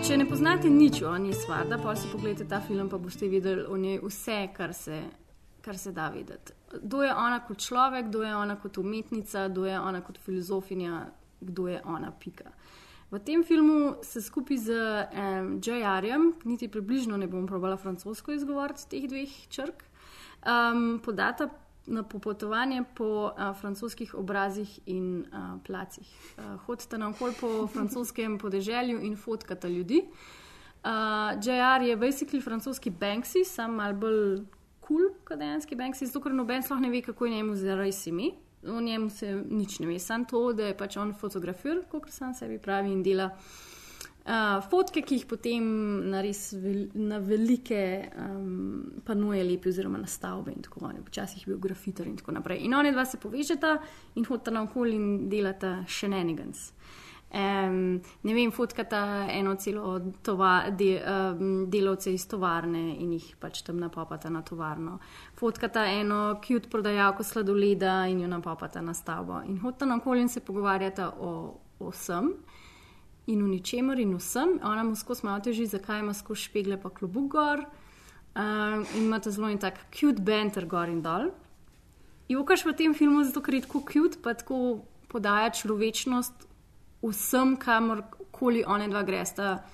Če 0.03 0.17
ne 0.19 0.25
poznate 0.27 0.67
nič 0.67 0.99
o 1.07 1.13
Ani 1.15 1.31
Svarda, 1.31 1.77
pa 1.79 1.93
si 1.95 2.09
pogledajte 2.11 2.49
ta 2.51 2.59
film, 2.59 2.89
pa 2.91 2.99
boste 2.99 3.29
videli 3.31 3.63
o 3.63 3.77
njej 3.79 4.01
vse, 4.03 4.39
kar 4.57 4.75
se, 4.75 4.99
kar 5.63 5.79
se 5.79 5.93
da 5.95 6.09
videti. 6.11 6.57
Kdo 6.73 7.05
je 7.07 7.13
ona 7.15 7.39
kot 7.47 7.63
človek, 7.63 8.09
kdo 8.09 8.25
je 8.27 8.33
ona 8.35 8.57
kot 8.59 8.81
umetnica, 8.83 9.45
kdo 9.47 9.69
je 9.71 9.79
ona 9.79 10.01
kot 10.03 10.19
filozofinja, 10.25 11.05
kdo 11.39 11.69
je 11.69 11.79
ona, 11.85 12.11
pika. 12.11 12.51
V 13.13 13.23
tem 13.23 13.47
filmu 13.47 13.95
se 14.03 14.19
skupaj 14.19 14.59
z 14.59 14.75
um, 14.75 15.55
J.R.jem, 15.63 16.33
niti 16.51 16.67
približno 16.67 17.15
ne 17.17 17.31
bom 17.31 17.47
probala 17.47 17.79
francosko 17.79 18.35
izgovoriti 18.35 18.91
teh 18.91 19.07
dveh 19.07 19.39
črk, 19.55 19.87
um, 20.43 20.99
podata 20.99 21.47
na 21.89 22.03
popotovanje 22.03 22.83
po 22.95 23.33
uh, 23.33 23.57
francoskih 23.61 24.15
obrazih 24.15 24.79
in 24.87 25.21
uh, 25.21 25.59
placih. 25.67 26.09
Uh, 26.37 26.57
hodite 26.67 26.99
naokol 26.99 27.33
po 27.41 27.51
francoskem 27.75 28.39
podeželju 28.39 29.01
in 29.03 29.17
fotkate 29.17 29.69
ljudi. 29.69 30.03
Uh, 30.85 30.91
J.R. 31.43 31.83
je 31.83 31.97
basically 31.97 32.45
francoski 32.45 32.91
Banksy, 32.91 33.45
sam 33.45 33.75
mal 33.75 33.95
bolj 33.95 34.45
kul 34.81 34.97
cool, 34.97 35.09
kot 35.25 35.39
dejanski 35.39 35.77
Banksy, 35.77 36.07
zato 36.07 36.23
ker 36.25 36.33
noben 36.33 36.63
sploh 36.63 36.81
ne 36.81 36.91
ve, 36.91 37.03
kako 37.03 37.27
je 37.27 37.33
njemu 37.33 37.57
zares 37.57 38.07
ime. 38.07 38.31
O 38.67 38.81
njemu 38.81 39.11
se 39.11 39.33
nič 39.51 39.79
ne 39.79 39.87
ve, 39.87 39.99
samo 39.99 40.25
to, 40.25 40.53
da 40.53 40.71
je 40.71 40.77
pač 40.77 40.97
on 40.97 41.13
fotografir, 41.15 41.83
kot 41.91 42.11
sam 42.11 42.35
sebi 42.35 42.59
pravi 42.59 42.93
in 42.93 43.03
dela. 43.03 43.31
Uh, 43.35 43.68
fotke, 44.69 45.03
ki 45.03 45.19
jih 45.19 45.27
potem 45.29 45.65
na 46.11 46.21
res 46.25 46.51
na 46.95 47.19
velike 47.25 47.81
um, 48.13 49.01
panuje 49.07 49.45
lepi, 49.45 49.71
oziroma 49.73 49.99
na 49.99 50.07
stavbe 50.07 50.53
in 50.53 50.63
tako 50.63 50.85
naprej, 50.87 51.05
včasih 51.07 51.47
je 51.47 51.53
bil 51.53 51.61
grafiter 51.63 52.07
in 52.07 52.17
tako 52.17 52.37
naprej. 52.37 52.65
In 52.67 52.75
oni 52.75 52.93
dva 52.93 53.05
se 53.09 53.21
povežeta 53.21 53.79
in 54.17 54.27
hodita 54.29 54.53
naokoli 54.53 54.97
in 54.97 55.29
delata 55.29 55.79
še 55.89 56.11
nenigans. 56.13 56.73
Um, 57.29 58.01
ne 58.25 58.35
vem, 58.35 58.51
fotkata 58.53 59.29
eno 59.29 59.55
celo 59.61 59.99
tova, 60.25 60.71
de, 60.73 60.95
um, 60.97 61.67
delovce 61.69 62.13
iz 62.13 62.25
tovarne 62.29 62.95
in 63.03 63.13
jih 63.19 63.35
pač 63.41 63.61
tam 63.67 63.77
napopata 63.81 64.31
na 64.33 64.41
tovarno. 64.43 64.97
Fotkata 65.37 65.85
eno 65.93 66.39
cute 66.45 66.73
prodajalko 66.73 67.25
sladoleda 67.25 68.07
in 68.09 68.23
jo 68.25 68.29
napopata 68.29 68.81
na 68.81 68.97
stavbo. 68.97 69.43
In 69.45 69.61
hodita 69.61 69.89
naokoli 69.89 70.25
in 70.25 70.33
se 70.33 70.41
pogovarjata 70.41 71.11
o, 71.21 71.35
o 71.81 71.93
vsem 71.93 72.33
in 73.29 73.45
v 73.45 73.49
ničemer 73.53 74.01
in 74.01 74.17
vsem. 74.17 74.57
Ona 74.65 74.85
mu 74.85 74.97
skozi 74.97 75.27
malo 75.27 75.45
teži, 75.45 75.69
zakaj 75.69 76.01
ima 76.01 76.15
skozi 76.17 76.49
špegle 76.49 76.81
pa 76.81 76.91
klobuk 76.91 77.31
gor. 77.33 77.65
Um, 78.39 78.85
in 78.97 79.09
imata 79.09 79.31
zelo 79.31 79.49
in 79.51 79.59
tak 79.59 79.79
cute 79.93 80.23
banter 80.23 80.67
gor 80.67 80.89
in 80.89 81.03
dol. 81.03 81.31
Jokaš 82.29 82.65
v 82.65 82.77
tem 82.77 82.95
filmu 82.95 83.25
zato, 83.25 83.41
ker 83.41 83.57
je 83.57 83.65
tako 83.65 83.83
cute, 83.89 84.21
pa 84.23 84.35
tako 84.37 84.85
podaja 85.09 85.51
človečnost 85.51 86.47
vsem, 87.03 87.57
kamor 87.57 88.05
koli 88.31 88.65
one 88.67 88.89
dva 88.89 89.03
gresta, 89.03 89.65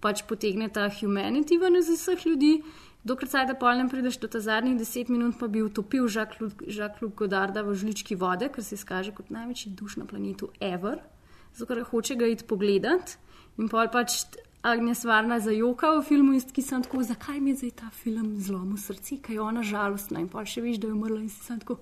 pač 0.00 0.24
potegneta 0.26 0.88
humanity 0.90 1.58
ven 1.60 1.78
iz 1.78 1.88
vseh 1.88 2.26
ljudi. 2.26 2.60
Dokler 3.04 3.30
se 3.30 3.44
da 3.48 3.54
polnem 3.54 3.88
prideš 3.88 4.18
do 4.20 4.28
ta 4.28 4.40
zadnjih 4.40 4.76
deset 4.76 5.08
minut, 5.08 5.38
pa 5.40 5.48
bi 5.48 5.62
utopil 5.62 6.04
Žak-Luc 6.04 7.14
Godarda 7.16 7.62
v 7.64 7.74
žlički 7.74 8.14
vode, 8.14 8.50
ker 8.52 8.64
se 8.64 8.74
izkaže 8.76 9.14
kot 9.16 9.30
največji 9.32 9.72
duš 9.72 9.96
na 9.96 10.04
planetu 10.04 10.50
Ever, 10.60 11.00
zato 11.54 11.66
ker 11.66 11.82
hoče 11.90 12.16
ga 12.16 12.26
iti 12.30 12.44
pogledat. 12.44 13.16
In 13.58 13.68
pol 13.68 13.90
pač 13.92 14.24
Agnes 14.62 15.04
Varna 15.04 15.40
zajoka 15.40 15.94
v 15.96 16.04
filmu, 16.04 16.34
in 16.36 16.40
ki 16.40 16.62
sem 16.62 16.82
tako, 16.84 17.02
zakaj 17.02 17.40
mi 17.40 17.54
je 17.54 17.62
zdaj 17.62 17.70
ta 17.80 17.88
film 17.92 18.34
zlomil 18.40 18.76
srce, 18.76 19.16
kaj 19.24 19.34
je 19.34 19.40
ona 19.40 19.62
žalostna 19.64 20.20
in 20.20 20.28
pol 20.28 20.44
še 20.44 20.60
veš, 20.60 20.80
da 20.82 20.90
je 20.90 20.96
umrla 20.96 21.20
in 21.22 21.30
si 21.32 21.40
sem 21.44 21.60
tako, 21.60 21.78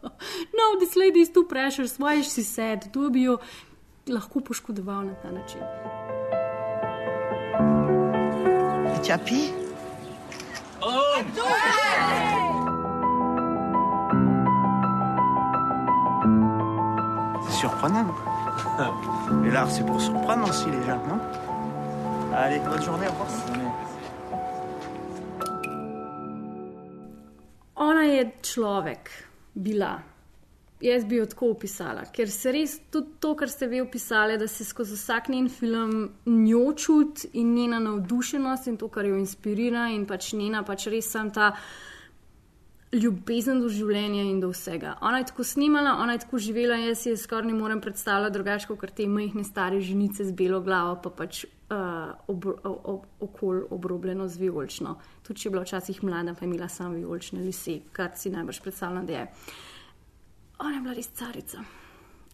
no, 0.58 0.70
this 0.80 0.96
lady 0.96 1.20
is 1.20 1.32
too 1.32 1.44
precious, 1.44 1.98
why 2.00 2.16
is 2.16 2.32
she 2.32 2.42
sad, 2.42 2.88
to 2.92 3.10
bi 3.12 3.28
jo 3.28 3.38
lahko 4.08 4.40
poškodoval 4.40 5.04
na 5.04 5.14
ta 5.20 5.32
način. 5.32 5.60
Tu 9.04 9.12
as 9.12 9.18
pris 9.18 9.52
C'est 17.44 17.60
surprenant. 17.60 18.33
Et 19.44 19.50
l'art, 19.50 19.70
c'est 19.70 19.84
pour 19.86 20.00
surprendre 20.00 20.48
aussi 20.48 20.66
les 20.66 20.82
gens, 20.86 21.00
non 21.08 21.20
Allez, 22.34 22.58
bonne 22.58 22.82
journée, 22.82 23.06
au 23.06 23.10
revoir. 23.10 23.28
Ona 27.76 28.04
je 28.06 28.24
človek, 28.42 29.10
bila. 29.54 29.98
Jaz 30.80 31.04
bi 31.06 31.16
jo 31.16 31.24
tako 31.26 31.48
opisala, 31.54 32.02
ker 32.12 32.28
se 32.28 32.52
res 32.52 32.74
tudi 32.92 33.14
to, 33.22 33.32
kar 33.38 33.48
ste 33.48 33.66
vi 33.70 33.80
opisali, 33.80 34.36
da 34.38 34.48
se 34.50 34.64
skozi 34.64 34.98
vsak 34.98 35.30
njen 35.32 35.48
film 35.48 35.94
njo 36.26 36.74
čuti 36.76 37.30
in 37.40 37.54
njena 37.54 37.78
navdušenost 37.78 38.66
in 38.66 38.76
to, 38.76 38.88
kar 38.88 39.06
jo 39.06 39.16
inspirira 39.16 39.88
in 39.94 40.04
pač 40.06 40.32
njena 40.32 40.62
pač 40.62 40.86
res 40.92 41.08
sem 41.10 41.30
ta 41.32 41.54
ljubezen 42.94 43.60
do 43.60 43.68
življenja 43.68 44.22
in 44.22 44.40
do 44.40 44.50
vsega. 44.52 44.94
Ona 45.02 45.20
je 45.20 45.28
tako 45.30 45.44
snimala, 45.44 45.96
ona 46.02 46.14
je 46.14 46.22
tako 46.24 46.38
živela, 46.38 46.76
jaz 46.78 47.02
si 47.02 47.10
je 47.10 47.16
skoraj 47.20 47.48
ne 47.48 47.54
morem 47.58 47.80
predstavljati 47.80 48.32
drugače, 48.32 48.68
kot 48.70 48.94
te 48.96 49.06
majhne 49.10 49.44
stare 49.44 49.80
ženice 49.80 50.24
z 50.24 50.32
belo 50.32 50.60
glavo, 50.64 50.96
pa 51.02 51.10
pač 51.10 51.44
uh, 51.44 52.14
ob, 52.30 52.46
ob, 52.64 53.06
okol 53.20 53.64
obrobljeno 53.74 54.28
z 54.28 54.42
vijolično. 54.44 54.96
Tudi 55.26 55.40
če 55.40 55.48
je 55.48 55.54
bila 55.54 55.64
včasih 55.66 56.02
mlada, 56.04 56.34
pa 56.34 56.44
je 56.44 56.50
imela 56.50 56.68
samo 56.68 56.94
vijolične 56.94 57.42
lise, 57.42 57.80
kar 57.92 58.12
si 58.16 58.32
najbrž 58.34 58.60
predstavljam, 58.64 59.06
da 59.06 59.18
je. 59.18 59.26
Ona 60.58 60.76
je 60.76 60.84
bila 60.86 60.94
res 60.94 61.10
carica. 61.14 61.64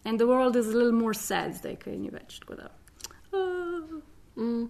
And 0.05 0.17
the 0.17 0.25
world 0.25 0.55
is 0.55 0.67
a 0.67 0.77
little 0.77 0.97
more 0.97 1.13
sad 1.13 1.53
zdaj, 1.57 1.75
kaj 1.83 1.97
ni 1.97 2.09
več. 2.09 2.39
Da. 2.49 2.71
Mm. 4.35 4.69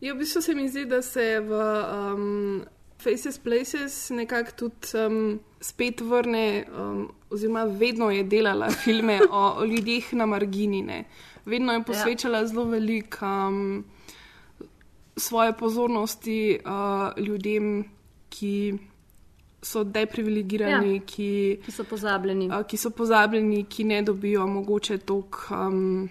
Ja, 0.00 0.14
v 0.14 0.18
bistvu 0.18 0.42
se 0.42 0.54
mi 0.54 0.68
zdi, 0.68 0.84
da 0.84 1.02
se 1.02 1.40
v 1.40 1.56
um, 1.56 2.64
Faces 3.06 3.38
Places 3.38 4.10
nekako 4.10 4.50
tudi 4.52 4.74
um, 4.98 5.20
spet 5.60 6.00
vrne, 6.00 6.46
um, 6.72 7.00
oziroma 7.30 7.64
vedno 7.66 8.10
je 8.10 8.24
delala 8.24 8.70
filme 8.72 9.20
o, 9.30 9.52
o 9.52 9.64
ljudeh 9.64 10.12
na 10.12 10.26
marginine. 10.26 11.04
Vedno 11.44 11.72
je 11.72 11.82
posvečala 11.84 12.38
ja. 12.38 12.46
zelo 12.46 12.64
veliko 12.64 13.26
um, 13.26 13.84
svoje 15.16 15.52
pozornosti 15.52 16.38
uh, 16.58 16.72
ljudem, 17.18 17.84
ki 18.28 18.78
so 19.62 19.84
deprivilegirani, 19.84 20.94
Ja. 20.94 21.00
ki, 21.02 21.58
Ki 21.64 21.72
so 21.72 21.84
pozabljeni. 21.84 22.48
uh, 22.48 22.62
ki 22.62 22.76
so 22.76 22.90
pozabljeni, 22.90 23.64
ki 23.64 23.84
ne 23.84 24.02
dobijo 24.02 24.46
mogoče 24.46 24.98
toliko. 24.98 25.38
Um, 25.52 26.08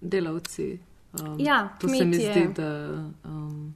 Delavci. 0.00 0.78
Um, 1.14 1.36
Ja, 1.38 1.68
to 1.80 1.88
se 1.88 1.92
mi 1.94 2.00
kmetje. 2.02 2.32
zdi, 2.32 2.54
da 2.54 2.68
um, 3.24 3.74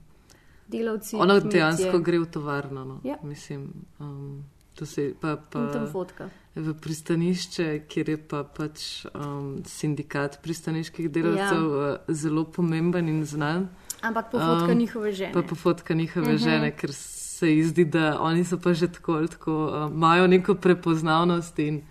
Delavci. 0.71 1.17
ona 1.17 1.41
kmetje. 1.41 1.51
dejansko 1.51 1.99
gre 1.99 2.19
v 2.19 2.27
tovarno. 2.27 2.85
No. 2.85 3.01
Ja. 3.05 3.17
Mislim, 3.23 3.73
um, 3.99 4.45
to 4.75 4.87
se 4.87 5.15
pa. 5.21 5.37
pa 5.37 5.59
In 5.59 5.73
tam 5.73 5.87
fotka. 5.93 6.31
V 6.55 6.75
pristanišče, 6.75 7.87
kjer 7.89 8.09
je 8.09 8.19
pa 8.29 8.43
pač 8.45 9.07
um, 9.15 9.63
sindikat 9.67 10.41
pristaniških 10.43 11.11
delavcev 11.11 11.67
ja. 11.79 11.93
zelo 12.09 12.45
pomemben 12.45 13.09
in 13.09 13.25
znan. 13.25 13.69
Ampak 14.03 14.31
pofotka 14.33 14.75
njihove 14.75 15.13
žene. 15.13 15.33
Pa 15.33 15.43
pofotka 15.43 15.95
njihove 15.95 16.27
Mhm. 16.27 16.35
uh 16.35 16.41
-huh. 16.41 16.45
žene, 16.45 16.71
ker 16.77 16.93
se 17.41 17.55
ji 17.55 17.65
zdi, 17.65 17.85
da 17.85 18.21
oni 18.21 18.45
so 18.45 18.59
pa 18.59 18.73
že 18.73 18.89
tako, 18.93 19.27
tako 19.27 19.67
uh, 19.67 19.93
imajo 19.93 20.27
neko 20.27 20.55
prepoznavnost 20.55 21.59
in, 21.59 21.83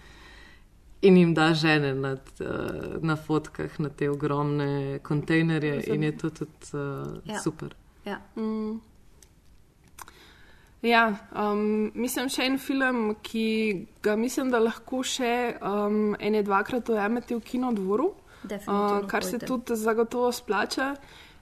in 1.01 1.17
jim 1.17 1.33
da 1.33 1.53
žene 1.53 1.93
nad, 1.95 2.21
uh, 2.39 3.03
na 3.03 3.15
fotkah, 3.15 3.79
na 3.79 3.89
te 3.89 4.09
ogromne 4.09 4.99
kontejnerje 4.99 5.83
in 5.87 6.03
je 6.03 6.17
to 6.17 6.29
tudi 6.29 6.51
uh, 6.73 6.79
ja. 7.25 7.39
super. 7.39 7.75
Ja. 8.09 8.21
Mm. 8.35 8.79
Ja, 10.81 11.09
um, 11.35 11.91
mislim, 11.93 12.29
še 12.31 12.45
en 12.47 12.55
film, 12.61 12.99
ki 13.23 13.45
ga 14.03 14.15
mislim, 14.15 14.47
da 14.53 14.61
lahko 14.63 15.01
še 15.03 15.57
um, 15.59 16.13
ene 16.15 16.39
dvakrat 16.47 16.87
ujamete 16.93 17.35
v 17.35 17.43
kinodvoru, 17.43 18.13
Definitivno 18.39 19.01
uh, 19.01 19.07
kar 19.11 19.25
se 19.27 19.35
hojdite. 19.35 19.49
tudi 19.49 19.75
zagotovo 19.75 20.31
splača. 20.31 20.93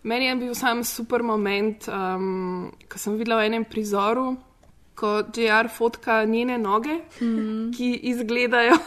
Meni 0.10 0.26
je 0.26 0.36
bil 0.42 0.56
sam 0.58 0.82
super 0.84 1.22
moment, 1.22 1.86
um, 1.92 2.72
ko 2.90 3.02
sem 3.02 3.18
videla 3.20 3.38
v 3.44 3.52
enem 3.52 3.68
prizoru, 3.70 4.32
ko 4.98 5.20
JR 5.30 5.70
fotka 5.70 6.24
njene 6.26 6.58
noge, 6.58 6.98
mm. 7.22 7.70
ki 7.78 7.92
izgledajo 8.10 8.80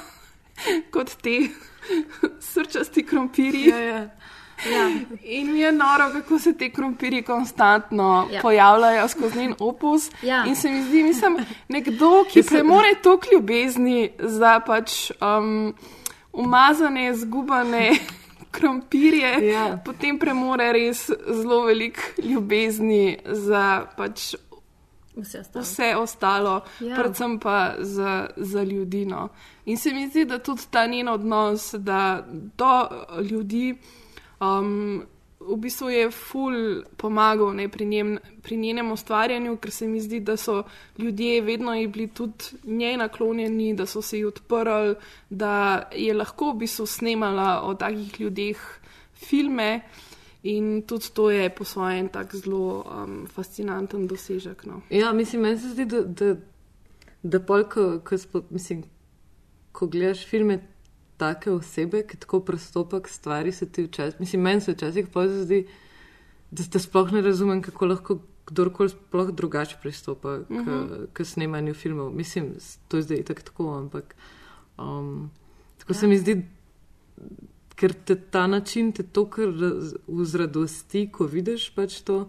kot 0.95 1.15
te 1.23 1.37
srčasti 2.51 3.07
krompirji. 3.07 3.69
Ja, 3.71 3.79
ja. 3.79 4.03
Ja. 4.67 4.91
In 5.37 5.53
mi 5.53 5.61
je 5.61 5.73
noro, 5.73 6.11
kako 6.13 6.39
se 6.39 6.53
te 6.55 6.71
krompirji 6.71 7.23
konstantno 7.23 8.27
Ja. 8.29 8.35
ja. 8.35 8.43
pojavljajo 8.43 9.09
skozi 9.09 9.39
njen 9.39 9.55
opus. 9.61 10.11
Ja. 10.23 10.45
In 10.45 10.57
se 10.57 10.71
mi 10.71 10.83
zdi, 10.83 11.03
mislim, 11.03 11.37
nekdo, 11.69 12.25
ki 12.25 12.43
premore 12.43 12.95
toliko 13.03 13.27
ljubezni 13.33 14.11
za 14.19 14.61
pač 14.61 15.11
um, 15.13 15.75
umazane, 16.35 17.15
zgubane 17.15 17.91
krompirje, 18.51 19.33
Ja. 19.43 19.79
potem 19.85 20.19
premore 20.19 20.73
res 20.73 21.07
zelo 21.29 21.63
veliko 21.63 22.01
ljubezni 22.19 23.19
za 23.25 23.65
pač 23.97 24.35
Vse 25.17 25.39
ostalo. 25.41 25.63
vse 25.63 25.97
ostalo, 25.97 26.51
Ja. 26.81 26.89
ja. 26.89 26.97
predvsem 26.97 27.39
pa 27.39 27.55
za, 27.79 28.13
za 28.37 28.63
ljudi. 28.63 29.05
No. 29.07 29.29
In 29.67 29.77
se 29.77 29.91
mi 29.91 30.09
zdi, 30.09 30.25
da 30.25 30.39
tudi 30.39 30.63
ta 30.71 30.87
njen 30.87 31.09
odnos 31.09 31.75
da 31.75 32.25
do 32.57 32.89
ljudi 33.23 33.77
um, 34.41 35.07
v 35.41 35.57
bistvu 35.57 35.89
je 35.89 36.11
ful 36.13 36.85
pomagal 37.01 37.55
ne, 37.57 37.69
pri, 37.69 37.87
njem, 37.87 38.19
pri 38.43 38.57
njenem 38.57 38.93
ustvarjanju, 38.93 39.57
ker 39.57 39.73
se 39.73 39.89
mi 39.89 40.01
zdi, 40.01 40.21
da 40.21 40.37
so 40.37 40.63
ljudje 40.99 41.41
vedno 41.43 41.73
bili 41.73 42.09
tudi 42.09 42.45
njej 42.65 42.97
naklonjeni, 42.97 43.75
da 43.75 43.87
so 43.87 44.03
se 44.03 44.19
ji 44.19 44.25
odprli, 44.25 44.95
da 45.31 45.89
je 45.97 46.15
lahko 46.15 46.53
v 46.53 46.59
bistvu 46.65 46.87
snemala 46.87 47.63
o 47.65 47.75
takih 47.75 48.21
ljudeh 48.21 48.59
filme. 49.15 49.81
In 50.43 50.83
tudi 50.89 51.11
to 51.15 51.31
je 51.31 51.51
po 51.51 51.65
svojem 51.65 52.09
tak 52.09 52.35
zelo 52.35 52.85
um, 52.85 53.27
fascinanten 53.27 54.07
dosežek. 54.07 54.65
No. 54.65 54.81
Ja, 54.91 55.13
mislim, 55.13 55.43
meni 55.43 55.59
se 55.59 55.69
zdi, 55.69 55.85
da, 55.85 56.01
da, 56.01 56.37
da 57.23 57.41
pol, 57.41 57.65
ko, 57.69 58.01
ko, 58.05 58.19
spo, 58.19 58.41
mislim, 58.51 58.83
ko 59.73 59.87
gledaš 59.87 60.25
filme 60.27 60.59
take 61.21 61.53
osebe, 61.53 62.03
ki 62.09 62.17
tako 62.25 62.41
pristopa 62.49 63.03
k 63.05 63.13
stvari, 63.13 63.53
se 63.53 63.69
ti 63.69 63.85
včasih, 63.87 64.21
mislim, 64.21 64.43
meni 64.43 64.65
se 64.65 64.73
včasih 64.73 65.09
pa 65.13 65.27
zdi, 65.29 65.65
da, 66.51 66.65
da 66.73 66.83
sploh 66.83 67.13
ne 67.13 67.23
razumem, 67.23 67.63
kako 67.63 67.87
lahko 67.87 68.19
kdorkoli 68.51 68.91
sploh 68.91 69.31
drugače 69.37 69.77
pristopa 69.83 70.39
k, 70.39 70.51
uh 70.51 70.57
Mhm. 70.57 70.71
-huh. 70.71 71.07
k 71.13 71.25
snemanju 71.25 71.75
filmov. 71.75 72.11
Mislim, 72.11 72.55
to 72.89 72.97
je 72.97 73.03
zdaj 73.03 73.23
tako, 73.23 73.43
tako 73.43 73.79
ampak 73.79 74.15
um, 74.79 75.31
tako 75.79 75.93
ja. 75.93 75.95
se 75.95 76.07
mi 76.07 76.19
zdi, 76.19 76.43
ker 77.75 77.93
te 78.05 78.17
ta 78.17 78.47
način 78.47 78.93
te 78.93 79.03
to 79.03 79.31
kar 79.31 79.49
vzradosti, 80.09 81.09
ko 81.13 81.27
vidiš 81.27 81.75
pač 81.75 82.01
to. 82.01 82.29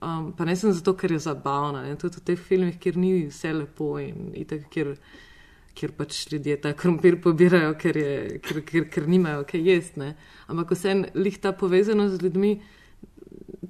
Um, 0.00 0.32
pa 0.32 0.44
ne 0.44 0.56
sem 0.56 0.72
zato, 0.72 0.94
ker 0.96 1.12
je 1.12 1.18
zabavna. 1.18 1.82
Ne? 1.82 1.96
Tudi 1.98 2.16
v 2.16 2.24
teh 2.24 2.38
filmih, 2.38 2.78
kjer 2.78 2.96
ni 2.96 3.26
vse 3.26 3.52
lepo 3.52 3.98
in 3.98 4.30
itak, 4.34 4.68
kjer, 4.70 4.94
kjer 5.78 5.92
pač 5.94 6.24
ljudje 6.32 6.56
ta 6.64 6.72
krompir 6.74 7.20
pobirajo, 7.22 7.74
ker, 7.78 7.96
je, 7.96 8.40
ker, 8.42 8.60
ker, 8.66 8.88
ker 8.90 9.06
nimajo 9.08 9.44
kaj 9.46 9.62
jesti. 9.70 10.00
ne. 10.02 10.10
Ampak 10.50 10.74
vse 10.74 10.94
lih 11.14 11.38
ta 11.38 11.52
povezanost 11.52 12.18
z 12.18 12.26
ljudmi, 12.26 12.52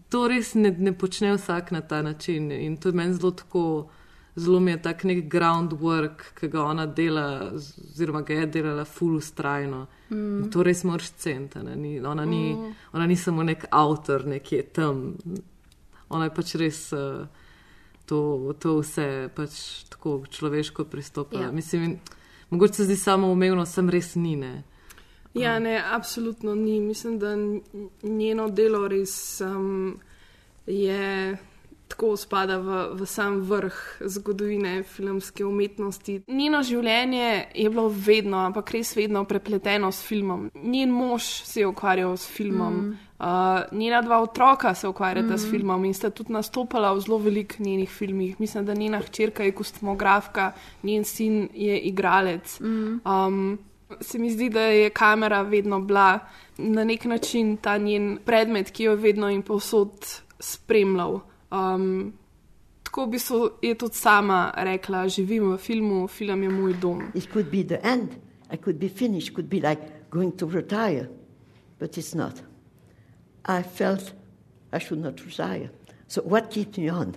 to 0.09 0.25
res 0.29 0.55
ne, 0.57 0.71
ne 0.73 0.93
počne 0.97 1.35
vsak 1.37 1.71
na 1.77 1.81
ta 1.81 2.03
način. 2.03 2.51
In 2.53 2.77
to 2.81 2.89
je 2.89 2.97
meni 2.97 3.15
zelo 3.15 3.31
tako, 3.37 3.65
zelo 4.37 4.61
mi 4.61 4.71
je 4.71 4.83
tak 4.83 5.05
nek 5.05 5.27
groundwork, 5.29 6.23
ki 6.39 6.49
ga 6.49 6.63
ona 6.65 6.87
dela, 6.87 7.51
oziroma 7.55 8.23
ga 8.23 8.35
je 8.41 8.47
delala 8.47 8.85
full 8.85 9.19
ustrajno. 9.19 9.87
Mm. 10.11 10.39
In 10.45 10.51
to 10.51 10.63
res 10.65 10.85
moraš 10.89 11.11
ceniti. 11.21 11.59
Ni, 11.77 11.99
ona, 12.01 12.25
ni, 12.25 12.55
Mm. 12.55 12.73
ona 12.93 13.07
ni 13.07 13.17
samo 13.17 13.43
nek 13.43 13.67
avtor 13.71 14.25
nekje 14.27 14.63
tam. 14.73 15.17
Ona 16.09 16.25
je 16.25 16.35
pač 16.35 16.55
res 16.57 16.93
uh, 16.97 17.27
to, 18.09 18.55
to 18.59 18.79
vse 18.81 19.29
pač 19.37 19.85
tako 19.93 20.23
človeško 20.31 20.85
pristopila. 20.85 21.43
Ja. 21.43 21.53
Mislim, 21.53 21.99
mogoče 22.51 22.75
se 22.75 22.85
zdi 22.85 22.97
samo 22.97 23.33
umevno, 23.33 23.67
sem 23.67 23.91
res 23.91 24.15
ni. 24.15 24.37
Ne. 24.37 24.63
Ja, 25.35 25.59
ne, 25.59 25.83
absolutno 25.93 26.55
ni. 26.55 26.81
Mislim, 26.81 27.19
da 27.19 27.37
njeno 28.03 28.49
delo 28.49 28.89
res 28.89 29.41
um, 29.45 30.01
je 30.67 31.37
tako 31.89 32.17
spada 32.17 32.59
v, 32.59 32.79
v 33.01 33.07
sam 33.07 33.41
vrh 33.41 33.77
zgodovine 34.01 34.83
filmske 34.83 35.45
umetnosti. 35.45 36.21
Njeno 36.29 36.63
življenje 36.63 37.49
je 37.55 37.69
bilo 37.71 37.89
vedno, 37.89 38.45
ampak 38.47 38.73
res 38.77 38.95
vedno 38.97 39.25
prepleteno 39.25 39.93
s 39.93 40.05
filmom. 40.05 40.51
Njen 40.55 40.93
mož 40.93 41.25
se 41.49 41.61
je 41.61 41.67
ukvarjal 41.67 42.17
s 42.17 42.29
filmom. 42.29 42.75
Mm. 42.75 43.08
Uh, 43.19 43.25
njena 43.73 44.03
dva 44.03 44.21
otroka 44.23 44.75
se 44.75 44.89
ukvarjata 44.89 45.35
mm. 45.35 45.39
s 45.39 45.43
Mhm. 45.43 45.51
filmom 45.51 45.85
in 45.85 45.95
sta 45.95 46.11
tudi 46.11 46.33
nastopala 46.33 46.93
v 46.93 47.01
zelo 47.01 47.19
velikih 47.19 47.61
njenih 47.61 47.91
filmih. 47.91 48.41
Mislim, 48.41 48.65
da 48.67 48.75
njena 48.75 49.01
hčerka 49.01 49.45
je 49.45 49.53
kostumografka, 49.53 50.53
njen 50.83 51.05
sin 51.05 51.49
je 51.55 51.79
igralec. 51.81 52.61
Mm. 52.61 53.01
Um, 53.05 53.59
se 54.01 54.19
mi 54.19 54.31
zdi, 54.31 54.49
da 54.51 54.61
je 54.61 54.91
kamera 54.91 55.43
vedno 55.43 55.81
bila 55.81 56.19
na 56.59 56.85
nek 56.85 57.05
način 57.05 57.57
ta 57.57 57.79
njen 57.79 58.19
predmet, 58.25 58.71
ki 58.71 58.85
jo 58.85 58.91
je 58.93 58.97
vedno 58.97 59.31
in 59.31 59.43
povsod 59.43 59.91
spremljal. 60.41 61.21
Um, 61.51 62.13
tako 62.83 63.07
bi 63.07 63.19
so, 63.19 63.51
je 63.63 63.75
tudi 63.75 63.95
sama 63.95 64.53
rekla, 64.57 65.09
živim 65.09 65.53
v 65.53 65.57
filmu, 65.57 66.07
film 66.09 66.43
je 66.43 66.49
moj 66.49 66.75
dom. 66.81 67.03
It 67.15 67.33
could 67.33 67.51
be 67.51 67.65
the 67.65 67.79
end. 67.83 68.09
I 68.53 68.57
could 68.57 68.79
be 68.79 68.89
finished. 68.89 69.35
Could 69.35 69.49
be 69.49 69.57
like 69.61 69.83
going 70.11 70.37
to 70.39 70.47
retire, 70.47 71.09
but 71.81 71.99
it's 71.99 72.17
not. 72.17 72.33
I 73.49 73.63
felt 73.63 74.13
I 74.71 74.79
should 74.79 74.99
not 74.99 75.25
retire. 75.25 75.71
So 76.07 76.23
what 76.23 76.51
keeps 76.51 76.77
me 76.77 76.91
on? 76.91 77.17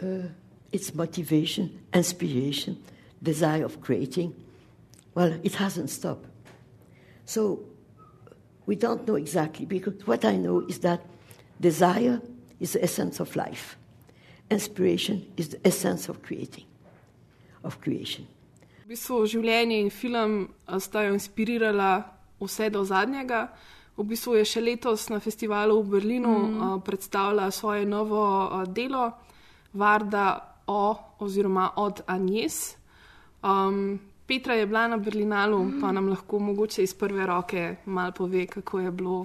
Uh, 0.00 0.28
it's 0.70 0.94
motivation, 0.94 1.80
inspiration, 1.92 2.82
desire 3.22 3.64
of 3.64 3.80
creating. 3.80 4.34
Well, 5.14 5.38
it 5.42 5.56
hasn't 5.56 5.90
stopped. 5.90 6.26
So 7.24 7.60
we 8.66 8.76
don't 8.76 9.06
know 9.06 9.16
exactly 9.16 9.66
because 9.66 10.06
what 10.06 10.24
I 10.24 10.36
know 10.36 10.60
is 10.60 10.78
that 10.80 11.00
desire 11.60 12.20
is 12.60 12.72
the 12.72 12.82
essence 12.82 13.20
of 13.20 13.34
life. 13.36 13.76
Inspiration 14.50 15.26
is 15.36 15.48
the 15.48 15.66
essence 15.66 16.08
of 16.08 16.22
creating, 16.22 16.64
of 17.64 17.80
creation. 17.80 18.26
V 18.86 18.94
bistvu 18.94 19.22
življenje 19.26 19.78
in 19.80 19.90
film 19.90 20.32
sta 20.78 21.06
jo 21.06 21.14
inspirirala 21.14 22.04
vse 22.40 22.68
do 22.70 22.82
zadnjega. 22.84 23.46
V 23.96 24.04
bistvu 24.08 24.38
je 24.40 24.44
še 24.48 24.60
letos 24.64 25.08
na 25.12 25.20
festivalu 25.20 25.76
v 25.82 25.98
Berlinu 25.98 26.32
mm. 26.32 26.80
predstavila 26.84 27.50
svoje 27.52 27.84
novo 27.86 28.24
a, 28.24 28.64
delo, 28.64 29.12
Varda 29.72 30.56
o 30.66 30.96
oziroma 31.20 31.70
od 31.76 32.00
Agnes. 32.06 32.76
Um, 33.44 34.00
Petra 34.26 34.54
je 34.54 34.66
bila 34.66 34.88
na 34.88 34.96
Berlinalu, 34.96 35.58
mm. 35.64 35.80
pa 35.80 35.92
nam 35.92 36.08
lahko 36.08 36.38
mogoče 36.38 36.82
iz 36.82 36.94
prve 36.94 37.26
roke 37.26 37.76
malo 37.84 38.12
pove, 38.16 38.46
kako 38.46 38.80
je 38.80 38.90
bilo. 38.90 39.20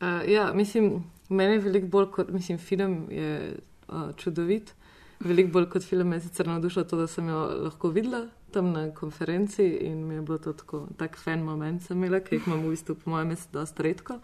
Uh, 0.00 0.24
ja, 0.28 0.52
mislim, 0.54 1.04
meni 1.28 1.52
je 1.52 1.64
veliko 1.68 1.86
bolj 1.86 2.06
kot 2.10 2.30
mislim, 2.30 2.58
film 2.58 3.06
je 3.10 3.58
uh, 3.88 4.14
čudovit. 4.16 4.74
Veliko 5.20 5.52
bolj 5.52 5.68
kot 5.68 5.84
film 5.84 6.12
je 6.12 6.20
sicer 6.20 6.48
navdušilo 6.48 6.84
to, 6.84 6.96
da 6.96 7.06
sem 7.06 7.28
jo 7.28 7.44
lahko 7.68 7.88
videla 7.88 8.26
tam 8.52 8.72
na 8.72 8.90
konferenci 8.94 9.64
in 9.88 10.06
mi 10.08 10.14
je 10.14 10.22
bilo 10.22 10.38
to 10.38 10.52
tako, 10.52 10.86
tak 10.96 11.16
fan 11.16 11.42
moment 11.44 11.82
sem 11.82 11.96
imela, 11.96 12.20
ki 12.20 12.36
jih 12.36 12.46
imam 12.46 12.66
v 12.66 12.74
bistvu 12.74 12.96
po 13.00 13.10
mojem 13.10 13.34
dosta 13.52 13.82
redko. 13.82 14.18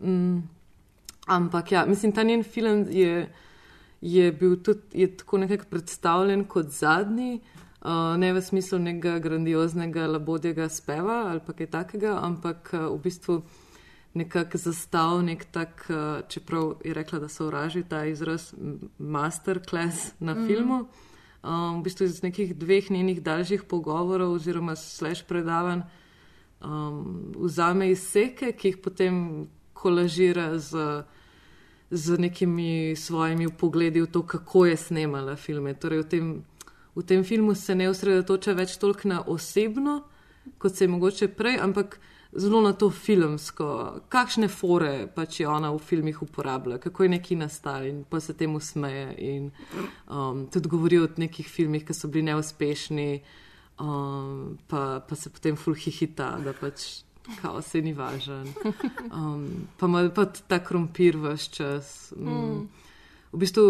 Mm, 0.00 0.42
ampak 1.26 1.72
ja, 1.72 1.84
mislim, 1.86 2.12
ta 2.12 2.22
njen 2.22 2.42
film 2.42 2.86
je, 2.90 3.28
je 4.00 4.32
bil 4.32 4.56
tudi 4.62 5.02
je 5.02 5.16
tako 5.16 5.38
nekako 5.38 5.64
predstavljen 5.70 6.44
kot 6.44 6.72
zadnji, 6.72 7.40
uh, 7.80 8.16
ne 8.16 8.32
v 8.32 8.42
smislu 8.42 8.78
nekega 8.78 9.18
grandioznega 9.18 10.06
labodjega 10.06 10.68
speva 10.68 11.26
ali 11.30 11.40
kaj 11.56 11.66
takega, 11.66 12.18
ampak 12.22 12.72
uh, 12.72 12.88
v 12.94 13.02
bistvu 13.02 13.42
nekako 14.14 14.58
zastav, 14.58 15.20
nek 15.22 15.44
tak, 15.52 15.86
uh, 15.90 16.26
čeprav 16.28 16.74
je 16.84 16.94
rekla, 16.94 17.18
da 17.18 17.28
so 17.28 17.46
vraži 17.46 17.84
ta 17.88 18.04
izraz 18.04 18.54
masterclass 18.98 20.12
na 20.18 20.34
mm. 20.34 20.46
filmu. 20.46 20.84
Um, 21.42 21.80
v 21.80 21.86
bistvu 21.88 22.04
iz 22.04 22.22
nekih 22.22 22.52
dveh 22.56 22.90
njenih 22.90 23.22
daljših 23.22 23.62
pogovorov 23.64 24.34
oziroma 24.36 24.76
slash 24.76 25.24
predavanj 25.24 25.86
um, 26.60 27.32
vzame 27.36 27.90
izseke, 27.90 28.52
ki 28.52 28.68
jih 28.68 28.78
potem 28.84 29.46
kolažira 29.72 30.58
z, 30.58 31.02
z 31.90 32.18
nekimi 32.18 32.96
svojimi 32.96 33.48
pogledi 33.48 34.02
v 34.04 34.10
to, 34.12 34.22
kako 34.22 34.66
je 34.66 34.76
snemala 34.76 35.36
filme. 35.36 35.72
Torej, 35.74 36.04
v 36.04 36.08
tem, 36.08 36.26
v 36.94 37.02
tem 37.02 37.24
filmu 37.24 37.54
se 37.54 37.74
ne 37.74 37.88
osredotoča 37.88 38.52
več 38.52 38.76
toliko 38.76 39.08
na 39.08 39.22
osebno, 39.24 40.02
kot 40.58 40.76
se 40.76 40.84
je 40.84 40.92
mogoče 40.92 41.28
prej, 41.32 41.56
ampak 41.64 41.96
zelo 42.32 42.60
na 42.60 42.72
to 42.72 42.90
filmsko, 42.90 44.00
kakšne 44.08 44.48
fore 44.48 45.08
pač 45.14 45.40
je 45.40 45.48
ona 45.48 45.72
v 45.74 45.78
filmih 45.82 46.22
uporabila, 46.22 46.78
kako 46.78 47.02
je 47.02 47.14
neki 47.16 47.36
nastal 47.36 47.86
in 47.86 48.04
pa 48.04 48.20
se 48.20 48.34
temu 48.34 48.60
smeje. 48.60 49.14
In 49.18 49.50
um, 50.06 50.46
tudi 50.46 50.68
govori 50.68 50.98
o 50.98 51.08
nekih 51.16 51.48
filmih, 51.48 51.84
ki 51.86 51.94
so 51.94 52.08
bili 52.08 52.30
neuspešni, 52.30 53.22
um, 53.80 54.58
pa, 54.68 55.00
pa 55.08 55.14
se 55.16 55.30
potem 55.30 55.56
fulhihita, 55.56 56.38
da 56.44 56.54
pač 56.54 57.02
kao 57.42 57.62
se 57.62 57.82
ni 57.82 57.92
važen. 57.92 58.52
Um, 59.10 59.66
pa 59.78 59.86
ima 59.86 60.06
pa 60.14 60.24
ta 60.24 60.58
krompir 60.64 61.18
vse 61.18 61.50
čas. 61.50 62.12
Mm. 62.16 62.28
Um, 62.28 62.68
v 63.32 63.38
bistvu 63.38 63.64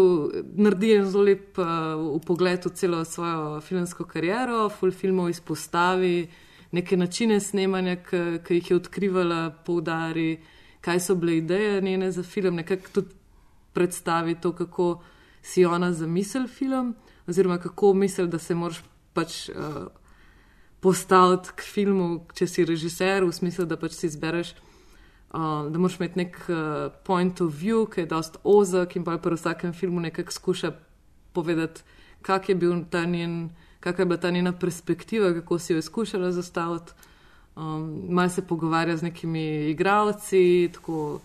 naredi 0.57 0.95
en 0.95 1.09
zelo 1.09 1.25
lep 1.25 1.57
uh, 1.61 2.21
pogled 2.25 2.65
v 2.65 2.71
celo 2.73 3.03
svojo 3.05 3.59
filmsko 3.61 4.05
kariero, 4.09 4.69
full 4.69 4.93
filmov 4.93 5.29
izpostavi, 5.29 6.29
neke 6.71 6.97
načine 6.97 7.39
snemanja, 7.39 7.95
ki 8.43 8.55
jih 8.55 8.71
je 8.71 8.75
odkrivala, 8.75 9.41
poudari, 9.65 10.39
kaj 10.81 10.99
so 10.99 11.15
bile 11.15 11.37
ideje 11.37 11.81
njene 11.81 12.11
za 12.11 12.23
film, 12.23 12.55
nekako 12.55 12.89
tudi 12.93 13.15
predstavi 13.73 14.35
to, 14.41 14.55
kako 14.55 15.01
si 15.41 15.65
ona 15.65 15.93
zamisel 15.93 16.47
film, 16.47 16.95
oziroma 17.27 17.57
kako 17.57 17.93
misli, 17.93 18.27
da 18.27 18.39
se 18.39 18.55
moraš 18.55 18.83
pač. 19.13 19.49
Uh, 19.49 19.87
Postaviti 20.81 21.51
k 21.55 21.61
filmu, 21.61 22.23
če 22.33 22.47
si 22.49 22.63
režiser, 22.65 23.21
v 23.21 23.29
smislu, 23.29 23.67
da 23.69 23.75
pač 23.77 23.93
si 23.93 24.07
izbereš, 24.09 24.55
uh, 25.29 25.67
da 25.69 25.77
moraš 25.77 25.99
imeti 25.99 26.17
nek 26.17 26.39
uh, 26.49 26.87
point 27.05 27.37
of 27.45 27.53
view, 27.53 27.83
ki 27.85 28.01
je 28.01 28.09
dost 28.09 28.39
ozek 28.41 28.95
in 28.97 29.05
pa 29.05 29.19
pri 29.21 29.37
vsakem 29.37 29.75
filmu 29.77 30.01
nekako 30.01 30.33
skuša 30.33 30.71
povedati, 31.37 31.85
kak 32.25 32.49
je, 32.49 32.55
bil 32.55 32.81
ta 32.89 33.05
njen, 33.05 33.51
kak 33.81 33.99
je 33.99 34.05
bila 34.05 34.17
ta 34.17 34.31
njena 34.31 34.53
perspektiva, 34.53 35.33
kako 35.33 35.59
si 35.59 35.73
jo 35.73 35.77
je 35.77 35.81
skušala 35.81 36.31
zastaviti. 36.31 36.91
Um, 37.55 38.05
Mal 38.09 38.29
se 38.29 38.47
pogovarja 38.47 38.97
z 38.97 39.03
nekimi 39.03 39.69
igravci, 39.69 40.69
tako 40.73 41.19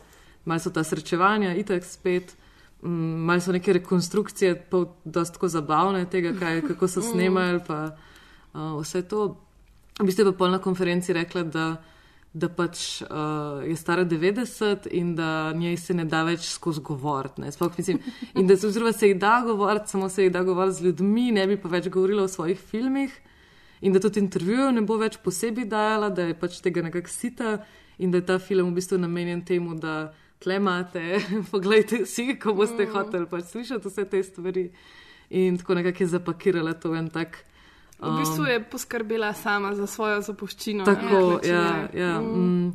malo 0.44 0.60
so 0.60 0.70
ta 0.70 0.84
srečevanja, 0.84 1.54
itek 1.54 1.84
spet. 1.84 2.36
Mm, 2.82 3.24
Malo 3.28 3.40
so 3.40 3.52
neke 3.52 3.72
rekonstrukcije, 3.72 4.66
pa 4.70 4.84
dosta 5.04 5.48
zabavne 5.48 6.04
tega, 6.10 6.32
kaj, 6.38 6.62
kako 6.62 6.88
so 6.88 7.02
snemali, 7.12 7.60
pa 7.66 7.96
uh, 8.54 8.80
vse 8.80 9.02
to. 9.02 9.36
V 10.00 10.04
bistvu 10.04 10.26
je 10.26 10.32
pa 10.32 10.38
pol 10.38 10.50
na 10.50 10.58
konferenci 10.58 11.12
rekla, 11.12 11.42
da, 11.42 11.76
da 12.36 12.48
pač 12.52 13.00
uh, 13.02 13.62
je 13.64 13.76
stara 13.76 14.04
90 14.04 14.88
in 14.90 15.14
da 15.16 15.52
njej 15.56 15.76
se 15.76 15.94
ne 15.94 16.04
da 16.04 16.20
več 16.26 16.50
skozi 16.50 16.82
govoriti. 16.84 17.40
In 18.34 18.46
da 18.46 18.56
se, 18.56 18.66
oziroma 18.66 18.92
se 18.92 19.08
ji 19.08 19.14
da 19.14 19.40
govoriti, 19.46 19.90
samo 19.90 20.08
se 20.08 20.24
ji 20.24 20.30
da 20.30 20.42
govoriti 20.42 20.76
z 20.76 20.84
ljudmi, 20.84 21.30
ne 21.32 21.46
bi 21.46 21.56
pa 21.56 21.68
več 21.72 21.88
govorila 21.88 22.26
o 22.26 22.28
svojih 22.28 22.60
filmih. 22.60 23.14
In 23.80 23.92
da 23.92 24.00
tudi 24.00 24.20
intervjujev 24.20 24.74
ne 24.76 24.84
bo 24.84 24.98
več 25.00 25.16
posebej 25.24 25.68
dajala, 25.72 26.10
da 26.12 26.28
je 26.28 26.36
pač 26.36 26.60
tega 26.64 26.84
nekako 26.84 27.12
sita 27.12 27.56
in 27.98 28.12
da 28.12 28.20
je 28.20 28.26
ta 28.28 28.38
film 28.38 28.70
v 28.70 28.82
bistvu 28.82 29.00
namenjen 29.00 29.40
temu, 29.44 29.74
da 29.80 30.12
tle 30.42 30.60
imate, 30.60 31.20
pogledajte 31.52 32.04
si, 32.06 32.34
ko 32.40 32.52
boste 32.52 32.84
mm. 32.84 32.92
hoteli 32.92 33.28
pač 33.32 33.52
slišati 33.54 33.88
vse 33.88 34.08
te 34.12 34.22
stvari. 34.22 34.70
In 35.30 35.56
tako 35.58 35.80
nekako 35.80 36.04
je 36.04 36.12
zapakirala 36.12 36.76
to 36.76 36.92
v 36.92 37.00
en 37.00 37.08
tak. 37.10 37.40
V 37.98 38.18
bistvu 38.18 38.44
je 38.44 38.64
poskrbela 38.70 39.32
sama 39.32 39.74
za 39.74 39.86
svojo 39.86 40.20
zapuščino. 40.20 40.84
Tako, 40.84 41.40
ja, 41.44 41.62
ne. 41.72 42.00
ja. 42.00 42.20
Mm. 42.20 42.66
Mm. 42.66 42.72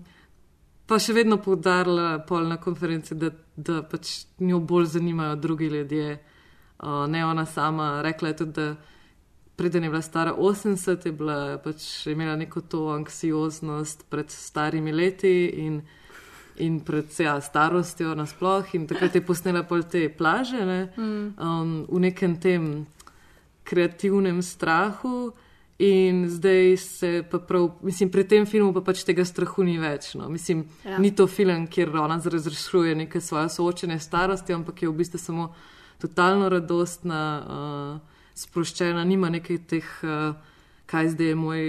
Pa 0.90 0.98
še 1.00 1.14
vedno 1.14 1.38
poudarila 1.38 2.20
pol 2.28 2.50
na 2.50 2.58
konferenci, 2.60 3.16
da, 3.16 3.30
da 3.56 3.84
pač 3.86 4.26
njo 4.42 4.60
bolj 4.60 4.90
zanimajo 4.98 5.36
drugi 5.40 5.70
ljudje, 5.72 6.18
uh, 6.84 7.06
ne 7.08 7.22
ona 7.26 7.46
sama. 7.46 8.02
Rekla 8.02 8.34
je 8.34 8.38
tudi, 8.42 8.52
da 8.52 8.76
preden 9.56 9.84
je 9.84 9.90
bila 9.90 10.02
stara 10.02 10.34
80, 10.34 11.06
je 11.06 11.12
bila 11.12 11.58
pač 11.64 12.08
imela 12.10 12.36
neko 12.36 12.62
to 12.62 12.88
anksioznost 12.90 14.08
pred 14.10 14.34
starimi 14.34 14.92
leti 14.92 15.46
in, 15.64 15.82
in 16.58 16.80
pred 16.82 17.14
ja, 17.20 17.38
starostjo 17.42 18.16
nasploh. 18.18 18.74
In 18.74 18.90
takrat 18.90 19.16
je 19.16 19.22
posnela 19.26 19.62
pol 19.64 19.86
te 19.86 20.08
plaže 20.10 20.66
ne, 20.66 20.82
Mm. 20.98 21.28
um, 21.38 21.86
v 21.88 22.00
nekem 22.10 22.40
tem 22.42 22.88
kreativnem 23.64 24.42
strahu. 24.42 25.32
In 25.80 26.30
zdaj 26.30 26.78
se 26.78 27.24
pa 27.24 27.40
prav, 27.40 27.72
mislim, 27.82 28.10
pri 28.10 28.24
tem 28.24 28.46
filmu 28.46 28.70
pa 28.72 28.82
pač 28.82 29.02
tega 29.04 29.26
strahu 29.26 29.64
ni 29.64 29.80
več. 29.80 30.14
No. 30.14 30.30
Mislim, 30.30 30.66
Ja. 30.86 30.98
ni 30.98 31.10
to 31.12 31.28
film, 31.28 31.68
kjer 31.68 31.90
ona 31.90 32.20
razrešuje 32.20 32.96
neke 32.96 33.22
svoje 33.22 33.50
soočene 33.50 34.00
starosti, 34.00 34.54
ampak 34.54 34.82
je 34.82 34.90
v 34.90 34.94
bistvu 34.94 35.18
samo 35.18 35.54
totalno 35.98 36.50
radostna, 36.50 37.22
uh, 37.40 38.00
sproščena, 38.36 39.04
nima 39.04 39.30
nekaj 39.30 39.58
teh, 39.60 39.90
uh, 40.04 40.36
kaj 40.86 41.10
zdaj 41.10 41.28
je 41.28 41.36
moj, 41.36 41.62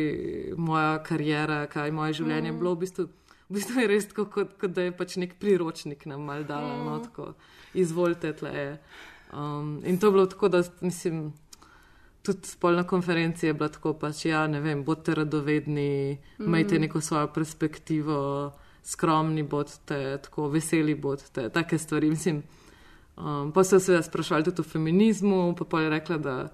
moja 0.58 0.98
karijera, 1.00 1.66
kaj 1.66 1.86
je 1.86 1.92
moje 1.92 2.12
življenje 2.12 2.52
Mm. 2.52 2.58
bilo. 2.58 2.74
V 2.74 2.78
bistvu, 2.78 3.08
v 3.48 3.54
bistvu 3.54 3.80
je 3.80 3.86
res 3.88 4.06
tako, 4.06 4.24
kot, 4.26 4.58
kot 4.58 4.70
da 4.70 4.82
je 4.82 4.92
pač 4.92 5.16
nek 5.16 5.38
priročnik 5.38 6.04
nam 6.06 6.20
mal 6.22 6.44
dala, 6.44 6.76
mm. 6.76 6.84
no, 6.84 6.98
Mm. 6.98 7.02
tako, 7.02 7.32
izvolite 7.74 8.32
tle. 8.32 8.78
Um, 9.32 9.80
in 9.84 9.96
to 9.98 10.06
je 10.06 10.12
bilo 10.12 10.26
tako, 10.26 10.48
da 10.48 10.60
mislim 10.82 11.32
tudi 12.22 12.40
spolna 12.44 12.84
konferencija 12.84 13.48
je 13.48 13.54
bila 13.54 13.68
tako, 13.68 13.92
pač, 13.94 14.24
ja, 14.24 14.46
ne 14.46 14.60
vem, 14.60 14.84
bodite 14.84 15.14
radovedni, 15.14 15.88
Mhm. 16.38 16.46
imejte 16.46 16.78
neko 16.78 17.00
svojo 17.00 17.26
perspektivo, 17.26 18.52
skromni 18.84 19.42
bodite, 19.42 20.18
tako 20.18 20.48
veseli 20.48 20.94
bodite, 20.94 21.48
take 21.48 21.78
stvari. 21.78 22.10
Mislim, 22.10 22.42
um, 23.16 23.52
pa 23.52 23.64
so 23.64 23.78
se 23.78 23.84
seveda 23.86 24.02
sprašvali 24.02 24.44
tudi 24.44 24.60
o 24.60 24.64
feminizmu, 24.64 25.54
pa 25.56 25.64
pa 25.64 25.80
je 25.80 25.90
rekla, 25.90 26.18
da. 26.18 26.48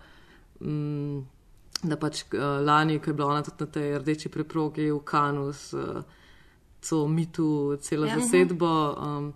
Mm, 0.60 1.26
Da 1.80 1.96
pač 1.96 2.24
uh, 2.24 2.40
lani, 2.60 2.98
ko 2.98 3.10
je 3.10 3.14
bila 3.14 3.26
ona 3.28 3.42
tudi 3.42 3.56
na 3.60 3.66
tej 3.66 3.98
rdeči 3.98 4.28
preprogi 4.28 4.90
v 4.90 4.98
Kanu 5.00 5.52
s 5.52 5.72
uh, 5.72 6.02
celo 6.80 7.08
mitu, 7.08 7.46
celo 7.76 8.06
Ja. 8.06 8.12
ja. 8.12 8.18
zasedbo, 8.18 8.66
um, 8.92 9.32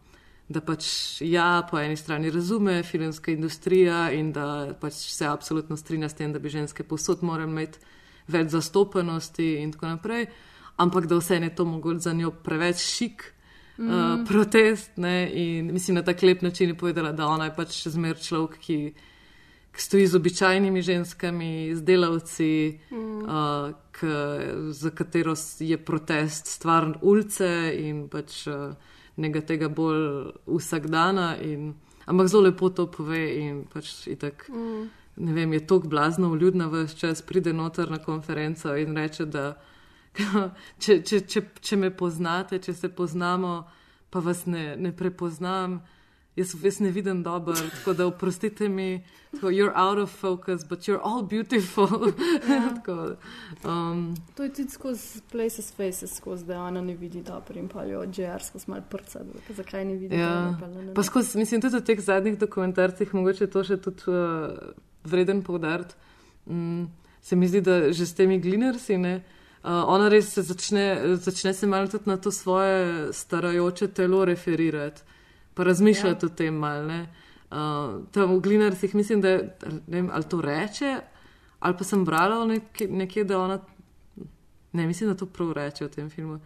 da 0.53 0.61
pač 0.61 0.87
ja, 1.25 1.63
po 1.71 1.79
eni 1.81 1.97
strani 1.97 2.31
razume 2.31 2.83
filmska 2.83 3.33
industrija 3.33 4.11
in 4.13 4.33
da 4.33 4.75
pač 4.81 4.95
se 5.13 5.27
absolutno 5.27 5.77
strinja 5.77 6.09
s 6.09 6.19
tem, 6.19 6.33
da 6.33 6.39
bi 6.39 6.53
ženske 6.53 6.85
posod 6.85 7.23
morali 7.23 7.51
imeti 7.51 7.79
več 8.33 8.53
zastopanosti 8.53 9.55
in 9.63 9.73
tako 9.73 9.95
naprej, 9.97 10.27
ampak 10.77 11.09
da 11.11 11.19
vse 11.19 11.41
je 11.43 11.55
to 11.57 11.65
mogoče 11.65 12.09
za 12.09 12.13
njo 12.13 12.31
preveč 12.31 12.83
šik. 12.83 13.25
Mm. 13.79 13.87
Mhm. 13.87 14.21
Uh, 14.21 14.27
protest, 14.29 14.91
ne, 14.97 15.31
in 15.33 15.73
mislim, 15.73 15.97
na 15.97 16.03
tak 16.03 16.23
lep 16.23 16.43
način 16.43 16.69
je 16.69 16.75
povedala, 16.79 17.13
da 17.13 17.27
ona 17.27 17.49
je 17.49 17.55
pač 17.57 17.89
zmer 17.89 18.19
človek, 18.21 18.59
ki, 18.61 18.77
ki 19.73 19.81
stoji 19.81 20.07
z 20.07 20.17
običajnimi 20.21 20.83
ženskami, 20.83 21.75
z 21.75 21.83
delavci, 21.83 22.79
Mm. 22.91 22.97
mm. 22.97 23.25
uh, 23.25 23.73
k, 23.93 24.07
za 24.71 24.91
katero 24.91 25.35
je 25.59 25.79
protest 25.79 26.47
stvar 26.47 26.93
ulice 27.01 27.73
in 27.81 28.09
pač 28.09 28.47
uh, 28.47 28.77
nekaj 29.17 29.47
tega 29.47 29.69
bolj 29.69 30.33
vsakdana. 30.47 31.37
In, 31.43 31.75
ampak 32.07 32.29
zelo 32.29 32.43
lepo 32.49 32.71
to 32.71 32.87
pove 32.91 33.23
in 33.39 33.65
pač 33.73 34.07
itak. 34.07 34.49
Mm. 34.49 34.91
Ne 35.17 35.33
vem, 35.33 35.53
je 35.53 35.67
tako 35.67 35.89
blazno 35.89 36.31
vljudna 36.33 36.71
vse 36.73 36.97
čas, 36.97 37.23
pride 37.23 37.53
noter 37.53 37.91
na 37.91 37.99
konferenco 37.99 38.77
in 38.77 38.97
reče, 38.97 39.27
da 39.27 39.59
če, 40.83 41.03
če, 41.03 41.21
če, 41.29 41.43
če 41.61 41.77
me 41.77 41.91
poznate, 41.91 42.59
če 42.59 42.73
se 42.75 42.89
poznamo, 42.89 43.53
pa 44.11 44.21
vas 44.25 44.47
ne, 44.47 44.73
ne 44.77 44.93
prepoznam, 44.97 45.83
jaz, 46.37 46.55
jaz 46.65 46.81
ne 46.81 46.91
vidim 46.91 47.23
dobro, 47.23 47.55
tako 47.55 47.93
da 47.93 48.07
oprostite 48.07 48.69
mi, 48.69 49.05
tako, 49.33 49.47
you're 49.51 49.73
out 49.75 49.99
of 49.99 50.11
focus, 50.11 50.65
but 50.69 50.81
you're 50.81 51.01
all 51.03 51.23
beautiful. 51.23 51.89
tako, 52.75 53.17
um, 53.65 54.15
To 54.35 54.43
je 54.43 54.53
tudi 54.53 54.71
skozi 54.71 55.21
Places 55.33 55.73
Faces, 55.77 56.17
skozi 56.17 56.45
da 56.47 56.63
ona 56.63 56.81
ne 56.81 56.95
vidi 56.95 57.23
dobro 57.23 57.59
in 57.61 57.69
pa 57.69 57.85
jo 57.85 58.03
JR 58.03 58.43
skozi 58.45 58.65
malo 58.71 58.83
prca, 58.91 59.21
zakaj 59.57 59.85
ne 59.85 59.95
vidi 59.95 60.17
Ja, 60.17 60.35
dobro. 60.35 60.57
pa 60.61 60.67
ne, 60.67 60.83
ne, 60.83 60.95
pa 60.95 61.01
ne. 61.01 61.05
skozi, 61.07 61.39
mislim, 61.39 61.61
tudi 61.61 61.77
v 61.77 61.85
teh 61.85 62.01
zadnjih 62.01 62.39
dokumentarcih, 62.39 63.15
mogoče 63.15 63.47
to 63.47 63.65
še 63.65 63.77
tudi 63.77 64.03
uh, 64.09 64.57
vreden 65.05 65.43
poudariti. 65.43 65.95
Mm, 66.47 66.85
se 67.23 67.37
mi 67.37 67.49
zdi, 67.49 67.61
da 67.61 67.93
že 67.93 68.07
s 68.07 68.15
temi 68.15 68.41
glinersi, 68.41 68.97
ne, 68.99 69.23
uh, 69.63 69.71
ona 69.87 70.09
res 70.09 70.33
se 70.35 70.43
začne, 70.43 71.17
začne 71.17 71.55
se 71.55 71.67
malo 71.67 71.87
tudi 71.89 72.11
na 72.11 72.17
to 72.17 72.31
svoje 72.31 73.13
starajoče 73.13 73.89
telo 73.89 74.25
referirati, 74.25 75.03
pa 75.55 75.63
razmišljati 75.63 76.27
ja. 76.27 76.29
o 76.29 76.37
tem 76.37 76.55
mal, 76.55 76.87
ne. 76.87 77.01
Uh, 77.51 77.59
tam 78.11 78.33
v 78.33 78.41
glinersih 78.41 78.95
mislim, 78.95 79.21
da 79.21 79.29
ne 79.29 79.43
vem, 79.89 80.11
ali 80.13 80.25
to 80.25 80.41
reče, 80.41 80.97
ali 81.61 81.77
pa 81.77 81.85
sem 81.85 82.05
brala 82.05 82.45
nekje, 82.47 82.89
nekje 82.89 83.25
da 83.25 83.39
ona 83.39 83.59
Ne, 84.73 84.87
mislim, 84.87 85.11
da 85.11 85.17
to 85.17 85.27
prav 85.27 85.53
reče 85.53 85.85
v 85.85 85.91
tem 85.91 86.11
filmu. 86.11 86.39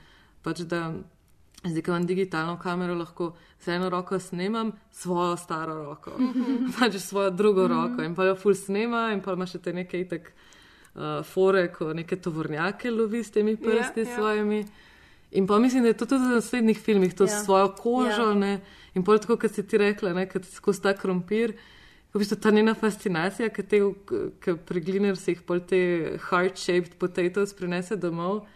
Pač, 0.43 0.61
da 0.61 0.95
zdaj, 1.63 1.83
ko 1.83 1.91
imam 1.91 2.07
digitalno 2.07 2.59
kamero, 2.59 2.95
lahko 2.95 3.29
z 3.61 3.69
eno 3.69 3.89
roko 3.89 4.19
snemam 4.19 4.73
svojo 4.91 5.37
staro 5.37 5.75
roko, 5.77 6.11
Mhm. 6.11 6.57
pač 6.75 6.97
svojo 6.97 7.31
drugo 7.31 7.63
Mhm. 7.63 7.73
roko 7.73 8.03
in 8.03 8.15
pa 8.15 8.25
jo 8.25 8.35
ful 8.35 8.55
snema 8.55 9.13
in 9.13 9.21
pa 9.21 9.33
ima 9.33 9.47
še 9.47 9.59
te 9.59 9.73
neke 9.73 10.01
itek 10.01 10.33
uh, 10.95 11.01
fore, 11.25 11.69
ko 11.69 11.93
neke 11.93 12.17
tovornjake 12.17 12.91
lovi 12.91 13.25
s 13.25 13.31
temi 13.31 13.57
prsti 13.57 13.71
Ja, 14.01 14.05
yeah, 14.05 14.11
ja. 14.11 14.17
svojimi. 14.17 14.67
In 15.33 15.47
pa 15.47 15.59
mislim, 15.59 15.83
da 15.83 15.89
je 15.89 15.95
to 15.95 16.07
tudi 16.07 16.25
v 16.25 16.35
naslednjih 16.35 16.79
filmih, 16.79 17.15
to 17.15 17.25
Ja. 17.25 17.29
yeah. 17.29 17.45
svojo 17.45 17.69
kožo. 17.71 18.23
Ja. 18.25 18.35
Yeah. 18.35 18.59
In 18.97 19.05
pol 19.05 19.21
tako, 19.21 19.37
kot 19.41 19.53
si 19.53 19.63
ti 19.69 19.79
rekla, 19.81 20.15
ne, 20.17 20.25
kot 20.31 20.47
skozi 20.49 20.83
ta 20.87 20.95
krompir. 20.97 21.53
V 22.15 22.21
bistvu 22.23 22.39
ta 22.41 22.51
njena 22.51 22.73
fascinacija, 22.75 23.51
ki 23.53 23.63
te 23.69 23.81
ki 24.41 24.55
pri 24.65 24.81
glinersih 24.81 25.43
pol 25.45 25.61
te 25.61 25.81
heart-shaped 26.31 26.97
potatoes 27.01 27.53
prinese 27.53 27.99
domov 28.01 28.47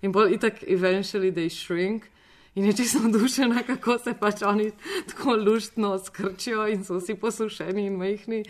in 0.00 0.14
pol 0.14 0.32
itak 0.32 0.62
eventually 0.64 1.28
they 1.28 1.52
shrink. 1.52 2.08
In 2.54 2.64
je 2.66 2.72
čisto 2.72 2.98
navdušena, 2.98 3.62
kako 3.62 3.98
se 3.98 4.14
pač 4.20 4.42
oni 4.42 4.70
tako 5.06 5.36
luštno 5.36 5.98
skrčijo 5.98 6.64
in 6.68 6.84
so 6.84 6.96
vsi 6.98 7.14
posušeni 7.14 7.86
in 7.86 7.98
majhni. 8.00 8.40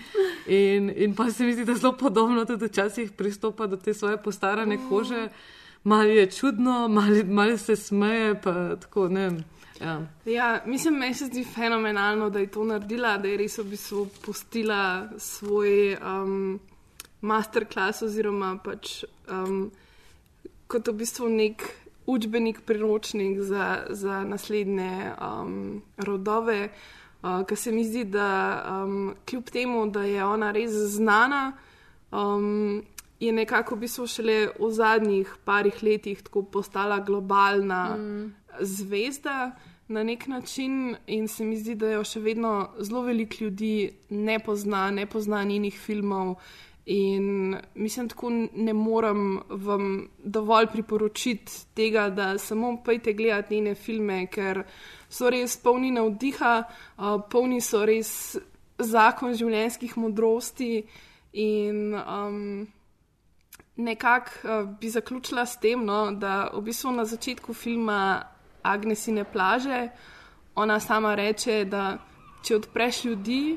In, 0.46 0.92
in 0.96 1.14
pa 1.14 1.30
se 1.30 1.44
mi 1.44 1.52
zdi, 1.52 1.64
da 1.64 1.74
zelo 1.74 1.96
podobno 1.98 2.44
tudi 2.44 2.70
včasih 2.70 3.10
pristopa 3.12 3.66
do 3.66 3.76
te 3.76 3.94
svoje 3.94 4.22
postarane 4.22 4.78
kože. 4.88 5.28
Malo 5.84 6.14
je 6.14 6.30
čudno, 6.30 6.88
malo, 6.88 7.24
malo 7.26 7.58
se 7.58 7.76
smeje, 7.76 8.40
pa 8.42 8.76
tako 8.76 9.08
ne. 9.08 9.28
vem, 9.28 9.44
Ja. 9.80 10.02
Ja, 10.24 10.62
mislim, 10.66 10.94
meni 10.94 11.14
se 11.14 11.26
zdi 11.26 11.44
fenomenalno, 11.44 12.30
da 12.30 12.38
je 12.38 12.46
to 12.46 12.64
naredila, 12.64 13.16
da 13.18 13.28
je 13.28 13.36
res 13.40 13.58
v 13.58 13.64
bistvu 13.64 14.06
pustila 14.24 15.08
svoj 15.18 15.96
um, 15.96 16.60
masterclass 17.20 18.02
oziroma 18.02 18.58
pač 18.64 19.04
um, 19.32 19.70
kot 20.68 20.88
v 20.88 20.94
bistvu 21.00 21.28
nek 21.32 21.64
učbenik, 22.06 22.60
priročnik 22.66 23.40
za, 23.40 23.86
za 23.90 24.24
naslednje 24.24 25.12
um, 25.16 25.82
rodove. 25.96 26.68
Uh, 27.22 27.42
Ker 27.46 27.56
se 27.56 27.72
mi 27.72 27.84
zdi, 27.84 28.04
da 28.04 28.28
um, 28.84 29.14
kljub 29.28 29.50
temu, 29.52 29.86
da 29.90 30.04
je 30.04 30.24
ona 30.24 30.50
res 30.56 30.72
znana, 30.94 31.52
um, 32.12 32.82
je 33.20 33.32
nekako 33.32 33.76
v 33.76 33.84
bistvu 33.84 34.06
šele 34.08 34.38
v 34.58 34.70
zadnjih 34.72 35.34
parih 35.44 35.82
letih 35.82 36.22
tako 36.22 36.42
postala 36.42 37.00
globalna 37.00 37.96
Mm. 37.96 38.32
zvezda 38.60 39.52
na 39.90 40.02
nek 40.02 40.26
način 40.26 40.96
in 41.06 41.28
se 41.28 41.44
mi 41.44 41.56
zdi, 41.58 41.74
da 41.74 41.90
jo 41.90 42.04
še 42.06 42.20
vedno 42.22 42.70
zelo 42.78 43.02
veliko 43.02 43.44
ljudi 43.44 43.90
ne 44.10 44.38
pozna, 44.38 44.90
ne 44.90 45.06
pozna 45.06 45.42
njenih 45.44 45.78
filmov. 45.78 46.36
In 46.86 47.56
mislim, 47.74 48.08
tako 48.08 48.30
ne 48.54 48.72
morem 48.72 49.40
vam 49.50 50.08
dovolj 50.18 50.70
priporočiti 50.72 51.52
tega, 51.74 52.08
da 52.10 52.38
samo 52.38 52.76
pejte 52.84 53.12
gledati 53.12 53.54
njene 53.54 53.74
filme, 53.74 54.24
ker 54.26 54.62
so 55.10 55.30
res 55.30 55.58
polni 55.58 55.90
navdiha, 55.90 56.54
uh, 56.62 57.20
polni 57.30 57.60
so 57.60 57.84
res 57.86 58.10
zakon 58.78 59.34
življenjskih 59.34 59.96
modrosti 59.98 60.84
in 61.32 61.94
um, 61.94 62.66
nekako 63.76 64.30
uh, 64.42 64.68
bi 64.80 64.90
zaključila 64.90 65.46
s 65.46 65.58
tem, 65.60 65.84
no, 65.84 66.12
da 66.14 66.48
v 66.54 66.62
bistvu 66.70 66.94
na 66.94 67.04
začetku 67.04 67.54
filma 67.54 68.00
Agnesine 68.62 69.24
plaže 69.24 69.88
ona 70.54 70.80
sama 70.80 71.14
reče, 71.14 71.64
da 71.64 71.98
če 72.42 72.56
odpreš 72.56 73.04
ljudi, 73.04 73.56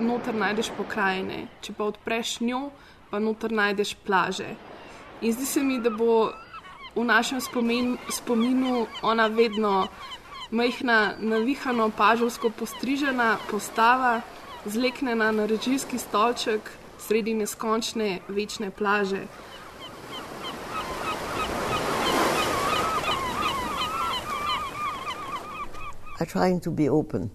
noter 0.00 0.34
najdeš 0.34 0.70
pokrajine, 0.76 1.46
če 1.60 1.74
pa 1.76 1.88
odpreš 1.90 2.38
njo, 2.40 2.70
pa 3.10 3.18
noter 3.18 3.52
najdeš 3.52 3.94
plaže. 4.06 4.54
In 5.20 5.32
zdi 5.32 5.46
se 5.46 5.62
mi, 5.64 5.80
da 5.80 5.90
bo 5.90 6.30
v 6.94 7.04
našem 7.04 7.40
spomin, 7.40 7.96
spominu 8.10 8.86
ona 9.02 9.26
vedno 9.26 9.88
majhna, 10.50 11.16
navihano, 11.18 11.90
pažovsko 11.96 12.50
postrižena 12.50 13.36
postava, 13.50 14.20
zleknjena 14.64 15.30
na 15.32 15.46
režijski 15.46 15.98
stolček 15.98 16.70
sredi 16.98 17.34
neskončne 17.34 18.20
večne 18.28 18.70
plaže. 18.70 19.24
I'm 26.20 26.26
trying 26.26 26.60
to 26.60 26.70
be 26.70 26.86
open. 26.86 27.30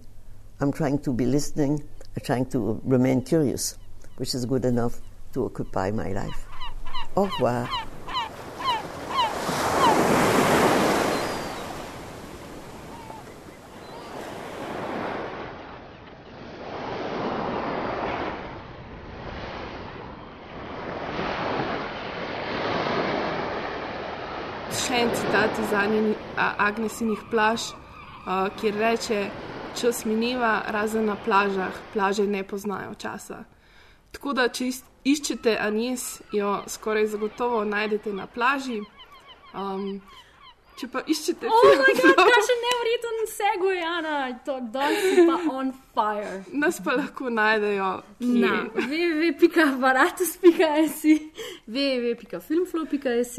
I'm 0.60 0.72
trying 0.72 1.00
to 1.00 1.12
be 1.12 1.26
listening. 1.26 1.82
I'm 2.14 2.22
trying 2.22 2.46
to 2.50 2.80
remain 2.84 3.20
curious, 3.20 3.76
which 4.16 4.32
is 4.32 4.46
good 4.46 4.64
enough 4.64 5.00
to 5.32 5.44
occupy 5.44 5.90
my 5.90 6.12
life. 6.12 6.46
Au 7.16 7.24
revoir. 7.24 7.68
Agnesinih 26.66 27.22
plaž, 27.30 27.74
kjer 28.60 28.74
reče: 28.74 29.26
Čas 29.80 30.04
mineva, 30.04 30.62
razen 30.72 31.04
na 31.04 31.16
plažah, 31.24 31.72
plaže 31.92 32.26
ne 32.26 32.42
poznajo 32.42 32.94
časa. 32.98 33.44
Tako 34.12 34.32
da, 34.32 34.48
če 34.48 34.64
iščete 35.04 35.58
Anjes, 35.60 36.22
jo 36.32 36.62
skoraj 36.66 37.06
zagotovo 37.06 37.64
najdete 37.64 38.12
na 38.12 38.26
plaži. 38.26 38.80
Um, 39.54 40.00
če 40.80 40.86
pa 40.92 41.00
iščete 41.06 41.46
Oh, 41.48 41.60
film 41.60 41.76
moj 41.82 41.94
bog, 41.94 42.00
Flow- 42.02 42.16
kakšen 42.32 42.58
nevreten 42.64 43.26
segway, 43.32 43.82
Ana, 43.84 44.38
to 44.44 44.60
danes 44.72 45.02
si 45.04 45.26
pa 45.28 45.36
on 45.52 45.72
fire. 45.94 46.44
Nas 46.52 46.80
pa 46.84 46.92
lahko 46.96 47.30
najdejo. 47.30 48.02
Na 48.20 48.64
www.aparatus.js, 48.74 51.02
www.filmflow.js, 51.68 53.36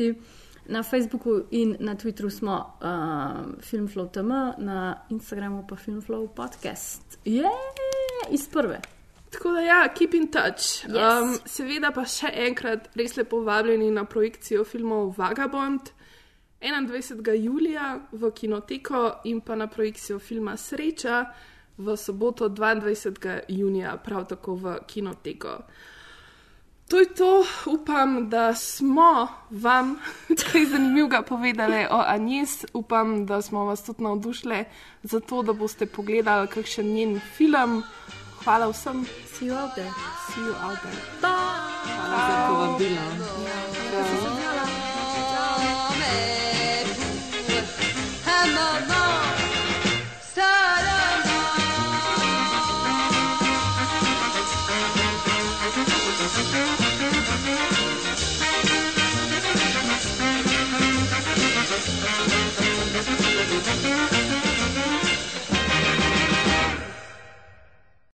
na 0.68 0.84
Facebooku 0.84 1.42
in 1.52 1.76
na 1.80 1.96
Twitteru 1.96 2.30
smo 2.30 2.78
um, 2.82 3.56
filmflow.tm, 3.62 4.32
na 4.58 5.06
Instagramu 5.10 5.66
pa 5.68 5.76
filmflow 5.76 6.28
podcast. 6.28 7.20
Je, 7.26 7.50
iz 8.32 8.48
prve. 8.50 8.82
Tako 9.30 9.52
da, 9.52 9.62
ja, 9.62 9.88
keep 9.94 10.14
in 10.14 10.32
touch. 10.32 10.86
Yes. 10.88 11.22
Um, 11.22 11.36
seveda 11.46 11.92
pa 11.92 12.06
še 12.08 12.32
enkrat 12.48 12.88
res 12.96 13.18
lepo 13.18 13.42
vabljeni 13.44 13.92
na 13.92 14.06
projekcijo 14.06 14.64
filmov 14.64 15.14
Vagabond 15.18 15.92
21. 16.62 17.34
julija 17.36 18.00
v 18.12 18.32
Kinoteko 18.32 19.22
in 19.24 19.42
pa 19.42 19.56
na 19.56 19.68
projekcijo 19.68 20.20
filma 20.20 20.58
Sreča 20.58 21.26
v 21.78 21.98
soboto 21.98 22.50
22. 22.50 23.40
junija, 23.48 23.98
prav 23.98 24.26
tako 24.28 24.56
v 24.56 24.78
Kinoteko. 24.88 25.58
To 26.88 27.00
je 27.00 27.06
to, 27.06 27.46
upam, 27.66 28.30
da 28.30 28.56
smo 28.56 29.28
vam 29.50 30.00
kaj 30.52 30.66
zanimivega 30.66 31.22
povedali 31.22 31.86
o 31.92 32.04
Anjes. 32.08 32.66
Upam, 32.74 33.26
da 33.26 33.42
smo 33.42 33.66
vas 33.66 33.84
tudi 33.84 34.04
navdušili 34.04 34.66
za 35.04 35.20
to, 35.20 35.44
da 35.44 35.54
boste 35.54 35.86
pogledali 35.86 36.48
kakšen 36.48 36.86
njen 36.94 37.20
film. 37.38 37.84
Hvala 38.44 38.70
vsem. 38.72 39.06
See 39.34 39.48
you 39.48 39.58
out 39.64 39.76
there. 39.76 39.92
See 40.32 40.42
you 40.42 40.56
out 40.64 40.78
there. 40.80 41.02
Hvala 41.22 42.18
za 42.28 42.48
povabilo. 42.48 43.02
Un 44.24 44.27